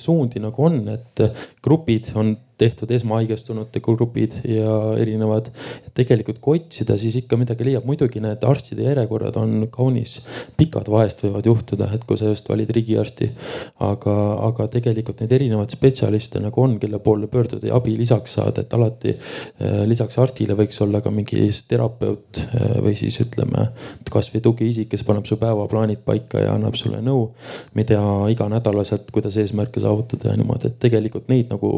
suundi 0.01 0.41
nagu 0.41 0.65
on, 0.65 0.81
et 0.91 1.21
grupid 1.63 2.09
on 2.17 2.33
tehtud 2.59 2.91
esmahaigestunute 2.91 3.81
grupid 3.83 4.39
ja 4.47 4.75
erinevad. 4.99 5.49
tegelikult 5.95 6.39
kui 6.43 6.59
otsida, 6.59 6.97
siis 6.99 7.15
ikka 7.19 7.37
midagi 7.39 7.65
leiab, 7.67 7.85
muidugi 7.87 8.21
need 8.23 8.43
arstide 8.47 8.85
järjekorrad 8.85 9.37
on 9.39 9.67
kaunis 9.71 10.19
pikad, 10.57 10.89
vahest 10.91 11.23
võivad 11.23 11.47
juhtuda, 11.49 11.89
et 11.95 12.05
kui 12.07 12.19
sa 12.19 12.29
just 12.29 12.49
valid 12.49 12.71
riigiarsti. 12.75 13.31
aga, 13.89 14.15
aga 14.49 14.67
tegelikult 14.71 15.21
neid 15.23 15.33
erinevaid 15.39 15.73
spetsialiste 15.73 16.41
nagu 16.43 16.61
on, 16.63 16.77
kelle 16.79 16.99
poole 17.03 17.27
pöörduda 17.31 17.67
ja 17.69 17.79
abi 17.79 17.95
lisaks 17.97 18.35
saada, 18.37 18.61
et 18.61 18.73
alati 18.73 19.15
eh, 19.15 19.81
lisaks 19.89 20.17
arstile 20.19 20.57
võiks 20.59 20.79
olla 20.83 21.01
ka 21.01 21.11
mingi 21.13 21.47
terapeut 21.67 22.41
eh, 22.43 22.77
või 22.83 22.95
siis 22.99 23.19
ütleme 23.23 23.69
kasvõi 24.09 24.41
tugiisik, 24.43 24.89
kes 24.91 25.03
paneb 25.07 25.27
su 25.29 25.37
päevaplaanid 25.39 26.03
paika 26.05 26.43
ja 26.43 26.55
annab 26.55 26.77
sulle 26.79 27.01
nõu, 27.05 27.29
mida 27.77 28.01
iganädalaselt, 28.33 29.11
kuidas 29.15 29.37
eesmärke 29.39 29.83
saavutada 29.83 30.31
ja 30.31 30.39
niimoodi, 30.39 30.71
et 30.71 30.81
tegelikult 30.81 31.29
neid 31.31 31.51
nagu 31.53 31.69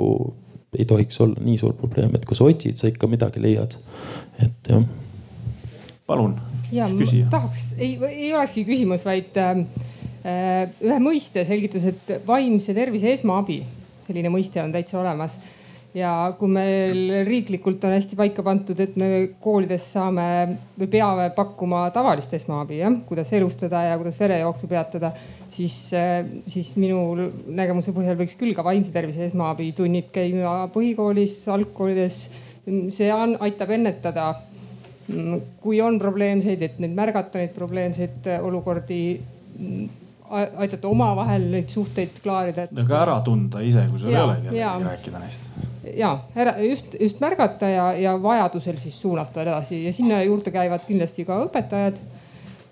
ei 0.77 0.85
tohiks 0.87 1.19
olla 1.21 1.35
nii 1.43 1.57
suur 1.59 1.73
probleem, 1.75 2.13
et 2.15 2.25
kui 2.25 2.37
sa 2.37 2.47
otsid, 2.47 2.77
sa 2.79 2.87
ikka 2.87 3.09
midagi 3.11 3.41
leiad. 3.43 3.75
et 4.43 4.69
jah. 4.69 4.83
palun. 6.07 6.37
ja 6.71 6.87
tahaks, 7.29 7.73
ei, 7.77 7.97
ei 8.09 8.33
olekski 8.33 8.65
küsimus, 8.67 9.05
vaid 9.05 9.37
äh, 9.41 9.65
ühe 10.81 10.99
mõiste 11.03 11.45
selgitus, 11.47 11.87
et 11.91 12.13
vaimse 12.27 12.75
tervise 12.77 13.11
esmaabi, 13.11 13.61
selline 14.05 14.31
mõiste 14.33 14.63
on 14.63 14.71
täitsa 14.71 14.99
olemas 15.01 15.39
ja 15.97 16.11
kui 16.39 16.51
meil 16.51 17.25
riiklikult 17.27 17.83
on 17.87 17.95
hästi 17.95 18.17
paika 18.19 18.43
pandud, 18.45 18.79
et 18.79 18.95
me 18.99 19.09
koolides 19.43 19.87
saame 19.93 20.25
või 20.79 20.87
peame 20.91 21.27
pakkuma 21.35 21.83
tavalist 21.95 22.33
esmaabi, 22.37 22.79
jah, 22.79 22.95
kuidas 23.07 23.31
elustada 23.35 23.83
ja 23.89 23.97
kuidas 23.99 24.19
verejooksu 24.19 24.69
peatada, 24.71 25.11
siis, 25.51 25.75
siis 26.47 26.75
minu 26.79 27.01
nägemuse 27.47 27.95
põhjal 27.95 28.19
võiks 28.19 28.37
küll 28.39 28.55
ka 28.55 28.65
vaimse 28.67 28.93
tervise 28.95 29.25
esmaabitunnid 29.27 30.11
käima 30.15 30.61
põhikoolis, 30.71 31.41
algkoolides. 31.51 32.21
see 32.93 33.09
on, 33.11 33.35
aitab 33.41 33.73
ennetada, 33.75 34.29
kui 35.59 35.81
on 35.81 35.97
probleemseid, 35.99 36.61
et 36.61 36.79
neid 36.79 36.93
märgata, 36.95 37.41
neid 37.41 37.51
probleemseid 37.57 38.31
olukordi 38.39 39.01
aidata 40.31 40.87
omavahel 40.87 41.49
neid 41.51 41.67
suhteid 41.67 42.21
klaarida 42.23 42.63
et.... 42.69 42.79
aga 42.79 43.01
ära 43.01 43.19
tunda 43.25 43.59
ise, 43.65 43.83
kui 43.91 43.99
sul 43.99 44.13
ei 44.13 44.21
ole 44.21 44.37
kellegagi 44.45 44.87
rääkida 44.87 45.19
neist. 45.19 45.49
Ja 45.97 46.11
ära 46.35 46.55
just, 46.61 46.95
just 46.99 47.19
märgata 47.19 47.69
ja, 47.69 47.91
ja 47.97 48.15
vajadusel 48.21 48.77
siis 48.77 49.01
suunata 49.01 49.41
edasi 49.41 49.83
ja 49.85 49.93
sinna 49.93 50.21
juurde 50.23 50.53
käivad 50.53 50.85
kindlasti 50.87 51.25
ka 51.25 51.41
õpetajad. 51.45 52.01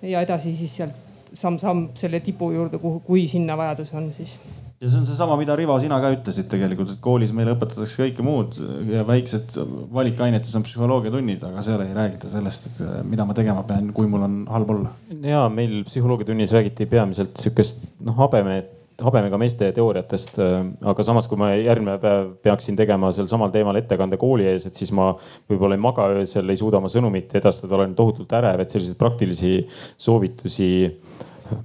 ja 0.01 0.21
edasi 0.21 0.53
siis 0.55 0.75
sealt 0.79 1.07
samm-samm 1.33 1.89
selle 1.99 2.19
tipu 2.25 2.51
juurde, 2.51 2.79
kuhu, 2.81 3.03
kui 3.05 3.27
sinna 3.27 3.57
vajadus 3.57 3.93
on 3.93 4.11
siis 4.13 4.37
ja 4.79 4.87
see 4.87 5.01
on 5.01 5.05
seesama, 5.05 5.35
mida 5.39 5.55
Rivo, 5.59 5.75
sina 5.81 5.97
ka 5.99 6.13
ütlesid 6.13 6.47
tegelikult, 6.51 6.93
et 6.93 7.01
koolis 7.03 7.33
meile 7.35 7.51
õpetatakse 7.57 7.99
kõike 7.99 8.23
muud 8.23 8.55
ja 8.87 9.03
väiksed 9.07 9.57
valikainetes 9.91 10.55
on 10.55 10.63
psühholoogiatunnid, 10.63 11.43
aga 11.49 11.63
seal 11.65 11.83
ei 11.83 11.91
räägita 11.95 12.31
sellest, 12.31 12.69
et 12.69 13.07
mida 13.09 13.25
ma 13.27 13.35
tegema 13.35 13.65
pean, 13.67 13.91
kui 13.95 14.07
mul 14.07 14.23
on 14.27 14.41
halb 14.49 14.71
olla. 14.75 14.93
ja 15.19 15.47
meil 15.51 15.81
psühholoogiatunnis 15.87 16.55
räägiti 16.55 16.87
peamiselt 16.89 17.35
sihukest 17.41 17.89
noh 18.07 18.15
habeme, 18.23 18.61
habemega 19.05 19.37
meeste 19.41 19.71
teooriatest. 19.75 20.39
aga 20.91 21.05
samas, 21.05 21.27
kui 21.27 21.39
ma 21.39 21.51
järgmine 21.55 21.97
päev 22.01 22.33
peaksin 22.43 22.77
tegema 22.79 23.11
sel 23.15 23.29
samal 23.31 23.53
teemal 23.53 23.77
ettekande 23.79 24.17
kooli 24.21 24.47
ees, 24.51 24.67
et 24.69 24.77
siis 24.77 24.91
ma 24.95 25.11
võib-olla 25.49 25.77
ei 25.77 25.83
maga 25.83 26.09
öösel, 26.19 26.49
ei 26.49 26.59
suuda 26.59 26.81
oma 26.81 26.91
sõnumit 26.91 27.33
edastada, 27.39 27.75
olen 27.79 27.95
tohutult 27.97 28.33
ärev, 28.39 28.63
et 28.63 28.75
selliseid 28.75 28.99
praktilisi 28.99 29.55
soovitusi 29.97 30.69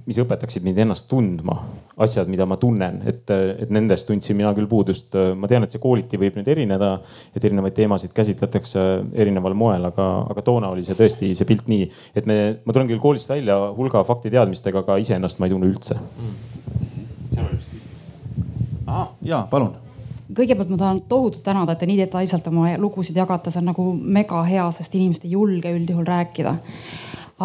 mis 0.05 0.19
õpetaksid 0.21 0.65
mind 0.65 0.79
ennast 0.85 1.07
tundma, 1.09 1.55
asjad, 2.01 2.29
mida 2.31 2.47
ma 2.49 2.57
tunnen, 2.61 3.01
et, 3.09 3.29
et 3.29 3.71
nendest 3.73 4.07
tundsin 4.09 4.37
mina 4.37 4.51
küll 4.57 4.69
puudust. 4.69 5.15
ma 5.37 5.49
tean, 5.51 5.65
et 5.65 5.73
see 5.73 5.81
kooliti 5.83 6.19
võib 6.21 6.39
nüüd 6.39 6.49
erineda, 6.51 6.91
et 7.35 7.45
erinevaid 7.45 7.75
teemasid 7.77 8.13
käsitletakse 8.15 8.85
erineval 9.13 9.57
moel, 9.57 9.89
aga, 9.91 10.09
aga 10.31 10.45
toona 10.45 10.71
oli 10.73 10.85
see 10.87 10.97
tõesti 10.97 11.33
see 11.37 11.49
pilt 11.49 11.69
nii, 11.71 11.89
et 12.15 12.29
me, 12.29 12.39
ma 12.65 12.75
tulen 12.75 12.89
küll 12.91 13.03
koolist 13.03 13.31
välja 13.31 13.59
hulga 13.77 14.03
faktiteadmistega, 14.07 14.85
aga 14.85 14.99
iseennast 15.01 15.39
ma 15.39 15.49
ei 15.49 15.55
tunne 15.55 15.71
üldse 15.71 15.99
mm.. 15.99 17.04
Ahah, 18.85 19.09
ja 19.21 19.47
palun. 19.49 19.73
Kõigepealt 20.35 20.71
ma 20.73 20.77
tahan 20.77 21.01
tohutult 21.09 21.43
tänada, 21.45 21.75
et 21.75 21.79
te 21.79 21.87
nii 21.89 21.99
detailselt 21.99 22.47
oma 22.49 22.71
lugusid 22.81 23.17
jagate, 23.17 23.51
see 23.53 23.61
on 23.61 23.69
nagu 23.69 23.91
mega 23.93 24.41
hea, 24.47 24.65
sest 24.73 24.95
inimesed 24.97 25.27
ei 25.27 25.35
julge 25.35 25.69
üldjuhul 25.75 26.07
rääkida. 26.07 26.55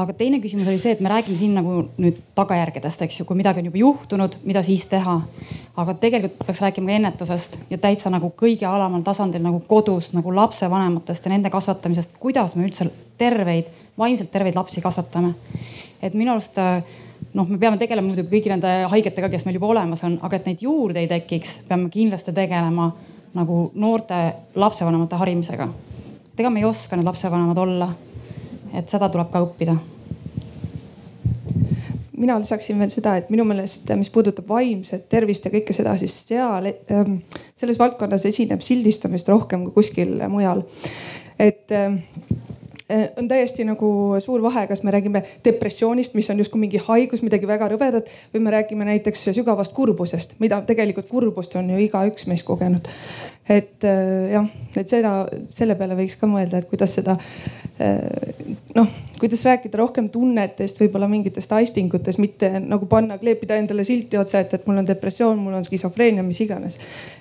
Aga 0.00 0.14
teine 0.14 0.38
küsimus 0.38 0.68
oli 0.70 0.78
see, 0.78 0.92
et 0.94 1.00
me 1.02 1.10
räägime 1.10 1.34
siin 1.34 1.56
nagu 1.58 1.80
nüüd 1.98 2.20
tagajärgedest, 2.38 3.00
eks 3.02 3.18
ju, 3.18 3.24
kui 3.26 3.34
midagi 3.36 3.58
on 3.58 3.66
juba 3.66 3.80
juhtunud, 3.80 4.36
mida 4.46 4.62
siis 4.62 4.86
teha. 4.86 5.16
aga 5.80 5.94
tegelikult 5.98 6.44
peaks 6.46 6.60
rääkima 6.62 6.86
ka 6.86 6.94
ennetusest 6.94 7.58
ja 7.70 7.78
täitsa 7.78 8.10
nagu 8.12 8.30
kõige 8.36 8.68
alamal 8.68 9.02
tasandil 9.02 9.42
nagu 9.42 9.60
kodus 9.66 10.12
nagu 10.12 10.34
lapsevanematest 10.34 11.26
ja 11.26 11.32
nende 11.32 11.50
kasvatamisest, 11.50 12.14
kuidas 12.20 12.54
me 12.54 12.68
üldse 12.68 12.86
terveid, 13.18 13.72
vaimselt 13.98 14.30
terveid 14.30 14.54
lapsi 14.54 14.80
kasvatame. 14.80 15.34
et 16.02 16.14
minu 16.14 16.32
arust 16.32 16.58
noh, 17.34 17.46
me 17.48 17.58
peame 17.58 17.78
tegelema 17.78 18.08
muidugi 18.08 18.30
kõigi 18.32 18.52
nende 18.52 18.74
haigetega, 18.90 19.30
kes 19.32 19.46
meil 19.46 19.58
juba 19.60 19.70
olemas 19.70 20.04
on, 20.04 20.18
aga 20.22 20.36
et 20.36 20.50
neid 20.50 20.62
juurde 20.64 21.02
ei 21.02 21.08
tekiks, 21.10 21.60
peame 21.68 21.90
kindlasti 21.92 22.34
tegelema 22.36 22.90
nagu 23.34 23.62
noorte 23.74 24.20
lapsevanemate 24.58 25.16
harimisega. 25.16 25.68
ega 26.40 26.50
me 26.50 26.60
ei 26.60 26.64
oska 26.64 26.96
need 26.96 27.06
lapsevanemad 27.06 27.58
olla 27.58 27.90
et 28.74 28.90
seda 28.90 29.08
tuleb 29.12 29.30
ka 29.32 29.42
õppida 29.44 29.76
mina 32.20 32.36
lisaksin 32.36 32.76
veel 32.76 32.90
seda, 32.92 33.14
et 33.16 33.30
minu 33.32 33.46
meelest, 33.48 33.88
mis 33.96 34.10
puudutab 34.12 34.48
vaimset 34.50 35.06
tervist 35.08 35.46
ja 35.46 35.52
kõike 35.54 35.72
seda, 35.72 35.94
siis 36.00 36.18
seal 36.28 36.68
ähm,, 36.68 37.14
selles 37.56 37.80
valdkonnas 37.80 38.26
esineb 38.28 38.60
sildistamist 38.64 39.30
rohkem 39.32 39.64
kui 39.64 39.78
kuskil 39.78 40.18
mujal. 40.28 40.60
et 41.40 41.72
ähm, 41.72 42.02
äh, 42.20 42.39
on 43.16 43.28
täiesti 43.30 43.64
nagu 43.68 43.90
suur 44.24 44.42
vahe, 44.42 44.66
kas 44.70 44.82
me 44.82 44.94
räägime 44.94 45.22
depressioonist, 45.44 46.16
mis 46.18 46.30
on 46.30 46.40
justkui 46.42 46.60
mingi 46.60 46.80
haigus, 46.82 47.22
midagi 47.22 47.48
väga 47.48 47.68
rõvedat 47.72 48.10
või 48.34 48.44
me 48.46 48.54
räägime 48.56 48.88
näiteks 48.88 49.28
sügavast 49.36 49.74
kurbusest, 49.76 50.38
mida 50.42 50.62
tegelikult 50.66 51.08
kurbust 51.10 51.54
on 51.60 51.70
ju 51.70 51.82
igaüks 51.86 52.26
meist 52.30 52.48
kogenud 52.48 52.88
et 53.50 53.84
äh, 53.84 54.30
jah, 54.30 54.46
et 54.78 54.90
seda, 54.90 55.12
selle 55.52 55.74
peale 55.78 55.96
võiks 55.98 56.14
ka 56.20 56.28
mõelda, 56.30 56.60
et 56.60 56.68
kuidas 56.70 56.92
seda 56.94 57.16
äh, 57.82 58.44
noh, 58.76 58.92
kuidas 59.18 59.42
rääkida 59.46 59.80
rohkem 59.80 60.10
tunnetest, 60.12 60.78
võib-olla 60.80 61.08
mingitest 61.10 61.52
aistingutest, 61.56 62.20
mitte 62.22 62.52
nagu 62.62 62.86
panna, 62.90 63.18
kleepida 63.20 63.58
endale 63.58 63.84
silti 63.88 64.20
otsa, 64.20 64.44
et, 64.44 64.54
et 64.54 64.70
mul 64.70 64.82
on 64.82 64.88
depressioon, 64.88 65.40
mul 65.42 65.58
on 65.58 65.66
skisofreenia, 65.66 66.24
mis 66.26 66.40
iganes. 66.44 66.78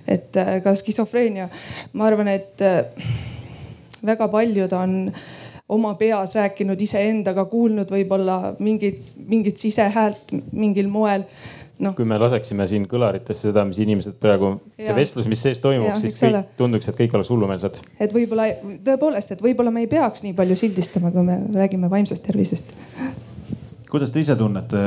et 0.08 0.38
äh, 0.38 0.56
ka 0.66 0.76
skisofreenia, 0.78 1.50
ma 1.98 2.10
arvan, 2.12 2.30
et 2.36 2.66
väga 4.06 4.30
paljud 4.32 4.74
on 4.78 5.00
oma 5.70 5.94
peas 5.96 6.36
rääkinud 6.36 6.82
iseendaga, 6.82 7.46
kuulnud 7.46 7.91
võib-olla 7.94 8.56
mingit, 8.60 9.04
mingit 9.30 9.62
sisehäält 9.62 10.34
mingil 10.52 10.90
moel 10.90 11.26
no.. 11.80 11.94
kui 11.98 12.08
me 12.08 12.18
laseksime 12.20 12.68
siin 12.70 12.88
kõlaritesse 12.90 13.50
seda, 13.50 13.64
mis 13.68 13.80
inimesed 13.84 14.18
praegu, 14.22 14.56
see 14.80 14.96
vestlus, 14.98 15.30
mis 15.32 15.44
sees 15.46 15.62
toimuks, 15.64 16.04
siis 16.04 16.18
kõik 16.20 16.32
ole. 16.32 16.44
tunduks, 16.60 16.90
et 16.91 17.00
kõik 17.00 17.16
oleks 17.20 17.32
hullumeelsed. 17.34 17.82
et 18.00 18.16
võib-olla 18.16 18.50
tõepoolest, 18.86 19.36
et 19.36 19.46
võib-olla 19.46 19.74
me 19.76 19.86
ei 19.86 19.91
peaks 19.91 20.26
nii 20.26 20.36
palju 20.38 20.58
sildistama, 20.60 21.14
kui 21.16 21.26
me 21.28 21.40
räägime 21.56 21.91
vaimsest 21.91 22.26
tervisest. 22.26 22.74
kuidas 23.91 24.14
te 24.16 24.26
ise 24.26 24.36
tunnete? 24.40 24.84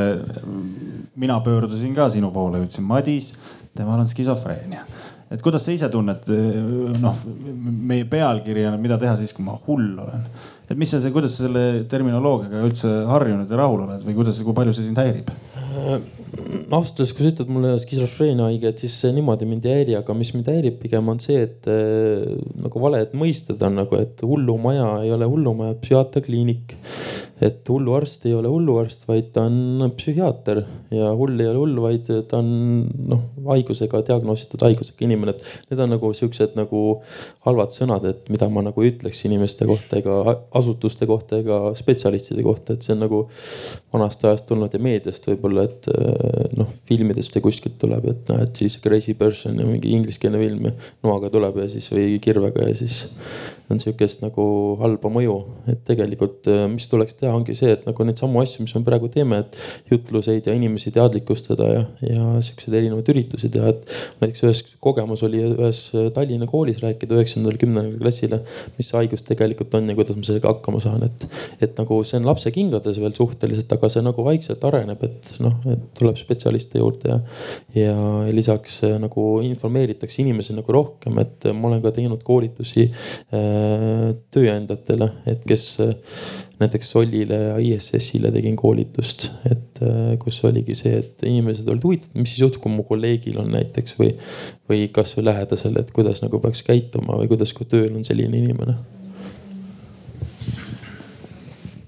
mina 1.17 1.41
pöördusin 1.45 1.95
ka 1.95 2.09
sinu 2.11 2.33
poole, 2.35 2.65
ütlesin 2.67 2.87
Madis, 2.89 3.33
temal 3.77 4.03
on 4.03 4.09
skisofreenia 4.11 4.87
et 5.33 5.41
kuidas 5.41 5.65
sa 5.65 5.73
ise 5.73 5.89
tunned, 5.89 6.29
noh, 7.01 7.21
meie 7.89 8.05
pealkiri 8.09 8.67
on, 8.69 8.77
mida 8.83 8.99
teha 9.01 9.15
siis, 9.17 9.33
kui 9.33 9.45
ma 9.47 9.55
hull 9.67 9.95
olen. 10.05 10.27
Et 10.73 10.81
mis 10.81 10.89
see, 10.93 11.13
kuidas 11.15 11.37
sa 11.37 11.47
selle 11.47 11.85
terminoloogiaga 11.91 12.65
üldse 12.67 12.91
harjunud 13.11 13.51
ja 13.51 13.61
rahul 13.61 13.85
oled 13.87 14.05
või 14.07 14.17
kuidas, 14.19 14.41
kui 14.45 14.57
palju 14.57 14.75
see 14.77 14.89
sind 14.89 15.01
häirib? 15.01 15.31
ausalt 16.73 17.01
öeldes, 17.01 17.13
kui 17.13 17.25
sa 17.25 17.31
ütled 17.33 17.51
mulle 17.53 17.73
skisofreenia 17.81 18.49
haige, 18.49 18.73
et 18.73 18.83
siis 18.83 18.95
niimoodi 19.15 19.49
mind 19.49 19.67
ei 19.69 19.79
häiri, 19.81 19.97
aga 19.99 20.17
mis 20.17 20.33
mind 20.35 20.49
häirib 20.49 20.79
pigem 20.81 21.09
on 21.13 21.21
see, 21.23 21.43
et 21.47 21.69
äh, 21.71 22.25
nagu 22.63 22.83
valed 22.83 23.13
mõisted 23.19 23.61
on 23.67 23.77
nagu, 23.83 23.99
et 24.01 24.23
hullumaja 24.25 24.89
ei 25.05 25.13
ole 25.15 25.29
hullumaja, 25.29 25.77
psühhiaaterkliinik. 25.83 26.77
Et 27.43 27.69
hulluarst 27.69 28.27
ei 28.29 28.35
ole 28.37 28.51
hulluarst, 28.51 29.07
vaid 29.09 29.33
ta 29.35 29.47
on 29.49 29.91
psühhiaater. 29.97 30.63
Ja 30.95 31.11
hull 31.19 31.41
ei 31.41 31.49
ole 31.51 31.59
hull, 31.59 31.81
vaid 31.83 32.09
ta 32.31 32.39
on 32.39 32.51
noh, 33.11 33.25
haigusega, 33.49 34.03
diagnoositud 34.07 34.63
haigusega 34.63 35.07
inimene, 35.07 35.35
et 35.35 35.71
need 35.71 35.83
on 35.83 35.93
nagu 35.95 36.13
siuksed 36.17 36.57
nagu 36.59 36.83
halvad 37.47 37.75
sõnad, 37.75 38.07
et 38.09 38.31
mida 38.33 38.49
ma 38.53 38.65
nagu 38.67 38.85
ei 38.85 38.93
ütleks 38.93 39.25
inimeste 39.29 39.67
kohta 39.69 39.99
ega 40.01 40.37
asutuste 40.59 41.09
kohta 41.11 41.41
ega 41.43 41.61
spetsialistide 41.79 42.45
kohta, 42.47 42.77
et 42.77 42.87
see 42.87 42.95
on 42.95 43.03
nagu 43.07 43.23
vanast 43.95 44.25
ajast 44.27 44.47
tulnud 44.51 44.75
ja 44.75 44.83
meediast 44.83 45.27
võib-olla, 45.31 45.67
et 45.69 45.89
äh, 45.93 46.47
noh, 46.59 46.71
filmidest 46.89 47.35
või 47.39 47.49
kuskilt 47.49 47.79
tuleb, 47.83 48.07
et 48.13 48.33
noh, 48.33 48.43
et 48.45 48.63
siis 48.63 48.79
crazy 48.83 49.17
person 49.19 49.59
ja 49.59 49.67
mingi 49.69 49.93
ingliskeelne 49.97 50.41
film 50.43 50.71
ja 50.71 50.77
noaga 51.07 51.33
tuleb 51.33 51.63
ja 51.65 51.69
siis 51.73 51.91
või 51.93 52.17
kirvega 52.23 52.69
ja 52.71 52.79
siis 52.79 53.03
on 53.73 53.81
sihukest 53.81 54.23
nagu 54.25 54.45
halba 54.83 55.11
mõju. 55.13 55.39
et 55.73 55.81
tegelikult, 55.89 56.47
äh, 56.51 56.67
mis 56.71 56.89
tuleks 56.91 57.17
teha, 57.19 57.32
ongi 57.37 57.57
see, 57.57 57.73
et 57.77 57.87
nagu 57.89 58.07
neid 58.07 58.21
samu 58.21 58.41
asju, 58.43 58.65
mis 58.67 58.75
me 58.77 58.85
praegu 58.87 59.11
teeme, 59.13 59.43
et 59.43 59.93
jutluseid 59.93 60.49
ja 60.49 60.57
inimesi 60.57 60.93
teadlikustada 60.95 61.69
ja, 61.71 61.83
ja 62.07 62.27
siukseid 62.45 62.77
erinevaid 62.81 63.09
üritusi 63.13 63.51
teha, 63.53 63.73
et 63.73 64.23
näiteks 64.23 64.45
ühes 64.47 64.63
kogemus 64.83 65.25
oli 65.27 65.43
ühes 65.49 65.85
Tallinna 66.15 66.49
koolis 66.51 66.83
rääkida 66.83 67.19
üheksandale, 67.19 67.61
kümnendale 67.61 68.01
klassile, 68.01 68.43
mis 68.79 68.93
haigus 68.97 69.25
tegelikult 69.27 69.75
on 69.79 69.91
ja 69.91 69.97
kuidas 69.99 70.19
ma 70.19 70.27
sellega 70.27 70.53
hakkama 70.53 70.83
saan, 70.85 71.07
et, 71.09 71.27
et 71.65 71.79
nagu 71.81 72.01
see 72.07 72.21
on 72.21 72.29
lapse 72.29 72.53
kingades 72.55 73.01
veel 73.03 73.15
suhteliselt, 73.17 73.73
aga 73.77 73.91
see 73.93 74.05
nagu 74.05 74.27
vaikselt 74.27 74.65
areneb, 74.69 75.03
et 75.07 75.33
noh, 75.43 75.59
et 75.73 75.85
tuleb 75.99 76.19
spetsialiste 76.21 76.81
juurde 76.83 77.13
ja, 77.13 77.21
ja 77.77 77.97
lisaks 78.35 78.83
äh, 78.87 78.97
nagu 79.03 79.27
informeeritakse 79.47 80.23
inimesi 80.23 80.57
nagu 80.57 80.75
rohkem, 80.75 81.19
et 81.23 81.49
ma 81.53 81.71
olen 81.71 81.83
ka 81.85 81.95
teinud 81.97 82.23
koolitusi 82.27 82.89
äh, 82.89 84.13
tööandjatele, 84.35 85.11
et 85.33 85.45
kes 85.49 85.69
äh, 85.83 85.95
näiteks 86.63 86.95
Sollile 86.95 87.39
ja 87.43 87.59
ISS-ile 87.61 88.33
tegin 88.35 88.57
koolitust, 88.59 89.29
et 89.51 89.83
äh, 89.85 90.15
kus 90.23 90.41
oligi 90.49 90.77
see, 90.79 91.03
et 91.03 91.27
inimesed 91.29 91.69
olid 91.69 91.85
huvitatud, 91.87 92.17
mis 92.23 92.35
siis 92.35 92.47
juhtub, 92.47 92.63
kui 92.65 92.73
mu 92.73 92.87
kolleegil 92.89 93.39
on 93.43 93.53
näiteks 93.55 93.99
või, 94.01 94.15
või 94.71 94.87
kasvõi 94.95 95.27
lähedasel, 95.29 95.77
et 95.81 95.93
kuidas 95.95 96.25
nagu 96.25 96.41
peaks 96.43 96.65
käituma 96.67 97.19
või 97.21 97.31
kuidas, 97.33 97.55
kui 97.57 97.69
tööl 97.69 97.93
on 97.97 98.07
selline 98.09 98.45
inimene 98.45 98.79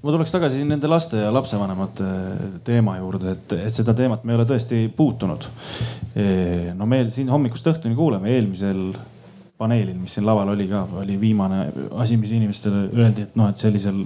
ma 0.05 0.13
tuleks 0.13 0.35
tagasi 0.35 0.61
nende 0.69 0.89
laste 0.91 1.17
ja 1.17 1.31
lapsevanemate 1.33 2.07
teema 2.67 2.99
juurde, 2.99 3.33
et, 3.39 3.55
et 3.57 3.73
seda 3.73 3.95
teemat 3.97 4.25
me 4.25 4.35
ei 4.35 4.37
ole 4.37 4.45
tõesti 4.49 4.83
puutunud. 4.93 5.47
no 6.77 6.89
me 6.91 6.99
siin 7.15 7.31
hommikust 7.33 7.71
õhtuni 7.73 7.97
kuuleme, 7.97 8.35
eelmisel 8.37 8.91
paneelil, 9.59 9.97
mis 9.97 10.17
siin 10.17 10.27
laval 10.27 10.53
oli 10.53 10.67
ka, 10.69 10.83
oli 11.01 11.17
viimane 11.21 11.63
asi, 12.03 12.19
mis 12.21 12.35
inimestele 12.37 12.89
öeldi, 12.91 13.29
et 13.29 13.39
noh, 13.39 13.49
et 13.49 13.65
sellisel 13.65 14.03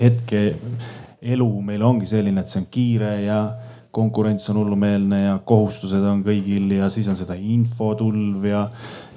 hetke 0.00 0.42
elu 1.22 1.48
meil 1.64 1.82
ongi 1.82 2.08
selline, 2.08 2.42
et 2.42 2.52
see 2.52 2.60
on 2.62 2.68
kiire 2.70 3.14
ja 3.24 3.40
konkurents 3.96 4.50
on 4.52 4.60
hullumeelne 4.60 5.22
ja 5.22 5.34
kohustused 5.48 6.04
on 6.04 6.20
kõigil 6.26 6.74
ja 6.76 6.90
siis 6.92 7.08
on 7.08 7.16
seda 7.16 7.36
infotulv 7.38 8.44
ja, 8.44 8.66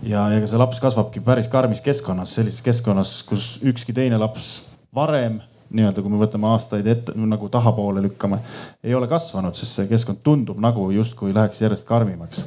ja 0.08 0.24
ega 0.38 0.48
see 0.48 0.62
laps 0.62 0.80
kasvabki 0.84 1.24
päris 1.26 1.52
karmis 1.52 1.84
keskkonnas, 1.84 2.38
sellises 2.38 2.64
keskkonnas, 2.64 3.18
kus 3.28 3.58
ükski 3.60 3.96
teine 3.96 4.20
laps 4.22 4.62
varem 4.96 5.42
nii-öelda, 5.70 6.02
kui 6.02 6.14
me 6.14 6.22
võtame 6.22 6.50
aastaid 6.50 6.88
ette 6.90 7.14
nagu 7.14 7.50
tahapoole 7.52 8.02
lükkame, 8.08 8.40
ei 8.84 8.96
ole 8.98 9.10
kasvanud, 9.12 9.58
sest 9.58 9.78
see 9.78 9.90
keskkond 9.92 10.24
tundub 10.26 10.58
nagu 10.64 10.88
justkui 10.96 11.36
läheks 11.36 11.62
järjest 11.62 11.86
karmimaks. 11.90 12.46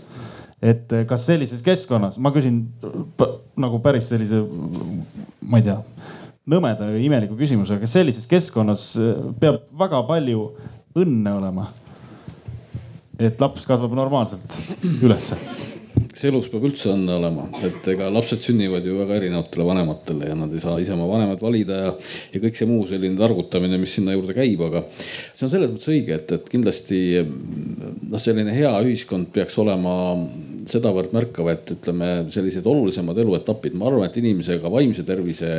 et 0.63 0.93
eh, 0.93 1.05
kas 1.07 1.27
sellises 1.27 1.63
keskkonnas, 1.63 2.19
ma 2.19 2.31
küsin 2.35 2.65
nagu 3.59 3.79
päris 3.83 4.09
sellise, 4.11 4.41
ma 5.43 5.59
ei 5.59 5.69
tea, 5.69 5.79
nõmeda 6.51 6.91
ja 6.91 7.03
imeliku 7.03 7.37
küsimuse, 7.39 7.79
kas 7.83 7.95
sellises 7.99 8.27
keskkonnas 8.31 8.87
eh, 8.99 9.13
peab 9.43 9.63
väga 9.79 10.03
palju 10.09 10.49
õnne 10.99 11.39
olema? 11.39 11.71
et 13.23 13.39
laps 13.39 13.67
kasvab 13.69 13.93
normaalselt 13.95 14.57
ülesse 15.05 15.37
kas 16.13 16.25
elus 16.29 16.49
peab 16.53 16.65
üldse 16.69 16.91
õnne 16.93 17.15
olema, 17.17 17.45
et 17.65 17.87
ega 17.93 18.09
lapsed 18.13 18.43
sünnivad 18.45 18.85
ju 18.85 18.99
väga 18.99 19.17
erinevatele 19.21 19.65
vanematele 19.69 20.29
ja 20.29 20.37
nad 20.37 20.53
ei 20.53 20.61
saa 20.61 20.81
ise 20.83 20.93
oma 20.97 21.07
vanemat 21.09 21.41
valida 21.45 21.79
ja, 21.79 21.93
ja 22.35 22.43
kõik 22.43 22.59
see 22.59 22.69
muu 22.69 22.83
selline 22.89 23.17
targutamine, 23.21 23.79
mis 23.81 23.95
sinna 23.97 24.17
juurde 24.17 24.37
käib, 24.37 24.61
aga 24.67 24.85
see 24.99 25.47
on 25.47 25.53
selles 25.53 25.73
mõttes 25.73 25.93
õige, 25.93 26.19
et, 26.19 26.35
et 26.37 26.51
kindlasti 26.53 27.01
noh, 27.23 28.21
selline 28.21 28.53
hea 28.57 28.73
ühiskond 28.85 29.31
peaks 29.33 29.57
olema 29.63 29.95
sedavõrd 30.73 31.15
märkav, 31.17 31.49
et 31.53 31.73
ütleme, 31.77 32.11
sellised 32.35 32.67
olulisemad 32.69 33.19
eluetapid, 33.19 33.77
ma 33.79 33.89
arvan, 33.89 34.09
et 34.09 34.21
inimesega 34.21 34.71
vaimse 34.73 35.07
tervise 35.09 35.53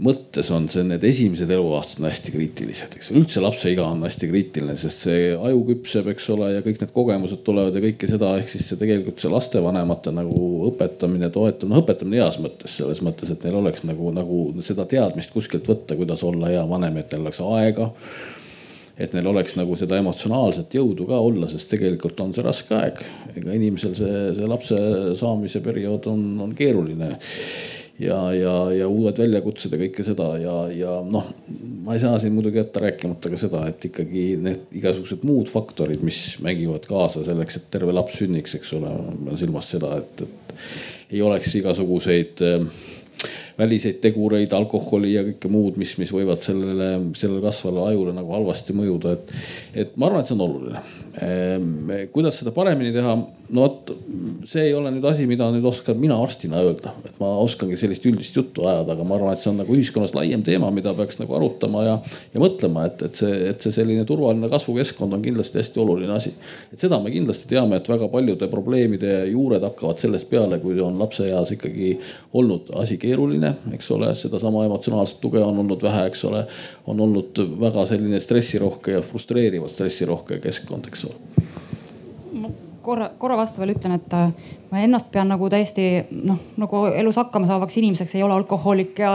mõttes 0.00 0.48
on 0.54 0.66
see, 0.72 0.82
need 0.86 1.02
esimesed 1.04 1.50
eluaastad 1.52 2.00
on 2.00 2.08
hästi 2.08 2.32
kriitilised, 2.32 2.94
eks 2.96 3.10
ole, 3.10 3.20
üldse 3.20 3.42
lapse 3.42 3.72
iga 3.72 3.84
on 3.84 4.00
hästi 4.06 4.30
kriitiline, 4.30 4.76
sest 4.80 5.04
see 5.06 5.28
aju 5.34 5.60
küpseb, 5.68 6.08
eks 6.14 6.28
ole, 6.34 6.50
ja 6.54 6.64
kõik 6.64 6.80
need 6.80 6.92
kogemused 6.94 7.42
tulevad 7.46 7.76
ja 7.76 7.84
kõike 7.84 8.08
seda, 8.08 8.32
ehk 8.40 8.52
siis 8.52 8.66
see 8.70 8.80
tegelikult 8.80 9.20
see 9.20 9.32
lastevanemate 9.32 10.14
nagu 10.16 10.42
õpetamine, 10.70 11.28
toetamine, 11.34 11.74
noh 11.74 11.84
õpetamine 11.84 12.22
heas 12.22 12.40
mõttes, 12.40 12.78
selles 12.80 13.02
mõttes, 13.04 13.32
et 13.32 13.44
neil 13.44 13.60
oleks 13.60 13.84
nagu, 13.88 14.12
nagu 14.16 14.42
seda 14.64 14.88
teadmist 14.88 15.34
kuskilt 15.34 15.68
võtta, 15.68 15.98
kuidas 15.98 16.24
olla 16.26 16.52
hea 16.52 16.64
vanem, 16.70 16.96
et 17.00 17.12
neil 17.12 17.26
oleks 17.26 17.42
aega. 17.44 17.90
Et 19.00 19.14
neil 19.16 19.30
oleks 19.30 19.54
nagu 19.56 19.72
seda 19.80 19.96
emotsionaalset 19.96 20.74
jõudu 20.76 21.06
ka 21.08 21.16
olla, 21.24 21.46
sest 21.48 21.70
tegelikult 21.72 22.18
on 22.20 22.34
see 22.36 22.44
raske 22.44 22.74
aeg. 22.76 22.98
ega 23.32 23.54
inimesel 23.56 23.94
see, 23.96 24.18
see 24.36 24.48
lapse 24.48 24.80
saamise 25.16 25.62
periood 25.64 26.08
on, 26.10 26.24
on 26.44 26.52
keeruline 26.56 27.14
ja, 28.00 28.18
ja, 28.34 28.54
ja 28.74 28.88
uued 28.88 29.18
väljakutsed 29.20 29.74
ja 29.74 29.80
kõike 29.82 30.04
seda 30.06 30.28
ja, 30.40 30.54
ja 30.72 30.96
noh, 31.06 31.32
ma 31.84 31.96
ei 31.96 32.02
saa 32.02 32.18
siin 32.22 32.34
muidugi 32.36 32.60
jätta 32.60 32.82
rääkimata 32.84 33.32
ka 33.32 33.40
seda, 33.40 33.64
et 33.70 33.84
ikkagi 33.90 34.24
need 34.40 34.78
igasugused 34.80 35.24
muud 35.28 35.50
faktorid, 35.52 36.04
mis 36.06 36.38
mängivad 36.44 36.88
kaasa 36.88 37.24
selleks, 37.26 37.60
et 37.60 37.68
terve 37.74 37.94
laps 37.96 38.20
sünniks, 38.22 38.56
eks 38.58 38.72
ole, 38.78 38.94
ma 38.94 39.18
pean 39.28 39.42
silmas 39.42 39.68
seda, 39.74 39.98
et, 40.00 40.24
et 40.24 41.14
ei 41.16 41.22
oleks 41.26 41.54
igasuguseid 41.60 42.44
äh, 42.46 42.64
väliseid 43.60 44.00
tegureid, 44.00 44.52
alkoholi 44.56 45.12
ja 45.14 45.24
kõike 45.26 45.50
muud, 45.52 45.76
mis, 45.80 45.92
mis 46.00 46.12
võivad 46.14 46.40
sellele, 46.44 46.90
sellele 47.18 47.42
kasvavale 47.44 47.92
ajule 47.92 48.14
nagu 48.16 48.32
halvasti 48.32 48.76
mõjuda, 48.76 49.16
et. 49.16 49.34
et 49.84 49.96
ma 50.00 50.08
arvan, 50.08 50.24
et 50.24 50.30
see 50.30 50.36
on 50.38 50.44
oluline. 50.46 50.84
Ehm, 51.20 51.90
kuidas 52.14 52.38
seda 52.40 52.52
paremini 52.56 52.94
teha, 52.94 53.12
no 53.50 53.64
vot 53.66 53.90
see 54.48 54.68
ei 54.68 54.74
ole 54.76 54.92
nüüd 54.94 55.04
asi, 55.04 55.26
mida 55.28 55.50
nüüd 55.52 55.66
oskan 55.68 55.98
mina 56.00 56.16
arstina 56.22 56.62
öelda, 56.64 56.94
et 57.04 57.18
ma 57.20 57.32
oskangi 57.42 57.76
sellist 57.76 58.06
üldist 58.08 58.36
juttu 58.38 58.64
ajada, 58.64 58.94
aga 58.94 59.04
ma 59.04 59.18
arvan, 59.18 59.34
et 59.36 59.42
see 59.42 59.50
on 59.52 59.58
nagu 59.60 59.74
ühiskonnas 59.76 60.14
laiem 60.16 60.40
teema, 60.46 60.70
mida 60.72 60.94
peaks 60.96 61.18
nagu 61.20 61.36
arutama 61.36 61.82
ja, 61.84 61.96
ja 62.32 62.40
mõtlema, 62.40 62.86
et, 62.88 63.04
et 63.04 63.20
see, 63.20 63.34
et 63.50 63.66
see 63.66 63.74
selline 63.74 64.06
turvaline 64.08 64.48
kasvukeskkond 64.52 65.18
on 65.18 65.24
kindlasti 65.24 65.60
hästi 65.60 65.82
oluline 65.84 66.16
asi. 66.16 66.32
et 66.72 66.80
seda 66.80 67.00
me 67.02 67.12
kindlasti 67.12 67.50
teame, 67.50 67.76
et 67.76 67.90
väga 67.90 68.08
paljude 68.12 68.48
probleemide 68.48 69.12
juured 69.28 69.66
hakkavad 69.66 70.00
sellest 70.00 70.30
peale, 70.30 70.60
kui 70.62 70.78
on 70.80 70.96
lapseeas 71.02 71.52
ikkagi 71.58 71.98
olnud 72.38 72.72
asi 72.80 72.96
keeruline 73.02 73.54
eks 73.74 73.90
ole, 73.90 74.14
sedasama 74.14 74.64
emotsionaalset 74.64 75.20
tuge 75.20 75.42
on 75.44 75.58
olnud 75.58 75.82
vähe, 75.82 76.06
eks 76.10 76.24
ole. 76.24 76.46
on 76.86 77.00
olnud 77.00 77.38
väga 77.60 77.84
selline 77.86 78.20
stressirohke 78.20 78.96
ja 78.96 79.02
frustreerivalt 79.04 79.76
stressirohke 79.76 80.40
keskkond, 80.42 80.88
eks 80.88 81.04
ole 81.04 81.09
korra, 82.82 83.10
korra 83.18 83.36
vastu 83.40 83.62
veel 83.62 83.74
ütlen, 83.74 83.96
et 83.98 84.14
äh, 84.16 84.30
ma 84.70 84.82
ennast 84.84 85.10
pean 85.12 85.30
nagu 85.30 85.48
täiesti 85.52 85.86
noh, 86.10 86.40
nagu 86.60 86.84
elus 86.90 87.18
hakkama 87.20 87.48
saavaks 87.50 87.78
inimeseks, 87.80 88.16
ei 88.16 88.24
ole 88.26 88.36
alkohoolik 88.38 88.98
ja, 89.02 89.14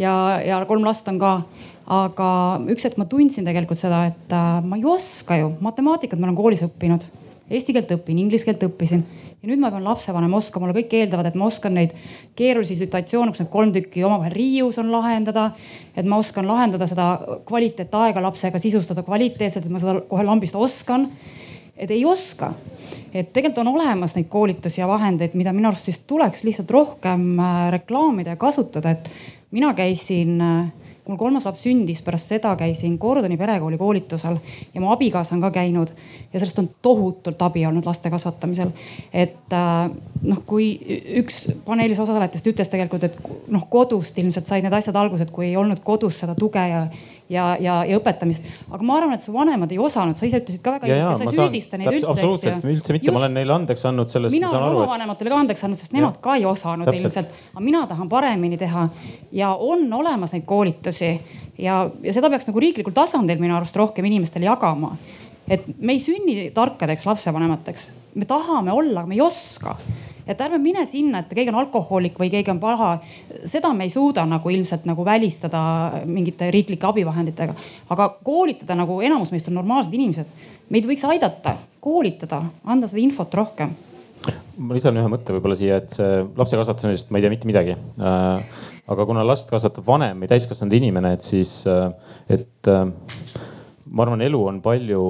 ja, 0.00 0.14
ja 0.44 0.60
kolm 0.68 0.86
last 0.86 1.08
on 1.10 1.20
ka. 1.22 1.38
aga 1.88 2.26
üks 2.68 2.84
hetk 2.84 2.98
ma 3.00 3.06
tundsin 3.08 3.46
tegelikult 3.48 3.80
seda, 3.80 4.02
et 4.10 4.34
äh, 4.36 4.58
ma 4.64 4.76
ei 4.76 4.84
oska 4.84 5.38
ju 5.40 5.54
matemaatikat, 5.64 6.20
ma 6.20 6.28
olen 6.28 6.36
koolis 6.36 6.64
õppinud, 6.66 7.06
eesti 7.50 7.74
keelt 7.76 7.92
õpin, 7.96 8.18
inglise 8.20 8.48
keelt 8.48 8.64
õppisin 8.66 9.04
ja 9.38 9.48
nüüd 9.48 9.60
ma 9.62 9.70
pean 9.70 9.86
lapsevanem 9.86 10.34
oskama, 10.34 10.66
mulle 10.66 10.80
kõik 10.80 10.94
eeldavad, 10.98 11.28
et 11.30 11.36
ma 11.38 11.46
oskan 11.46 11.76
neid 11.78 11.94
keerulisi 12.38 12.76
situatsioone, 12.80 13.32
kus 13.32 13.44
need 13.44 13.52
kolm 13.52 13.72
tükki 13.74 14.02
omavahel 14.06 14.34
riius 14.34 14.80
on 14.82 14.90
lahendada. 14.92 15.52
et 15.96 16.06
ma 16.06 16.18
oskan 16.18 16.46
lahendada 16.46 16.86
seda 16.86 17.06
kvaliteetaega 17.46 18.22
lapsega, 18.22 18.58
sisustada 18.58 19.02
kvaliteetselt, 19.02 19.66
et 19.66 19.72
ma 19.72 19.78
seda 19.82 20.00
kohe 20.10 20.24
lambist 20.24 20.56
oskan. 20.56 21.08
et 21.76 21.90
ei 21.90 22.04
oska, 22.04 22.52
et 23.14 23.32
tegelikult 23.32 23.62
on 23.62 23.74
olemas 23.76 24.16
neid 24.16 24.26
koolitusi 24.28 24.80
ja 24.80 24.88
vahendeid, 24.88 25.34
mida 25.38 25.52
minu 25.52 25.68
arust 25.68 25.86
siis 25.86 26.00
tuleks 26.00 26.42
lihtsalt 26.44 26.70
rohkem 26.70 27.38
äh, 27.38 27.70
reklaamida 27.70 28.34
ja 28.34 28.36
kasutada, 28.36 28.90
et 28.90 29.10
mina 29.50 29.74
käisin 29.74 30.40
äh, 30.40 30.87
kui 31.08 31.14
mul 31.14 31.22
kolmas 31.22 31.46
laps 31.48 31.62
sündis, 31.64 32.02
pärast 32.04 32.28
seda 32.28 32.50
käisin 32.60 32.98
Gordoni 33.00 33.38
perekooli 33.40 33.78
koolitusel 33.80 34.36
ja 34.74 34.80
mu 34.82 34.90
abikaasa 34.92 35.32
on 35.38 35.40
ka 35.40 35.50
käinud 35.54 35.88
ja 36.34 36.36
sellest 36.36 36.58
on 36.60 36.68
tohutult 36.84 37.40
abi 37.42 37.64
olnud 37.66 37.88
laste 37.88 38.10
kasvatamisel. 38.12 38.74
et 39.12 39.56
äh, 39.56 39.88
noh, 40.22 40.42
kui 40.46 40.74
üks 41.22 41.46
paneelis 41.64 42.00
osalejatest 42.04 42.50
ütles 42.52 42.68
tegelikult, 42.68 43.08
et 43.08 43.48
noh, 43.48 43.64
kodust 43.72 44.18
ilmselt 44.20 44.44
said 44.44 44.66
need 44.66 44.76
asjad 44.76 45.00
alguse, 45.00 45.24
et 45.24 45.32
kui 45.32 45.46
ei 45.48 45.56
olnud 45.56 45.80
kodus 45.84 46.20
seda 46.20 46.36
tuge 46.36 46.60
ja, 46.68 46.84
ja, 47.28 47.44
ja, 47.60 47.78
ja 47.88 47.98
õpetamist. 47.98 48.46
aga 48.70 48.86
ma 48.86 48.96
arvan, 48.98 49.16
et 49.18 49.24
su 49.24 49.34
vanemad 49.34 49.72
ei 49.74 49.80
osanud, 49.82 50.16
sa 50.18 50.26
ise 50.28 50.40
ütlesid 50.42 50.64
ka 50.64 50.74
väga 50.76 50.88
õigesti, 50.88 51.18
sa 51.18 51.26
ei 51.26 51.36
süüdista 51.36 51.80
neid 51.80 51.90
üldse. 51.92 52.08
absoluutselt, 52.12 52.66
üldse 52.72 52.96
mitte, 52.96 53.14
ma 53.14 53.22
olen 53.22 53.36
neile 53.38 53.54
andeks 53.56 53.84
andnud 53.90 54.12
selles. 54.12 54.34
mina 54.34 54.50
olen 54.52 54.78
oma 54.80 54.88
vanematele 54.94 55.34
ka 55.34 55.42
andeks 55.44 55.66
andnud, 55.68 55.82
sest 55.82 55.94
nemad 55.96 56.16
ja. 56.16 56.24
ka 56.24 56.38
ei 56.40 56.48
osanud 56.48 56.88
Täpselt. 56.88 57.06
ilmselt. 57.10 57.38
aga 57.52 57.64
mina 57.64 57.84
tahan 57.90 58.10
paremini 58.12 58.60
teha 58.60 58.88
ja 59.42 59.54
on 59.54 59.86
olemas 60.00 60.34
neid 60.36 60.46
koolitusi 60.48 61.12
ja, 61.58 61.80
ja 62.02 62.16
seda 62.16 62.32
peaks 62.32 62.48
nagu 62.50 62.64
riiklikul 62.64 62.96
tasandil 62.96 63.40
minu 63.42 63.56
arust 63.58 63.76
rohkem 63.76 64.08
inimestele 64.08 64.48
jagama 64.48 64.94
et 65.48 65.64
me 65.80 65.94
ei 65.96 66.00
sünni 66.02 66.50
tarkadeks 66.54 67.06
lapsevanemateks, 67.08 67.88
me 68.20 68.28
tahame 68.28 68.72
olla, 68.72 69.02
aga 69.02 69.08
me 69.08 69.16
ei 69.16 69.22
oska 69.24 69.76
et 70.28 70.40
ärme 70.44 70.60
mine 70.62 70.84
sinna, 70.86 71.22
et 71.22 71.34
keegi 71.34 71.52
on 71.52 71.60
alkohoolik 71.62 72.18
või 72.20 72.30
keegi 72.32 72.52
on 72.52 72.60
paha. 72.62 72.90
seda 73.48 73.72
me 73.74 73.88
ei 73.88 73.92
suuda 73.92 74.26
nagu 74.28 74.50
ilmselt 74.50 74.84
nagu 74.88 75.04
välistada 75.04 76.02
mingite 76.06 76.50
riiklike 76.54 76.86
abivahenditega, 76.86 77.54
aga 77.90 78.08
koolitada 78.24 78.76
nagu 78.78 79.00
enamus 79.00 79.32
meist 79.32 79.48
on 79.48 79.58
normaalsed 79.58 79.94
inimesed. 79.94 80.26
meid 80.68 80.86
võiks 80.86 81.04
aidata, 81.08 81.56
koolitada, 81.80 82.42
anda 82.64 82.86
seda 82.86 83.02
infot 83.02 83.34
rohkem 83.34 83.76
ma 84.58 84.74
lisan 84.74 84.96
ühe 84.98 85.10
mõtte 85.10 85.34
võib-olla 85.36 85.56
siia, 85.58 85.78
et 85.78 85.94
see 85.94 86.22
lapse 86.36 86.58
kasvatamisest 86.58 87.12
ma 87.12 87.20
ei 87.20 87.24
tea 87.24 87.32
mitte 87.32 87.48
midagi 87.50 87.76
äh,. 87.76 88.48
aga 88.88 89.06
kuna 89.06 89.24
last 89.26 89.50
kasvatab 89.52 89.86
vanem 89.86 90.22
või 90.22 90.30
täiskasvanud 90.30 90.74
inimene, 90.78 91.12
et 91.14 91.26
siis, 91.26 91.60
äh, 91.68 91.92
et 92.32 92.70
äh, 92.72 92.86
ma 93.86 94.06
arvan, 94.06 94.24
elu 94.24 94.40
on 94.50 94.62
palju 94.64 95.02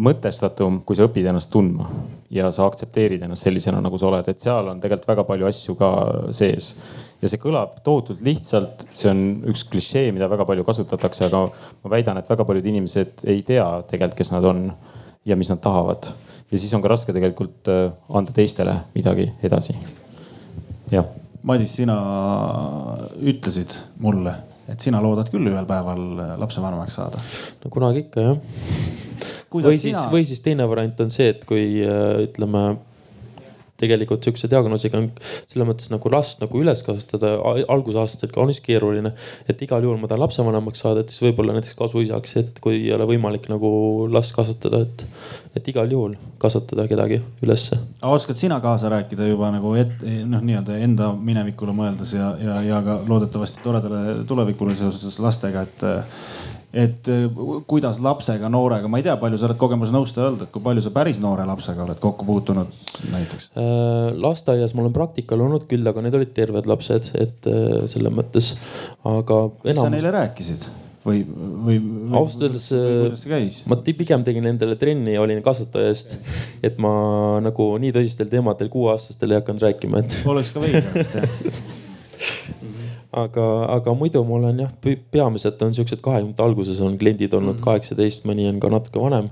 mõtestatum, 0.00 0.80
kui 0.86 0.96
sa 0.96 1.06
õpid 1.08 1.28
ennast 1.28 1.50
tundma 1.52 1.88
ja 2.32 2.48
sa 2.54 2.66
aktsepteerid 2.68 3.22
ennast 3.26 3.44
sellisena, 3.46 3.82
nagu 3.84 3.98
sa 4.00 4.08
oled, 4.08 4.28
et 4.30 4.42
seal 4.42 4.70
on 4.70 4.80
tegelikult 4.80 5.08
väga 5.10 5.24
palju 5.28 5.48
asju 5.50 5.76
ka 5.78 5.90
sees. 6.36 6.72
ja 7.20 7.28
see 7.28 7.40
kõlab 7.42 7.80
tohutult 7.84 8.22
lihtsalt, 8.24 8.86
see 8.96 9.10
on 9.10 9.22
üks 9.50 9.66
klišee, 9.68 10.08
mida 10.16 10.28
väga 10.30 10.46
palju 10.48 10.64
kasutatakse, 10.64 11.26
aga 11.28 11.42
ma 11.84 11.92
väidan, 11.92 12.20
et 12.20 12.30
väga 12.30 12.46
paljud 12.48 12.68
inimesed 12.72 13.26
ei 13.28 13.42
tea 13.46 13.66
tegelikult, 13.90 14.18
kes 14.22 14.32
nad 14.32 14.46
on 14.48 14.70
ja 15.26 15.36
mis 15.36 15.50
nad 15.52 15.60
tahavad. 15.60 16.12
ja 16.50 16.58
siis 16.58 16.72
on 16.74 16.82
ka 16.82 16.92
raske 16.92 17.12
tegelikult 17.12 17.68
äh, 17.68 17.90
anda 18.08 18.32
teistele 18.32 18.78
midagi 18.94 19.30
edasi. 19.42 19.76
jah. 20.92 21.04
Madis, 21.42 21.72
sina 21.76 21.96
ütlesid 23.16 23.72
mulle, 23.98 24.34
et 24.68 24.80
sina 24.80 25.00
loodad 25.00 25.30
küll 25.32 25.48
ühel 25.48 25.68
päeval 25.68 26.38
lapsevanemaks 26.40 26.98
saada. 27.00 27.20
no 27.64 27.74
kunagi 27.74 28.06
ikka 28.06 28.28
jah 28.30 28.99
või 29.52 29.74
siis 29.76 29.90
sina..., 29.90 30.06
või 30.12 30.26
siis 30.28 30.44
teine 30.44 30.68
variant 30.70 31.00
on 31.00 31.10
see, 31.10 31.30
et 31.34 31.44
kui 31.48 31.82
äh, 31.84 32.24
ütleme 32.28 32.64
tegelikult 33.80 34.24
sihukese 34.24 34.50
diagnoosiga 34.52 34.98
on 35.00 35.08
selles 35.48 35.68
mõttes 35.68 35.90
nagu 35.92 36.12
last 36.12 36.42
nagu 36.42 36.60
üles 36.60 36.82
kasvatada 36.86 37.32
algusaastatel 37.72 38.32
kaunis 38.34 38.60
keeruline. 38.64 39.12
et 39.48 39.62
igal 39.64 39.84
juhul 39.84 40.00
ma 40.00 40.08
tahan 40.10 40.24
lapsevanemaks 40.24 40.82
saada, 40.84 41.04
et 41.04 41.12
siis 41.12 41.24
võib-olla 41.24 41.56
näiteks 41.56 41.76
kasuisaks, 41.78 42.36
et 42.40 42.60
kui 42.62 42.76
ei 42.82 42.92
ole 42.96 43.06
võimalik 43.14 43.48
nagu 43.52 43.70
last 44.12 44.34
kasvatada, 44.36 44.82
et, 44.86 45.04
et 45.56 45.72
igal 45.72 45.90
juhul 45.90 46.16
kasvatada 46.42 46.86
kedagi 46.90 47.20
ülesse. 47.44 47.78
oskad 48.02 48.40
sina 48.40 48.60
kaasa 48.60 48.92
rääkida 48.92 49.28
juba 49.30 49.50
nagu 49.54 49.74
et 49.80 50.04
noh, 50.04 50.44
nii-öelda 50.44 50.76
enda 50.84 51.12
minevikule 51.16 51.74
mõeldes 51.76 52.14
ja, 52.16 52.34
ja, 52.42 52.60
ja 52.66 52.82
ka 52.84 53.00
loodetavasti 53.08 53.64
toredale 53.64 54.20
tulevikule 54.28 54.76
seoses 54.78 55.18
lastega, 55.22 55.64
et 55.68 55.88
et 56.72 57.08
äh, 57.10 57.24
kuidas 57.70 57.98
lapsega, 58.02 58.50
noorega, 58.52 58.90
ma 58.90 59.00
ei 59.00 59.06
tea, 59.06 59.16
palju 59.20 59.40
sa 59.40 59.48
oled 59.48 59.58
kogemusnõustaja 59.60 60.28
olnud, 60.28 60.44
et 60.46 60.52
kui 60.54 60.62
palju 60.62 60.84
sa 60.84 60.92
päris 60.94 61.18
noore 61.22 61.46
lapsega 61.48 61.82
oled 61.86 62.02
kokku 62.02 62.26
puutunud 62.28 62.70
näiteks? 63.10 63.50
Äh, 63.58 64.12
lasteaias 64.20 64.76
ma 64.76 64.84
olen 64.84 64.94
praktikal 64.94 65.42
olnud 65.46 65.66
küll, 65.70 65.86
aga 65.86 66.04
need 66.06 66.18
olid 66.20 66.30
terved 66.36 66.70
lapsed, 66.70 67.10
et 67.18 67.50
äh, 67.50 67.82
selles 67.90 68.14
mõttes, 68.14 68.52
aga 69.02 69.42
enamus.... 69.64 69.82
sa 69.82 69.90
neile 69.96 70.14
rääkisid? 70.14 70.70
või, 71.00 71.22
või, 71.24 71.76
või? 71.80 72.16
ausalt 72.20 72.42
öeldes 72.44 73.62
ma 73.70 73.78
pigem 73.86 74.24
tegin 74.24 74.46
endale 74.50 74.76
trenni 74.76 75.14
ja 75.14 75.22
olin 75.24 75.40
kasvataja 75.42 75.94
eest. 75.94 76.18
et 76.62 76.76
ma 76.82 76.92
nagu 77.40 77.70
nii 77.80 77.94
tõsistel 77.96 78.28
teemadel 78.30 78.68
kuueaastastele 78.72 79.38
ei 79.38 79.40
hakanud 79.40 79.64
rääkima, 79.64 80.04
et. 80.04 80.18
oleks 80.28 80.52
ka 80.52 80.62
veider 80.62 80.92
vist 80.94 81.16
jah 81.16 81.30
aga, 83.10 83.44
aga 83.74 83.92
muidu 83.98 84.22
ma 84.26 84.36
olen 84.36 84.60
jah, 84.62 84.70
peamiselt 85.10 85.62
on 85.66 85.74
siuksed 85.74 85.98
kahekümnendate 86.04 86.44
alguses 86.44 86.78
on 86.84 86.94
kliendid 86.98 87.34
olnud 87.34 87.56
mm. 87.56 87.64
kaheksateist, 87.64 88.22
mõni 88.28 88.46
on 88.46 88.60
ka 88.62 88.70
natuke 88.70 89.02
vanem. 89.02 89.30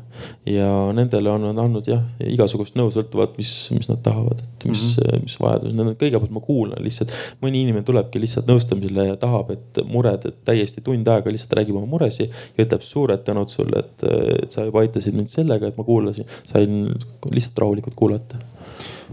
ja 0.49 0.69
nendele 0.97 1.31
on 1.31 1.47
nad 1.47 1.61
andnud 1.63 1.87
jah 1.87 2.03
igasugust 2.27 2.75
nõu 2.79 2.91
sõltuvalt, 2.95 3.37
mis, 3.39 3.53
mis 3.77 3.91
nad 3.91 4.03
tahavad, 4.03 4.43
et 4.43 4.67
mis 4.71 4.83
mm, 4.83 4.99
-hmm. 4.99 5.25
mis 5.29 5.39
vajadus, 5.41 5.77
need 5.79 5.93
on 5.93 5.99
kõigepealt 6.03 6.35
ma 6.35 6.43
kuulan 6.43 6.83
lihtsalt. 6.83 7.15
mõni 7.43 7.63
inimene 7.63 7.87
tulebki 7.87 8.21
lihtsalt 8.21 8.51
nõustamisele 8.51 9.07
ja 9.13 9.17
tahab, 9.17 9.55
et 9.55 9.83
mured, 9.87 10.27
et 10.27 10.43
täiesti 10.45 10.83
tund 10.83 11.09
aega 11.09 11.31
lihtsalt 11.31 11.55
räägib 11.61 11.79
oma 11.79 11.87
muresi 11.87 12.27
ja 12.27 12.65
ütleb 12.65 12.83
suured 12.83 13.23
tänud 13.25 13.49
sulle, 13.49 13.85
et, 13.85 14.07
et 14.43 14.51
sa 14.51 14.67
juba 14.67 14.83
aitasid 14.83 15.15
mind 15.15 15.31
sellega, 15.31 15.71
et 15.71 15.79
ma 15.79 15.87
kuulasin, 15.87 16.27
sain 16.51 16.89
lihtsalt 17.31 17.59
rahulikult 17.59 17.95
kuulata. 17.95 18.43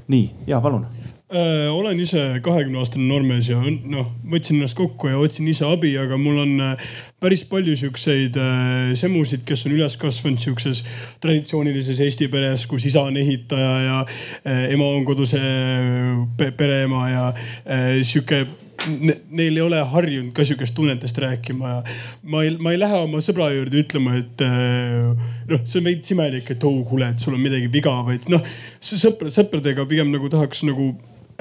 nii 0.08 0.32
ja 0.48 0.62
palun 0.62 0.86
äh,? 1.34 1.69
olen 1.73 1.99
ise 1.99 2.23
kahekümne 2.45 2.80
aastane 2.81 3.07
noormees 3.10 3.49
ja 3.49 3.61
noh, 3.61 4.10
võtsin 4.31 4.60
ennast 4.60 4.77
kokku 4.77 5.10
ja 5.10 5.19
otsin 5.22 5.47
ise 5.49 5.65
abi, 5.68 5.95
aga 5.97 6.19
mul 6.22 6.41
on 6.43 6.53
äh, 6.61 6.89
päris 7.22 7.45
palju 7.49 7.76
siukseid 7.80 8.38
äh, 8.41 8.91
semusid, 8.97 9.45
kes 9.47 9.65
on 9.65 9.77
üles 9.77 9.97
kasvanud 10.02 10.41
siukses 10.41 10.84
traditsioonilises 11.23 12.02
Eesti 12.06 12.30
peres, 12.34 12.68
kus 12.69 12.85
isa 12.89 13.07
on 13.10 13.18
ehitaja 13.22 13.73
ja 13.88 13.97
äh, 14.03 14.68
ema 14.76 14.91
on 14.93 15.07
koduse 15.07 15.41
äh, 15.41 16.53
pereema 16.57 17.10
ja 17.10 17.26
äh, 17.31 18.03
sihuke 18.06 18.45
neil 18.85 19.56
ei 19.56 19.64
ole 19.64 19.80
harjunud 19.89 20.34
ka 20.35 20.43
sihukest 20.45 20.76
tunnetest 20.77 21.18
rääkima 21.23 21.69
ja 21.69 21.80
ma 22.23 22.43
ei, 22.45 22.53
ma 22.60 22.73
ei 22.73 22.80
lähe 22.80 22.99
oma 23.06 23.22
sõbra 23.23 23.47
juurde 23.53 23.81
ütlema, 23.81 24.18
et 24.19 24.43
äh, 24.45 25.26
noh, 25.49 25.65
see 25.65 25.81
on 25.81 25.89
veits 25.89 26.14
imelik, 26.14 26.52
et 26.53 26.68
oh 26.68 26.81
kuule, 26.88 27.10
et 27.10 27.22
sul 27.22 27.38
on 27.38 27.43
midagi 27.43 27.72
viga, 27.72 27.95
vaid 28.06 28.27
noh, 28.30 28.45
sõpra, 28.84 29.31
sõpradega 29.34 29.88
pigem 29.89 30.11
nagu 30.14 30.30
tahaks 30.31 30.65
nagu 30.68 30.91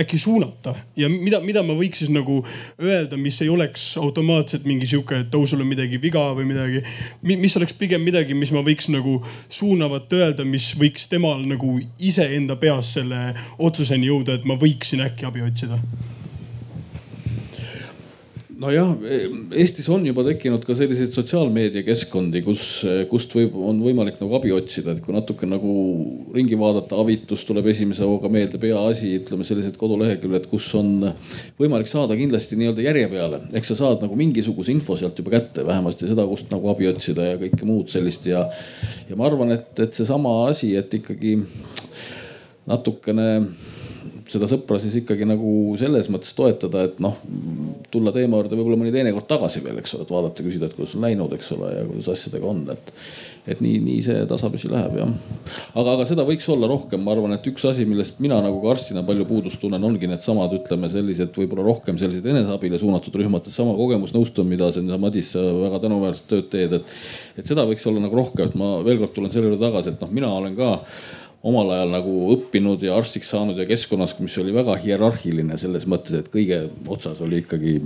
äkki 0.01 0.19
suunata 0.19 0.75
ja 0.97 1.09
mida, 1.09 1.41
mida 1.41 1.63
ma 1.63 1.77
võiks 1.79 2.03
siis 2.03 2.11
nagu 2.13 2.41
öelda, 2.83 3.19
mis 3.21 3.39
ei 3.45 3.51
oleks 3.53 3.85
automaatselt 4.01 4.67
mingi 4.67 4.89
sihuke, 4.91 5.21
et 5.23 5.35
oh, 5.39 5.47
sul 5.47 5.63
on 5.63 5.71
midagi 5.71 6.01
viga 6.03 6.25
või 6.35 6.49
midagi. 6.51 6.83
mis 7.23 7.57
oleks 7.57 7.77
pigem 7.79 8.03
midagi, 8.03 8.35
mis 8.35 8.53
ma 8.55 8.65
võiks 8.67 8.91
nagu 8.91 9.21
suunavat 9.49 10.13
öelda, 10.13 10.47
mis 10.49 10.73
võiks 10.81 11.07
temal 11.11 11.47
nagu 11.47 11.79
iseenda 11.99 12.59
peas 12.59 12.95
selle 12.99 13.31
otsuseni 13.59 14.11
jõuda, 14.11 14.39
et 14.39 14.49
ma 14.49 14.59
võiksin 14.59 15.05
äkki 15.07 15.31
abi 15.31 15.47
otsida 15.47 15.79
nojah, 18.61 18.93
Eestis 19.55 19.87
on 19.93 20.05
juba 20.07 20.25
tekkinud 20.27 20.63
ka 20.67 20.77
selliseid 20.79 21.15
sotsiaalmeediakeskkondi, 21.17 22.43
kus, 22.47 22.65
kust 23.11 23.35
võib, 23.37 23.57
on 23.71 23.81
võimalik 23.85 24.21
nagu 24.21 24.37
abi 24.39 24.53
otsida, 24.55 24.95
et 24.95 25.03
kui 25.05 25.15
natuke 25.15 25.49
nagu 25.49 25.75
ringi 26.35 26.59
vaadata, 26.61 26.99
avitus 27.01 27.45
tuleb 27.49 27.69
esimese 27.73 28.07
hooga 28.07 28.31
meelde, 28.33 28.61
peaasi, 28.63 29.13
ütleme 29.21 29.47
sellised 29.49 29.79
koduleheküljed, 29.81 30.49
kus 30.51 30.69
on 30.79 31.09
võimalik 31.61 31.91
saada 31.91 32.17
kindlasti 32.19 32.59
nii-öelda 32.61 32.87
järje 32.87 33.11
peale. 33.13 33.43
ehk 33.53 33.69
sa 33.69 33.79
saad 33.79 34.05
nagu 34.05 34.19
mingisuguse 34.19 34.73
info 34.75 34.99
sealt 35.01 35.19
juba 35.19 35.37
kätte, 35.37 35.67
vähemasti 35.67 36.11
seda, 36.11 36.27
kust 36.31 36.51
nagu 36.55 36.71
abi 36.73 36.89
otsida 36.91 37.33
ja 37.33 37.39
kõike 37.41 37.69
muud 37.69 37.93
sellist 37.93 38.27
ja, 38.31 38.47
ja 39.09 39.19
ma 39.19 39.29
arvan, 39.31 39.55
et, 39.57 39.71
et 39.83 39.95
seesama 39.95 40.45
asi, 40.49 40.75
et 40.79 40.95
ikkagi 41.01 41.39
natukene 42.71 43.31
seda 44.31 44.49
sõpra 44.49 44.79
siis 44.81 44.97
ikkagi 45.03 45.27
nagu 45.29 45.75
selles 45.81 46.09
mõttes 46.13 46.33
toetada, 46.37 46.87
et 46.89 47.01
noh, 47.03 47.19
tulla 47.93 48.13
teema 48.15 48.41
juurde 48.41 48.57
võib-olla 48.57 48.81
mõni 48.81 48.95
teine 48.95 49.13
kord 49.17 49.29
tagasi 49.31 49.63
veel, 49.65 49.83
eks 49.83 49.97
ole, 49.97 50.07
et 50.07 50.15
vaadata, 50.15 50.47
küsida, 50.47 50.71
et 50.71 50.77
kuidas 50.79 50.97
on 50.97 51.05
läinud, 51.05 51.37
eks 51.37 51.53
ole, 51.57 51.71
ja 51.77 51.87
kuidas 51.89 52.11
asjadega 52.15 52.51
on, 52.51 52.67
et 52.75 52.93
et 53.45 53.59
nii, 53.61 53.77
nii 53.85 54.01
see 54.01 54.21
tasapisi 54.29 54.71
läheb 54.73 54.95
jah. 54.97 55.11
aga, 55.77 55.97
aga 55.99 56.07
seda 56.09 56.25
võiks 56.25 56.47
olla 56.53 56.69
rohkem, 56.71 57.03
ma 57.05 57.13
arvan, 57.13 57.35
et 57.37 57.45
üks 57.51 57.67
asi, 57.69 57.85
millest 57.89 58.21
mina 58.25 58.39
nagu 58.45 58.63
ka 58.63 58.71
arstina 58.73 59.03
palju 59.05 59.27
puudust 59.29 59.61
tunnen, 59.61 59.85
ongi 59.85 60.09
needsamad, 60.09 60.55
ütleme 60.57 60.89
sellised 60.93 61.37
võib-olla 61.37 61.67
rohkem 61.67 61.99
sellised 62.01 62.25
eneseabile 62.33 62.81
suunatud 62.81 63.19
rühmad, 63.21 63.51
sama 63.53 63.75
kogemusnõustamine, 63.77 64.55
mida 64.55 64.71
sa 64.73 65.01
Madis 65.01 65.35
väga 65.37 65.83
tänuväärset 65.83 66.31
tööd 66.31 66.49
teed, 66.55 66.79
et. 66.79 66.95
et 67.43 67.53
seda 67.53 67.67
võiks 67.69 67.85
olla 67.91 68.07
nagu 68.07 68.17
rohkem, 68.17 68.49
et 68.49 68.57
ma 68.57 68.79
veel 68.87 69.03
kord 69.03 69.13
tulen 69.19 69.35
selle 69.35 69.51
juurde 69.51 69.61
tagasi, 69.61 69.93
et 69.93 70.01
noh, 70.01 70.17
mina 70.21 70.33
olen 70.33 70.57
ka 70.57 70.71
omal 71.45 71.71
ajal 71.77 71.93
nagu 71.93 72.13
õppinud 72.35 72.83
ja 72.85 72.97
arstiks 72.97 73.31
saanud 73.35 73.59
ja 73.61 73.67
keskkonnas, 73.69 74.17
mis 74.23 74.37
oli 74.41 74.55
väga 74.55 74.77
hierarhiline 74.81 75.59
selles 75.61 75.87
mõttes, 75.91 76.17
et 76.19 76.31
kõige 76.33 76.65
otsas 76.89 77.21
oli 77.25 77.43
ikkagi 77.43 77.79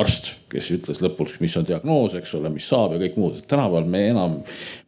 arst, 0.00 0.32
kes 0.50 0.70
ütles 0.74 1.00
lõpuks, 1.02 1.38
mis 1.42 1.56
on 1.58 1.66
diagnoos, 1.66 2.14
eks 2.18 2.32
ole, 2.38 2.50
mis 2.54 2.66
saab 2.70 2.94
ja 2.94 3.02
kõik 3.02 3.18
muud. 3.18 3.42
tänapäeval 3.50 3.88
me 3.90 4.04
enam, 4.12 4.38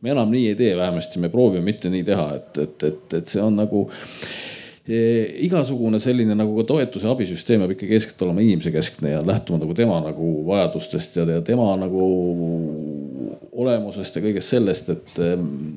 me 0.01 0.15
enam 0.15 0.31
nii 0.31 0.53
ei 0.53 0.59
tee, 0.59 0.73
vähemasti 0.79 1.23
me 1.23 1.31
proovime 1.33 1.65
mitte 1.73 1.91
nii 1.91 2.07
teha, 2.07 2.29
et, 2.39 2.59
et, 2.63 2.89
et, 2.91 3.17
et 3.19 3.35
see 3.35 3.43
on 3.43 3.59
nagu 3.59 3.87
igasugune 4.83 6.01
selline 6.03 6.35
nagu 6.35 6.57
ka 6.59 6.65
toetuse 6.67 7.07
abisüsteem 7.07 7.63
peab 7.63 7.77
ikkagi 7.77 7.95
eeskätt 7.95 8.23
olema 8.27 8.43
inimese 8.43 8.73
keskne 8.75 9.13
ja 9.13 9.21
lähtuma 9.27 9.61
nagu 9.63 9.77
tema 9.79 10.01
nagu 10.03 10.31
vajadustest 10.49 11.21
ja, 11.21 11.27
ja 11.37 11.43
tema 11.47 11.69
nagu 11.79 12.07
olemusest 13.53 14.17
ja 14.17 14.23
kõigest 14.25 14.55
sellest, 14.55 14.93
et 14.93 15.19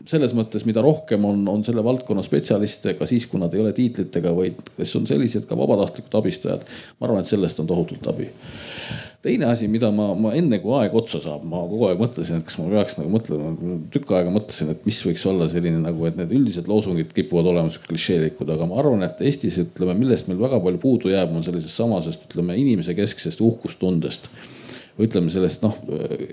selles 0.09 0.35
mõttes, 0.37 0.65
mida 0.67 0.83
rohkem 0.85 1.25
on, 1.27 1.43
on 1.51 1.63
selle 1.67 1.83
valdkonna 1.85 2.23
spetsialiste, 2.25 2.95
ka 2.99 3.07
siis, 3.09 3.27
kui 3.31 3.41
nad 3.41 3.53
ei 3.55 3.63
ole 3.63 3.73
tiitlitega, 3.75 4.35
vaid 4.35 4.61
kes 4.77 4.95
on 4.99 5.09
sellised 5.09 5.47
ka 5.49 5.57
vabatahtlikud 5.59 6.19
abistajad. 6.21 6.65
ma 6.99 7.09
arvan, 7.09 7.25
et 7.25 7.31
sellest 7.31 7.59
on 7.63 7.69
tohutult 7.69 8.07
abi 8.11 8.29
teine 9.25 9.47
asi, 9.49 9.67
mida 9.71 9.89
ma, 9.93 10.11
ma 10.19 10.33
enne 10.37 10.59
kui 10.61 10.73
aeg 10.77 10.93
otsa 10.97 11.19
saab, 11.23 11.45
ma 11.49 11.63
kogu 11.65 11.87
aeg 11.89 12.01
mõtlesin, 12.01 12.41
et 12.41 12.45
kas 12.45 12.59
ma 12.61 12.67
peaks 12.69 12.97
nagu 12.99 13.09
mõtlema, 13.13 13.53
tükk 13.93 14.13
aega 14.17 14.33
mõtlesin, 14.33 14.69
et 14.75 14.83
mis 14.85 14.99
võiks 15.07 15.25
olla 15.31 15.47
selline 15.51 15.81
nagu, 15.81 16.05
et 16.05 16.19
need 16.19 16.33
üldised 16.37 16.69
loosungid 16.69 17.13
kipuvad 17.15 17.49
olema 17.49 17.73
siuksed 17.73 17.89
klišeelikud, 17.89 18.51
aga 18.53 18.67
ma 18.69 18.77
arvan, 18.81 19.05
et 19.07 19.23
Eestis 19.25 19.57
ütleme, 19.63 19.97
millest 19.97 20.29
meil 20.29 20.41
väga 20.43 20.59
palju 20.61 20.81
puudu 20.83 21.13
jääb, 21.13 21.33
on 21.33 21.45
sellisest 21.47 21.81
samasest, 21.81 22.27
ütleme 22.29 22.57
inimese 22.61 22.93
kesksest 22.97 23.41
uhkustundest 23.45 24.29
ütleme 25.01 25.31
sellest 25.31 25.63
noh, 25.65 25.75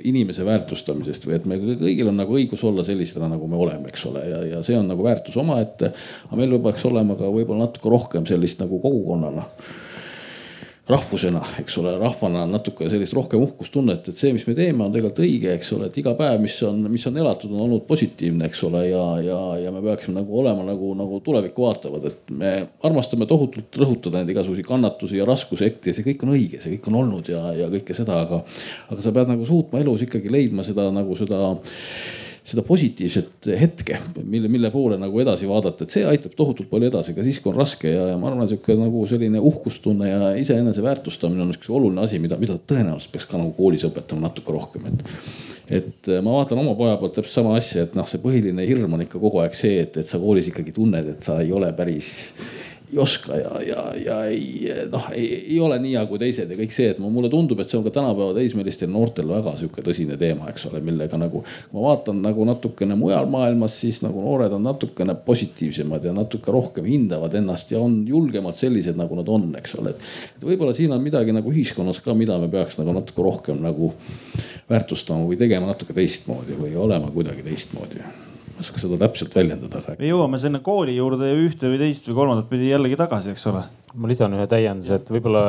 inimese 0.06 0.44
väärtustamisest 0.47 1.26
või 1.26 1.36
et 1.39 1.47
meil 1.51 1.64
kõigil 1.80 2.10
on 2.12 2.20
nagu 2.20 2.36
õigus 2.39 2.62
olla 2.66 2.84
sellisena, 2.86 3.30
nagu 3.32 3.48
me 3.51 3.59
oleme, 3.59 3.90
eks 3.90 4.05
ole, 4.10 4.22
ja, 4.28 4.43
ja 4.55 4.60
see 4.66 4.76
on 4.78 4.86
nagu 4.90 5.02
väärtus 5.02 5.39
omaette. 5.40 5.93
aga 6.28 6.39
meil 6.39 6.55
peaks 6.62 6.84
olema 6.86 7.16
ka 7.18 7.30
võib-olla 7.32 7.66
natuke 7.66 7.90
rohkem 7.90 8.28
sellist 8.28 8.62
nagu 8.62 8.78
kogukonnana 8.82 9.48
rahvusena, 10.90 11.40
eks 11.62 11.76
ole, 11.78 11.92
rahvana 12.00 12.42
natuke 12.50 12.88
sellist 12.90 13.14
rohkem 13.14 13.42
uhkustunnet, 13.44 14.09
et 14.10 14.18
see, 14.18 14.32
mis 14.34 14.42
me 14.48 14.54
teeme, 14.59 14.82
on 14.82 14.90
tegelikult 14.90 15.20
õige, 15.22 15.52
eks 15.54 15.68
ole, 15.76 15.86
et 15.86 15.98
iga 16.02 16.14
päev, 16.18 16.40
mis 16.42 16.56
on, 16.66 16.80
mis 16.90 17.04
on 17.06 17.20
elatud, 17.22 17.52
on 17.54 17.68
olnud 17.68 17.84
positiivne, 17.86 18.48
eks 18.50 18.64
ole, 18.66 18.80
ja, 18.88 19.02
ja, 19.22 19.38
ja 19.62 19.74
me 19.74 19.82
peaksime 19.84 20.16
nagu 20.18 20.40
olema 20.40 20.66
nagu, 20.66 20.90
nagu 20.98 21.20
tulevikku 21.22 21.68
vaatavad, 21.68 22.09
et 22.10 22.32
me 22.34 22.54
armastame 22.88 23.28
tohutult 23.30 23.78
rõhutada 23.78 24.18
neid 24.18 24.34
igasuguseid 24.34 24.66
kannatusi 24.66 25.20
ja 25.20 25.28
raskusekti 25.28 25.92
ja 25.92 25.98
see 25.98 26.09
kõik 26.09 26.26
on 26.26 26.34
õige, 26.34 26.59
see 26.64 26.74
kõik 26.74 26.90
on 26.90 26.98
olnud 27.04 27.30
ja, 27.30 27.44
ja 27.60 27.70
kõike 27.76 27.94
seda, 27.96 28.18
aga, 28.26 28.42
aga 28.90 29.06
sa 29.06 29.14
pead 29.14 29.30
nagu 29.30 29.46
suutma 29.46 29.84
elus 29.84 30.02
ikkagi 30.09 30.34
leidma 30.34 30.66
seda 30.66 30.90
nagu 30.90 31.14
seda 31.20 31.54
seda 32.43 32.64
positiivset 32.66 33.47
hetke, 33.59 33.98
mille, 34.19 34.48
mille 34.51 34.70
poole 34.74 34.97
nagu 34.98 35.20
edasi 35.23 35.47
vaadata, 35.47 35.86
et 35.86 35.94
see 35.94 36.02
aitab 36.09 36.35
tohutult 36.39 36.66
palju 36.73 36.89
edasi 36.90 37.14
ka 37.14 37.23
siis, 37.23 37.39
kui 37.43 37.52
on 37.52 37.60
raske 37.60 37.93
ja, 37.93 38.09
ja 38.12 38.16
ma 38.19 38.32
arvan, 38.32 38.48
sihuke 38.51 38.74
nagu 38.78 39.05
selline 39.10 39.39
uhkustunne 39.39 40.10
ja 40.10 40.32
iseenese 40.40 40.82
väärtustamine 40.82 41.44
on 41.44 41.55
üks 41.55 41.70
oluline 41.70 42.02
asi, 42.02 42.19
mida, 42.23 42.39
mida 42.43 42.59
tõenäoliselt 42.59 43.14
peaks 43.14 43.28
ka 43.31 43.39
nagu 43.39 43.55
koolis 43.55 43.86
õpetama 43.86 44.27
natuke 44.27 44.55
rohkem, 44.59 44.90
et 44.90 45.06
et 45.73 46.09
ma 46.20 46.35
vaatan 46.35 46.59
oma 46.60 46.74
poja 46.77 46.98
poolt 47.01 47.14
täpselt 47.16 47.39
sama 47.39 47.55
asja, 47.56 47.86
et 47.86 47.94
noh, 47.97 48.05
see 48.10 48.20
põhiline 48.20 48.66
hirm 48.66 48.93
on 48.93 49.05
ikka 49.06 49.20
kogu 49.23 49.39
aeg 49.40 49.55
see, 49.56 49.78
et, 49.86 49.94
et 50.02 50.10
sa 50.10 50.19
koolis 50.20 50.51
ikkagi 50.51 50.74
tunned, 50.77 51.06
et 51.14 51.23
sa 51.24 51.39
ei 51.40 51.55
ole 51.55 51.70
päris 51.78 52.10
ei 52.93 52.98
oska 52.98 53.36
ja, 53.36 53.51
ja, 53.66 53.82
ja 54.05 54.16
ei 54.24 54.73
noh, 54.90 55.06
ei, 55.12 55.27
ei 55.48 55.60
ole 55.60 55.78
nii 55.81 55.94
hea 55.97 56.05
kui 56.10 56.20
teised 56.20 56.51
ja 56.51 56.56
kõik 56.59 56.74
see, 56.74 56.90
et 56.93 56.98
mulle 57.01 57.31
tundub, 57.32 57.60
et 57.62 57.70
see 57.73 57.78
on 57.78 57.85
ka 57.86 57.93
tänapäeva 57.94 58.35
teismelistel 58.36 58.90
noortel 58.93 59.31
väga 59.32 59.55
sihuke 59.60 59.85
tõsine 59.86 60.19
teema, 60.20 60.51
eks 60.52 60.66
ole, 60.69 60.82
millega 60.85 61.19
nagu. 61.20 61.40
ma 61.73 61.85
vaatan 61.86 62.20
nagu 62.24 62.44
natukene 62.48 62.97
mujal 62.98 63.28
maailmas, 63.32 63.78
siis 63.81 64.02
nagu 64.05 64.20
noored 64.24 64.52
on 64.52 64.66
natukene 64.69 65.14
positiivsemad 65.27 66.05
ja 66.05 66.12
natuke 66.16 66.52
rohkem 66.52 66.89
hindavad 66.89 67.35
ennast 67.39 67.73
ja 67.73 67.81
on 67.81 68.02
julgemad 68.09 68.59
sellised, 68.60 68.98
nagu 68.98 69.16
nad 69.16 69.31
on, 69.32 69.48
eks 69.60 69.78
ole. 69.81 69.94
et 69.97 70.44
võib-olla 70.44 70.77
siin 70.77 70.93
on 70.93 71.01
midagi 71.02 71.32
nagu 71.32 71.52
ühiskonnas 71.52 72.02
ka, 72.05 72.16
mida 72.19 72.36
me 72.43 72.51
peaks 72.52 72.77
nagu 72.81 72.93
natuke 72.98 73.24
rohkem 73.24 73.62
nagu 73.64 73.94
väärtustama 74.69 75.24
või 75.31 75.40
tegema 75.40 75.70
natuke 75.70 75.97
teistmoodi 75.97 76.60
või 76.60 76.77
olema 76.77 77.09
kuidagi 77.14 77.47
teistmoodi 77.47 78.05
oska 78.62 78.82
seda 78.82 78.98
täpselt 79.01 79.34
väljendada. 79.36 79.82
me 79.98 80.09
jõuame 80.09 80.40
sinna 80.40 80.62
kooli 80.64 80.97
juurde 80.97 81.30
ühte 81.44 81.70
või 81.70 81.80
teist 81.82 82.09
või 82.09 82.18
kolmandat 82.20 82.51
pidi 82.51 82.70
jällegi 82.70 82.98
tagasi, 83.01 83.34
eks 83.34 83.47
ole. 83.52 83.64
ma 83.94 84.10
lisan 84.10 84.36
ühe 84.36 84.47
täienduse, 84.51 85.01
et 85.01 85.10
võib-olla 85.12 85.43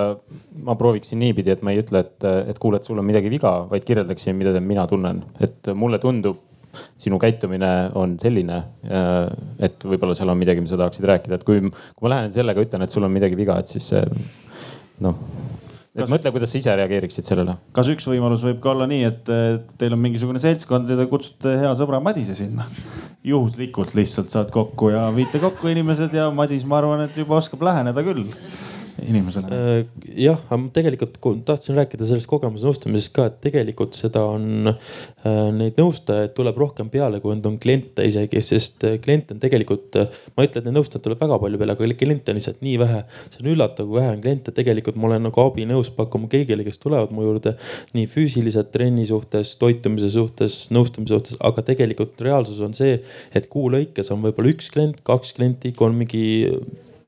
ma 0.68 0.78
prooviksin 0.80 1.22
niipidi, 1.24 1.54
et 1.54 1.64
ma 1.66 1.74
ei 1.74 1.84
ütle, 1.84 2.04
et, 2.04 2.28
et 2.54 2.60
kuule, 2.62 2.80
et 2.80 2.90
sul 2.90 3.00
on 3.00 3.08
midagi 3.08 3.32
viga, 3.32 3.54
vaid 3.70 3.86
kirjeldaksin, 3.88 4.36
mida 4.40 4.56
mina 4.60 4.88
tunnen, 4.90 5.24
et 5.44 5.72
mulle 5.78 6.02
tundub 6.04 6.42
sinu 6.98 7.20
käitumine 7.22 7.72
on 8.00 8.16
selline, 8.22 8.60
äh, 8.90 9.18
et 9.70 9.84
võib-olla 9.86 10.18
seal 10.18 10.34
on 10.34 10.40
midagi, 10.40 10.64
mis 10.64 10.74
sa 10.74 10.80
tahaksid 10.82 11.06
rääkida, 11.10 11.38
et 11.38 11.48
kui, 11.48 11.62
kui 11.62 12.08
ma 12.08 12.16
lähen 12.16 12.34
sellega, 12.36 12.66
ütlen, 12.66 12.84
et 12.84 12.94
sul 12.94 13.06
on 13.06 13.14
midagi 13.14 13.38
viga, 13.40 13.60
et 13.62 13.70
siis 13.70 13.94
noh 15.04 15.20
et 15.94 16.10
mõtle, 16.10 16.32
kuidas 16.34 16.54
sa 16.54 16.60
ise 16.60 16.76
reageeriksid 16.80 17.28
sellele. 17.28 17.56
kas 17.76 17.90
üks 17.94 18.08
võimalus 18.10 18.46
võib 18.48 18.60
ka 18.64 18.74
olla 18.74 18.88
nii, 18.90 19.04
et 19.10 19.32
teil 19.82 19.96
on 19.96 20.02
mingisugune 20.02 20.42
seltskond 20.42 20.90
ja 20.90 20.98
te 21.00 21.08
kutsute 21.12 21.56
hea 21.62 21.74
sõbra 21.80 22.02
Madise 22.04 22.38
sinna? 22.38 22.68
juhuslikult 23.24 23.94
lihtsalt 23.96 24.34
saad 24.34 24.50
kokku 24.52 24.90
ja 24.92 25.06
viite 25.16 25.40
kokku 25.40 25.70
inimesed 25.72 26.16
ja 26.18 26.28
Madis, 26.34 26.66
ma 26.68 26.82
arvan, 26.82 27.06
et 27.06 27.18
juba 27.18 27.38
oskab 27.40 27.64
läheneda 27.64 28.04
küll 28.04 28.26
inimesele? 29.02 29.48
Äh, 29.50 29.86
jah, 30.26 30.40
aga 30.50 30.70
tegelikult 30.76 31.18
tahtsin 31.48 31.78
rääkida 31.80 32.08
sellest 32.08 32.30
kogemuse 32.30 32.68
nõustamisest 32.68 33.14
ka, 33.16 33.28
et 33.30 33.40
tegelikult 33.44 33.98
seda 33.98 34.24
on, 34.36 34.70
äh, 34.70 35.40
neid 35.56 35.80
nõustajaid 35.80 36.36
tuleb 36.38 36.60
rohkem 36.62 36.92
peale, 36.94 37.20
kui 37.24 37.34
on 37.34 37.58
kliente 37.62 38.06
isegi, 38.08 38.42
sest 38.46 38.86
äh, 38.88 38.98
kliente 39.04 39.36
on 39.36 39.42
tegelikult, 39.44 39.98
ma 39.98 40.46
ei 40.46 40.50
ütle, 40.50 40.62
et 40.62 40.70
neid 40.70 40.78
nõustajaid 40.78 41.08
tuleb 41.08 41.24
väga 41.26 41.40
palju 41.44 41.62
peale, 41.62 41.78
aga 41.78 42.00
kliente 42.04 42.34
on 42.34 42.40
lihtsalt 42.40 42.64
nii 42.66 42.78
vähe. 42.82 43.04
see 43.34 43.44
on 43.44 43.52
üllatav, 43.56 43.90
kui 43.90 44.00
vähe 44.00 44.14
on 44.14 44.24
kliente, 44.24 44.56
tegelikult 44.56 45.00
ma 45.00 45.10
olen 45.12 45.28
nagu 45.30 45.44
abinõus 45.44 45.92
pakkuma 45.98 46.30
kõigile, 46.32 46.66
kes 46.68 46.82
tulevad 46.84 47.14
mu 47.16 47.26
juurde 47.26 47.56
nii 47.98 48.08
füüsiliselt 48.12 48.72
trenni 48.76 49.08
suhtes, 49.10 49.56
toitumise 49.62 50.12
suhtes, 50.14 50.60
nõustamise 50.74 51.18
suhtes, 51.18 51.42
aga 51.42 51.66
tegelikult 51.74 52.22
reaalsus 52.24 52.62
on 52.64 52.78
see, 52.78 53.00
et 53.34 53.50
kuu 53.52 53.70
lõikes 53.74 54.12
on 54.14 54.24
võib-olla 54.24 54.54
üks 54.54 54.72
klient, 54.74 55.02
kaks 55.08 55.36
klienti, 55.38 55.74
kui 55.76 55.90
on 55.90 55.98
mingi 55.98 56.26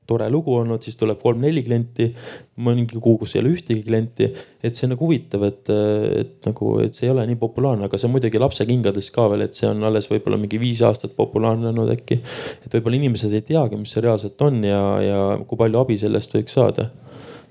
tore 0.06 0.28
lugu 0.30 0.54
olnud, 0.54 0.82
siis 0.84 0.96
tuleb 0.98 1.18
kolm-neli 1.22 1.62
klienti. 1.66 2.08
mõni 2.56 2.86
kuu, 2.88 3.18
kus 3.20 3.34
ei 3.34 3.42
ole 3.42 3.50
ühtegi 3.52 3.82
klienti, 3.84 4.30
et 4.64 4.76
see 4.76 4.86
on 4.86 4.94
nagu 4.94 5.04
huvitav, 5.04 5.42
et, 5.44 5.68
et 5.68 6.46
nagu, 6.48 6.70
et 6.80 6.96
see 6.96 7.04
ei 7.04 7.12
ole 7.12 7.26
nii 7.28 7.36
populaarne, 7.40 7.84
aga 7.84 7.98
see 8.00 8.08
on 8.08 8.14
muidugi 8.14 8.40
lapse 8.40 8.64
kingades 8.68 9.10
ka 9.12 9.26
veel, 9.32 9.44
et 9.44 9.58
see 9.58 9.68
on 9.68 9.84
alles 9.84 10.08
võib-olla 10.08 10.38
mingi 10.40 10.60
viis 10.62 10.80
aastat 10.86 11.12
populaarne 11.18 11.68
olnud 11.68 11.92
äkki. 11.92 12.20
et 12.64 12.78
võib-olla 12.78 13.00
inimesed 13.02 13.34
ei 13.36 13.44
teagi, 13.44 13.76
mis 13.80 13.92
see 13.92 14.04
reaalselt 14.06 14.40
on 14.46 14.62
ja, 14.64 14.80
ja 15.04 15.20
kui 15.44 15.60
palju 15.60 15.82
abi 15.82 15.98
sellest 16.00 16.38
võiks 16.38 16.56
saada. 16.56 16.88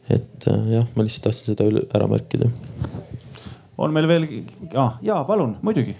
et 0.09 0.49
jah, 0.49 0.89
ma 0.95 1.05
lihtsalt 1.05 1.29
tahtsin 1.29 1.53
seda 1.53 1.85
ära 1.93 2.09
märkida. 2.09 2.49
on 3.77 3.93
meil 3.93 4.09
veel 4.09 4.27
ah,, 4.73 4.97
jaa, 5.05 5.21
palun, 5.29 5.59
muidugi 5.61 5.93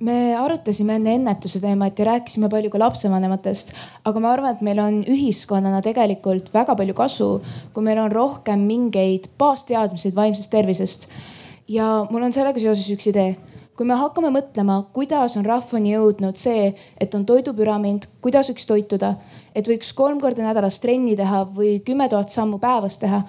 me 0.00 0.36
arutasime 0.36 0.98
enne 0.98 1.14
ennetuse 1.16 1.60
teemat 1.60 1.98
ja 1.98 2.04
rääkisime 2.10 2.50
palju 2.52 2.70
ka 2.70 2.80
lapsevanematest, 2.82 3.72
aga 4.04 4.20
ma 4.20 4.32
arvan, 4.34 4.56
et 4.56 4.64
meil 4.66 4.80
on 4.82 5.00
ühiskonnana 5.08 5.80
tegelikult 5.84 6.52
väga 6.54 6.76
palju 6.76 6.96
kasu, 6.96 7.30
kui 7.72 7.86
meil 7.86 8.00
on 8.02 8.12
rohkem 8.12 8.66
mingeid 8.68 9.30
baasteadmiseid 9.38 10.16
vaimsest 10.16 10.52
tervisest. 10.52 11.08
ja 11.68 12.06
mul 12.10 12.22
on 12.22 12.32
sellega 12.32 12.60
seoses 12.62 12.86
üks 12.92 13.08
idee 13.10 13.34
kui 13.76 13.84
me 13.84 13.96
hakkame 14.00 14.30
mõtlema, 14.32 14.78
kuidas 14.96 15.34
on 15.36 15.44
rahvani 15.44 15.92
jõudnud 15.92 16.38
see, 16.40 16.70
et 17.00 17.14
on 17.14 17.26
toidupüramiid, 17.28 18.06
kuidas 18.24 18.48
võiks 18.48 18.68
toituda, 18.68 19.10
et 19.52 19.68
võiks 19.68 19.92
kolm 19.92 20.20
korda 20.22 20.46
nädalas 20.46 20.80
trenni 20.80 21.16
teha 21.16 21.42
või 21.52 21.76
kümme 21.84 22.08
tuhat 22.08 22.32
sammu 22.32 22.56
päevas 22.62 22.96
teha, 23.02 23.20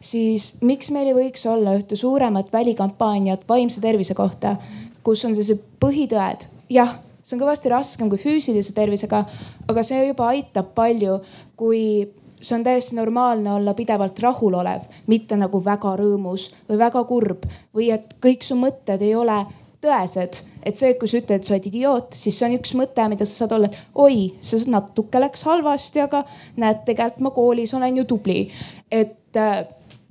siis 0.00 0.54
miks 0.64 0.88
meil 0.94 1.10
ei 1.10 1.18
võiks 1.18 1.44
olla 1.44 1.76
ühte 1.76 1.98
suuremat 2.00 2.48
välikampaaniat 2.52 3.44
vaimse 3.48 3.82
tervise 3.84 4.16
kohta, 4.16 4.56
kus 5.04 5.24
on 5.24 5.34
sellised 5.34 5.62
põhitõed. 5.82 6.46
jah, 6.70 6.98
see 7.22 7.36
on 7.36 7.42
kõvasti 7.42 7.72
raskem 7.72 8.10
kui 8.10 8.20
füüsilise 8.20 8.74
tervisega, 8.76 9.24
aga 9.68 9.84
see 9.86 10.06
juba 10.06 10.30
aitab 10.34 10.72
palju, 10.74 11.20
kui 11.56 12.08
see 12.40 12.56
on 12.56 12.64
täiesti 12.64 12.96
normaalne 12.96 13.52
olla 13.52 13.74
pidevalt 13.76 14.18
rahulolev, 14.24 14.86
mitte 15.06 15.36
nagu 15.36 15.60
väga 15.64 15.94
rõõmus 16.00 16.48
või 16.68 16.78
väga 16.80 17.02
kurb 17.08 17.44
või 17.76 17.90
et 17.94 18.14
kõik 18.24 18.46
su 18.46 18.56
mõtted 18.56 19.02
ei 19.04 19.14
ole 19.14 19.42
tõesed, 19.80 20.42
et 20.66 20.76
see, 20.76 20.92
kui 21.00 21.08
sa 21.08 21.20
ütled, 21.20 21.40
et 21.40 21.48
sa 21.48 21.54
oled 21.54 21.66
idioot, 21.70 22.16
siis 22.16 22.36
see 22.36 22.48
on 22.48 22.56
üks 22.58 22.74
mõte, 22.76 23.06
mida 23.08 23.26
sa 23.28 23.42
saad 23.42 23.54
olla, 23.56 23.70
et 23.70 24.00
oi, 24.04 24.26
see 24.44 24.68
natuke 24.68 25.22
läks 25.22 25.44
halvasti, 25.48 26.02
aga 26.04 26.22
näed, 26.60 26.82
tegelikult 26.88 27.24
ma 27.24 27.32
koolis 27.36 27.72
olen 27.76 28.00
ju 28.02 28.06
tubli. 28.08 28.42
et 28.90 29.36
äh, 29.36 29.64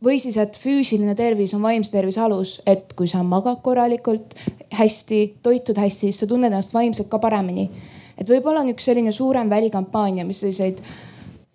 või 0.03 0.19
siis, 0.21 0.38
et 0.39 0.57
füüsiline 0.59 1.15
tervis 1.17 1.53
on 1.55 1.63
vaimse 1.63 1.91
tervise 1.91 2.21
alus, 2.23 2.57
et 2.67 2.93
kui 2.97 3.09
sa 3.11 3.23
magad 3.23 3.61
korralikult, 3.63 4.35
hästi, 4.76 5.21
toitud 5.43 5.80
hästi, 5.80 6.09
siis 6.09 6.23
sa 6.23 6.30
tunned 6.30 6.51
ennast 6.51 6.73
vaimselt 6.73 7.09
ka 7.11 7.19
paremini. 7.19 7.69
et 8.17 8.27
võib-olla 8.27 8.61
on 8.63 8.73
üks 8.73 8.85
selline 8.85 9.11
suurem 9.15 9.49
välikampaania, 9.49 10.26
mis 10.26 10.39
selliseid 10.39 10.81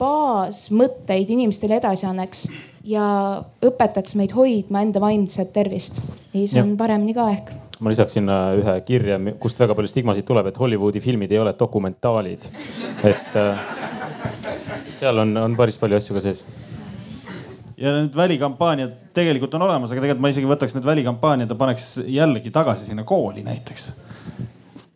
baasmõtteid 0.00 1.30
inimestele 1.30 1.76
edasi 1.76 2.06
annaks 2.06 2.48
ja 2.84 3.42
õpetaks 3.64 4.16
meid 4.16 4.32
hoidma 4.36 4.82
enda 4.82 5.00
vaimset 5.00 5.52
tervist. 5.52 6.02
siis 6.32 6.54
on 6.60 6.76
paremini 6.76 7.14
ka 7.14 7.30
ehk 7.30 7.52
ma 7.80 7.90
lisaks 7.90 8.14
sinna 8.16 8.54
ühe 8.56 8.74
kirja, 8.86 9.18
kust 9.40 9.58
väga 9.60 9.74
palju 9.74 9.90
stigmasid 9.90 10.24
tuleb, 10.24 10.46
et 10.46 10.58
Hollywoodi 10.58 11.00
filmid 11.00 11.32
ei 11.32 11.38
ole 11.38 11.54
dokumentaalid. 11.58 12.46
et 13.04 13.36
äh, 13.36 13.66
seal 14.94 15.18
on, 15.18 15.36
on 15.36 15.56
päris 15.56 15.76
palju 15.80 15.98
asju 15.98 16.16
ka 16.16 16.24
sees 16.24 16.44
ja 17.76 17.92
need 17.98 18.16
välikampaaniad 18.16 18.92
tegelikult 19.16 19.54
on 19.54 19.66
olemas, 19.66 19.92
aga 19.92 20.02
tegelikult 20.02 20.24
ma 20.24 20.30
isegi 20.32 20.48
võtaks 20.48 20.76
need 20.76 20.86
välikampaaniad 20.86 21.50
ja 21.50 21.58
paneks 21.58 21.88
jällegi 22.06 22.52
tagasi 22.54 22.90
sinna 22.90 23.04
kooli 23.06 23.44
näiteks. 23.46 23.92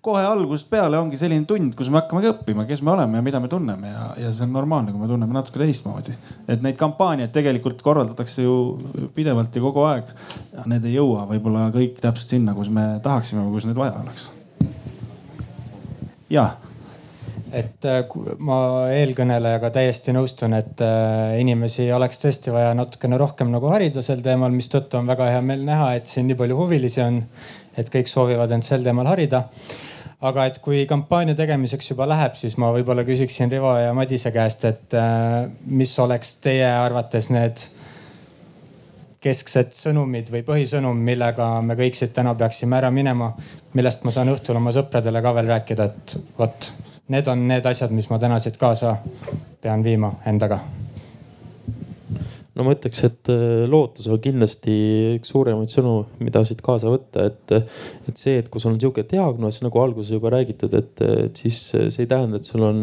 kohe 0.09 0.23
algusest 0.25 0.71
peale 0.71 0.97
ongi 0.97 1.19
selline 1.21 1.45
tund, 1.45 1.75
kus 1.77 1.91
me 1.91 1.99
hakkamegi 1.99 2.31
õppima, 2.31 2.65
kes 2.69 2.81
me 2.87 2.93
oleme 2.95 3.19
ja 3.19 3.23
mida 3.23 3.41
me 3.43 3.49
tunneme 3.51 3.91
ja, 3.91 4.05
ja 4.23 4.31
see 4.33 4.47
on 4.47 4.55
normaalne, 4.55 4.95
kui 4.95 5.03
me 5.03 5.09
tunneme 5.11 5.35
natuke 5.35 5.61
teistmoodi. 5.61 6.15
et 6.49 6.63
neid 6.63 6.79
kampaaniaid 6.81 7.35
tegelikult 7.35 7.83
korraldatakse 7.83 8.47
ju 8.47 8.55
pidevalt 9.15 9.57
ja 9.57 9.63
kogu 9.63 9.85
aeg. 9.89 10.15
Need 10.71 10.87
ei 10.87 10.95
jõua 10.95 11.27
võib-olla 11.29 11.69
kõik 11.75 11.99
täpselt 12.01 12.37
sinna, 12.37 12.55
kus 12.55 12.71
me 12.71 12.87
tahaksime 13.03 13.43
või 13.45 13.59
kus 13.59 13.69
neid 13.69 13.77
vaja 13.77 13.99
oleks. 14.05 14.31
jah 16.31 16.57
et 17.57 17.87
äh, 17.89 18.03
ma 18.45 18.59
eelkõnelejaga 18.93 19.71
täiesti 19.75 20.13
nõustun, 20.17 20.55
et 20.59 20.83
äh, 20.85 21.37
inimesi 21.41 21.89
oleks 21.95 22.21
tõesti 22.23 22.53
vaja 22.55 22.73
natukene 22.77 23.19
rohkem 23.21 23.53
nagu 23.53 23.71
harida 23.73 24.03
sel 24.05 24.23
teemal, 24.25 24.53
mistõttu 24.55 25.01
on 25.01 25.09
väga 25.09 25.31
hea 25.35 25.45
meel 25.45 25.65
näha, 25.67 25.93
et 25.99 26.11
siin 26.11 26.29
nii 26.29 26.39
palju 26.39 26.59
huvilisi 26.59 27.03
on. 27.05 27.23
et 27.79 27.91
kõik 27.95 28.09
soovivad 28.11 28.51
end 28.51 28.67
sel 28.67 28.83
teemal 28.83 29.07
harida. 29.07 29.45
aga 30.21 30.47
et 30.51 30.59
kui 30.59 30.85
kampaania 30.87 31.35
tegemiseks 31.39 31.91
juba 31.91 32.09
läheb, 32.11 32.35
siis 32.35 32.57
ma 32.59 32.73
võib-olla 32.75 33.05
küsiksin 33.07 33.51
Rivo 33.51 33.77
ja 33.79 33.95
Madise 33.95 34.33
käest, 34.35 34.65
et 34.65 34.95
äh, 34.95 35.49
mis 35.67 35.99
oleks 35.99 36.35
teie 36.43 36.67
arvates 36.67 37.31
need 37.31 37.69
kesksed 39.21 39.73
sõnumid 39.75 40.31
või 40.31 40.45
põhisõnum, 40.47 40.99
millega 40.99 41.61
me 41.63 41.75
kõik 41.79 41.97
siit 41.99 42.13
täna 42.15 42.35
peaksime 42.39 42.77
ära 42.79 42.91
minema, 42.95 43.33
millest 43.75 44.05
ma 44.05 44.15
saan 44.15 44.31
õhtul 44.31 44.59
oma 44.61 44.75
sõpradele 44.75 45.23
ka 45.23 45.33
veel 45.35 45.51
rääkida, 45.55 45.89
et 45.91 46.19
vot 46.39 46.71
need 47.13 47.29
on 47.29 47.47
need 47.49 47.67
asjad, 47.69 47.95
mis 47.95 48.09
ma 48.11 48.19
täna 48.21 48.39
siit 48.43 48.59
kaasa 48.61 48.99
pean 49.63 49.85
viima 49.85 50.13
endaga. 50.29 50.61
no 52.59 52.65
ma 52.67 52.73
ütleks, 52.75 53.05
et 53.07 53.31
äh, 53.31 53.65
lootus 53.71 54.09
on 54.11 54.19
kindlasti 54.23 54.73
üks 55.15 55.31
suuremaid 55.31 55.71
sõnu, 55.71 55.93
mida 56.19 56.43
siit 56.47 56.63
kaasa 56.65 56.91
võtta, 56.91 57.29
et, 57.31 57.53
et 58.11 58.19
see, 58.19 58.41
et 58.41 58.49
kui 58.51 58.59
sul 58.63 58.73
on 58.73 58.81
sihuke 58.83 59.05
diagnoos, 59.07 59.61
nagu 59.63 59.83
alguses 59.83 60.17
juba 60.17 60.33
räägitud, 60.35 60.75
et, 60.75 61.05
et 61.29 61.39
siis 61.39 61.61
see 61.71 62.03
ei 62.03 62.11
tähenda, 62.11 62.41
et 62.41 62.51
sul 62.51 62.67
on 62.67 62.81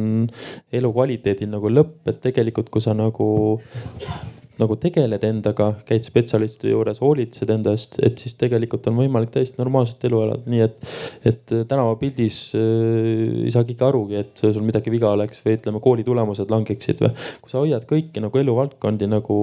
elukvaliteedil 0.79 1.51
nagu 1.51 1.73
lõpp, 1.73 1.97
et 2.07 2.23
tegelikult, 2.23 2.71
kui 2.71 2.85
sa 2.85 2.95
nagu 2.95 3.27
nagu 4.61 4.77
tegeled 4.79 5.23
endaga, 5.27 5.71
käid 5.87 6.07
spetsialisti 6.07 6.71
juures, 6.71 7.01
hoolitsed 7.03 7.51
enda 7.51 7.73
eest, 7.75 7.97
et 8.05 8.21
siis 8.21 8.37
tegelikult 8.39 8.87
on 8.89 8.97
võimalik 8.99 9.33
täiesti 9.33 9.59
normaalset 9.59 10.07
elu 10.07 10.21
elada, 10.27 10.51
nii 10.51 10.63
et, 10.65 10.77
et 11.31 11.55
tänavapildis 11.69 12.39
äh, 12.57 13.45
ei 13.45 13.53
saa 13.53 13.65
keegi 13.67 13.85
arugi, 13.87 14.19
et 14.23 14.43
sul 14.45 14.63
midagi 14.65 14.93
viga 14.93 15.11
oleks 15.15 15.43
või 15.45 15.57
ütleme, 15.59 15.81
kooli 15.83 16.05
tulemused 16.07 16.51
langeksid 16.51 17.03
või. 17.03 17.11
kui 17.41 17.51
sa 17.51 17.61
hoiad 17.61 17.87
kõiki 17.89 18.23
nagu 18.23 18.41
eluvaldkondi 18.41 19.09
nagu 19.11 19.39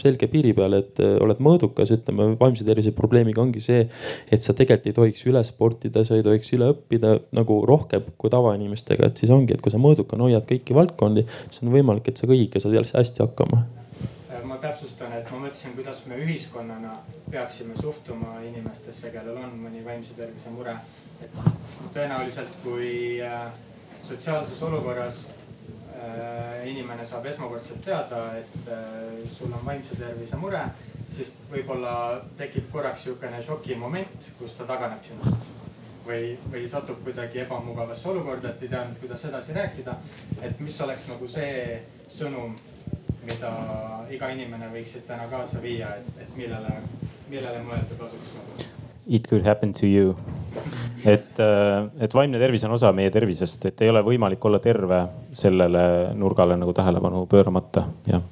selge 0.00 0.26
piiri 0.30 0.54
peal, 0.56 0.74
et 0.80 0.98
äh, 1.04 1.14
oled 1.22 1.42
mõõdukas, 1.44 1.92
ütleme 1.94 2.32
vaimse 2.40 2.66
tervise 2.66 2.94
probleemiga 2.96 3.42
ongi 3.44 3.62
see, 3.62 3.86
et 4.32 4.46
sa 4.46 4.56
tegelikult 4.56 4.90
ei 4.90 4.96
tohiks 4.96 5.22
üle 5.30 5.44
sportida, 5.46 6.02
sa 6.06 6.18
ei 6.18 6.26
tohiks 6.26 6.50
üle 6.56 6.72
õppida 6.74 7.14
nagu 7.36 7.60
rohkem 7.68 8.10
kui 8.18 8.32
tavainimestega, 8.34 9.12
et 9.12 9.22
siis 9.22 9.32
ongi, 9.34 9.54
et 9.54 9.62
kui 9.62 9.72
sa 9.72 9.80
mõõdukana 9.82 10.26
hoiad 10.26 10.50
kõiki 10.50 10.74
valdkondi, 10.76 11.26
siis 11.46 11.62
on 11.62 11.72
võimalik, 11.74 12.10
et 12.10 12.18
sa 12.18 12.28
kõigiga 12.30 12.62
saad 12.62 12.74
hästi 12.74 13.22
hakkama. 13.22 13.62
ma 13.62 13.83
täpsustan, 14.64 15.12
et 15.12 15.30
ma 15.32 15.42
mõtlesin, 15.42 15.74
kuidas 15.76 16.00
me 16.08 16.16
ühiskonnana 16.24 16.94
peaksime 17.30 17.76
suhtuma 17.80 18.38
inimestesse, 18.48 19.10
kellel 19.12 19.36
on 19.42 19.58
mõni 19.60 19.84
vaimse 19.84 20.16
tervise 20.16 20.52
mure. 20.54 20.76
et 21.22 21.36
tõenäoliselt, 21.94 22.52
kui 22.62 23.20
äh, 23.22 23.52
sotsiaalses 24.02 24.62
olukorras 24.62 25.20
äh, 25.30 26.64
inimene 26.68 27.04
saab 27.04 27.26
esmakordselt 27.26 27.84
teada, 27.84 28.24
et 28.40 28.68
äh, 28.68 29.28
sul 29.36 29.52
on 29.52 29.64
vaimse 29.66 29.96
tervise 30.00 30.36
mure, 30.40 30.64
siis 31.10 31.34
võib-olla 31.50 32.22
tekib 32.38 32.70
korraks 32.72 33.04
niisugune 33.04 33.42
šokimoment, 33.42 34.32
kus 34.38 34.56
ta 34.58 34.66
taganeb 34.68 35.04
sinust 35.04 35.48
või, 36.06 36.34
või 36.52 36.66
satub 36.68 37.04
kuidagi 37.04 37.44
ebamugavasse 37.44 38.08
olukorda, 38.08 38.50
et 38.50 38.64
ei 38.64 38.72
tea 38.72 38.84
nüüd, 38.88 39.00
kuidas 39.00 39.24
edasi 39.28 39.56
rääkida. 39.56 39.96
et 40.42 40.60
mis 40.60 40.80
oleks 40.80 41.08
nagu 41.08 41.28
see 41.28 41.82
sõnum 42.08 42.56
mida 43.26 43.50
iga 44.14 44.30
inimene 44.34 44.68
võiks 44.72 44.94
siit 44.94 45.06
täna 45.08 45.26
kaasa 45.30 45.62
viia, 45.62 45.94
et, 46.00 46.22
et 46.24 46.36
millele, 46.38 46.76
millele 47.30 47.64
mõelda 47.66 47.98
tasuks 47.98 48.36
nagu? 48.38 48.70
It 49.06 49.28
could 49.28 49.44
happen 49.44 49.74
to 49.76 49.86
you. 49.86 50.14
et, 51.04 51.40
et 52.00 52.14
vaimne 52.14 52.38
tervis 52.40 52.62
on 52.64 52.76
osa 52.76 52.92
meie 52.96 53.10
tervisest, 53.12 53.66
et 53.68 53.82
ei 53.84 53.90
ole 53.90 54.00
võimalik 54.06 54.44
olla 54.48 54.60
terve 54.62 55.02
sellele 55.34 56.14
nurgale 56.16 56.56
nagu 56.56 56.72
tähelepanu 56.72 57.26
pööramata, 57.28 57.88
jah 58.08 58.22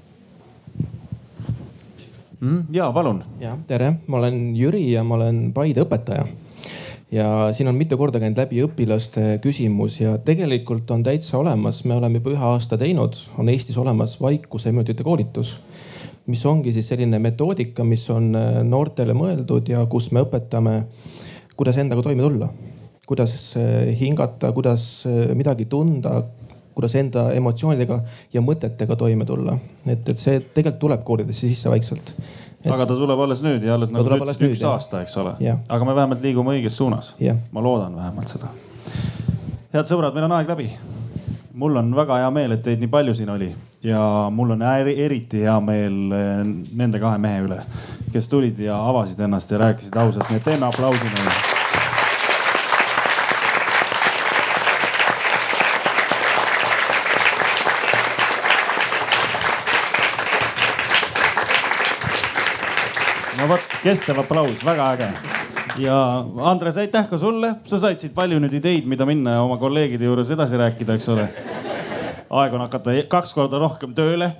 mm,. 2.40 2.62
ja 2.72 2.88
palun. 2.94 3.24
ja 3.40 3.56
tere, 3.66 3.96
ma 4.06 4.22
olen 4.22 4.40
Jüri 4.56 4.84
ja 4.92 5.04
ma 5.04 5.18
olen 5.18 5.50
Paide 5.56 5.84
õpetaja 5.84 6.26
ja 7.12 7.48
siin 7.52 7.68
on 7.68 7.76
mitu 7.76 7.96
korda 8.00 8.20
käinud 8.22 8.40
läbi 8.40 8.62
õpilaste 8.64 9.36
küsimus 9.44 9.98
ja 10.00 10.16
tegelikult 10.24 10.90
on 10.94 11.04
täitsa 11.04 11.38
olemas, 11.38 11.82
me 11.84 11.96
oleme 11.98 12.20
juba 12.20 12.32
ühe 12.32 12.46
aasta 12.54 12.78
teinud, 12.80 13.18
on 13.38 13.50
Eestis 13.52 13.78
olemas 13.78 14.18
vaikuseminutite 14.20 15.04
koolitus. 15.04 15.58
mis 16.26 16.44
ongi 16.46 16.72
siis 16.72 16.86
selline 16.88 17.18
metoodika, 17.18 17.84
mis 17.84 18.04
on 18.10 18.30
äh, 18.38 18.60
noortele 18.62 19.12
mõeldud 19.12 19.68
ja 19.68 19.80
kus 19.90 20.12
me 20.12 20.22
õpetame, 20.22 20.84
kuidas 21.56 21.78
endaga 21.82 22.02
toime 22.02 22.22
tulla. 22.22 22.48
kuidas 23.06 23.56
äh, 23.56 23.98
hingata, 24.00 24.52
kuidas 24.52 25.04
äh, 25.06 25.34
midagi 25.34 25.64
tunda, 25.64 26.22
kuidas 26.74 26.94
enda 26.94 27.32
emotsioonidega 27.32 28.00
ja 28.32 28.40
mõtetega 28.40 28.96
toime 28.96 29.24
tulla. 29.24 29.58
et, 29.86 30.08
et 30.08 30.18
see 30.18 30.40
tegelikult 30.40 30.80
tuleb 30.80 31.04
koolidesse 31.04 31.48
sisse 31.48 31.68
vaikselt. 31.70 32.14
Aga 32.70 32.86
ta 32.86 32.94
tuleb 32.94 33.20
alles 33.24 33.42
nüüd 33.42 33.64
ja 33.66 33.74
alles 33.74 33.90
nagu 33.90 34.06
sa 34.06 34.18
ütlesid, 34.20 34.46
üks 34.46 34.60
nüüd, 34.60 34.68
aasta, 34.70 35.02
eks 35.02 35.16
ole. 35.22 35.34
aga 35.42 35.88
me 35.88 35.96
vähemalt 35.96 36.22
liigume 36.22 36.56
õiges 36.56 36.78
suunas. 36.78 37.14
ma 37.52 37.64
loodan 37.64 37.96
vähemalt 37.96 38.36
seda. 38.36 38.52
head 39.72 39.90
sõbrad, 39.90 40.14
meil 40.14 40.28
on 40.28 40.36
aeg 40.38 40.52
läbi. 40.54 40.70
mul 41.54 41.76
on 41.76 41.94
väga 41.96 42.22
hea 42.22 42.30
meel, 42.30 42.56
et 42.56 42.62
teid 42.62 42.80
nii 42.80 42.92
palju 42.92 43.14
siin 43.14 43.30
oli 43.34 43.52
ja 43.82 44.30
mul 44.30 44.54
on 44.54 44.62
eriti 44.62 45.42
hea 45.42 45.58
meel 45.60 46.12
eh, 46.14 46.44
nende 46.78 47.02
kahe 47.02 47.18
mehe 47.18 47.42
üle, 47.48 47.62
kes 48.12 48.30
tulid 48.30 48.62
ja 48.62 48.78
avasid 48.88 49.20
ennast 49.20 49.50
ja 49.50 49.58
rääkisid 49.66 49.96
ausalt, 49.96 50.30
nii 50.30 50.42
et 50.42 50.48
teeme 50.52 50.70
aplausi 50.70 51.10
neile 51.10 51.60
no 63.42 63.48
vot, 63.48 63.62
kestev 63.82 64.20
aplaus, 64.22 64.60
väga 64.64 64.92
äge. 64.94 65.08
ja 65.82 65.96
Andres, 66.38 66.76
aitäh 66.76 67.08
ka 67.10 67.18
sulle, 67.18 67.54
sa 67.66 67.80
said 67.82 67.98
siit 67.98 68.14
palju 68.14 68.38
nüüd 68.42 68.54
ideid, 68.54 68.86
mida 68.86 69.06
minna 69.08 69.40
oma 69.42 69.56
kolleegide 69.58 70.06
juures 70.06 70.30
edasi 70.30 70.60
rääkida, 70.60 70.98
eks 70.98 71.08
ole. 71.14 71.26
aeg 72.30 72.54
on 72.54 72.64
hakata 72.66 72.94
kaks 73.08 73.34
korda 73.34 73.58
rohkem 73.62 73.94
tööle. 73.94 74.32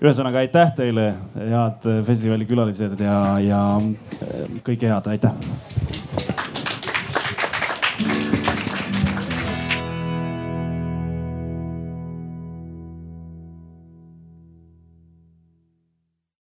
ühesõnaga 0.00 0.40
aitäh 0.40 0.72
teile, 0.76 1.12
head 1.36 1.88
festivali 2.06 2.48
külalised 2.48 3.00
ja, 3.04 3.20
ja 3.44 3.62
kõike 4.64 4.88
head, 4.88 5.12
aitäh 5.12 6.29